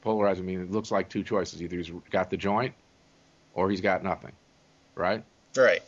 Polarizing 0.00 0.46
means 0.46 0.62
it 0.62 0.72
looks 0.72 0.90
like 0.90 1.08
two 1.08 1.22
choices. 1.22 1.62
Either 1.62 1.76
he's 1.76 1.90
got 2.10 2.30
the 2.30 2.36
joint 2.36 2.74
or 3.54 3.70
he's 3.70 3.80
got 3.82 4.02
nothing, 4.02 4.32
right? 4.94 5.22
right. 5.56 5.82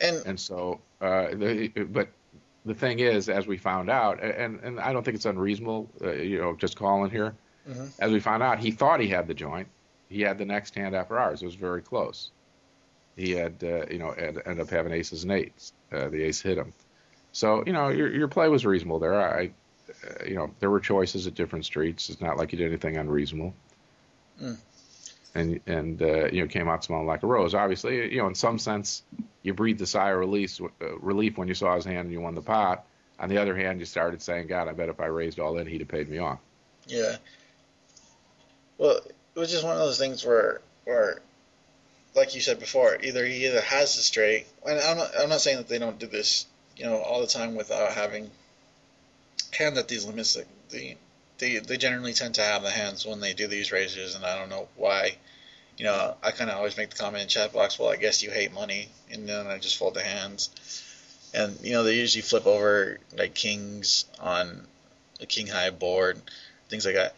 And 0.00 0.26
And 0.26 0.40
so, 0.40 0.80
uh, 1.00 1.28
the, 1.34 1.68
but 1.68 2.08
the 2.66 2.74
thing 2.74 2.98
is, 2.98 3.28
as 3.28 3.46
we 3.46 3.56
found 3.56 3.88
out, 3.90 4.22
and, 4.22 4.58
and 4.60 4.80
I 4.80 4.92
don't 4.92 5.04
think 5.04 5.14
it's 5.14 5.26
unreasonable, 5.26 5.88
uh, 6.02 6.10
you 6.12 6.38
know, 6.38 6.54
just 6.56 6.76
calling 6.76 7.10
here, 7.10 7.34
Mhm. 7.68 7.90
as 8.00 8.10
we 8.10 8.20
found 8.20 8.42
out, 8.42 8.58
he 8.58 8.70
thought 8.70 9.00
he 9.00 9.08
had 9.08 9.26
the 9.28 9.34
joint. 9.34 9.68
He 10.08 10.22
had 10.22 10.38
the 10.38 10.44
next 10.44 10.74
hand 10.74 10.96
after 10.96 11.18
ours. 11.18 11.42
It 11.42 11.46
was 11.46 11.54
very 11.54 11.82
close. 11.82 12.30
He 13.16 13.32
had, 13.32 13.62
uh, 13.62 13.86
you 13.90 13.98
know, 13.98 14.10
ended 14.10 14.60
up 14.60 14.70
having 14.70 14.92
aces 14.92 15.22
and 15.22 15.32
eights. 15.32 15.72
Uh, 15.92 16.08
the 16.08 16.22
ace 16.22 16.40
hit 16.40 16.58
him. 16.58 16.72
So, 17.32 17.62
you 17.66 17.72
know, 17.72 17.88
your, 17.88 18.12
your 18.12 18.28
play 18.28 18.48
was 18.48 18.66
reasonable 18.66 18.98
there. 18.98 19.20
I, 19.20 19.50
uh, 19.88 20.24
you 20.26 20.34
know, 20.34 20.50
there 20.60 20.70
were 20.70 20.80
choices 20.80 21.26
at 21.26 21.34
different 21.34 21.64
streets. 21.64 22.10
It's 22.10 22.20
not 22.20 22.36
like 22.36 22.52
you 22.52 22.58
did 22.58 22.68
anything 22.68 22.96
unreasonable. 22.96 23.54
Mm. 24.40 24.58
And, 25.34 25.60
and 25.66 26.02
uh, 26.02 26.26
you 26.26 26.42
know, 26.42 26.48
came 26.48 26.68
out 26.68 26.82
smelling 26.82 27.06
like 27.06 27.22
a 27.22 27.26
rose. 27.26 27.54
Obviously, 27.54 28.12
you 28.12 28.18
know, 28.18 28.26
in 28.26 28.34
some 28.34 28.58
sense, 28.58 29.02
you 29.42 29.54
breathed 29.54 29.80
a 29.80 29.86
sigh 29.86 30.10
of 30.10 30.18
release, 30.18 30.60
uh, 30.60 30.98
relief 30.98 31.38
when 31.38 31.46
you 31.46 31.54
saw 31.54 31.76
his 31.76 31.84
hand 31.84 32.00
and 32.00 32.12
you 32.12 32.20
won 32.20 32.34
the 32.34 32.42
pot. 32.42 32.84
On 33.20 33.28
the 33.28 33.38
other 33.38 33.54
hand, 33.54 33.78
you 33.78 33.86
started 33.86 34.22
saying, 34.22 34.48
God, 34.48 34.66
I 34.66 34.72
bet 34.72 34.88
if 34.88 34.98
I 34.98 35.06
raised 35.06 35.38
all 35.38 35.58
in, 35.58 35.66
he'd 35.66 35.80
have 35.80 35.88
paid 35.88 36.08
me 36.08 36.18
off. 36.18 36.40
yeah. 36.86 37.16
Well, 38.78 38.96
it 39.34 39.38
was 39.38 39.50
just 39.50 39.62
one 39.62 39.74
of 39.74 39.78
those 39.78 39.98
things 39.98 40.24
where 40.24 40.62
where 40.84 41.20
like 42.14 42.34
you 42.34 42.40
said 42.40 42.58
before, 42.58 42.98
either 43.02 43.24
he 43.24 43.46
either 43.46 43.60
has 43.60 43.96
the 43.96 44.02
straight, 44.02 44.46
and 44.66 44.80
I'm 44.80 44.96
not, 44.96 45.10
I'm 45.18 45.28
not 45.28 45.40
saying 45.40 45.58
that 45.58 45.68
they 45.68 45.78
don't 45.78 45.98
do 45.98 46.06
this, 46.06 46.46
you 46.80 46.86
know, 46.86 46.96
all 46.96 47.20
the 47.20 47.26
time 47.26 47.56
without 47.56 47.92
having 47.92 48.30
hand 49.52 49.76
at 49.76 49.86
these 49.86 50.06
limits. 50.06 50.34
That 50.34 50.46
the 50.70 50.96
they 51.36 51.58
they 51.58 51.76
generally 51.76 52.14
tend 52.14 52.36
to 52.36 52.42
have 52.42 52.62
the 52.62 52.70
hands 52.70 53.04
when 53.04 53.20
they 53.20 53.34
do 53.34 53.46
these 53.46 53.70
raises, 53.70 54.14
and 54.14 54.24
I 54.24 54.38
don't 54.38 54.48
know 54.48 54.66
why. 54.76 55.16
You 55.76 55.84
know, 55.84 56.16
I 56.22 56.30
kind 56.30 56.50
of 56.50 56.56
always 56.56 56.78
make 56.78 56.90
the 56.90 56.96
comment 56.96 57.22
in 57.22 57.28
chat 57.28 57.52
box, 57.52 57.78
well, 57.78 57.90
I 57.90 57.96
guess 57.96 58.22
you 58.22 58.30
hate 58.30 58.52
money, 58.52 58.88
and 59.10 59.28
then 59.28 59.46
I 59.46 59.58
just 59.58 59.76
fold 59.76 59.94
the 59.94 60.02
hands. 60.02 60.50
And 61.34 61.58
you 61.62 61.72
know, 61.72 61.84
they 61.84 61.96
usually 61.96 62.22
flip 62.22 62.46
over 62.46 62.98
like 63.16 63.34
kings 63.34 64.06
on 64.18 64.66
a 65.20 65.26
king 65.26 65.48
high 65.48 65.70
board, 65.70 66.18
things 66.70 66.86
like 66.86 66.94
that. 66.94 67.14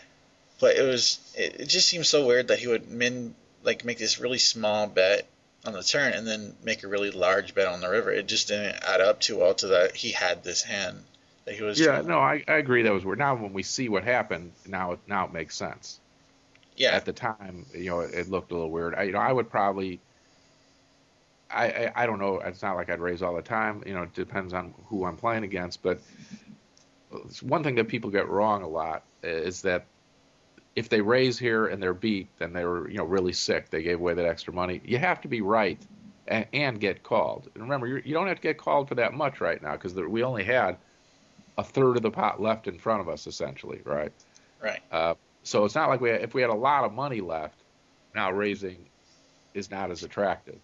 But 0.58 0.76
it 0.76 0.82
was 0.82 1.20
it, 1.36 1.60
it 1.60 1.66
just 1.66 1.88
seems 1.88 2.08
so 2.08 2.26
weird 2.26 2.48
that 2.48 2.58
he 2.58 2.66
would 2.66 2.90
min 2.90 3.36
like 3.62 3.84
make 3.84 3.98
this 3.98 4.18
really 4.18 4.38
small 4.38 4.88
bet 4.88 5.24
on 5.64 5.72
the 5.74 5.82
turn 5.82 6.12
and 6.12 6.26
then 6.26 6.56
make 6.62 6.82
a 6.84 6.88
really 6.88 7.10
large 7.10 7.54
bet 7.54 7.66
on 7.68 7.80
the 7.80 7.88
river. 7.88 8.10
It 8.12 8.26
just 8.28 8.48
didn't 8.48 8.76
add 8.82 9.00
up 9.00 9.20
too 9.20 9.38
well 9.38 9.54
to 9.56 9.68
that 9.68 9.96
he 9.96 10.12
had 10.12 10.42
this 10.44 10.62
hand 10.62 11.04
that 11.44 11.54
he 11.54 11.62
was. 11.62 11.78
Yeah, 11.78 12.02
no, 12.02 12.18
I, 12.18 12.44
I 12.48 12.54
agree 12.54 12.82
that 12.82 12.92
was 12.92 13.04
weird. 13.04 13.18
Now 13.18 13.34
when 13.34 13.52
we 13.52 13.62
see 13.62 13.88
what 13.88 14.04
happened, 14.04 14.52
now 14.66 14.92
it 14.92 15.00
now 15.06 15.24
it 15.26 15.32
makes 15.32 15.56
sense. 15.56 16.00
yeah, 16.76 16.90
At 16.90 17.04
the 17.04 17.12
time, 17.12 17.66
you 17.74 17.86
know, 17.90 18.00
it, 18.00 18.14
it 18.14 18.28
looked 18.28 18.52
a 18.52 18.54
little 18.54 18.70
weird. 18.70 18.94
I, 18.94 19.04
you 19.04 19.12
know, 19.12 19.18
I 19.20 19.32
would 19.32 19.50
probably. 19.50 20.00
I, 21.50 21.66
I 21.68 21.92
I 22.02 22.06
don't 22.06 22.18
know. 22.18 22.40
It's 22.40 22.62
not 22.62 22.76
like 22.76 22.90
I'd 22.90 23.00
raise 23.00 23.22
all 23.22 23.34
the 23.34 23.42
time. 23.42 23.82
You 23.86 23.94
know, 23.94 24.02
it 24.04 24.14
depends 24.14 24.52
on 24.54 24.74
who 24.88 25.04
I'm 25.04 25.16
playing 25.16 25.44
against. 25.44 25.82
But 25.82 26.00
one 27.42 27.62
thing 27.62 27.74
that 27.76 27.88
people 27.88 28.10
get 28.10 28.28
wrong 28.28 28.62
a 28.62 28.68
lot 28.68 29.04
is 29.22 29.62
that 29.62 29.86
if 30.74 30.88
they 30.88 31.00
raise 31.00 31.38
here 31.38 31.66
and 31.66 31.82
they're 31.82 31.94
beat, 31.94 32.28
then 32.38 32.52
they 32.52 32.64
were 32.64 32.88
you 32.88 32.98
know 32.98 33.04
really 33.04 33.32
sick. 33.32 33.70
They 33.70 33.82
gave 33.82 34.00
away 34.00 34.14
that 34.14 34.24
extra 34.24 34.52
money. 34.52 34.80
You 34.84 34.98
have 34.98 35.20
to 35.22 35.28
be 35.28 35.40
right 35.40 35.80
and, 36.28 36.46
and 36.52 36.80
get 36.80 37.02
called. 37.02 37.48
And 37.54 37.62
remember, 37.62 37.86
you're, 37.86 37.98
you 38.00 38.14
don't 38.14 38.26
have 38.28 38.36
to 38.36 38.42
get 38.42 38.58
called 38.58 38.88
for 38.88 38.94
that 38.96 39.12
much 39.12 39.40
right 39.40 39.62
now 39.62 39.72
because 39.72 39.94
we 39.94 40.22
only 40.22 40.44
had 40.44 40.76
a 41.58 41.64
third 41.64 41.96
of 41.96 42.02
the 42.02 42.10
pot 42.10 42.40
left 42.40 42.66
in 42.68 42.78
front 42.78 43.00
of 43.00 43.08
us, 43.08 43.26
essentially, 43.26 43.80
right? 43.84 44.12
right. 44.62 44.80
Uh, 44.90 45.14
so 45.42 45.64
it's 45.64 45.74
not 45.74 45.88
like 45.88 46.00
we 46.00 46.10
if 46.10 46.34
we 46.34 46.40
had 46.40 46.50
a 46.50 46.54
lot 46.54 46.84
of 46.84 46.92
money 46.92 47.20
left, 47.20 47.58
now 48.14 48.30
raising 48.30 48.86
is 49.54 49.70
not 49.70 49.90
as 49.90 50.02
attractive. 50.02 50.58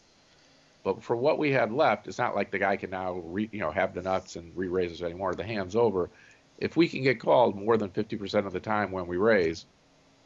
But 0.85 1.03
for 1.03 1.17
what 1.17 1.39
we 1.39 1.51
had 1.51 1.73
left, 1.73 2.07
it's 2.07 2.19
not 2.19 2.35
like 2.35 2.51
the 2.51 2.59
guy 2.59 2.77
can 2.77 2.91
now 2.91 3.15
re, 3.25 3.49
you 3.53 3.61
know 3.61 3.71
have 3.71 3.95
the 3.95 4.03
nuts 4.03 4.37
and 4.37 4.57
re-raise 4.57 4.93
us 4.93 5.03
anymore. 5.03 5.35
The 5.35 5.45
hand's 5.45 5.77
over. 5.77 6.09
If 6.59 6.77
we 6.77 6.89
can 6.89 7.03
get 7.03 7.21
called 7.21 7.55
more 7.55 7.77
than 7.77 7.91
50% 7.91 8.47
of 8.47 8.53
the 8.53 8.59
time 8.59 8.91
when 8.91 9.07
we 9.07 9.17
raise 9.17 9.67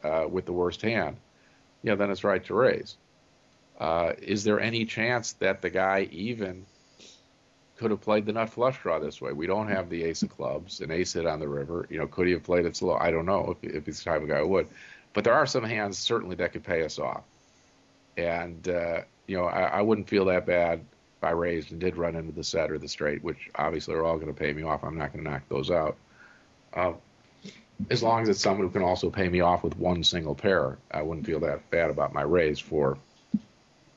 uh, 0.03 0.27
with 0.29 0.45
the 0.45 0.53
worst 0.53 0.81
hand, 0.81 1.17
yeah, 1.83 1.95
then 1.95 2.09
it's 2.11 2.23
right 2.23 2.43
to 2.45 2.53
raise. 2.53 2.97
Uh, 3.79 4.13
is 4.21 4.43
there 4.43 4.59
any 4.59 4.85
chance 4.85 5.33
that 5.33 5.61
the 5.61 5.69
guy 5.69 6.07
even 6.11 6.65
could 7.75 7.91
have 7.91 8.01
played 8.01 8.25
the 8.25 8.31
nut 8.31 8.49
flush 8.49 8.81
draw 8.81 8.99
this 8.99 9.19
way? 9.19 9.33
We 9.33 9.47
don't 9.47 9.67
have 9.67 9.89
the 9.89 10.03
ace 10.03 10.21
of 10.21 10.29
clubs, 10.29 10.79
an 10.79 10.91
ace 10.91 11.13
hit 11.13 11.25
on 11.25 11.39
the 11.39 11.47
river. 11.47 11.87
You 11.89 11.99
know, 11.99 12.07
could 12.07 12.27
he 12.27 12.33
have 12.33 12.43
played 12.43 12.65
it 12.65 12.75
slow? 12.75 12.95
I 12.95 13.11
don't 13.11 13.25
know 13.25 13.57
if, 13.61 13.75
if 13.75 13.85
he's 13.85 14.03
the 14.03 14.11
type 14.11 14.21
of 14.21 14.27
guy 14.27 14.39
who 14.39 14.47
would. 14.47 14.67
But 15.13 15.23
there 15.23 15.33
are 15.33 15.45
some 15.45 15.63
hands 15.63 15.97
certainly 15.97 16.35
that 16.37 16.53
could 16.53 16.63
pay 16.63 16.83
us 16.83 16.99
off. 16.99 17.23
And, 18.17 18.67
uh, 18.67 19.01
you 19.27 19.37
know, 19.37 19.45
I, 19.45 19.63
I 19.63 19.81
wouldn't 19.81 20.07
feel 20.07 20.25
that 20.25 20.45
bad 20.45 20.79
if 21.17 21.23
I 21.23 21.31
raised 21.31 21.71
and 21.71 21.79
did 21.79 21.97
run 21.97 22.15
into 22.15 22.31
the 22.31 22.43
set 22.43 22.71
or 22.71 22.77
the 22.77 22.87
straight, 22.87 23.23
which 23.23 23.49
obviously 23.55 23.95
are 23.95 24.05
all 24.05 24.15
going 24.17 24.33
to 24.33 24.39
pay 24.39 24.53
me 24.53 24.63
off. 24.63 24.83
I'm 24.83 24.97
not 24.97 25.13
going 25.13 25.23
to 25.25 25.31
knock 25.31 25.43
those 25.49 25.71
out. 25.71 25.97
Uh, 26.73 26.93
as 27.89 28.03
long 28.03 28.23
as 28.23 28.29
it's 28.29 28.39
someone 28.39 28.67
who 28.67 28.73
can 28.73 28.83
also 28.83 29.09
pay 29.09 29.27
me 29.27 29.41
off 29.41 29.63
with 29.63 29.77
one 29.77 30.03
single 30.03 30.35
pair, 30.35 30.77
I 30.91 31.01
wouldn't 31.01 31.25
feel 31.25 31.39
that 31.41 31.69
bad 31.69 31.89
about 31.89 32.13
my 32.13 32.21
raise 32.21 32.59
for 32.59 32.97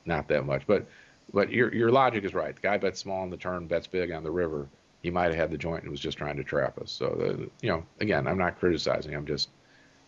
not 0.05 0.27
that 0.29 0.45
much. 0.45 0.63
But 0.67 0.87
but 1.33 1.51
your 1.51 1.73
your 1.73 1.91
logic 1.91 2.23
is 2.23 2.33
right. 2.33 2.55
The 2.55 2.61
guy 2.61 2.77
bets 2.77 2.99
small 2.99 3.21
on 3.21 3.29
the 3.29 3.37
turn, 3.37 3.67
bets 3.67 3.87
big 3.87 4.11
on 4.11 4.23
the 4.23 4.31
river. 4.31 4.67
He 5.01 5.11
might 5.11 5.25
have 5.25 5.35
had 5.35 5.51
the 5.51 5.57
joint 5.57 5.83
and 5.83 5.91
was 5.91 5.99
just 5.99 6.17
trying 6.17 6.37
to 6.37 6.43
trap 6.43 6.79
us. 6.79 6.91
So 6.91 7.15
the, 7.17 7.49
you 7.61 7.69
know, 7.69 7.83
again, 7.99 8.27
I'm 8.27 8.37
not 8.37 8.59
criticizing. 8.59 9.13
I'm 9.13 9.27
just 9.27 9.49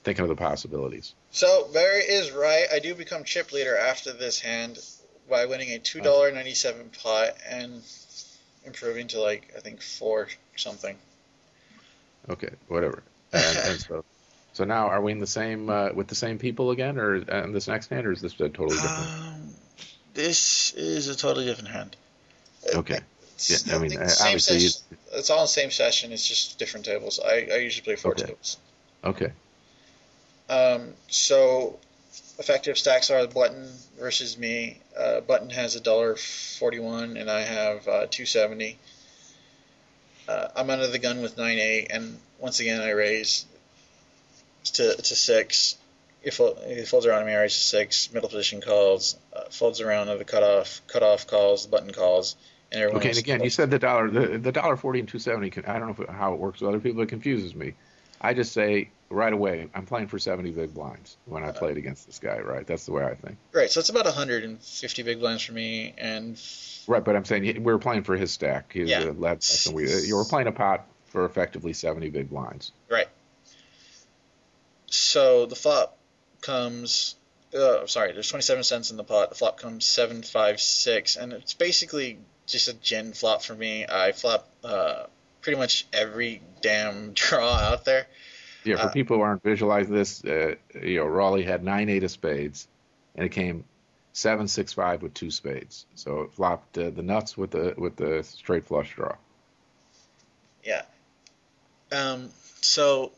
thinking 0.04 0.24
of 0.24 0.30
the 0.30 0.36
possibilities. 0.36 1.14
So 1.32 1.70
Barry 1.74 2.02
is 2.02 2.32
right. 2.32 2.66
I 2.74 2.80
do 2.80 2.96
become 2.96 3.24
chip 3.24 3.52
leader 3.52 3.78
after 3.78 4.12
this 4.14 4.40
hand 4.40 4.80
by 5.30 5.46
winning 5.46 5.70
a 5.70 5.80
two 5.80 6.02
dollar 6.02 6.32
ninety 6.32 6.54
seven 6.56 6.90
pot 7.04 7.36
and 7.48 7.82
improving 8.66 9.08
to 9.10 9.22
like 9.22 9.54
I 9.56 9.60
think 9.60 9.82
four 9.82 10.28
something. 10.56 10.98
Okay, 12.30 12.50
whatever. 12.68 13.04
And, 13.34 13.58
and 13.58 13.80
so 13.80 14.04
so 14.54 14.64
now 14.66 14.88
are 14.88 15.02
we 15.02 15.12
in 15.12 15.20
the 15.20 15.28
same 15.28 15.70
uh, 15.70 15.90
with 15.94 16.08
the 16.08 16.16
same 16.16 16.38
people 16.40 16.72
again, 16.72 16.98
or 16.98 17.16
in 17.18 17.54
this 17.54 17.68
next 17.68 17.90
hand, 17.90 18.06
or 18.08 18.12
is 18.12 18.22
this 18.22 18.34
a 18.40 18.50
totally 18.50 18.76
different? 18.76 19.10
Um, 19.10 19.50
this 20.14 20.74
is 20.74 21.08
a 21.08 21.16
totally 21.16 21.46
different 21.46 21.70
hand. 21.70 21.96
Okay. 22.76 23.00
It's, 23.36 23.66
Yeah, 23.68 23.76
I 23.76 23.80
mean, 23.80 23.92
the 23.92 24.02
obviously 24.22 24.60
session- 24.60 24.98
it's 25.14 25.30
all 25.30 25.42
the 25.44 25.48
same 25.48 25.72
session. 25.72 26.12
It's 26.12 26.28
just 26.28 26.60
different 26.60 26.86
tables. 26.86 27.20
I, 27.24 27.48
I 27.54 27.56
usually 27.58 27.84
play 27.86 27.96
four 27.96 28.12
Okay. 28.12 28.24
tables. 28.26 28.58
Okay. 29.04 29.32
Um, 30.50 30.94
so 31.08 31.80
effective 32.40 32.78
stacks 32.78 33.12
are 33.12 33.26
Button 33.28 33.72
versus 34.00 34.38
me. 34.38 34.80
Uh, 34.98 35.22
Button 35.22 35.52
has 35.52 35.76
a 35.76 35.80
dollar 35.80 36.16
forty-one, 36.16 37.16
and 37.16 37.30
I 37.30 37.42
have 37.42 37.88
uh, 37.88 38.08
two 38.10 38.26
seventy. 38.26 38.78
Uh, 40.28 40.48
I'm 40.56 40.70
under 40.70 40.88
the 40.88 41.00
gun 41.00 41.22
with 41.22 41.38
nine 41.38 41.60
eight, 41.60 41.88
and 41.92 42.20
once 42.40 42.60
again 42.60 42.82
I 42.82 42.92
raise 42.92 43.46
to 44.74 44.96
to 44.96 45.16
six. 45.16 45.78
If 46.22 46.40
it 46.40 46.88
folds 46.88 47.06
around 47.06 47.26
me, 47.26 47.34
I 47.34 47.42
raise 47.42 47.54
to 47.54 47.60
six. 47.60 48.12
Middle 48.12 48.30
position 48.30 48.62
calls. 48.62 49.18
Uh, 49.34 49.44
folds 49.50 49.80
around 49.80 50.08
to 50.08 50.18
the 50.18 50.26
cutoff. 50.26 50.82
Cutoff 50.88 51.28
calls. 51.28 51.64
The 51.64 51.72
button 51.72 51.92
calls. 51.92 52.36
And 52.72 52.82
everyone 52.82 53.02
Okay, 53.02 53.10
and 53.10 53.18
again, 53.18 53.44
you 53.44 53.50
said 53.50 53.72
the 53.72 53.80
dollar, 53.80 54.10
the, 54.10 54.38
the 54.38 54.52
dollar 54.52 54.76
forty 54.76 55.00
and 55.00 55.08
two 55.08 55.20
seventy. 55.20 55.52
I 55.66 55.80
don't 55.80 55.98
know 55.98 56.06
how 56.14 56.34
it 56.34 56.40
works 56.40 56.62
with 56.62 56.70
other 56.70 56.80
people. 56.80 57.02
It 57.02 57.10
confuses 57.10 57.56
me. 57.56 57.74
I 58.22 58.34
just 58.34 58.52
say 58.52 58.90
right 59.10 59.32
away, 59.32 59.70
I'm 59.74 59.86
playing 59.86 60.08
for 60.08 60.20
seventy 60.20 60.52
big 60.52 60.74
blinds 60.74 61.18
when 61.26 61.44
I 61.44 61.52
played 61.52 61.78
against 61.78 62.06
this 62.06 62.20
guy. 62.20 62.40
Right, 62.40 62.68
that's 62.68 62.86
the 62.86 62.92
way 62.92 63.06
I 63.06 63.16
think. 63.16 63.38
Right, 63.54 63.72
so 63.72 63.80
it's 63.80 63.90
about 63.90 64.06
150 64.06 65.04
big 65.04 65.20
blinds 65.20 65.44
for 65.44 65.54
me, 65.54 65.94
and 65.98 66.40
Right, 66.86 67.04
but 67.04 67.16
I'm 67.16 67.26
saying 67.26 67.44
we 67.44 67.72
were 67.72 67.80
playing 67.80 68.04
for 68.04 68.18
his 68.18 68.32
stack. 68.32 68.74
His 68.74 68.90
Yeah. 68.90 69.04
uh, 69.04 69.36
we 69.72 69.90
you 70.04 70.16
were 70.16 70.26
playing 70.26 70.48
a 70.48 70.52
pot 70.52 70.88
for 71.10 71.26
effectively 71.26 71.74
seventy 71.74 72.10
big 72.10 72.30
blinds. 72.30 72.72
Right. 72.90 73.08
So 74.88 75.46
the 75.46 75.56
flop 75.56 75.98
comes 76.42 77.16
uh, 77.54 77.88
sorry, 77.88 78.14
there's 78.14 78.30
27 78.30 78.64
cents 78.64 78.92
in 78.92 78.98
the 78.98 79.04
pot. 79.04 79.30
The 79.30 79.36
flop 79.36 79.60
comes 79.60 79.86
seven 79.86 80.22
five 80.22 80.62
six, 80.62 81.16
and 81.16 81.34
it's 81.34 81.54
basically 81.54 82.20
just 82.46 82.68
a 82.68 82.74
gen 82.74 83.14
flop 83.14 83.42
for 83.42 83.56
me. 83.56 83.86
I 83.88 84.12
flop 84.12 84.48
uh, 84.64 85.06
pretty 85.42 85.58
much 85.58 85.88
every 85.94 86.42
damn 86.62 87.14
draw 87.14 87.54
out 87.54 87.86
there. 87.86 88.08
Yeah, 88.64 88.76
for 88.76 88.88
Uh, 88.88 88.92
people 88.92 89.18
who 89.18 89.24
aren't 89.24 89.44
visualizing 89.44 89.94
this, 89.94 90.24
uh, 90.24 90.56
you 90.82 90.98
know, 91.00 91.06
Raleigh 91.06 91.44
had 91.44 91.64
nine 91.64 91.90
eight 91.90 92.04
of 92.04 92.12
spades, 92.12 92.68
and 93.16 93.26
it 93.26 93.30
came 93.30 93.64
seven 94.14 94.48
six 94.48 94.74
five 94.74 95.02
with 95.02 95.14
two 95.14 95.32
spades. 95.32 95.86
So 95.96 96.22
it 96.22 96.34
flopped 96.34 96.78
uh, 96.78 96.90
the 96.92 97.02
nuts 97.02 97.38
with 97.38 97.52
the 97.52 97.74
with 97.78 97.96
the 97.96 98.24
straight 98.24 98.66
flush 98.66 98.94
draw. 98.96 99.16
Yeah. 100.64 100.84
Um. 101.92 102.30
So, 102.62 103.12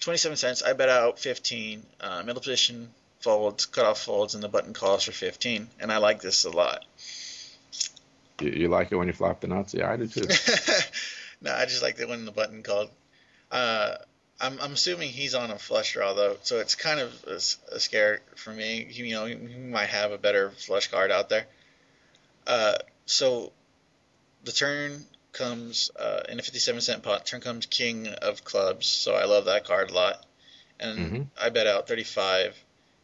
27 0.00 0.36
cents. 0.36 0.62
I 0.62 0.74
bet 0.74 0.88
out 0.88 1.18
15. 1.18 1.82
Uh, 2.00 2.22
middle 2.24 2.40
position 2.40 2.90
folds, 3.20 3.66
cutoff 3.66 4.00
folds, 4.00 4.34
and 4.34 4.42
the 4.42 4.48
button 4.48 4.74
calls 4.74 5.04
for 5.04 5.12
15. 5.12 5.68
And 5.80 5.92
I 5.92 5.98
like 5.98 6.20
this 6.20 6.44
a 6.44 6.50
lot. 6.50 6.84
You, 8.40 8.50
you 8.50 8.68
like 8.68 8.92
it 8.92 8.96
when 8.96 9.06
you 9.06 9.12
flop 9.12 9.40
the 9.40 9.46
nuts? 9.46 9.74
Yeah, 9.74 9.90
I 9.90 9.96
do 9.96 10.06
too. 10.06 10.22
no, 11.40 11.54
I 11.54 11.64
just 11.64 11.82
like 11.82 11.98
it 12.00 12.08
when 12.08 12.24
the 12.24 12.32
button 12.32 12.62
called. 12.62 12.90
Uh, 13.50 13.96
I'm, 14.40 14.58
I'm 14.60 14.72
assuming 14.72 15.10
he's 15.10 15.34
on 15.34 15.50
a 15.50 15.58
flush 15.58 15.92
draw 15.92 16.14
though, 16.14 16.36
so 16.42 16.58
it's 16.58 16.74
kind 16.74 16.98
of 16.98 17.12
a 17.24 17.78
scare 17.78 18.20
for 18.34 18.50
me. 18.50 18.86
He, 18.88 19.04
you 19.04 19.14
know, 19.14 19.26
he, 19.26 19.36
he 19.36 19.58
might 19.58 19.88
have 19.88 20.10
a 20.10 20.18
better 20.18 20.50
flush 20.50 20.88
card 20.88 21.12
out 21.12 21.28
there. 21.28 21.46
Uh, 22.46 22.74
so 23.06 23.52
the 24.42 24.52
turn 24.52 25.04
comes 25.32 25.90
uh, 25.98 26.22
in 26.28 26.38
a 26.38 26.42
57 26.42 26.80
cent 26.80 27.02
pot. 27.02 27.26
Turn 27.26 27.40
comes 27.40 27.66
King 27.66 28.08
of 28.08 28.44
Clubs, 28.44 28.86
so 28.86 29.14
I 29.14 29.24
love 29.24 29.46
that 29.46 29.64
card 29.64 29.90
a 29.90 29.94
lot. 29.94 30.24
And 30.78 30.98
Mhm. 30.98 31.26
I 31.40 31.48
bet 31.50 31.66
out 31.66 31.88
35, 31.88 32.56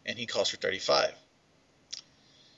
and 0.07 0.18
he 0.18 0.26
calls 0.26 0.51
for 0.51 0.57
35. 0.57 1.12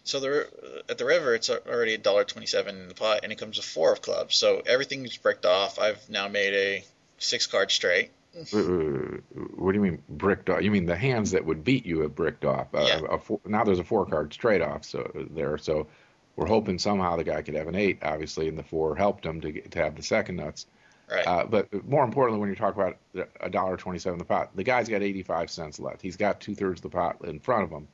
So 0.04 0.18
the 0.18 0.82
at 0.88 0.98
the 0.98 1.04
river, 1.04 1.34
it's 1.34 1.50
already 1.50 1.94
a 1.94 1.98
dollar 1.98 2.24
twenty-seven 2.24 2.74
in 2.74 2.88
the 2.88 2.94
pot, 2.94 3.20
and 3.22 3.30
it 3.32 3.38
comes 3.38 3.58
with 3.58 3.66
four 3.66 3.92
of 3.92 4.00
clubs. 4.02 4.34
So 4.34 4.60
everything's 4.66 5.16
bricked 5.18 5.44
off. 5.44 5.78
I've 5.78 6.08
now 6.08 6.26
made 6.26 6.54
a 6.54 6.84
six 7.18 7.46
card 7.46 7.70
straight. 7.70 8.10
Uh, 8.34 9.18
what 9.56 9.72
do 9.72 9.74
you 9.78 9.82
mean 9.82 10.02
bricked 10.08 10.48
off? 10.50 10.62
You 10.62 10.70
mean 10.70 10.86
the 10.86 10.96
hands 10.96 11.32
that 11.32 11.44
would 11.44 11.64
beat 11.64 11.84
you 11.84 12.00
have 12.00 12.14
bricked 12.14 12.44
off? 12.44 12.74
Uh, 12.74 12.84
Yeah. 12.86 13.00
a 13.10 13.18
four, 13.18 13.40
now 13.44 13.62
there's 13.64 13.78
a 13.78 13.84
four 13.84 14.06
card 14.06 14.32
straight 14.32 14.62
off 14.62 14.84
so 14.84 15.10
there. 15.30 15.58
So 15.58 15.86
we're 16.40 16.46
hoping 16.46 16.78
somehow 16.78 17.16
the 17.16 17.24
guy 17.24 17.42
could 17.42 17.54
have 17.54 17.68
an 17.68 17.74
eight, 17.74 17.98
obviously, 18.00 18.48
and 18.48 18.56
the 18.56 18.62
four 18.62 18.96
helped 18.96 19.26
him 19.26 19.42
to 19.42 19.52
get, 19.52 19.70
to 19.72 19.78
have 19.78 19.94
the 19.94 20.02
second 20.02 20.36
nuts. 20.36 20.64
Right. 21.06 21.26
Uh, 21.26 21.44
but 21.44 21.86
more 21.86 22.02
importantly, 22.02 22.40
when 22.40 22.48
you 22.48 22.56
talk 22.56 22.74
about 22.74 22.96
a 23.40 23.50
dollar 23.50 23.76
twenty-seven 23.76 24.18
the 24.18 24.24
pot, 24.24 24.48
the 24.54 24.64
guy's 24.64 24.88
got 24.88 25.02
eighty-five 25.02 25.50
cents 25.50 25.78
left. 25.78 26.00
He's 26.00 26.16
got 26.16 26.40
two 26.40 26.54
thirds 26.54 26.78
of 26.78 26.84
the 26.84 26.96
pot 26.96 27.18
in 27.24 27.40
front 27.40 27.64
of 27.64 27.70
him. 27.70 27.88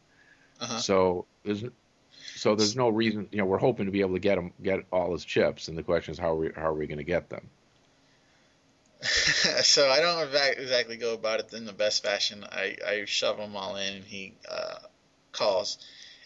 Uh-huh. 0.60 0.78
So 0.78 1.26
there's 1.42 1.64
so 2.36 2.54
there's 2.54 2.76
no 2.76 2.88
reason. 2.88 3.26
You 3.32 3.38
know, 3.38 3.46
we're 3.46 3.58
hoping 3.58 3.86
to 3.86 3.90
be 3.90 4.00
able 4.00 4.14
to 4.14 4.20
get 4.20 4.38
him 4.38 4.52
get 4.62 4.84
all 4.92 5.10
his 5.10 5.24
chips, 5.24 5.66
and 5.66 5.76
the 5.76 5.82
question 5.82 6.12
is 6.12 6.18
how 6.18 6.30
are 6.30 6.36
we 6.36 6.50
how 6.54 6.68
are 6.68 6.74
we 6.74 6.86
going 6.86 6.98
to 6.98 7.04
get 7.04 7.28
them? 7.28 7.48
so 9.02 9.90
I 9.90 9.98
don't 9.98 10.22
exactly 10.56 10.98
go 10.98 11.14
about 11.14 11.40
it 11.40 11.52
in 11.52 11.64
the 11.64 11.72
best 11.72 12.04
fashion. 12.04 12.44
I, 12.44 12.76
I 12.86 13.04
shove 13.06 13.38
him 13.38 13.56
all 13.56 13.74
in, 13.74 13.94
and 13.94 14.04
he 14.04 14.34
uh, 14.48 14.78
calls, 15.32 15.78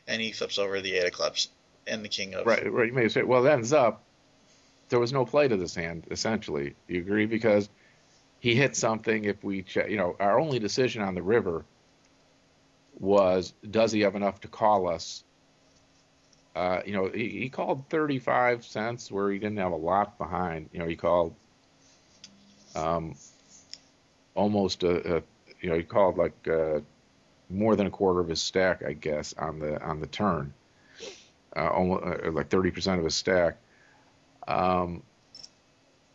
and 0.06 0.20
he 0.20 0.32
flips 0.32 0.58
over 0.58 0.82
the 0.82 0.96
eight 0.96 1.06
of 1.06 1.12
clubs 1.12 1.48
and 1.91 2.05
the 2.05 2.09
king 2.09 2.34
of. 2.34 2.47
Right, 2.47 2.70
right. 2.72 2.86
You 2.86 2.93
may 2.93 3.09
say, 3.09 3.22
well, 3.22 3.45
it 3.45 3.51
ends 3.51 3.72
up 3.72 4.05
there 4.91 5.01
was 5.01 5.12
no 5.12 5.24
play 5.24 5.49
to 5.49 5.57
this 5.57 5.74
hand. 5.74 6.07
Essentially, 6.11 6.74
you 6.86 7.01
agree 7.01 7.26
because 7.26 7.68
he 8.41 8.55
hit 8.55 8.76
something. 8.76 9.24
If 9.24 9.43
we 9.43 9.62
check, 9.62 9.88
you 9.88 9.97
know, 9.97 10.16
our 10.20 10.38
only 10.38 10.59
decision 10.59 11.03
on 11.03 11.14
the 11.14 11.22
river 11.22 11.64
was 12.99 13.55
does 13.68 13.93
he 13.93 14.01
have 14.01 14.16
enough 14.16 14.41
to 14.43 14.49
call 14.49 14.88
us? 14.88 15.24
Uh, 16.55 16.80
you 16.84 16.93
know, 16.93 17.09
he, 17.09 17.28
he 17.28 17.49
called 17.49 17.88
35 17.88 18.64
cents 18.64 19.11
where 19.11 19.30
he 19.30 19.38
didn't 19.38 19.59
have 19.59 19.72
a 19.72 19.76
lot 19.76 20.18
behind. 20.18 20.68
You 20.72 20.80
know, 20.80 20.86
he 20.86 20.97
called 20.97 21.34
um, 22.74 23.14
almost 24.34 24.82
a, 24.82 25.18
a, 25.18 25.22
you 25.61 25.70
know, 25.70 25.76
he 25.76 25.84
called 25.84 26.18
like 26.18 26.49
uh, 26.49 26.80
more 27.49 27.76
than 27.76 27.86
a 27.86 27.91
quarter 27.91 28.18
of 28.18 28.28
his 28.28 28.43
stack, 28.43 28.82
I 28.84 28.95
guess, 28.95 29.32
on 29.34 29.61
the 29.61 29.80
on 29.82 30.01
the 30.01 30.09
turn 30.09 30.53
uh, 31.57 31.68
almost 31.68 32.05
uh, 32.05 32.30
like 32.32 32.48
30% 32.48 32.98
of 32.98 33.05
his 33.05 33.14
stack. 33.14 33.57
Um, 34.46 35.03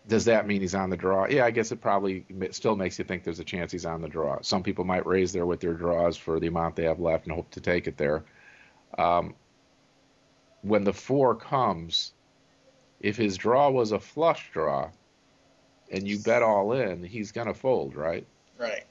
does 0.08 0.26
that 0.26 0.46
mean 0.46 0.62
he's 0.62 0.76
on 0.76 0.90
the 0.90 0.98
draw? 0.98 1.28
Yeah, 1.28 1.46
I 1.46 1.52
guess 1.52 1.72
it 1.72 1.82
probably 1.82 2.26
still 2.52 2.76
makes 2.76 3.00
you 3.00 3.06
think 3.06 3.24
there's 3.24 3.40
a 3.40 3.46
chance 3.46 3.72
he's 3.72 3.86
on 3.86 4.02
the 4.02 4.08
draw. 4.08 4.40
Some 4.42 4.62
people 4.62 4.86
might 4.86 5.06
raise 5.06 5.32
there 5.34 5.46
with 5.46 5.60
their 5.60 5.74
draws 5.74 6.16
for 6.16 6.40
the 6.40 6.48
amount 6.48 6.76
they 6.76 6.84
have 6.84 7.00
left 7.00 7.26
and 7.26 7.36
hope 7.36 7.50
to 7.52 7.62
take 7.62 7.88
it 7.88 7.98
there. 7.98 8.24
Um, 8.98 9.36
when 10.62 10.84
the 10.84 10.94
four 10.94 11.36
comes, 11.36 12.14
if 13.00 13.18
his 13.18 13.38
draw 13.38 13.70
was 13.70 13.92
a 13.92 14.00
flush 14.00 14.50
draw 14.52 14.90
and 15.92 16.08
you 16.08 16.20
bet 16.20 16.44
all 16.44 16.74
in, 16.74 17.04
he's 17.04 17.32
going 17.32 17.48
to 17.48 17.54
fold, 17.54 17.96
right? 17.96 18.26
Right. 18.58 18.86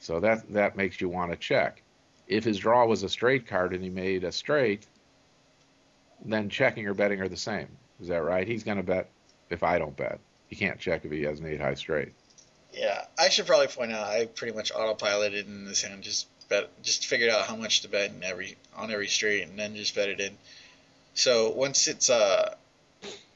So 0.00 0.20
that 0.20 0.52
that 0.52 0.76
makes 0.76 1.00
you 1.00 1.08
want 1.08 1.30
to 1.30 1.36
check. 1.36 1.82
If 2.26 2.44
his 2.44 2.58
draw 2.58 2.86
was 2.86 3.02
a 3.02 3.08
straight 3.08 3.46
card 3.46 3.72
and 3.72 3.82
he 3.82 3.90
made 3.90 4.24
a 4.24 4.32
straight, 4.32 4.86
then 6.24 6.48
checking 6.48 6.86
or 6.86 6.94
betting 6.94 7.20
are 7.20 7.28
the 7.28 7.36
same. 7.36 7.68
Is 8.00 8.08
that 8.08 8.22
right? 8.22 8.46
He's 8.46 8.64
going 8.64 8.78
to 8.78 8.82
bet 8.82 9.08
if 9.50 9.62
I 9.62 9.78
don't 9.78 9.96
bet. 9.96 10.18
He 10.48 10.56
can't 10.56 10.78
check 10.78 11.04
if 11.04 11.12
he 11.12 11.22
has 11.22 11.40
an 11.40 11.46
eight 11.46 11.60
high 11.60 11.74
straight. 11.74 12.12
Yeah, 12.72 13.04
I 13.18 13.28
should 13.28 13.46
probably 13.46 13.68
point 13.68 13.92
out 13.92 14.06
I 14.06 14.26
pretty 14.26 14.56
much 14.56 14.72
autopiloted 14.72 15.46
in 15.46 15.64
this 15.64 15.82
hand. 15.82 16.02
Just 16.02 16.26
bet, 16.48 16.70
just 16.82 17.06
figured 17.06 17.30
out 17.30 17.46
how 17.46 17.56
much 17.56 17.82
to 17.82 17.88
bet 17.88 18.10
in 18.10 18.22
every 18.22 18.56
on 18.76 18.90
every 18.90 19.08
straight, 19.08 19.42
and 19.42 19.58
then 19.58 19.76
just 19.76 19.94
bet 19.94 20.08
it 20.08 20.20
in. 20.20 20.36
So 21.14 21.50
once 21.50 21.88
it's 21.88 22.08
uh, 22.08 22.54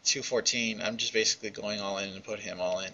two 0.04 0.22
fourteen, 0.22 0.80
I'm 0.80 0.96
just 0.96 1.12
basically 1.12 1.50
going 1.50 1.80
all 1.80 1.98
in 1.98 2.10
and 2.10 2.24
put 2.24 2.40
him 2.40 2.60
all 2.60 2.80
in. 2.80 2.90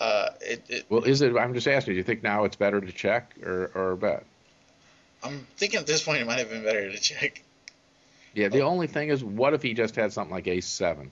Uh, 0.00 0.30
it, 0.40 0.62
it, 0.68 0.86
Well, 0.88 1.04
is 1.04 1.22
it? 1.22 1.36
I'm 1.36 1.54
just 1.54 1.68
asking. 1.68 1.94
Do 1.94 1.98
you 1.98 2.04
think 2.04 2.22
now 2.22 2.44
it's 2.44 2.56
better 2.56 2.80
to 2.80 2.92
check 2.92 3.34
or 3.44 3.70
or 3.74 3.96
bet? 3.96 4.24
I'm 5.24 5.46
thinking 5.56 5.78
at 5.80 5.86
this 5.86 6.02
point 6.02 6.20
it 6.20 6.26
might 6.26 6.38
have 6.38 6.50
been 6.50 6.64
better 6.64 6.90
to 6.90 6.98
check. 6.98 7.42
Yeah. 8.34 8.48
The 8.48 8.62
only 8.62 8.86
thing 8.86 9.08
is, 9.08 9.22
what 9.22 9.54
if 9.54 9.62
he 9.62 9.74
just 9.74 9.96
had 9.96 10.12
something 10.12 10.32
like 10.34 10.48
ace 10.48 10.66
seven? 10.66 11.10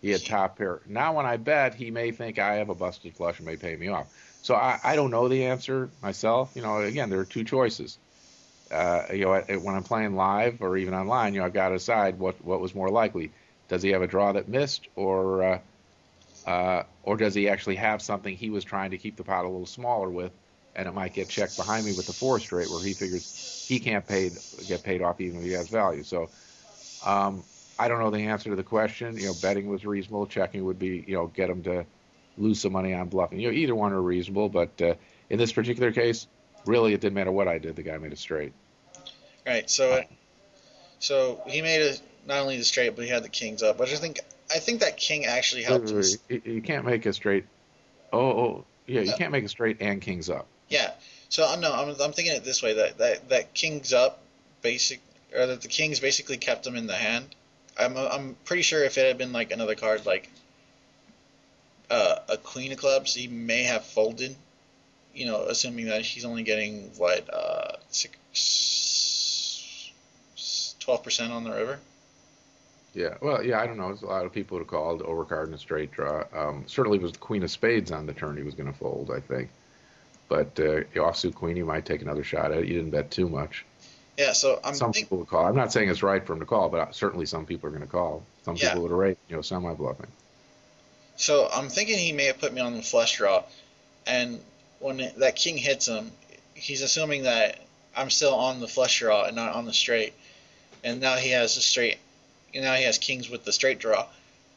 He 0.00 0.10
had 0.10 0.24
top 0.24 0.58
pair. 0.58 0.82
Now, 0.86 1.16
when 1.16 1.26
I 1.26 1.36
bet, 1.36 1.74
he 1.74 1.90
may 1.90 2.12
think 2.12 2.38
I 2.38 2.56
have 2.56 2.68
a 2.68 2.74
busted 2.74 3.16
flush 3.16 3.38
and 3.38 3.46
may 3.46 3.56
pay 3.56 3.74
me 3.76 3.88
off. 3.88 4.06
So 4.42 4.54
I, 4.54 4.78
I 4.84 4.94
don't 4.94 5.10
know 5.10 5.26
the 5.28 5.46
answer 5.46 5.90
myself. 6.02 6.52
You 6.54 6.62
know, 6.62 6.80
again, 6.80 7.10
there 7.10 7.18
are 7.20 7.24
two 7.24 7.44
choices. 7.44 7.98
Uh, 8.70 9.02
you 9.12 9.24
know, 9.24 9.40
when 9.60 9.74
I'm 9.74 9.82
playing 9.82 10.14
live 10.14 10.60
or 10.60 10.76
even 10.76 10.94
online, 10.94 11.34
you 11.34 11.40
know, 11.40 11.46
I've 11.46 11.52
got 11.52 11.70
to 11.70 11.76
decide 11.76 12.18
what 12.18 12.44
what 12.44 12.60
was 12.60 12.74
more 12.74 12.88
likely. 12.88 13.32
Does 13.68 13.82
he 13.82 13.90
have 13.90 14.02
a 14.02 14.06
draw 14.06 14.32
that 14.32 14.48
missed, 14.48 14.86
or 14.94 15.42
uh, 15.42 15.58
uh, 16.46 16.82
or 17.02 17.16
does 17.16 17.34
he 17.34 17.48
actually 17.48 17.76
have 17.76 18.00
something 18.02 18.36
he 18.36 18.50
was 18.50 18.64
trying 18.64 18.90
to 18.92 18.98
keep 18.98 19.16
the 19.16 19.24
pot 19.24 19.44
a 19.44 19.48
little 19.48 19.66
smaller 19.66 20.10
with, 20.10 20.32
and 20.76 20.86
it 20.86 20.94
might 20.94 21.12
get 21.12 21.28
checked 21.28 21.56
behind 21.56 21.84
me 21.84 21.92
with 21.92 22.06
the 22.06 22.12
four 22.12 22.38
straight, 22.38 22.70
where 22.70 22.82
he 22.82 22.94
figures 22.94 23.28
he 23.64 23.80
can't 23.80 24.06
pay 24.06 24.30
get 24.66 24.84
paid 24.84 25.02
off 25.02 25.20
even 25.20 25.40
if 25.40 25.44
he 25.44 25.52
has 25.52 25.68
value. 25.68 26.04
So. 26.04 26.30
Um, 27.04 27.44
I 27.78 27.88
don't 27.88 27.98
know 27.98 28.10
the 28.10 28.20
answer 28.20 28.48
to 28.48 28.56
the 28.56 28.62
question. 28.62 29.18
You 29.18 29.26
know, 29.26 29.34
betting 29.34 29.68
was 29.68 29.84
reasonable. 29.84 30.26
Checking 30.26 30.64
would 30.64 30.78
be, 30.78 31.04
you 31.06 31.14
know, 31.14 31.26
get 31.26 31.50
him 31.50 31.62
to 31.64 31.84
lose 32.38 32.60
some 32.60 32.72
money 32.72 32.94
on 32.94 33.08
bluffing. 33.08 33.38
You 33.38 33.48
know, 33.48 33.54
either 33.54 33.74
one 33.74 33.92
are 33.92 34.00
reasonable. 34.00 34.48
But 34.48 34.80
uh, 34.80 34.94
in 35.28 35.38
this 35.38 35.52
particular 35.52 35.92
case, 35.92 36.26
really, 36.64 36.94
it 36.94 37.02
didn't 37.02 37.14
matter 37.14 37.30
what 37.30 37.48
I 37.48 37.58
did. 37.58 37.76
The 37.76 37.82
guy 37.82 37.98
made 37.98 38.14
a 38.14 38.16
straight. 38.16 38.54
Right. 39.46 39.68
So, 39.68 40.02
so 41.00 41.42
he 41.46 41.60
made 41.60 41.82
a 41.82 41.96
not 42.26 42.40
only 42.40 42.56
the 42.56 42.64
straight, 42.64 42.96
but 42.96 43.04
he 43.04 43.10
had 43.10 43.22
the 43.22 43.28
kings 43.28 43.62
up. 43.62 43.76
But 43.76 43.90
I 43.90 43.96
think 43.96 44.20
I 44.50 44.58
think 44.58 44.80
that 44.80 44.96
king 44.96 45.26
actually 45.26 45.62
helped 45.62 45.90
him. 45.90 46.02
You, 46.30 46.42
you 46.44 46.62
can't 46.62 46.86
make 46.86 47.04
a 47.04 47.12
straight. 47.12 47.44
Oh, 48.10 48.18
oh, 48.18 48.64
yeah, 48.86 49.02
you 49.02 49.12
Uh, 49.12 49.16
can't 49.16 49.32
make 49.32 49.44
a 49.44 49.48
straight 49.48 49.76
and 49.80 50.00
kings 50.00 50.30
up. 50.30 50.46
Yeah. 50.68 50.92
So 51.28 51.42
no, 51.58 51.72
I'm, 51.72 51.88
I'm 52.00 52.12
thinking 52.12 52.34
it 52.34 52.44
this 52.44 52.62
way 52.62 52.74
that 52.74 52.98
that 52.98 53.28
that 53.30 53.54
kings 53.54 53.92
up, 53.92 54.20
basic, 54.62 55.00
or 55.34 55.46
that 55.46 55.62
the 55.62 55.68
kings 55.68 56.00
basically 56.00 56.36
kept 56.36 56.66
him 56.66 56.76
in 56.76 56.86
the 56.86 56.94
hand. 56.94 57.26
I'm 57.78 57.96
I'm 57.96 58.36
pretty 58.44 58.62
sure 58.62 58.84
if 58.84 58.96
it 58.98 59.06
had 59.06 59.18
been 59.18 59.32
like 59.32 59.50
another 59.52 59.74
card 59.74 60.06
like 60.06 60.30
uh, 61.90 62.16
a 62.28 62.36
queen 62.36 62.72
of 62.72 62.78
clubs, 62.78 63.14
he 63.14 63.28
may 63.28 63.64
have 63.64 63.84
folded. 63.84 64.34
You 65.14 65.26
know, 65.26 65.44
assuming 65.44 65.86
that 65.86 66.02
he's 66.02 66.24
only 66.26 66.42
getting 66.42 66.90
what 66.98 67.32
uh, 67.32 67.76
six, 67.88 68.14
twelve 70.78 71.02
percent 71.02 71.32
on 71.32 71.44
the 71.44 71.50
river. 71.50 71.78
Yeah, 72.94 73.14
well, 73.20 73.44
yeah, 73.44 73.60
I 73.60 73.66
don't 73.66 73.76
know. 73.76 73.88
There's 73.88 74.02
a 74.02 74.06
lot 74.06 74.24
of 74.24 74.32
people 74.32 74.58
who 74.58 74.64
called 74.64 75.02
overcard 75.02 75.44
and 75.44 75.54
a 75.54 75.58
straight 75.58 75.92
draw. 75.92 76.24
Um, 76.34 76.64
certainly, 76.66 76.98
was 76.98 77.12
the 77.12 77.18
queen 77.18 77.42
of 77.42 77.50
spades 77.50 77.92
on 77.92 78.06
the 78.06 78.14
turn 78.14 78.36
he 78.36 78.42
was 78.42 78.54
going 78.54 78.72
to 78.72 78.78
fold, 78.78 79.10
I 79.14 79.20
think. 79.20 79.50
But 80.28 80.58
uh, 80.58 80.82
offsuit 80.94 81.34
queen, 81.34 81.56
you 81.56 81.64
might 81.64 81.84
take 81.84 82.02
another 82.02 82.24
shot 82.24 82.52
at 82.52 82.58
it. 82.58 82.66
You 82.66 82.74
didn't 82.74 82.90
bet 82.90 83.10
too 83.10 83.28
much. 83.28 83.64
Yeah. 84.18 84.32
So 84.32 84.60
I'm 84.64 84.74
some 84.74 84.92
think, 84.92 85.06
people 85.06 85.18
would 85.18 85.28
call. 85.28 85.46
I'm 85.46 85.54
not 85.56 85.72
saying 85.72 85.88
it's 85.88 86.02
right 86.02 86.24
for 86.24 86.32
him 86.32 86.40
to 86.40 86.46
call, 86.46 86.68
but 86.68 86.94
certainly 86.94 87.26
some 87.26 87.46
people 87.46 87.68
are 87.68 87.70
going 87.70 87.82
to 87.82 87.88
call. 87.88 88.24
Some 88.44 88.56
Yeah. 88.56 88.70
people 88.70 88.82
would 88.82 88.92
rate, 88.92 89.18
you 89.28 89.36
know, 89.36 89.42
semi 89.42 89.72
bluffing. 89.74 90.08
So 91.16 91.48
I'm 91.52 91.68
thinking 91.68 91.98
he 91.98 92.12
may 92.12 92.24
have 92.24 92.38
put 92.38 92.52
me 92.52 92.60
on 92.60 92.76
the 92.76 92.82
flush 92.82 93.16
draw, 93.16 93.44
and 94.06 94.40
when 94.80 95.10
that 95.16 95.36
king 95.36 95.56
hits 95.56 95.86
him, 95.86 96.12
he's 96.54 96.82
assuming 96.82 97.22
that 97.22 97.58
I'm 97.96 98.10
still 98.10 98.34
on 98.34 98.60
the 98.60 98.68
flush 98.68 98.98
draw 98.98 99.24
and 99.24 99.36
not 99.36 99.54
on 99.54 99.64
the 99.64 99.72
straight. 99.72 100.12
And 100.84 101.00
now 101.00 101.16
he 101.16 101.30
has 101.30 101.56
a 101.56 101.62
straight. 101.62 101.98
And 102.54 102.64
now 102.64 102.74
he 102.74 102.84
has 102.84 102.98
kings 102.98 103.28
with 103.28 103.44
the 103.44 103.52
straight 103.52 103.78
draw. 103.78 104.06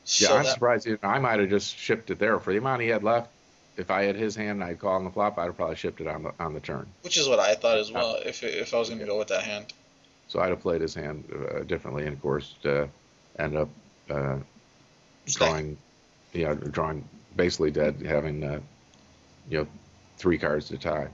So 0.06 0.26
yeah, 0.26 0.38
I'm 0.38 0.44
that, 0.44 0.54
surprised. 0.54 0.88
I 1.04 1.20
might 1.20 1.40
have 1.40 1.50
just 1.50 1.78
shipped 1.78 2.10
it 2.12 2.20
there 2.20 2.40
for 2.40 2.52
the 2.52 2.60
amount 2.60 2.82
he 2.82 2.90
had 2.90 3.04
left. 3.04 3.30
If 3.80 3.90
I 3.90 4.04
had 4.04 4.16
his 4.16 4.36
hand 4.36 4.62
and 4.62 4.64
I'd 4.64 4.80
call 4.80 4.96
on 4.96 5.06
the 5.06 5.10
flop, 5.10 5.38
I'd 5.40 5.46
have 5.46 5.56
probably 5.56 5.78
shipped 5.78 6.02
it 6.02 6.08
on 6.08 6.24
the 6.24 6.34
on 6.40 6.54
the 6.54 6.60
turn. 6.60 6.86
Which 7.02 7.18
is 7.18 7.30
what 7.30 7.40
I 7.40 7.56
thought 7.56 7.78
as 7.78 7.92
well. 7.92 8.16
Uh, 8.16 8.20
if 8.26 8.44
if 8.44 8.74
I 8.74 8.78
was 8.78 8.90
going 8.90 9.00
to 9.00 9.06
go 9.06 9.18
with 9.18 9.30
that 9.30 9.44
hand. 9.44 9.74
So 10.28 10.40
I'd 10.40 10.50
have 10.50 10.62
played 10.62 10.82
his 10.82 10.94
hand 10.94 11.24
uh, 11.34 11.64
differently, 11.64 12.06
and 12.06 12.14
of 12.14 12.22
course, 12.22 12.54
uh, 12.66 12.86
end 13.40 13.58
up 13.58 13.70
uh, 14.10 14.38
drawing, 15.26 15.78
yeah, 16.34 16.54
drawing 16.54 17.04
basically 17.36 17.72
dead, 17.72 18.02
having 18.06 18.44
uh, 18.44 18.60
you 19.50 19.60
know 19.60 19.68
three 20.18 20.38
cards 20.38 20.68
to 20.68 20.78
tie. 20.78 21.08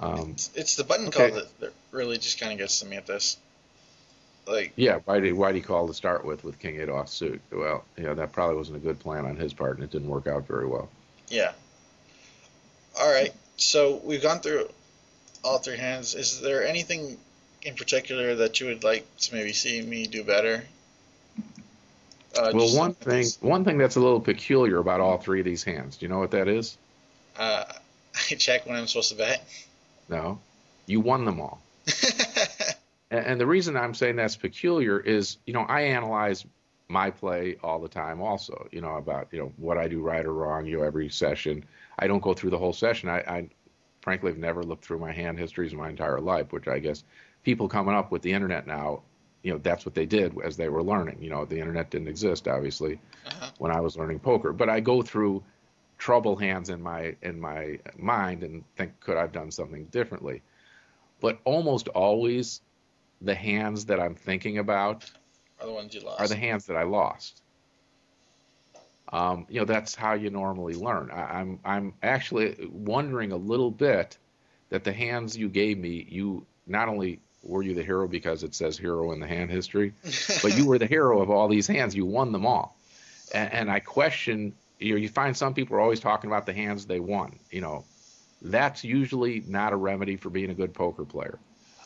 Um, 0.00 0.30
it's, 0.32 0.50
it's, 0.54 0.76
the 0.76 0.84
button 0.84 1.06
okay. 1.08 1.30
call 1.30 1.38
that, 1.38 1.60
that 1.60 1.72
really 1.92 2.18
just 2.18 2.40
kind 2.40 2.52
of 2.52 2.58
gets 2.58 2.80
to 2.80 2.86
me 2.86 2.96
at 2.96 3.06
this. 3.06 3.36
Like 4.46 4.72
yeah, 4.76 4.98
why 5.04 5.20
did 5.20 5.34
why 5.34 5.52
did 5.52 5.58
he 5.58 5.62
call 5.62 5.86
to 5.86 5.94
start 5.94 6.24
with 6.24 6.42
with 6.42 6.58
King 6.58 6.88
off 6.90 7.08
suit? 7.08 7.40
Well, 7.52 7.84
you 7.96 8.04
know 8.04 8.14
that 8.14 8.32
probably 8.32 8.56
wasn't 8.56 8.78
a 8.78 8.80
good 8.80 8.98
plan 8.98 9.24
on 9.24 9.36
his 9.36 9.52
part, 9.52 9.76
and 9.76 9.84
it 9.84 9.90
didn't 9.90 10.08
work 10.08 10.26
out 10.26 10.46
very 10.46 10.66
well. 10.66 10.88
Yeah. 11.28 11.52
All 12.98 13.10
right, 13.10 13.32
so 13.56 14.00
we've 14.04 14.22
gone 14.22 14.40
through 14.40 14.68
all 15.44 15.58
three 15.58 15.76
hands. 15.76 16.14
Is 16.14 16.40
there 16.40 16.66
anything 16.66 17.16
in 17.62 17.74
particular 17.74 18.34
that 18.36 18.60
you 18.60 18.66
would 18.66 18.84
like 18.84 19.06
to 19.18 19.34
maybe 19.34 19.52
see 19.52 19.80
me 19.80 20.06
do 20.06 20.24
better? 20.24 20.64
Uh, 22.36 22.50
well, 22.54 22.76
one 22.76 22.94
thing 22.94 23.26
one 23.40 23.64
thing 23.64 23.78
that's 23.78 23.96
a 23.96 24.00
little 24.00 24.20
peculiar 24.20 24.78
about 24.78 25.00
all 25.00 25.18
three 25.18 25.38
of 25.38 25.44
these 25.44 25.62
hands. 25.62 25.96
Do 25.98 26.06
you 26.06 26.10
know 26.10 26.18
what 26.18 26.32
that 26.32 26.48
is? 26.48 26.76
Uh, 27.36 27.64
I 28.30 28.34
check 28.34 28.66
when 28.66 28.76
I'm 28.76 28.86
supposed 28.86 29.10
to 29.10 29.16
bet. 29.16 29.46
No, 30.08 30.40
you 30.86 31.00
won 31.00 31.24
them 31.24 31.40
all. 31.40 31.60
and, 33.12 33.26
and 33.26 33.40
the 33.40 33.46
reason 33.46 33.76
I'm 33.76 33.94
saying 33.94 34.16
that's 34.16 34.36
peculiar 34.36 34.98
is, 34.98 35.38
you 35.46 35.52
know, 35.52 35.62
I 35.62 35.82
analyze 35.82 36.44
my 36.88 37.10
play 37.10 37.56
all 37.62 37.80
the 37.80 37.88
time 37.88 38.20
also 38.20 38.68
you 38.70 38.82
know 38.82 38.96
about 38.96 39.26
you 39.32 39.38
know 39.38 39.50
what 39.56 39.78
i 39.78 39.88
do 39.88 40.02
right 40.02 40.26
or 40.26 40.34
wrong 40.34 40.66
you 40.66 40.76
know 40.76 40.82
every 40.82 41.08
session 41.08 41.64
i 42.00 42.06
don't 42.06 42.20
go 42.20 42.34
through 42.34 42.50
the 42.50 42.58
whole 42.58 42.74
session 42.74 43.08
i, 43.08 43.20
I 43.20 43.48
frankly 44.02 44.30
have 44.30 44.36
never 44.36 44.62
looked 44.62 44.84
through 44.84 44.98
my 44.98 45.10
hand 45.10 45.38
histories 45.38 45.72
in 45.72 45.78
my 45.78 45.88
entire 45.88 46.20
life 46.20 46.52
which 46.52 46.68
i 46.68 46.78
guess 46.78 47.02
people 47.44 47.66
coming 47.66 47.94
up 47.94 48.12
with 48.12 48.20
the 48.20 48.30
internet 48.30 48.66
now 48.66 49.00
you 49.42 49.52
know 49.52 49.58
that's 49.58 49.86
what 49.86 49.94
they 49.94 50.04
did 50.04 50.36
as 50.44 50.58
they 50.58 50.68
were 50.68 50.82
learning 50.82 51.16
you 51.22 51.30
know 51.30 51.46
the 51.46 51.58
internet 51.58 51.88
didn't 51.88 52.08
exist 52.08 52.46
obviously 52.46 53.00
uh-huh. 53.26 53.50
when 53.56 53.72
i 53.72 53.80
was 53.80 53.96
learning 53.96 54.18
poker 54.18 54.52
but 54.52 54.68
i 54.68 54.78
go 54.78 55.00
through 55.00 55.42
trouble 56.02 56.34
hands 56.34 56.68
in 56.68 56.82
my 56.82 57.14
in 57.22 57.40
my 57.40 57.78
mind 57.96 58.42
and 58.42 58.64
think 58.74 58.98
could 58.98 59.16
I've 59.16 59.30
done 59.30 59.52
something 59.52 59.84
differently. 59.84 60.42
But 61.20 61.38
almost 61.44 61.86
always 61.86 62.60
the 63.22 63.34
hands 63.34 63.86
that 63.86 64.00
I'm 64.00 64.14
thinking 64.14 64.58
about 64.58 65.10
are 65.60 65.66
the 65.66 65.72
ones 65.72 65.94
you 65.94 66.00
lost. 66.00 66.20
Are 66.20 66.28
the 66.28 66.36
hands 66.36 66.66
that 66.66 66.76
I 66.76 66.82
lost. 66.82 67.42
Um, 69.12 69.46
you 69.48 69.60
know 69.60 69.66
that's 69.66 69.94
how 69.94 70.14
you 70.14 70.30
normally 70.30 70.74
learn. 70.74 71.10
I, 71.10 71.40
I'm 71.40 71.58
I'm 71.64 71.94
actually 72.02 72.68
wondering 72.70 73.32
a 73.32 73.36
little 73.36 73.70
bit 73.70 74.16
that 74.70 74.84
the 74.84 74.92
hands 74.92 75.36
you 75.36 75.48
gave 75.48 75.78
me, 75.78 76.06
you 76.08 76.46
not 76.66 76.88
only 76.88 77.20
were 77.42 77.62
you 77.62 77.74
the 77.74 77.82
hero 77.82 78.08
because 78.08 78.42
it 78.42 78.54
says 78.54 78.78
hero 78.78 79.12
in 79.12 79.20
the 79.20 79.26
hand 79.26 79.50
history, 79.50 79.92
but 80.42 80.56
you 80.56 80.66
were 80.66 80.78
the 80.78 80.86
hero 80.86 81.20
of 81.20 81.30
all 81.30 81.48
these 81.48 81.66
hands. 81.66 81.94
You 81.94 82.06
won 82.06 82.32
them 82.32 82.46
all, 82.46 82.76
and, 83.34 83.52
and 83.52 83.70
I 83.70 83.80
question 83.80 84.54
you 84.78 84.94
know, 84.94 85.00
you 85.00 85.08
find 85.08 85.36
some 85.36 85.54
people 85.54 85.76
are 85.76 85.80
always 85.80 86.00
talking 86.00 86.28
about 86.28 86.46
the 86.46 86.52
hands 86.52 86.86
they 86.86 87.00
won. 87.00 87.38
You 87.50 87.60
know, 87.60 87.84
that's 88.40 88.82
usually 88.82 89.42
not 89.46 89.72
a 89.72 89.76
remedy 89.76 90.16
for 90.16 90.30
being 90.30 90.50
a 90.50 90.54
good 90.54 90.74
poker 90.74 91.04
player. 91.04 91.38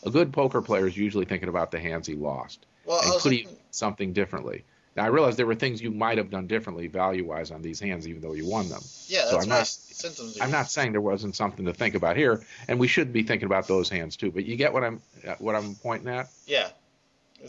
A 0.06 0.10
good 0.10 0.32
poker 0.32 0.62
player 0.62 0.86
is 0.86 0.96
usually 0.96 1.24
thinking 1.24 1.48
about 1.48 1.70
the 1.70 1.78
hands 1.78 2.06
he 2.06 2.14
lost 2.14 2.66
well, 2.84 3.00
and 3.02 3.20
could 3.20 3.32
he 3.32 3.48
something 3.70 4.12
differently. 4.12 4.64
Now 4.96 5.04
I 5.04 5.08
realize 5.08 5.36
there 5.36 5.46
were 5.46 5.54
things 5.54 5.82
you 5.82 5.90
might 5.90 6.16
have 6.16 6.30
done 6.30 6.46
differently 6.46 6.86
value-wise 6.86 7.50
on 7.50 7.60
these 7.60 7.78
hands, 7.80 8.08
even 8.08 8.22
though 8.22 8.32
you 8.32 8.48
won 8.48 8.68
them. 8.68 8.80
Yeah, 9.08 9.22
that's 9.22 9.30
so 9.30 9.40
I'm 9.40 9.48
not, 9.48 9.66
symptoms. 9.66 10.40
I'm 10.40 10.50
not 10.50 10.70
saying 10.70 10.92
there 10.92 11.02
wasn't 11.02 11.36
something 11.36 11.66
to 11.66 11.74
think 11.74 11.94
about 11.94 12.16
here, 12.16 12.42
and 12.68 12.78
we 12.78 12.88
should 12.88 13.12
be 13.12 13.22
thinking 13.22 13.46
about 13.46 13.68
those 13.68 13.90
hands 13.90 14.16
too. 14.16 14.30
But 14.30 14.46
you 14.46 14.56
get 14.56 14.72
what 14.72 14.84
I'm 14.84 15.02
what 15.38 15.54
I'm 15.54 15.74
pointing 15.74 16.08
at? 16.08 16.28
Yeah. 16.46 16.68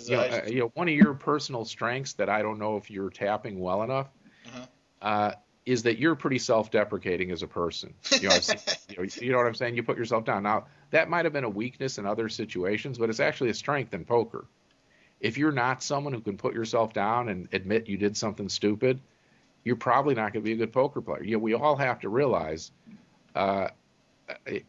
You 0.03 0.18
know, 0.18 0.22
uh, 0.22 0.41
you 0.47 0.60
know, 0.60 0.72
one 0.76 0.89
of 0.89 0.93
your 0.93 1.14
personal 1.14 1.64
strengths 1.64 2.14
that 2.14 2.28
I 2.28 2.41
don't 2.41 2.60
know 2.60 2.76
if 2.76 2.91
you're 2.91 3.10
tapping 3.10 3.60
well 3.60 3.84
enough 3.84 4.08
uh-huh 4.45 4.66
uh, 5.01 5.32
is 5.66 5.84
that 5.84 5.99
you're 5.99 6.16
pretty 6.16 6.39
self-deprecating 6.39 7.32
as 7.32 7.43
a 7.43 7.47
person. 7.47 7.93
You 8.22 8.30
know, 8.30 8.36
you, 8.89 8.97
know, 8.97 9.03
you 9.22 9.32
know, 9.32 9.38
what 9.38 9.47
I'm 9.47 9.55
saying? 9.55 9.76
You 9.76 9.84
put 9.84 9.97
yourself 9.97 10.26
down. 10.26 10.43
Now, 10.43 10.68
that 10.92 11.10
might 11.10 11.26
have 11.26 11.34
been 11.34 11.44
a 11.44 11.50
weakness 11.50 11.98
in 11.98 12.06
other 12.06 12.30
situations, 12.30 12.98
but 12.98 13.10
it's 13.10 13.20
actually 13.20 13.50
a 13.50 13.54
strength 13.54 13.94
in 13.94 14.06
poker. 14.06 14.46
If 15.20 15.38
you're 15.38 15.52
not 15.52 15.84
someone 15.84 16.14
who 16.14 16.22
can 16.22 16.38
put 16.38 16.54
yourself 16.54 16.94
down 16.94 17.30
and 17.30 17.48
admit 17.52 17.88
you 17.88 17.98
did 17.98 18.16
something 18.16 18.50
stupid, 18.50 19.00
you're 19.64 19.76
probably 19.76 20.16
not 20.16 20.34
going 20.34 20.44
to 20.44 20.50
be 20.50 20.54
a 20.54 20.58
good 20.58 20.72
poker 20.72 21.02
player. 21.02 21.24
You 21.24 21.34
know, 21.34 21.40
we 21.40 21.54
all 21.54 21.76
have 21.76 22.00
to 22.02 22.10
realize, 22.10 22.72
uh, 23.36 23.70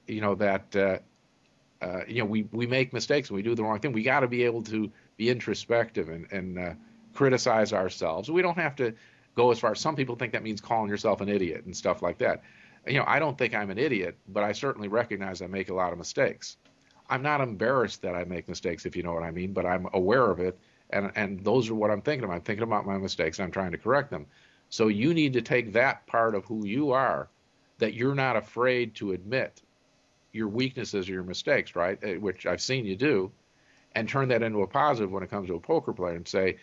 you 0.07 0.21
know, 0.21 0.35
that 0.37 0.75
uh, 0.75 0.99
uh, 1.81 2.01
you 2.09 2.19
know 2.21 2.25
we 2.25 2.49
we 2.51 2.66
make 2.66 2.93
mistakes 2.93 3.29
and 3.29 3.37
we 3.37 3.43
do 3.43 3.55
the 3.55 3.62
wrong 3.62 3.79
thing. 3.79 3.93
We 3.93 4.03
got 4.03 4.21
to 4.21 4.29
be 4.29 4.43
able 4.45 4.62
to 4.64 4.91
be 5.16 5.31
introspective 5.31 6.09
and 6.09 6.27
and 6.33 6.59
uh, 6.59 6.73
criticize 7.14 7.73
ourselves. 7.73 8.31
We 8.31 8.43
don't 8.43 8.59
have 8.59 8.77
to 8.77 8.95
go 9.37 9.53
as 9.53 9.59
far. 9.61 9.75
Some 9.75 9.95
people 9.95 10.16
think 10.16 10.33
that 10.33 10.43
means 10.43 10.61
calling 10.61 10.91
yourself 10.91 11.21
an 11.21 11.29
idiot 11.29 11.64
and 11.64 11.77
stuff 11.77 12.03
like 12.03 12.19
that. 12.19 12.43
You 12.89 12.99
know, 12.99 13.05
I 13.07 13.18
don't 13.18 13.36
think 13.36 13.55
I'm 13.55 13.70
an 13.70 13.78
idiot, 13.78 14.16
but 14.28 14.43
I 14.43 14.53
certainly 14.53 14.89
recognize 14.89 15.43
I 15.43 15.47
make 15.47 15.68
a 15.68 15.74
lot 15.74 15.93
of 15.93 15.99
mistakes. 15.99 16.57
I'm 17.11 17.22
not 17.22 17.41
embarrassed 17.41 18.03
that 18.03 18.14
I 18.14 18.24
make 18.24 18.49
mistakes, 18.49 18.86
if 18.86 18.97
you 18.97 19.03
know 19.03 19.12
what 19.12 19.22
I 19.22 19.30
mean, 19.30 19.53
but 19.53 19.64
I'm 19.66 19.89
aware 19.95 20.30
of 20.30 20.41
it, 20.41 20.59
and 20.91 21.11
and 21.16 21.43
those 21.45 21.70
are 21.70 21.74
what 21.74 21.91
I'm 21.91 22.03
thinking 22.03 22.24
about. 22.24 22.36
I'm 22.36 22.43
thinking 22.43 22.64
about 22.64 22.86
my 22.86 22.99
mistakes, 22.99 23.39
and 23.39 23.45
I'm 23.45 23.53
trying 23.53 23.72
to 23.72 23.78
correct 23.78 24.11
them. 24.11 24.26
So 24.70 24.89
you 24.89 25.14
need 25.14 25.32
to 25.32 25.43
take 25.43 25.72
that 25.72 26.07
part 26.07 26.34
of 26.34 26.45
who 26.45 26.66
you 26.66 26.93
are, 26.93 27.28
that 27.78 27.95
you're 27.95 28.14
not 28.14 28.36
afraid 28.36 28.95
to 28.97 29.12
admit 29.12 29.62
your 30.32 30.49
weaknesses 30.49 31.09
or 31.09 31.12
your 31.12 31.22
mistakes, 31.22 31.74
right? 31.74 31.99
Eh, 32.03 32.16
which 32.16 32.45
I've 32.45 32.61
seen 32.61 32.84
you 32.84 32.97
do, 32.97 33.32
and 33.95 34.09
turn 34.09 34.28
that 34.28 34.43
into 34.43 34.62
a 34.62 34.66
positive 34.66 35.11
when 35.11 35.22
it 35.22 35.30
comes 35.30 35.49
to 35.49 35.55
a 35.55 35.61
poker 35.61 35.93
player, 35.93 36.16
and 36.16 36.28
say, 36.28 36.59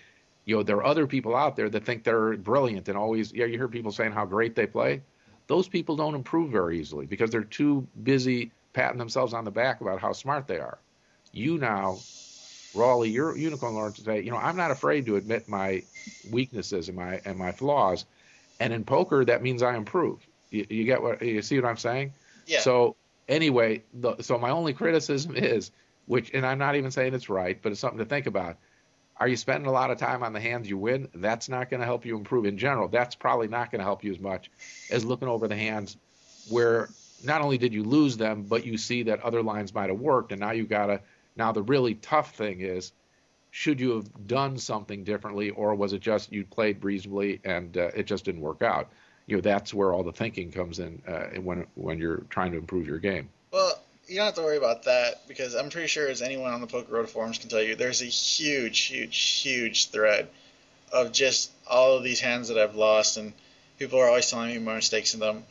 you 0.45 0.55
know, 0.55 0.63
there 0.63 0.77
are 0.77 0.85
other 0.85 1.07
people 1.07 1.35
out 1.35 1.55
there 1.55 1.69
that 1.69 1.83
think 1.83 2.03
they're 2.03 2.37
brilliant 2.37 2.87
and 2.87 2.97
always, 2.97 3.33
yeah, 3.33 3.45
you 3.45 3.57
hear 3.57 3.67
people 3.67 3.91
saying 3.91 4.11
how 4.11 4.25
great 4.25 4.55
they 4.55 4.67
play. 4.67 5.01
Those 5.47 5.67
people 5.67 5.95
don't 5.95 6.15
improve 6.15 6.51
very 6.51 6.79
easily 6.79 7.05
because 7.05 7.29
they're 7.29 7.43
too 7.43 7.87
busy 8.03 8.51
patting 8.73 8.97
themselves 8.97 9.33
on 9.33 9.45
the 9.45 9.51
back 9.51 9.81
about 9.81 10.01
how 10.01 10.11
smart 10.11 10.47
they 10.47 10.57
are. 10.57 10.77
You 11.31 11.57
now, 11.57 11.99
Raleigh, 12.73 13.09
you're 13.09 13.37
unicorn 13.37 13.75
Lord 13.75 13.95
today. 13.95 14.21
You 14.21 14.31
know, 14.31 14.37
I'm 14.37 14.57
not 14.57 14.71
afraid 14.71 15.05
to 15.05 15.15
admit 15.15 15.47
my 15.47 15.83
weaknesses 16.29 16.87
and 16.89 16.97
my 16.97 17.21
and 17.25 17.37
my 17.37 17.51
flaws. 17.51 18.05
And 18.59 18.73
in 18.73 18.83
poker, 18.83 19.25
that 19.25 19.43
means 19.43 19.61
I 19.61 19.75
improve. 19.75 20.25
You, 20.49 20.65
you 20.69 20.83
get 20.85 21.01
what 21.01 21.21
you 21.21 21.41
see 21.41 21.59
what 21.59 21.67
I'm 21.67 21.77
saying? 21.77 22.13
Yeah. 22.45 22.61
So 22.61 22.95
anyway, 23.27 23.83
the, 23.93 24.21
so 24.21 24.37
my 24.37 24.49
only 24.49 24.73
criticism 24.73 25.35
is, 25.35 25.71
which, 26.05 26.31
and 26.33 26.45
I'm 26.45 26.57
not 26.57 26.75
even 26.75 26.91
saying 26.91 27.13
it's 27.13 27.29
right, 27.29 27.59
but 27.61 27.71
it's 27.71 27.81
something 27.81 27.99
to 27.99 28.05
think 28.05 28.27
about 28.27 28.57
are 29.17 29.27
you 29.27 29.37
spending 29.37 29.67
a 29.67 29.71
lot 29.71 29.91
of 29.91 29.97
time 29.97 30.23
on 30.23 30.33
the 30.33 30.41
hands 30.41 30.69
you 30.69 30.77
win? 30.77 31.07
That's 31.15 31.47
not 31.47 31.69
going 31.69 31.79
to 31.79 31.85
help 31.85 32.05
you 32.05 32.17
improve 32.17 32.45
in 32.45 32.57
general. 32.57 32.87
That's 32.87 33.15
probably 33.15 33.47
not 33.47 33.71
going 33.71 33.79
to 33.79 33.85
help 33.85 34.03
you 34.03 34.11
as 34.11 34.19
much 34.19 34.51
as 34.91 35.05
looking 35.05 35.27
over 35.27 35.47
the 35.47 35.55
hands 35.55 35.97
where 36.49 36.89
not 37.23 37.41
only 37.41 37.57
did 37.57 37.73
you 37.73 37.83
lose 37.83 38.17
them, 38.17 38.43
but 38.43 38.65
you 38.65 38.77
see 38.77 39.03
that 39.03 39.21
other 39.21 39.41
lines 39.41 39.73
might 39.73 39.89
have 39.89 39.99
worked, 39.99 40.31
and 40.31 40.41
now 40.41 40.51
you 40.51 40.65
got 40.65 40.87
to. 40.87 41.01
Now 41.37 41.51
the 41.51 41.63
really 41.63 41.95
tough 41.95 42.35
thing 42.35 42.61
is, 42.61 42.91
should 43.51 43.79
you 43.79 43.91
have 43.95 44.27
done 44.27 44.57
something 44.57 45.03
differently, 45.03 45.49
or 45.49 45.75
was 45.75 45.93
it 45.93 46.01
just 46.01 46.31
you 46.31 46.45
played 46.45 46.83
reasonably 46.83 47.39
and 47.43 47.77
uh, 47.77 47.91
it 47.95 48.03
just 48.05 48.25
didn't 48.25 48.41
work 48.41 48.61
out? 48.61 48.89
You 49.27 49.37
know, 49.37 49.41
that's 49.41 49.73
where 49.73 49.93
all 49.93 50.03
the 50.03 50.11
thinking 50.11 50.51
comes 50.51 50.79
in 50.79 51.01
uh, 51.07 51.39
when 51.41 51.65
when 51.75 51.97
you're 51.99 52.23
trying 52.29 52.51
to 52.51 52.57
improve 52.57 52.85
your 52.85 52.99
game. 52.99 53.29
You 54.07 54.17
don't 54.17 54.25
have 54.25 54.35
to 54.35 54.41
worry 54.41 54.57
about 54.57 54.83
that 54.83 55.27
because 55.27 55.55
I'm 55.55 55.69
pretty 55.69 55.87
sure, 55.87 56.07
as 56.07 56.21
anyone 56.21 56.53
on 56.53 56.61
the 56.61 56.67
Poker 56.67 56.93
Road 56.93 57.09
forums 57.09 57.39
can 57.39 57.49
tell 57.49 57.61
you, 57.61 57.75
there's 57.75 58.03
a 58.03 58.05
huge, 58.05 58.81
huge, 58.81 59.17
huge 59.17 59.89
thread 59.89 60.27
of 60.93 61.11
just 61.11 61.51
all 61.67 61.97
of 61.97 62.03
these 62.03 62.19
hands 62.19 62.49
that 62.49 62.57
I've 62.59 62.75
lost, 62.75 63.17
and 63.17 63.33
people 63.79 63.99
are 63.99 64.07
always 64.07 64.29
telling 64.29 64.51
me 64.51 64.59
my 64.59 64.75
mistakes 64.75 65.15
in 65.15 65.19
them. 65.19 65.43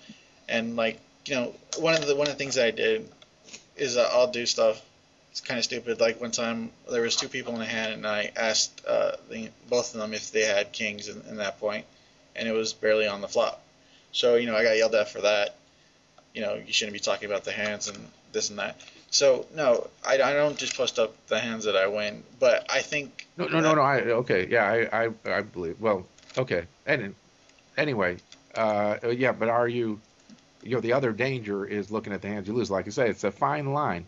And 0.49 0.77
like, 0.77 1.01
you 1.27 1.35
know, 1.35 1.55
one 1.79 1.95
of 1.95 2.07
the 2.07 2.15
one 2.15 2.29
of 2.29 2.33
the 2.33 2.39
things 2.39 2.55
that 2.55 2.67
I 2.67 2.71
did 2.71 3.11
is 3.77 3.97
I'll 3.97 4.31
do 4.31 4.47
stuff. 4.47 4.81
It's 5.33 5.41
kind 5.41 5.59
of 5.59 5.65
stupid. 5.65 6.01
Like 6.01 6.21
one 6.21 6.31
time 6.31 6.71
there 6.89 7.03
was 7.03 7.17
two 7.17 7.29
people 7.29 7.57
in 7.57 7.61
a 7.61 7.67
hand, 7.67 7.93
and 7.93 8.07
I 8.07 8.31
asked 8.37 8.85
uh, 8.87 9.13
the, 9.31 9.49
both 9.69 9.95
of 9.95 10.01
them 10.01 10.15
if 10.15 10.31
they 10.31 10.43
had 10.43 10.73
kings 10.73 11.09
in, 11.09 11.21
in 11.29 11.37
that 11.39 11.59
point, 11.59 11.87
and 12.37 12.47
it 12.47 12.53
was 12.53 12.73
barely 12.73 13.09
on 13.09 13.21
the 13.21 13.29
flop. 13.29 13.61
So 14.13 14.37
you 14.37 14.47
know, 14.47 14.55
I 14.55 14.63
got 14.63 14.77
yelled 14.77 14.95
at 14.95 15.09
for 15.09 15.23
that. 15.23 15.57
You 16.35 16.43
know, 16.43 16.55
you 16.55 16.73
shouldn't 16.73 16.93
be 16.93 17.01
talking 17.01 17.29
about 17.29 17.45
the 17.45 17.53
hands 17.53 17.89
and 17.89 17.99
this 18.35 18.51
and 18.51 18.59
that. 18.59 18.78
So 19.11 19.47
no, 19.55 19.89
I, 20.07 20.14
I 20.14 20.32
don't 20.35 20.59
just 20.59 20.76
post 20.76 20.99
up 20.99 21.14
the 21.28 21.39
hands 21.39 21.64
that 21.64 21.76
I 21.76 21.87
win, 21.87 22.22
but 22.39 22.66
I 22.70 22.82
think 22.82 23.26
no 23.37 23.47
no 23.47 23.61
no 23.61 23.74
no 23.74 23.80
I 23.80 24.01
okay 24.01 24.47
yeah 24.51 24.64
I 24.64 25.05
I, 25.05 25.11
I 25.39 25.41
believe 25.41 25.80
well 25.80 26.07
okay 26.37 26.64
and 26.87 27.14
anyway 27.76 28.18
uh, 28.55 28.97
yeah 29.12 29.32
but 29.32 29.49
are 29.49 29.68
you 29.68 30.01
you 30.62 30.74
know 30.74 30.80
the 30.80 30.93
other 30.93 31.12
danger 31.12 31.64
is 31.64 31.91
looking 31.91 32.12
at 32.12 32.22
the 32.22 32.28
hands 32.28 32.49
you 32.49 32.55
lose 32.55 32.70
like 32.70 32.87
I 32.87 32.91
say 32.91 33.09
it's 33.09 33.24
a 33.24 33.30
fine 33.30 33.72
line 33.72 34.07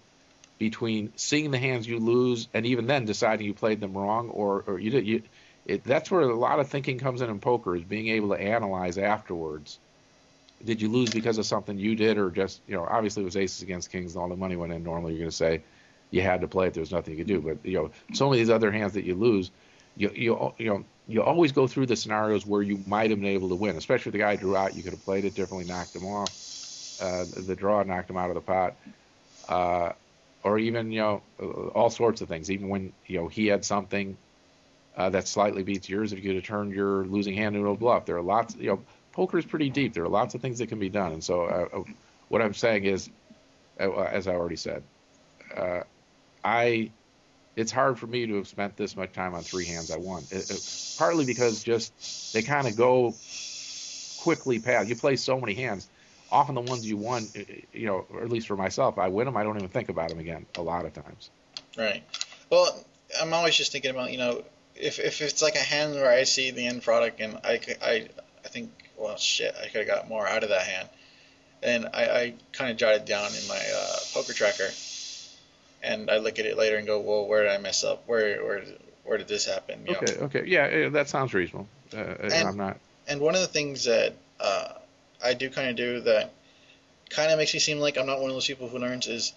between 0.59 1.13
seeing 1.17 1.51
the 1.51 1.59
hands 1.59 1.87
you 1.87 1.99
lose 1.99 2.49
and 2.55 2.65
even 2.67 2.87
then 2.87 3.05
deciding 3.05 3.47
you 3.47 3.55
played 3.55 3.81
them 3.81 3.95
wrong 3.95 4.31
or, 4.31 4.65
or 4.67 4.79
you 4.79 4.91
did 4.91 5.07
you 5.07 5.23
it, 5.67 5.83
that's 5.85 6.11
where 6.11 6.23
a 6.23 6.35
lot 6.35 6.61
of 6.61 6.69
thinking 6.69 6.99
comes 6.99 7.21
in 7.21 7.31
in 7.31 7.41
poker 7.41 7.75
is 7.75 7.83
being 7.83 8.09
able 8.09 8.31
to 8.31 8.41
analyze 8.41 8.99
afterwards 8.99 9.79
did 10.65 10.81
you 10.81 10.89
lose 10.89 11.11
because 11.11 11.39
of 11.39 11.47
something 11.47 11.79
you 11.79 11.95
did 11.95 12.19
or 12.19 12.31
just 12.31 12.61
you 12.67 12.75
know 12.75 12.87
obviously 12.91 13.23
it 13.23 13.27
was 13.27 13.37
aces 13.37 13.63
against 13.63 13.91
kings 13.91 14.15
and 14.15 14.23
all 14.23 14.29
the 14.29 14.37
money 14.37 14.57
went 14.57 14.73
in 14.73 14.83
normally 14.83 15.13
you're 15.13 15.21
going 15.21 15.31
to 15.31 15.37
say 15.37 15.63
you 16.11 16.23
had 16.23 16.41
to 16.41 16.49
play 16.49 16.67
it 16.67 16.75
there 16.75 16.81
was 16.81 16.93
nothing 16.93 17.13
you 17.13 17.19
could 17.19 17.27
do 17.27 17.41
but 17.41 17.59
you 17.65 17.75
know 17.77 17.91
some 18.13 18.29
of 18.29 18.35
these 18.35 18.51
other 18.51 18.71
hands 18.71 18.93
that 18.93 19.05
you 19.05 19.15
lose 19.15 19.51
you 19.97 20.11
you 20.15 20.55
you 20.59 20.69
know 20.69 20.85
you 21.09 21.23
always 21.23 21.53
go 21.53 21.67
through 21.67 21.87
the 21.87 21.97
scenarios 21.97 22.47
where 22.47 22.63
you 22.63 22.83
might 22.87 23.11
have 23.11 23.21
been 23.21 23.29
able 23.29 23.49
to 23.49 23.55
win 23.55 23.77
especially 23.77 24.11
if 24.11 24.13
the 24.15 24.19
guy 24.19 24.37
drew 24.37 24.57
out 24.57 24.75
you 24.75 24.83
could 24.83 24.93
have 24.93 25.05
played 25.05 25.25
it 25.25 25.35
differently 25.35 25.65
knocked 25.65 25.95
him 25.95 26.07
off 26.07 27.01
uh, 27.01 27.25
the 27.37 27.55
draw 27.55 27.83
knocked 27.83 28.11
him 28.11 28.17
out 28.17 28.31
of 28.31 28.35
the 28.35 28.41
pot 28.41 28.75
uh, 29.49 29.93
or 30.47 30.59
even 30.59 30.93
you 30.93 31.01
know 31.01 31.23
all 31.75 31.91
sorts 31.91 32.21
of 32.21 32.29
things. 32.29 32.51
Even 32.51 32.69
when 32.69 32.93
you 33.07 33.19
know 33.19 33.29
he 33.29 33.49
had 33.49 33.65
something 33.65 34.17
uh, 34.97 35.11
that 35.11 35.27
slightly 35.29 35.63
beats 35.63 35.89
yours, 35.89 36.13
if 36.13 36.19
you 36.19 36.25
could 36.25 36.37
have 36.37 36.45
turned 36.45 36.73
your 36.73 37.05
losing 37.05 37.35
hand 37.35 37.57
into 37.57 37.69
a 37.69 37.77
bluff, 37.77 38.07
there 38.07 38.17
are 38.17 38.23
lots. 38.23 38.55
You 38.57 38.69
know, 38.69 38.81
poker 39.17 39.39
is 39.39 39.45
pretty 39.45 39.71
deep. 39.71 39.95
There 39.95 40.05
are 40.05 40.09
lots 40.09 40.35
of 40.35 40.43
things 40.43 40.59
that 40.59 40.69
can 40.69 40.79
be 40.79 40.89
done. 40.89 41.13
And 41.13 41.25
so, 41.25 41.45
uh, 41.45 41.79
uh 41.79 41.83
what 42.29 42.43
I'm 42.43 42.55
saying 42.55 42.85
is, 42.85 43.09
uh, 43.81 43.93
as 44.03 44.29
I 44.29 44.35
already 44.35 44.57
said, 44.57 44.83
uh, 45.57 45.81
I 46.45 46.91
it's 47.57 47.73
hard 47.73 47.99
for 47.99 48.07
me 48.07 48.27
to 48.27 48.35
have 48.35 48.47
spent 48.47 48.77
this 48.77 48.95
much 48.97 49.13
time 49.13 49.35
on 49.35 49.43
three 49.43 49.65
hands 49.65 49.91
I 49.91 49.97
won. 49.97 50.23
It, 50.31 50.51
it, 50.51 50.95
partly 50.99 51.25
because 51.25 51.65
just 51.65 52.35
they 52.35 52.43
kind 52.43 52.69
of 52.69 52.77
go 52.77 53.15
quickly 54.21 54.59
past. 54.59 54.89
You 54.89 54.97
play 54.97 55.17
so 55.17 55.41
many 55.41 55.55
hands 55.55 55.89
often 56.31 56.55
the 56.55 56.61
ones 56.61 56.87
you 56.87 56.97
won, 56.97 57.29
you 57.73 57.87
know, 57.87 58.07
or 58.11 58.23
at 58.23 58.31
least 58.31 58.47
for 58.47 58.57
myself, 58.57 58.99
I 58.99 59.09
win 59.09 59.27
them. 59.27 59.37
I 59.37 59.43
don't 59.43 59.57
even 59.57 59.69
think 59.69 59.89
about 59.89 60.09
them 60.09 60.19
again 60.19 60.47
a 60.57 60.63
lot 60.63 60.85
of 60.85 60.93
times. 60.93 61.31
Right. 61.77 62.03
Well, 62.51 62.85
I'm 63.21 63.33
always 63.33 63.57
just 63.57 63.73
thinking 63.73 63.91
about, 63.91 64.13
you 64.13 64.19
know, 64.19 64.43
if, 64.75 64.99
if 64.99 65.23
it's 65.23 65.43
like 65.43 65.55
a 65.55 65.61
hand 65.61 65.95
where 65.95 66.11
I 66.11 66.25
see 66.25 66.51
the 66.51 66.67
end 66.67 66.83
product 66.83 67.21
and 67.21 67.39
I, 67.45 67.61
I, 67.83 68.09
I 68.45 68.49
think, 68.49 68.71
well, 68.99 69.17
shit, 69.17 69.55
I 69.61 69.67
could 69.69 69.87
have 69.87 69.87
got 69.87 70.09
more 70.09 70.27
out 70.27 70.43
of 70.43 70.51
that 70.51 70.63
hand. 70.63 70.89
And 71.63 71.87
I, 71.93 72.05
I 72.05 72.35
kind 72.53 72.71
of 72.71 72.77
jotted 72.77 73.03
it 73.03 73.07
down 73.07 73.27
in 73.35 73.49
my 73.49 73.59
uh, 73.75 73.97
poker 74.13 74.33
tracker, 74.33 74.69
and 75.83 76.11
I 76.11 76.19
look 76.19 76.39
at 76.39 76.47
it 76.47 76.57
later 76.57 76.77
and 76.77 76.87
go, 76.87 77.01
well, 77.01 77.27
where 77.27 77.43
did 77.43 77.53
I 77.53 77.59
mess 77.59 77.83
up? 77.83 78.03
Where, 78.07 78.45
where, 78.45 78.63
where 79.05 79.19
did 79.19 79.29
this 79.29 79.47
happen? 79.47 79.87
You 79.87 79.97
okay, 79.97 80.17
know? 80.19 80.27
okay, 80.27 80.45
yeah, 80.47 80.89
that 80.91 81.09
sounds 81.09 81.33
reasonable. 81.35 81.69
Uh, 81.95 81.99
and, 81.99 82.33
I'm 82.33 82.57
not. 82.57 82.79
And 83.09 83.21
one 83.21 83.35
of 83.35 83.41
the 83.41 83.47
things 83.47 83.85
that 83.85 84.15
uh, 84.39 84.69
I 85.25 85.35
do 85.35 85.49
kind 85.51 85.71
of 85.71 85.77
do 85.77 86.01
that 86.01 86.33
kind 87.11 87.31
of 87.31 87.39
makes 87.39 87.55
me 87.55 87.61
seem 87.61 87.79
like 87.79 87.97
I'm 87.97 88.07
not 88.07 88.21
one 88.21 88.31
of 88.31 88.37
those 88.37 88.47
people 88.47 88.69
who 88.69 88.79
learns 88.79 89.07
is 89.07 89.33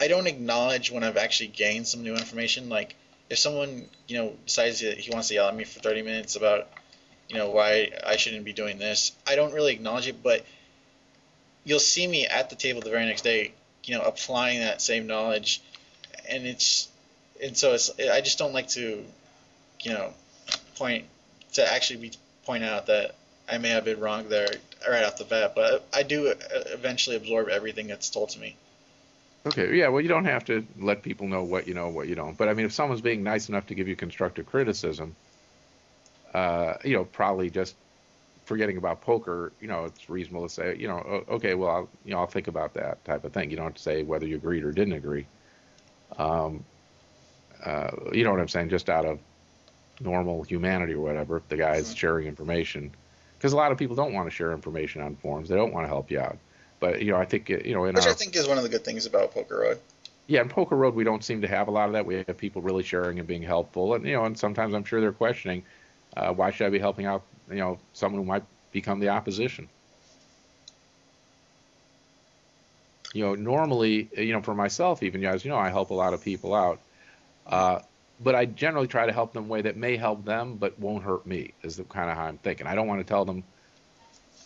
I 0.00 0.08
don't 0.08 0.26
acknowledge 0.26 0.90
when 0.90 1.02
I've 1.02 1.16
actually 1.16 1.48
gained 1.48 1.86
some 1.88 2.02
new 2.02 2.14
information. 2.14 2.68
Like 2.68 2.94
if 3.30 3.38
someone 3.38 3.86
you 4.06 4.18
know 4.18 4.32
decides 4.44 4.80
that 4.80 4.98
he 4.98 5.10
wants 5.10 5.28
to 5.28 5.34
yell 5.34 5.48
at 5.48 5.56
me 5.56 5.64
for 5.64 5.80
30 5.80 6.02
minutes 6.02 6.36
about 6.36 6.68
you 7.28 7.36
know 7.36 7.50
why 7.50 7.90
I 8.06 8.16
shouldn't 8.16 8.44
be 8.44 8.52
doing 8.52 8.78
this, 8.78 9.12
I 9.26 9.36
don't 9.36 9.52
really 9.52 9.72
acknowledge 9.74 10.06
it, 10.08 10.22
but 10.22 10.44
you'll 11.64 11.78
see 11.78 12.06
me 12.06 12.26
at 12.26 12.50
the 12.50 12.56
table 12.56 12.80
the 12.80 12.90
very 12.90 13.04
next 13.04 13.22
day, 13.22 13.52
you 13.84 13.96
know, 13.96 14.02
applying 14.02 14.60
that 14.60 14.80
same 14.80 15.06
knowledge, 15.06 15.62
and 16.28 16.46
it's 16.46 16.88
and 17.42 17.56
so 17.56 17.74
it's 17.74 17.90
I 17.98 18.20
just 18.20 18.38
don't 18.38 18.52
like 18.52 18.68
to, 18.70 19.04
you 19.82 19.90
know, 19.92 20.12
point 20.76 21.04
to 21.54 21.72
actually 21.72 22.00
be 22.00 22.12
point 22.44 22.64
out 22.64 22.86
that 22.86 23.14
I 23.48 23.58
may 23.58 23.70
have 23.70 23.84
been 23.84 24.00
wrong 24.00 24.28
there 24.28 24.48
right 24.88 25.04
off 25.04 25.18
the 25.18 25.24
bat, 25.24 25.52
but 25.54 25.86
I 25.92 26.02
do 26.02 26.32
eventually 26.66 27.16
absorb 27.16 27.48
everything 27.48 27.88
that's 27.88 28.10
told 28.10 28.30
to 28.30 28.38
me. 28.38 28.56
Okay, 29.46 29.76
yeah, 29.76 29.88
well, 29.88 30.00
you 30.00 30.08
don't 30.08 30.24
have 30.24 30.44
to 30.46 30.66
let 30.78 31.02
people 31.02 31.28
know 31.28 31.44
what 31.44 31.68
you 31.68 31.74
know, 31.74 31.88
what 31.88 32.08
you 32.08 32.14
don't. 32.14 32.36
But 32.36 32.48
I 32.48 32.54
mean, 32.54 32.66
if 32.66 32.72
someone's 32.72 33.00
being 33.00 33.22
nice 33.22 33.48
enough 33.48 33.66
to 33.68 33.74
give 33.74 33.86
you 33.86 33.94
constructive 33.94 34.46
criticism, 34.46 35.14
uh, 36.36 36.76
you 36.84 36.94
know, 36.94 37.04
probably 37.06 37.48
just 37.48 37.76
forgetting 38.44 38.76
about 38.76 39.00
poker, 39.00 39.52
you 39.58 39.68
know, 39.68 39.86
it's 39.86 40.10
reasonable 40.10 40.46
to 40.46 40.52
say, 40.52 40.76
you 40.78 40.86
know, 40.86 41.24
okay, 41.30 41.54
well, 41.54 41.70
I'll, 41.70 41.88
you 42.04 42.12
know, 42.12 42.18
I'll 42.18 42.26
think 42.26 42.46
about 42.46 42.74
that 42.74 43.02
type 43.06 43.24
of 43.24 43.32
thing. 43.32 43.50
You 43.50 43.56
don't 43.56 43.64
have 43.64 43.74
to 43.74 43.82
say 43.82 44.02
whether 44.02 44.26
you 44.26 44.36
agreed 44.36 44.62
or 44.62 44.70
didn't 44.70 44.92
agree. 44.92 45.26
Um, 46.18 46.62
uh, 47.64 47.90
you 48.12 48.22
know 48.22 48.32
what 48.32 48.40
I'm 48.40 48.48
saying? 48.48 48.68
Just 48.68 48.90
out 48.90 49.06
of 49.06 49.18
normal 50.00 50.42
humanity 50.42 50.92
or 50.92 51.00
whatever, 51.00 51.38
if 51.38 51.48
the 51.48 51.56
guy's 51.56 51.86
mm-hmm. 51.86 51.96
sharing 51.96 52.26
information 52.26 52.90
because 53.38 53.54
a 53.54 53.56
lot 53.56 53.72
of 53.72 53.78
people 53.78 53.96
don't 53.96 54.12
want 54.12 54.28
to 54.28 54.30
share 54.30 54.52
information 54.52 55.00
on 55.00 55.16
forums. 55.16 55.48
They 55.48 55.56
don't 55.56 55.72
want 55.72 55.84
to 55.84 55.88
help 55.88 56.10
you 56.10 56.20
out. 56.20 56.36
But 56.80 57.00
you 57.00 57.12
know, 57.12 57.18
I 57.18 57.24
think 57.24 57.48
you 57.48 57.72
know, 57.72 57.86
in 57.86 57.94
which 57.94 58.04
our, 58.04 58.10
I 58.10 58.14
think 58.14 58.36
is 58.36 58.46
one 58.46 58.58
of 58.58 58.62
the 58.62 58.68
good 58.68 58.84
things 58.84 59.06
about 59.06 59.32
Poker 59.32 59.60
Road. 59.60 59.78
Yeah, 60.26 60.42
in 60.42 60.50
Poker 60.50 60.76
Road, 60.76 60.94
we 60.94 61.04
don't 61.04 61.24
seem 61.24 61.40
to 61.40 61.48
have 61.48 61.68
a 61.68 61.70
lot 61.70 61.86
of 61.86 61.94
that. 61.94 62.04
We 62.04 62.16
have 62.16 62.36
people 62.36 62.60
really 62.60 62.82
sharing 62.82 63.18
and 63.18 63.26
being 63.26 63.42
helpful, 63.42 63.94
and 63.94 64.04
you 64.04 64.12
know, 64.12 64.26
and 64.26 64.38
sometimes 64.38 64.74
I'm 64.74 64.84
sure 64.84 65.00
they're 65.00 65.12
questioning, 65.12 65.62
uh, 66.16 66.32
why 66.34 66.50
should 66.50 66.66
I 66.66 66.70
be 66.70 66.78
helping 66.78 67.06
out? 67.06 67.28
You 67.48 67.56
know, 67.56 67.80
someone 67.92 68.22
who 68.22 68.26
might 68.26 68.44
become 68.72 69.00
the 69.00 69.10
opposition. 69.10 69.70
You 73.12 73.24
know, 73.24 73.34
normally, 73.34 74.10
you 74.16 74.32
know, 74.32 74.42
for 74.42 74.54
myself, 74.54 75.02
even 75.02 75.24
as 75.24 75.44
you 75.44 75.50
know, 75.50 75.58
I 75.58 75.70
help 75.70 75.90
a 75.90 75.94
lot 75.94 76.14
of 76.14 76.20
people 76.20 76.54
out. 76.54 76.82
Uh, 77.46 77.80
but 78.20 78.34
I 78.34 78.46
generally 78.46 78.88
try 78.88 79.06
to 79.06 79.12
help 79.12 79.32
them 79.34 79.44
in 79.44 79.50
a 79.50 79.52
way 79.52 79.62
that 79.62 79.76
may 79.76 79.96
help 79.96 80.24
them 80.24 80.58
but 80.58 80.78
won't 80.78 81.04
hurt 81.04 81.26
me. 81.26 81.54
Is 81.62 81.76
the 81.76 81.84
kind 81.84 82.10
of 82.10 82.16
how 82.16 82.24
I'm 82.24 82.38
thinking. 82.38 82.66
I 82.66 82.74
don't 82.74 82.88
want 82.88 83.00
to 83.00 83.04
tell 83.04 83.24
them 83.24 83.44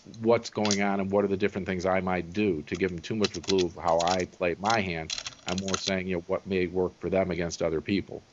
what's 0.04 0.50
going 0.50 0.82
on 0.82 1.00
and 1.00 1.12
what 1.12 1.24
are 1.24 1.28
the 1.28 1.36
different 1.36 1.66
things 1.66 1.86
I 1.86 2.00
might 2.00 2.32
do 2.32 2.62
to 2.64 2.76
give 2.76 2.90
them 2.90 3.00
too 3.00 3.16
much 3.16 3.32
of 3.32 3.38
a 3.38 3.42
clue 3.42 3.66
of 3.66 3.76
how 3.76 4.00
I 4.00 4.24
play 4.26 4.54
my 4.58 4.80
hand. 4.80 5.10
I'm 5.46 5.58
more 5.60 5.76
saying 5.76 6.06
you 6.08 6.16
know 6.16 6.24
what 6.26 6.46
may 6.46 6.66
work 6.66 7.00
for 7.00 7.10
them 7.10 7.30
against 7.30 7.62
other 7.62 7.80
people, 7.80 8.26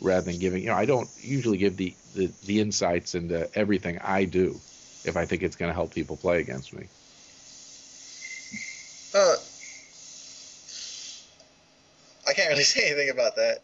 rather 0.00 0.22
than 0.30 0.38
giving 0.38 0.62
you 0.62 0.68
know 0.68 0.74
I 0.74 0.86
don't 0.86 1.08
usually 1.20 1.58
give 1.58 1.76
the 1.76 1.94
the, 2.14 2.30
the 2.46 2.60
insights 2.60 3.14
into 3.14 3.48
everything 3.56 3.98
I 3.98 4.24
do 4.24 4.60
if 5.04 5.16
I 5.16 5.24
think 5.26 5.42
it's 5.42 5.56
going 5.56 5.70
to 5.70 5.74
help 5.74 5.94
people 5.94 6.16
play 6.16 6.40
against 6.40 6.72
me. 6.72 6.86
Uh, 9.14 9.34
I 12.28 12.32
can't 12.34 12.50
really 12.50 12.62
say 12.64 12.86
anything 12.86 13.10
about 13.10 13.36
that. 13.36 13.62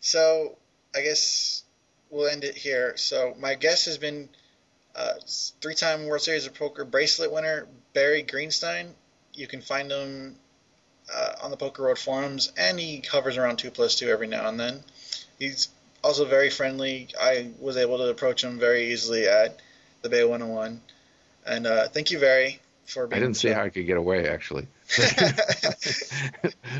So 0.00 0.56
I 0.94 1.02
guess 1.02 1.64
we'll 2.10 2.28
end 2.28 2.44
it 2.44 2.56
here. 2.56 2.96
So 2.96 3.34
my 3.38 3.54
guest 3.54 3.86
has 3.86 3.98
been 3.98 4.28
uh, 4.94 5.14
three-time 5.60 6.06
World 6.06 6.22
Series 6.22 6.46
of 6.46 6.54
Poker 6.54 6.84
bracelet 6.84 7.32
winner 7.32 7.66
Barry 7.92 8.22
Greenstein. 8.22 8.88
You 9.34 9.46
can 9.46 9.60
find 9.60 9.90
him 9.90 10.36
uh, 11.14 11.32
on 11.42 11.50
the 11.50 11.56
Poker 11.56 11.82
Road 11.84 11.98
forums, 11.98 12.52
and 12.56 12.78
he 12.78 13.02
hovers 13.08 13.36
around 13.36 13.58
two 13.58 13.70
plus 13.70 13.94
two 13.94 14.08
every 14.08 14.26
now 14.26 14.48
and 14.48 14.58
then. 14.58 14.82
He's 15.38 15.68
also 16.02 16.24
very 16.24 16.50
friendly. 16.50 17.08
I 17.20 17.50
was 17.58 17.76
able 17.76 17.98
to 17.98 18.08
approach 18.08 18.44
him 18.44 18.58
very 18.58 18.92
easily 18.92 19.26
at 19.26 19.60
the 20.02 20.08
Bay 20.08 20.24
101. 20.24 20.80
And 21.46 21.66
uh, 21.66 21.88
thank 21.88 22.10
you, 22.10 22.18
very 22.18 22.60
for 22.88 23.06
being. 23.06 23.22
I 23.22 23.24
didn't 23.24 23.36
see 23.36 23.48
how 23.48 23.62
I 23.62 23.68
could 23.68 23.86
get 23.86 23.96
away, 23.96 24.28
actually. 24.28 24.66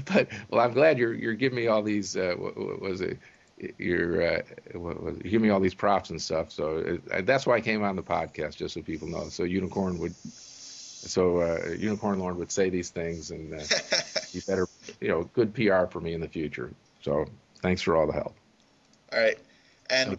but 0.07 0.29
well, 0.51 0.61
I'm 0.61 0.73
glad 0.73 0.99
you're 0.99 1.15
you're 1.15 1.35
giving 1.35 1.57
me 1.57 1.69
all 1.69 1.83
these. 1.83 2.17
Uh, 2.17 2.35
what, 2.37 2.57
what 2.57 2.81
was 2.81 3.01
it? 3.01 3.19
You're 3.77 4.39
uh, 4.39 4.43
what 4.75 5.03
was 5.03 5.17
it? 5.17 5.25
you 5.25 5.31
give 5.31 5.43
me 5.43 5.51
all 5.51 5.61
these 5.61 5.75
props 5.75 6.11
and 6.11 6.21
stuff. 6.21 6.51
So 6.51 6.79
it, 6.79 7.27
that's 7.27 7.47
why 7.47 7.57
I 7.57 7.61
came 7.61 7.83
on 7.83 7.97
the 7.97 8.03
podcast, 8.03 8.57
just 8.57 8.75
so 8.75 8.83
people 8.83 9.09
know. 9.09 9.29
So 9.29 9.45
Unicorn 9.45 9.99
would, 9.99 10.15
so 10.15 11.41
uh, 11.41 11.71
Unicorn 11.77 12.19
Lord 12.19 12.37
would 12.37 12.51
say 12.51 12.71
these 12.71 12.91
things, 12.91 13.31
and 13.31 13.55
uh, 13.55 13.65
you 14.33 14.41
better, 14.47 14.67
you 15.01 15.09
know, 15.09 15.25
good 15.35 15.55
PR 15.55 15.87
for 15.87 16.01
me 16.01 16.15
in 16.15 16.21
the 16.21 16.29
future. 16.29 16.73
So 17.03 17.27
thanks 17.63 17.83
for 17.83 17.97
all 17.97 18.07
the 18.07 18.13
help. 18.13 18.35
All 19.13 19.21
right, 19.21 19.39
and 19.91 20.19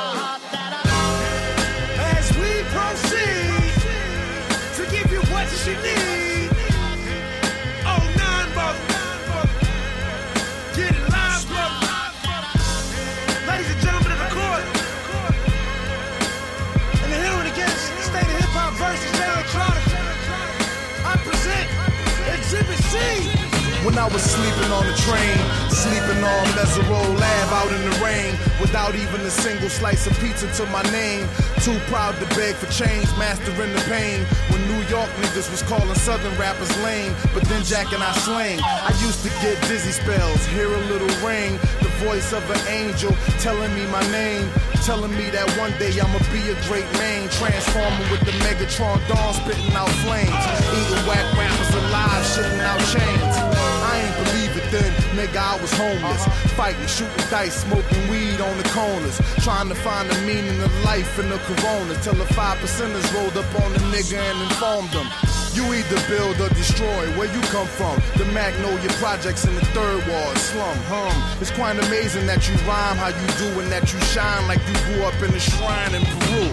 I 24.01 24.09
was 24.09 24.23
sleeping 24.25 24.71
on 24.73 24.81
the 24.89 24.97
train, 25.05 25.37
sleeping 25.69 26.25
on 26.25 26.45
Mesereau 26.57 27.05
Lab 27.21 27.49
out 27.53 27.69
in 27.69 27.85
the 27.85 27.95
rain, 28.01 28.33
without 28.57 28.95
even 28.95 29.21
a 29.21 29.29
single 29.29 29.69
slice 29.69 30.07
of 30.07 30.17
pizza 30.17 30.49
to 30.57 30.65
my 30.73 30.81
name. 30.89 31.29
Too 31.61 31.77
proud 31.85 32.17
to 32.17 32.25
beg 32.33 32.55
for 32.57 32.65
change, 32.73 33.05
mastering 33.21 33.69
the 33.69 33.83
pain. 33.85 34.25
When 34.49 34.57
New 34.65 34.81
York 34.89 35.05
niggas 35.21 35.53
was 35.53 35.61
calling 35.69 35.93
Southern 35.93 36.33
rappers 36.41 36.73
lame, 36.81 37.13
but 37.31 37.45
then 37.45 37.61
Jack 37.63 37.93
and 37.93 38.01
I 38.01 38.11
slang. 38.25 38.57
I 38.65 38.89
used 39.05 39.21
to 39.21 39.29
get 39.45 39.61
dizzy 39.69 39.93
spells, 39.93 40.41
hear 40.49 40.73
a 40.73 40.81
little 40.89 41.13
ring, 41.21 41.61
the 41.85 41.93
voice 42.01 42.33
of 42.33 42.41
an 42.49 42.61
angel 42.73 43.13
telling 43.37 43.69
me 43.77 43.85
my 43.93 44.01
name, 44.09 44.49
telling 44.81 45.13
me 45.13 45.29
that 45.29 45.45
one 45.61 45.77
day 45.77 45.93
I'ma 45.93 46.17
be 46.33 46.41
a 46.49 46.57
great 46.65 46.89
man, 46.97 47.29
transforming 47.37 48.09
with 48.09 48.25
the 48.25 48.33
Megatron 48.41 48.97
dawn, 49.05 49.37
spitting 49.37 49.77
out 49.77 49.93
flames, 50.01 50.41
eating 50.73 51.05
whack 51.05 51.21
rappers 51.37 51.73
alive, 51.85 52.25
shitting 52.33 52.65
out 52.65 52.81
chains. 52.89 53.60
I 53.91 53.99
ain't 53.99 54.15
believe 54.23 54.55
it 54.55 54.71
then, 54.71 54.91
nigga, 55.19 55.35
I 55.35 55.59
was 55.59 55.71
homeless. 55.73 56.23
Uh-huh. 56.23 56.55
Fighting, 56.55 56.87
shooting 56.87 57.27
dice, 57.29 57.67
smoking 57.67 58.07
weed 58.07 58.39
on 58.39 58.55
the 58.55 58.63
corners. 58.71 59.19
Trying 59.43 59.67
to 59.67 59.75
find 59.75 60.09
the 60.09 60.15
meaning 60.23 60.63
of 60.63 60.71
life 60.85 61.19
in 61.19 61.27
the 61.27 61.37
corona. 61.43 61.93
Till 61.99 62.15
the 62.15 62.25
five 62.31 62.57
percenters 62.59 63.03
rolled 63.13 63.35
up 63.35 63.51
on 63.59 63.73
the 63.73 63.83
nigga 63.91 64.15
and 64.15 64.37
informed 64.47 64.91
them. 64.95 65.07
You 65.51 65.67
either 65.75 65.99
build 66.07 66.39
or 66.39 66.47
destroy. 66.55 67.03
Where 67.19 67.27
you 67.27 67.41
come 67.51 67.67
from? 67.67 67.99
The 68.15 68.23
Magnolia 68.31 68.87
Projects 69.03 69.43
in 69.43 69.55
the 69.55 69.65
third 69.75 70.07
ward 70.07 70.37
slum. 70.37 70.77
Hum. 70.87 71.11
It's 71.41 71.51
quite 71.51 71.75
amazing 71.75 72.25
that 72.27 72.47
you 72.47 72.55
rhyme 72.63 72.95
how 72.95 73.11
you 73.11 73.27
do 73.43 73.59
and 73.59 73.69
that 73.75 73.91
you 73.91 73.99
shine 74.15 74.47
like 74.47 74.63
you 74.71 74.75
grew 74.87 75.03
up 75.03 75.19
in 75.19 75.35
a 75.35 75.39
shrine 75.39 75.91
in 75.99 76.03
Peru. 76.07 76.47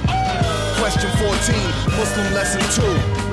Question 0.82 1.10
14, 1.22 1.94
Muslim 1.94 2.34
lesson 2.34 2.66
2 3.22 3.27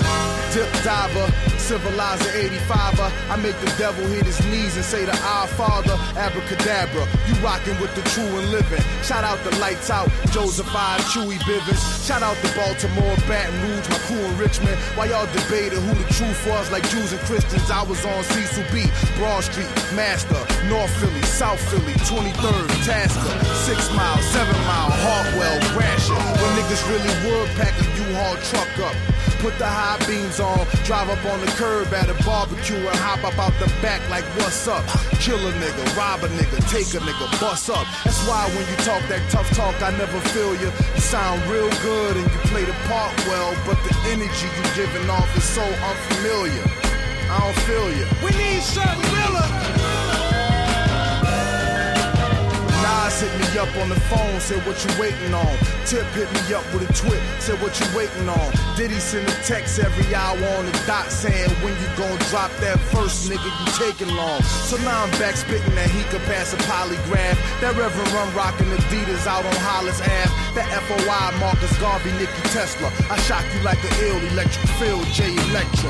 dip 0.56 0.72
diver, 0.88 1.28
civilizer 1.60 2.32
85er. 2.32 3.12
I 3.30 3.36
make 3.36 3.60
the 3.60 3.68
devil 3.78 4.08
hit 4.08 4.26
his 4.26 4.40
knees 4.48 4.78
and 4.80 4.86
say 4.86 5.06
to 5.06 5.12
our 5.36 5.48
father, 5.60 6.00
abracadabra. 6.16 7.04
You 7.28 7.36
rockin' 7.44 7.76
with 7.82 7.94
the 7.94 8.02
true 8.16 8.32
and 8.40 8.48
living. 8.56 8.80
Shout 9.04 9.26
out 9.26 9.38
the 9.44 9.52
lights 9.60 9.90
out, 9.90 10.08
Joseph 10.32 10.72
Chewy 11.12 11.36
Bivens. 11.44 11.84
Shout 12.08 12.24
out 12.24 12.38
the 12.40 12.48
Baltimore, 12.56 13.16
Baton 13.28 13.52
Rouge, 13.68 13.90
my 13.90 14.00
crew 14.08 14.24
in 14.24 14.38
Richmond. 14.38 14.80
While 14.96 15.10
y'all 15.10 15.28
debated 15.36 15.80
who 15.80 15.94
the 15.94 16.08
truth 16.16 16.40
was, 16.48 16.72
like 16.72 16.88
Jews 16.88 17.12
and 17.12 17.22
Christians, 17.28 17.70
I 17.70 17.84
was 17.84 18.00
on 18.06 18.24
Cecil 18.24 18.64
B, 18.72 18.88
Broad 19.20 19.44
Street, 19.44 19.68
Master, 19.92 20.40
North 20.72 20.94
Philly, 21.04 21.22
South 21.24 21.60
Philly, 21.68 22.00
23rd, 22.08 22.68
Tasker, 22.88 23.36
6 23.68 23.92
Mile, 23.92 24.22
7 24.32 24.56
Mile, 24.64 24.92
Hartwell, 25.04 25.60
Gratiot. 25.76 26.35
Niggas 26.56 26.88
really 26.88 27.12
would 27.28 27.50
pack 27.60 27.76
a 27.76 27.86
U-Haul 28.00 28.40
truck 28.48 28.72
up. 28.80 28.96
Put 29.44 29.60
the 29.60 29.68
high 29.68 30.00
beams 30.08 30.40
on, 30.40 30.64
drive 30.88 31.10
up 31.10 31.20
on 31.28 31.42
the 31.44 31.52
curb 31.60 31.94
at 31.94 32.08
a 32.08 32.16
barbecue 32.24 32.80
and 32.80 32.96
hop 32.96 33.28
up 33.28 33.38
out 33.38 33.52
the 33.60 33.68
back 33.84 34.00
like 34.10 34.24
what's 34.40 34.66
up? 34.66 34.88
Kill 35.20 35.36
a 35.36 35.52
nigga, 35.60 35.84
rob 36.00 36.24
a 36.24 36.30
nigga, 36.40 36.64
take 36.72 36.88
a 36.96 37.04
nigga, 37.04 37.28
bust 37.42 37.70
up. 37.70 37.86
That's 38.06 38.24
why 38.24 38.48
when 38.56 38.64
you 38.72 38.78
talk 38.88 39.04
that 39.12 39.20
tough 39.30 39.52
talk, 39.52 39.76
I 39.84 39.92
never 40.00 40.20
feel 40.32 40.56
you. 40.56 40.72
You 40.96 41.04
sound 41.04 41.44
real 41.52 41.70
good 41.84 42.16
and 42.16 42.26
you 42.32 42.40
play 42.48 42.64
the 42.64 42.74
part 42.88 43.12
well, 43.28 43.52
but 43.68 43.76
the 43.84 43.92
energy 44.16 44.48
you 44.48 44.64
giving 44.80 45.10
off 45.12 45.28
is 45.36 45.44
so 45.44 45.62
unfamiliar. 45.62 46.64
I 47.28 47.36
don't 47.44 47.60
feel 47.68 47.92
you. 47.92 48.08
We 48.24 48.32
need 48.40 48.64
something 48.64 49.04
realer. 49.12 49.85
Hit 53.16 53.32
me 53.40 53.48
up 53.58 53.72
on 53.78 53.88
the 53.88 54.00
phone, 54.12 54.42
said 54.42 54.60
what 54.68 54.76
you 54.84 54.92
waiting 55.00 55.34
on. 55.34 55.56
Tip 55.88 56.04
hit 56.12 56.28
me 56.36 56.52
up 56.52 56.68
with 56.76 56.84
a 56.84 56.92
twit, 56.92 57.24
said 57.40 57.56
what 57.64 57.72
you 57.80 57.88
waiting 57.96 58.28
on. 58.28 58.52
Diddy 58.76 59.00
send 59.00 59.24
a 59.24 59.32
text 59.48 59.80
every 59.80 60.04
hour 60.14 60.36
on 60.60 60.66
the 60.68 60.76
dot 60.86 61.08
saying 61.08 61.50
when 61.64 61.72
you 61.80 61.88
gon' 61.96 62.20
drop 62.28 62.52
that 62.60 62.76
first 62.92 63.32
nigga 63.32 63.48
you 63.48 63.72
taking 63.80 64.14
long. 64.20 64.44
So 64.68 64.76
now 64.84 65.08
I'm 65.08 65.12
back 65.16 65.40
spitting 65.40 65.74
that 65.80 65.90
he 65.96 66.04
could 66.12 66.28
pass 66.28 66.52
a 66.52 66.60
polygraph. 66.68 67.40
That 67.64 67.80
Reverend 67.80 68.12
Run 68.12 68.28
rockin' 68.36 68.68
Adidas 68.68 69.26
out 69.26 69.48
on 69.48 69.56
Hollis 69.64 70.04
Ave. 70.04 70.36
That 70.60 70.68
FOI 70.84 71.40
Marcus 71.40 71.72
Garvey, 71.80 72.12
Nicky 72.20 72.44
Tesla. 72.52 72.92
I 73.08 73.16
shock 73.24 73.48
you 73.56 73.64
like 73.64 73.80
an 73.80 73.96
ill 74.04 74.20
electric 74.36 74.68
field, 74.76 75.08
J 75.16 75.32
Electra. 75.48 75.88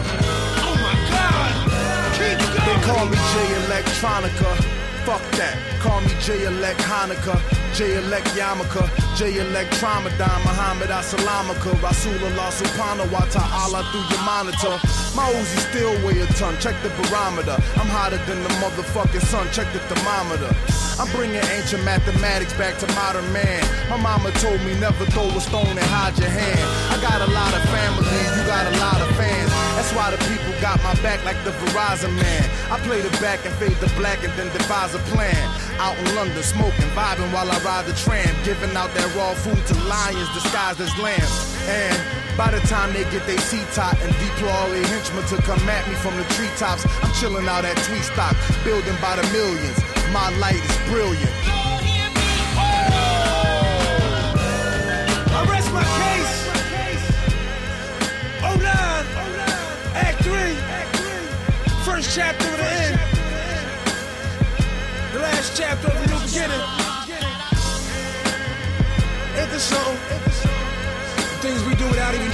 Oh 0.62 0.78
my 0.78 0.94
god! 1.10 1.74
Keep 2.22 2.38
going! 2.38 2.70
They 2.70 2.78
call 2.86 3.10
me 3.10 3.18
J 3.18 3.34
Electronica. 3.66 4.85
Fuck 5.06 5.22
that. 5.38 5.54
Call 5.86 6.02
me 6.02 6.10
J 6.20 6.50
Elect 6.50 6.82
Hanukkah, 6.82 7.38
J 7.78 8.02
Elect 8.02 8.26
Yamaka, 8.34 8.90
J 9.16 9.38
Elect 9.38 9.70
Tramadan, 9.78 10.42
Muhammad 10.42 10.90
Asalamaka, 10.90 11.78
Rasulullah 11.78 12.50
Subhanahu 12.50 13.14
wa 13.14 13.22
ta'ala 13.30 13.86
through 13.94 14.02
your 14.10 14.26
monitor. 14.26 14.74
My 15.14 15.30
Uzi 15.38 15.62
still 15.70 15.94
weigh 16.02 16.18
a 16.22 16.26
ton, 16.34 16.58
check 16.58 16.74
the 16.82 16.90
barometer. 16.98 17.54
I'm 17.78 17.86
hotter 17.86 18.18
than 18.26 18.42
the 18.42 18.50
motherfucking 18.58 19.22
sun, 19.30 19.46
check 19.54 19.70
the 19.78 19.80
thermometer. 19.86 20.50
I'm 20.98 21.06
bringing 21.14 21.46
ancient 21.54 21.86
mathematics 21.86 22.58
back 22.58 22.80
to 22.82 22.88
modern 22.98 23.30
man. 23.32 23.62
My 23.94 24.02
mama 24.02 24.32
told 24.42 24.58
me 24.66 24.74
never 24.82 25.06
throw 25.14 25.30
a 25.30 25.40
stone 25.40 25.70
and 25.70 25.90
hide 25.94 26.18
your 26.18 26.34
hand. 26.34 26.66
I 26.90 26.98
got 26.98 27.22
a 27.22 27.30
lot 27.30 27.54
of 27.54 27.62
family, 27.70 28.10
you 28.10 28.42
got 28.50 28.66
a 28.74 28.76
lot 28.82 29.00
of 29.06 29.10
fans. 29.22 29.45
That's 29.86 29.98
why 29.98 30.10
the 30.10 30.18
people 30.26 30.50
got 30.66 30.82
my 30.82 30.98
back 31.06 31.24
like 31.26 31.38
the 31.46 31.52
Verizon 31.62 32.10
man. 32.18 32.50
I 32.74 32.80
play 32.90 33.02
the 33.02 33.14
back 33.22 33.46
and 33.46 33.54
fade 33.62 33.78
the 33.78 33.94
black 33.94 34.24
and 34.24 34.34
then 34.34 34.52
devise 34.52 34.96
a 34.96 35.00
plan. 35.14 35.38
Out 35.78 35.94
in 35.94 36.16
London, 36.16 36.42
smoking, 36.42 36.90
vibing 36.98 37.30
while 37.30 37.46
I 37.46 37.60
ride 37.62 37.86
the 37.86 37.94
tram, 37.94 38.26
giving 38.44 38.76
out 38.76 38.90
that 38.98 39.06
raw 39.14 39.36
food 39.46 39.62
to 39.62 39.76
lions 39.86 40.26
disguised 40.34 40.82
as 40.82 40.90
lambs. 40.98 41.38
And 41.70 42.02
by 42.36 42.50
the 42.50 42.66
time 42.66 42.94
they 42.94 43.06
get 43.14 43.28
their 43.30 43.38
seat 43.38 43.68
top 43.78 43.94
and 44.02 44.10
deploy 44.18 44.50
all 44.50 44.72
their 44.74 44.88
henchmen 44.90 45.24
to 45.30 45.38
come 45.46 45.62
at 45.70 45.88
me 45.88 45.94
from 46.02 46.18
the 46.18 46.26
treetops, 46.34 46.82
I'm 47.06 47.14
chilling 47.22 47.46
out 47.46 47.64
at 47.64 47.78
Tweet 47.86 48.10
Stock, 48.10 48.34
building 48.66 48.98
by 49.06 49.22
the 49.22 49.28
millions. 49.30 49.78
My 50.10 50.34
light 50.42 50.66
is 50.66 50.78
brilliant. 50.90 51.75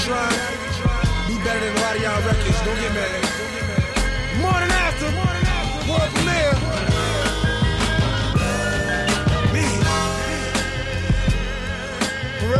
Trying. 0.05 0.33
Be 1.27 1.37
better 1.45 1.59
than 1.59 1.77
a 1.77 1.81
lot 1.81 1.95
of 1.95 2.01
y'all 2.01 2.21
records. 2.25 2.59
Don't 2.65 2.79
get 2.81 2.93
mad. 2.93 3.21
Morning 4.41 4.71
after. 4.71 5.05
World 5.85 6.09
premiere. 6.15 6.55
Me. 9.53 9.65
For? 12.39 12.57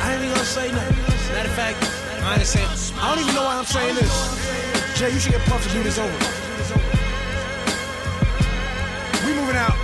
I 0.00 0.12
ain't 0.12 0.22
even 0.24 0.34
gonna 0.34 0.44
say 0.44 0.72
nothing. 0.72 0.96
Matter 1.34 1.48
of 1.48 1.54
fact, 1.54 1.78
I 2.24 2.34
ain't 2.34 2.46
saying. 2.46 2.68
I 2.98 3.14
don't 3.14 3.22
even 3.22 3.34
know 3.34 3.44
why 3.44 3.56
I'm 3.58 3.64
saying 3.64 3.94
this. 3.94 4.98
Jay, 4.98 5.12
you 5.12 5.20
should 5.20 5.32
get 5.32 5.42
Puff 5.42 5.62
to 5.66 5.72
do 5.72 5.82
this 5.84 5.98
over. 5.98 6.18
We 9.24 9.34
moving 9.34 9.56
out. 9.56 9.76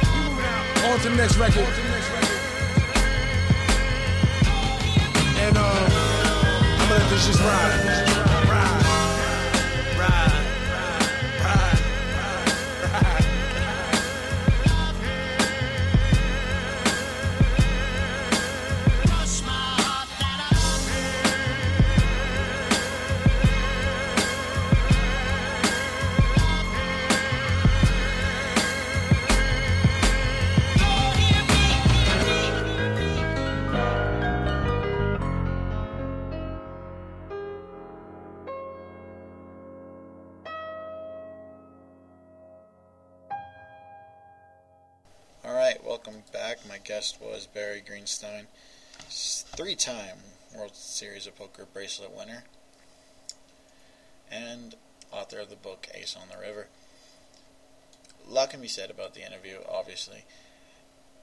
On 0.90 0.98
to 1.00 1.08
the 1.08 1.16
next 1.16 1.36
record. 1.36 1.85
And 5.46 5.56
um, 5.58 5.64
I'm 5.64 6.88
gonna 6.88 6.98
let 6.98 7.08
this 7.08 7.26
just 7.28 7.40
ride. 7.40 8.05
Barry 48.20 48.46
three 49.10 49.74
time 49.74 50.18
World 50.56 50.74
Series 50.74 51.26
of 51.26 51.36
Poker 51.36 51.66
bracelet 51.70 52.16
winner, 52.16 52.44
and 54.30 54.74
author 55.12 55.38
of 55.38 55.50
the 55.50 55.56
book 55.56 55.88
Ace 55.94 56.16
on 56.16 56.28
the 56.28 56.40
River. 56.40 56.68
A 58.26 58.32
lot 58.32 58.50
can 58.50 58.60
be 58.60 58.68
said 58.68 58.90
about 58.90 59.14
the 59.14 59.26
interview, 59.26 59.58
obviously. 59.68 60.24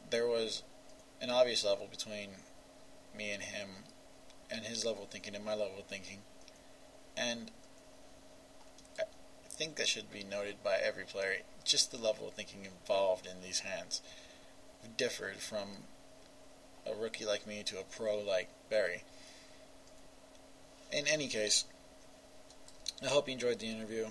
There 0.10 0.28
was 0.28 0.64
an 1.22 1.30
obvious 1.30 1.66
level 1.66 1.88
between 1.90 2.30
me 3.18 3.32
and 3.32 3.44
him, 3.44 3.70
and 4.52 4.66
his 4.66 4.86
level 4.86 5.04
of 5.04 5.10
thinking 5.10 5.36
and 5.36 5.46
my 5.46 5.56
level 5.56 5.80
of 5.80 5.86
thinking. 5.86 6.20
And 7.18 7.52
I 9.00 9.04
think 9.50 9.76
that 9.76 9.88
should 9.88 10.12
be 10.12 10.24
noted 10.24 10.64
by 10.64 10.78
every 10.84 11.06
player. 11.06 11.38
Just 11.64 11.92
the 11.92 11.98
level 11.98 12.28
of 12.28 12.34
thinking 12.34 12.66
involved 12.66 13.26
in 13.26 13.42
these 13.42 13.62
hands 13.62 14.02
differed 14.98 15.38
from 15.38 15.68
a 16.86 16.96
rookie 16.96 17.26
like 17.26 17.48
me 17.48 17.64
to 17.64 17.80
a 17.80 17.84
pro 17.84 18.20
like 18.20 18.50
Barry. 18.70 19.04
In 20.92 21.08
any 21.08 21.28
case, 21.28 21.66
I 23.04 23.08
hope 23.08 23.28
you 23.28 23.34
enjoyed 23.34 23.60
the 23.60 23.68
interview. 23.68 24.08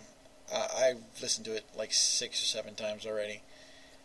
Uh, 0.52 0.68
I've 0.76 1.02
listened 1.20 1.46
to 1.46 1.54
it 1.54 1.64
like 1.76 1.92
six 1.92 2.42
or 2.42 2.46
seven 2.46 2.74
times 2.74 3.06
already. 3.06 3.42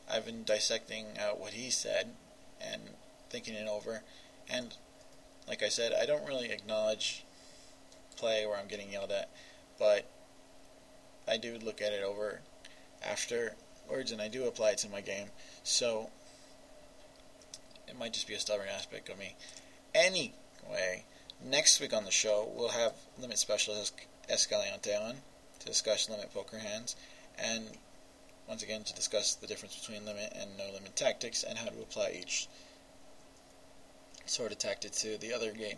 I've 0.10 0.26
been 0.26 0.44
dissecting 0.44 1.06
out 1.20 1.40
what 1.40 1.54
he 1.54 1.70
said 1.70 2.12
and 2.62 2.82
thinking 3.30 3.56
it 3.56 3.68
over. 3.68 4.04
And 4.50 4.74
like 5.48 5.64
I 5.64 5.70
said, 5.70 5.94
I 5.94 6.06
don't 6.06 6.26
really 6.26 6.52
acknowledge 6.52 7.26
play 8.16 8.46
where 8.46 8.58
I'm 8.58 8.68
getting 8.68 8.92
yelled 8.92 9.12
at, 9.12 9.30
but 9.78 10.06
I 11.28 11.38
do 11.38 11.58
look 11.62 11.82
at 11.82 11.94
it 11.94 12.04
over 12.04 12.42
afterwards 13.06 14.12
and 14.12 14.22
I 14.22 14.28
do 14.28 14.46
apply 14.46 14.72
it 14.72 14.78
to 14.80 14.90
my 14.90 15.02
game. 15.02 15.28
So 15.64 16.10
it 17.88 17.98
might 17.98 18.14
just 18.14 18.28
be 18.28 18.34
a 18.34 18.40
stubborn 18.40 18.68
aspect 18.74 19.10
of 19.10 19.18
me. 19.18 19.36
Anyway, 19.96 21.06
next 21.44 21.80
week 21.80 21.94
on 21.94 22.06
the 22.06 22.12
show, 22.12 22.50
we'll 22.56 22.70
have 22.70 22.94
limit 23.20 23.38
specialist 23.38 23.94
Escalante 24.30 24.94
on 24.94 25.16
to 25.60 25.66
discuss 25.66 26.10
limit 26.10 26.34
poker 26.34 26.60
hands 26.60 26.96
and 27.38 27.66
once 28.48 28.64
again 28.64 28.84
to 28.84 28.94
discuss 28.94 29.36
the 29.36 29.48
difference 29.48 29.76
between 29.76 30.06
limit 30.06 30.32
and 30.36 30.58
no 30.58 30.66
limit 30.66 30.96
tactics 30.96 31.44
and 31.44 31.58
how 31.58 31.66
to 31.66 31.82
apply 31.82 32.18
each 32.20 32.48
sort 34.26 34.52
of 34.52 34.58
tactic 34.58 34.92
to 34.92 35.18
the 35.18 35.34
other 35.34 35.52
game. 35.52 35.78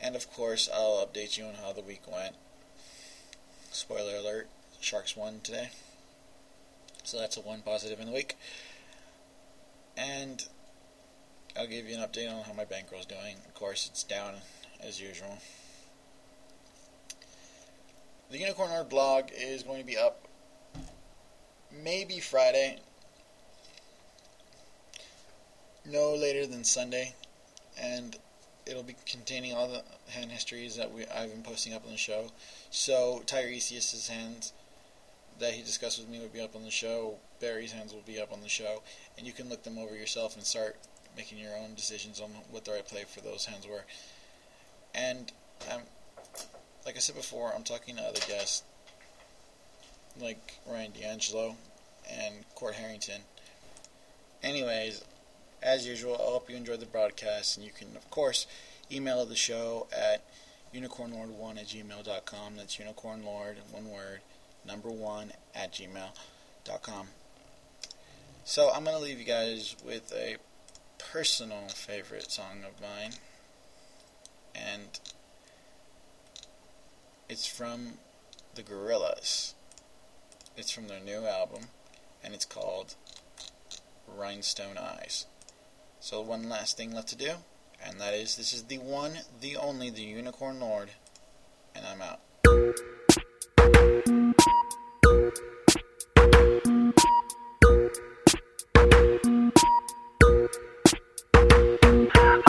And 0.00 0.14
of 0.14 0.30
course, 0.32 0.68
I'll 0.72 1.04
update 1.04 1.36
you 1.36 1.44
on 1.44 1.54
how 1.54 1.72
the 1.72 1.82
week 1.82 2.02
went. 2.10 2.34
Spoiler 3.72 4.16
alert, 4.16 4.48
Sharks 4.80 5.16
won 5.16 5.40
today. 5.42 5.70
So 7.02 7.18
that's 7.18 7.36
a 7.36 7.40
one 7.40 7.62
positive 7.62 8.00
in 8.00 8.06
the 8.06 8.12
week. 8.12 8.36
And 9.96 10.46
I'll 11.58 11.66
give 11.66 11.88
you 11.88 11.96
an 11.96 12.02
update 12.02 12.32
on 12.32 12.44
how 12.44 12.52
my 12.52 12.64
bankroll's 12.64 13.06
doing. 13.06 13.34
Of 13.46 13.54
course, 13.54 13.88
it's 13.90 14.04
down 14.04 14.34
as 14.80 15.00
usual. 15.00 15.38
The 18.30 18.38
Unicorn 18.38 18.70
Art 18.70 18.88
blog 18.88 19.30
is 19.36 19.64
going 19.64 19.80
to 19.80 19.86
be 19.86 19.96
up 19.96 20.28
maybe 21.82 22.20
Friday, 22.20 22.78
no 25.84 26.14
later 26.14 26.46
than 26.46 26.62
Sunday, 26.62 27.14
and 27.80 28.16
it'll 28.64 28.84
be 28.84 28.94
containing 29.04 29.52
all 29.54 29.66
the 29.66 29.82
hand 30.12 30.30
histories 30.30 30.76
that 30.76 30.92
we 30.92 31.06
I've 31.06 31.30
been 31.32 31.42
posting 31.42 31.74
up 31.74 31.84
on 31.84 31.90
the 31.90 31.98
show. 31.98 32.30
So 32.70 33.22
Tiresias's 33.26 34.06
hands 34.06 34.52
that 35.40 35.54
he 35.54 35.62
discussed 35.62 35.98
with 35.98 36.08
me 36.08 36.20
will 36.20 36.28
be 36.28 36.40
up 36.40 36.54
on 36.54 36.62
the 36.62 36.70
show. 36.70 37.16
Barry's 37.40 37.72
hands 37.72 37.92
will 37.92 38.02
be 38.02 38.20
up 38.20 38.32
on 38.32 38.42
the 38.42 38.48
show, 38.48 38.82
and 39.16 39.26
you 39.26 39.32
can 39.32 39.48
look 39.48 39.64
them 39.64 39.78
over 39.78 39.96
yourself 39.96 40.36
and 40.36 40.44
start 40.44 40.76
making 41.18 41.36
your 41.36 41.56
own 41.56 41.74
decisions 41.74 42.20
on 42.20 42.30
what 42.52 42.64
the 42.64 42.70
right 42.70 42.86
play 42.86 43.02
for 43.02 43.20
those 43.20 43.44
hands 43.44 43.66
were. 43.66 43.82
And 44.94 45.32
um, 45.70 45.80
like 46.86 46.96
I 46.96 47.00
said 47.00 47.16
before, 47.16 47.52
I'm 47.54 47.64
talking 47.64 47.96
to 47.96 48.02
other 48.02 48.20
guests 48.28 48.62
like 50.20 50.54
Ryan 50.66 50.92
D'Angelo 50.92 51.56
and 52.08 52.34
Court 52.54 52.74
Harrington. 52.74 53.22
Anyways, 54.44 55.04
as 55.60 55.86
usual, 55.86 56.14
I 56.14 56.30
hope 56.30 56.48
you 56.48 56.56
enjoyed 56.56 56.78
the 56.78 56.86
broadcast, 56.86 57.56
and 57.56 57.66
you 57.66 57.72
can, 57.76 57.88
of 57.96 58.08
course, 58.10 58.46
email 58.90 59.26
the 59.26 59.34
show 59.34 59.88
at 59.92 60.22
unicornlord1 60.72 61.58
at 61.58 61.66
gmail.com. 61.66 62.56
That's 62.56 62.76
unicornlord, 62.76 63.56
one 63.72 63.90
word, 63.90 64.20
number 64.64 64.88
one 64.88 65.32
at 65.52 65.72
gmail.com. 65.72 67.08
So 68.44 68.70
I'm 68.72 68.84
going 68.84 68.96
to 68.96 69.02
leave 69.02 69.18
you 69.18 69.26
guys 69.26 69.74
with 69.84 70.12
a 70.16 70.36
personal 70.98 71.68
favorite 71.68 72.30
song 72.30 72.64
of 72.66 72.80
mine, 72.80 73.12
and 74.54 75.00
it's 77.28 77.46
from 77.46 77.94
the 78.54 78.62
Gorillaz. 78.62 79.54
It's 80.56 80.70
from 80.70 80.88
their 80.88 81.00
new 81.00 81.26
album, 81.26 81.64
and 82.22 82.34
it's 82.34 82.44
called 82.44 82.96
Rhinestone 84.06 84.76
Eyes. 84.76 85.26
So 86.00 86.20
one 86.20 86.48
last 86.48 86.76
thing 86.76 86.92
left 86.92 87.08
to 87.08 87.16
do, 87.16 87.32
and 87.84 88.00
that 88.00 88.14
is 88.14 88.36
this 88.36 88.52
is 88.52 88.64
the 88.64 88.78
one, 88.78 89.18
the 89.40 89.56
only, 89.56 89.90
the 89.90 90.02
Unicorn 90.02 90.60
Lord, 90.60 90.90
and 91.74 91.86
I'm 91.86 92.02
out. 92.02 92.20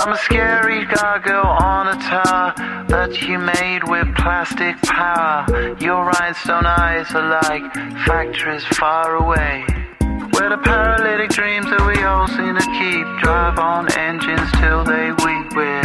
I'm 0.02 0.14
a 0.14 0.18
scary 0.18 0.86
gargoyle 0.86 1.46
on 1.46 1.90
a 1.90 1.96
tower 2.00 2.54
that 2.88 3.22
you 3.22 3.38
made 3.38 3.84
with 3.84 4.08
plastic 4.16 4.78
power. 4.84 5.46
Your 5.82 6.06
rhinestone 6.06 6.66
eyes 6.66 7.14
are 7.14 7.28
like 7.44 7.74
factories 8.08 8.64
far 8.78 9.18
away. 9.18 9.66
Where 10.32 10.50
the 10.52 10.62
paralytic 10.64 11.32
dreams 11.32 11.66
that 11.66 11.86
we 11.86 12.02
all 12.04 12.30
seem 12.30 12.56
to 12.56 12.68
keep 12.80 13.06
drive 13.22 13.60
on 13.60 13.92
engines 13.98 14.50
till 14.54 14.86
they 14.86 15.12
weep 15.12 15.52
with 15.54 15.84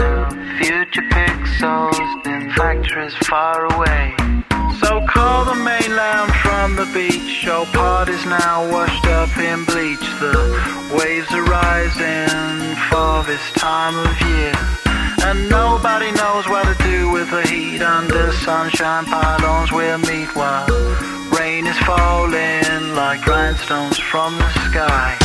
future 0.63 1.03
pixels 1.11 2.27
in 2.27 2.53
factories 2.53 3.15
far 3.27 3.67
away. 3.75 4.34
So 4.81 5.05
call 5.07 5.45
the 5.45 5.55
mainland 5.55 6.33
from 6.43 6.77
the 6.77 6.87
beach. 6.93 7.45
Your 7.45 7.67
part 7.67 8.09
is 8.09 8.25
now 8.27 8.71
washed 8.71 9.07
up 9.07 9.37
in 9.39 9.65
bleach. 9.65 10.07
The 10.21 10.37
waves 10.99 11.31
are 11.33 11.45
rising 11.45 12.75
for 12.91 13.23
this 13.25 13.45
time 13.53 13.97
of 13.97 14.21
year. 14.29 14.55
And 15.27 15.49
nobody 15.49 16.11
knows 16.13 16.49
what 16.49 16.65
to 16.67 16.83
do 16.85 17.11
with 17.11 17.31
the 17.31 17.43
heat 17.49 17.83
under 17.83 18.33
sunshine 18.33 19.05
pylons 19.07 19.73
we'll 19.73 19.99
meet 19.99 20.35
while 20.37 20.67
rain 21.39 21.67
is 21.67 21.79
falling 21.79 22.95
like 22.95 23.27
rhinestones 23.27 23.99
from 23.99 24.37
the 24.37 24.51
sky. 24.71 25.24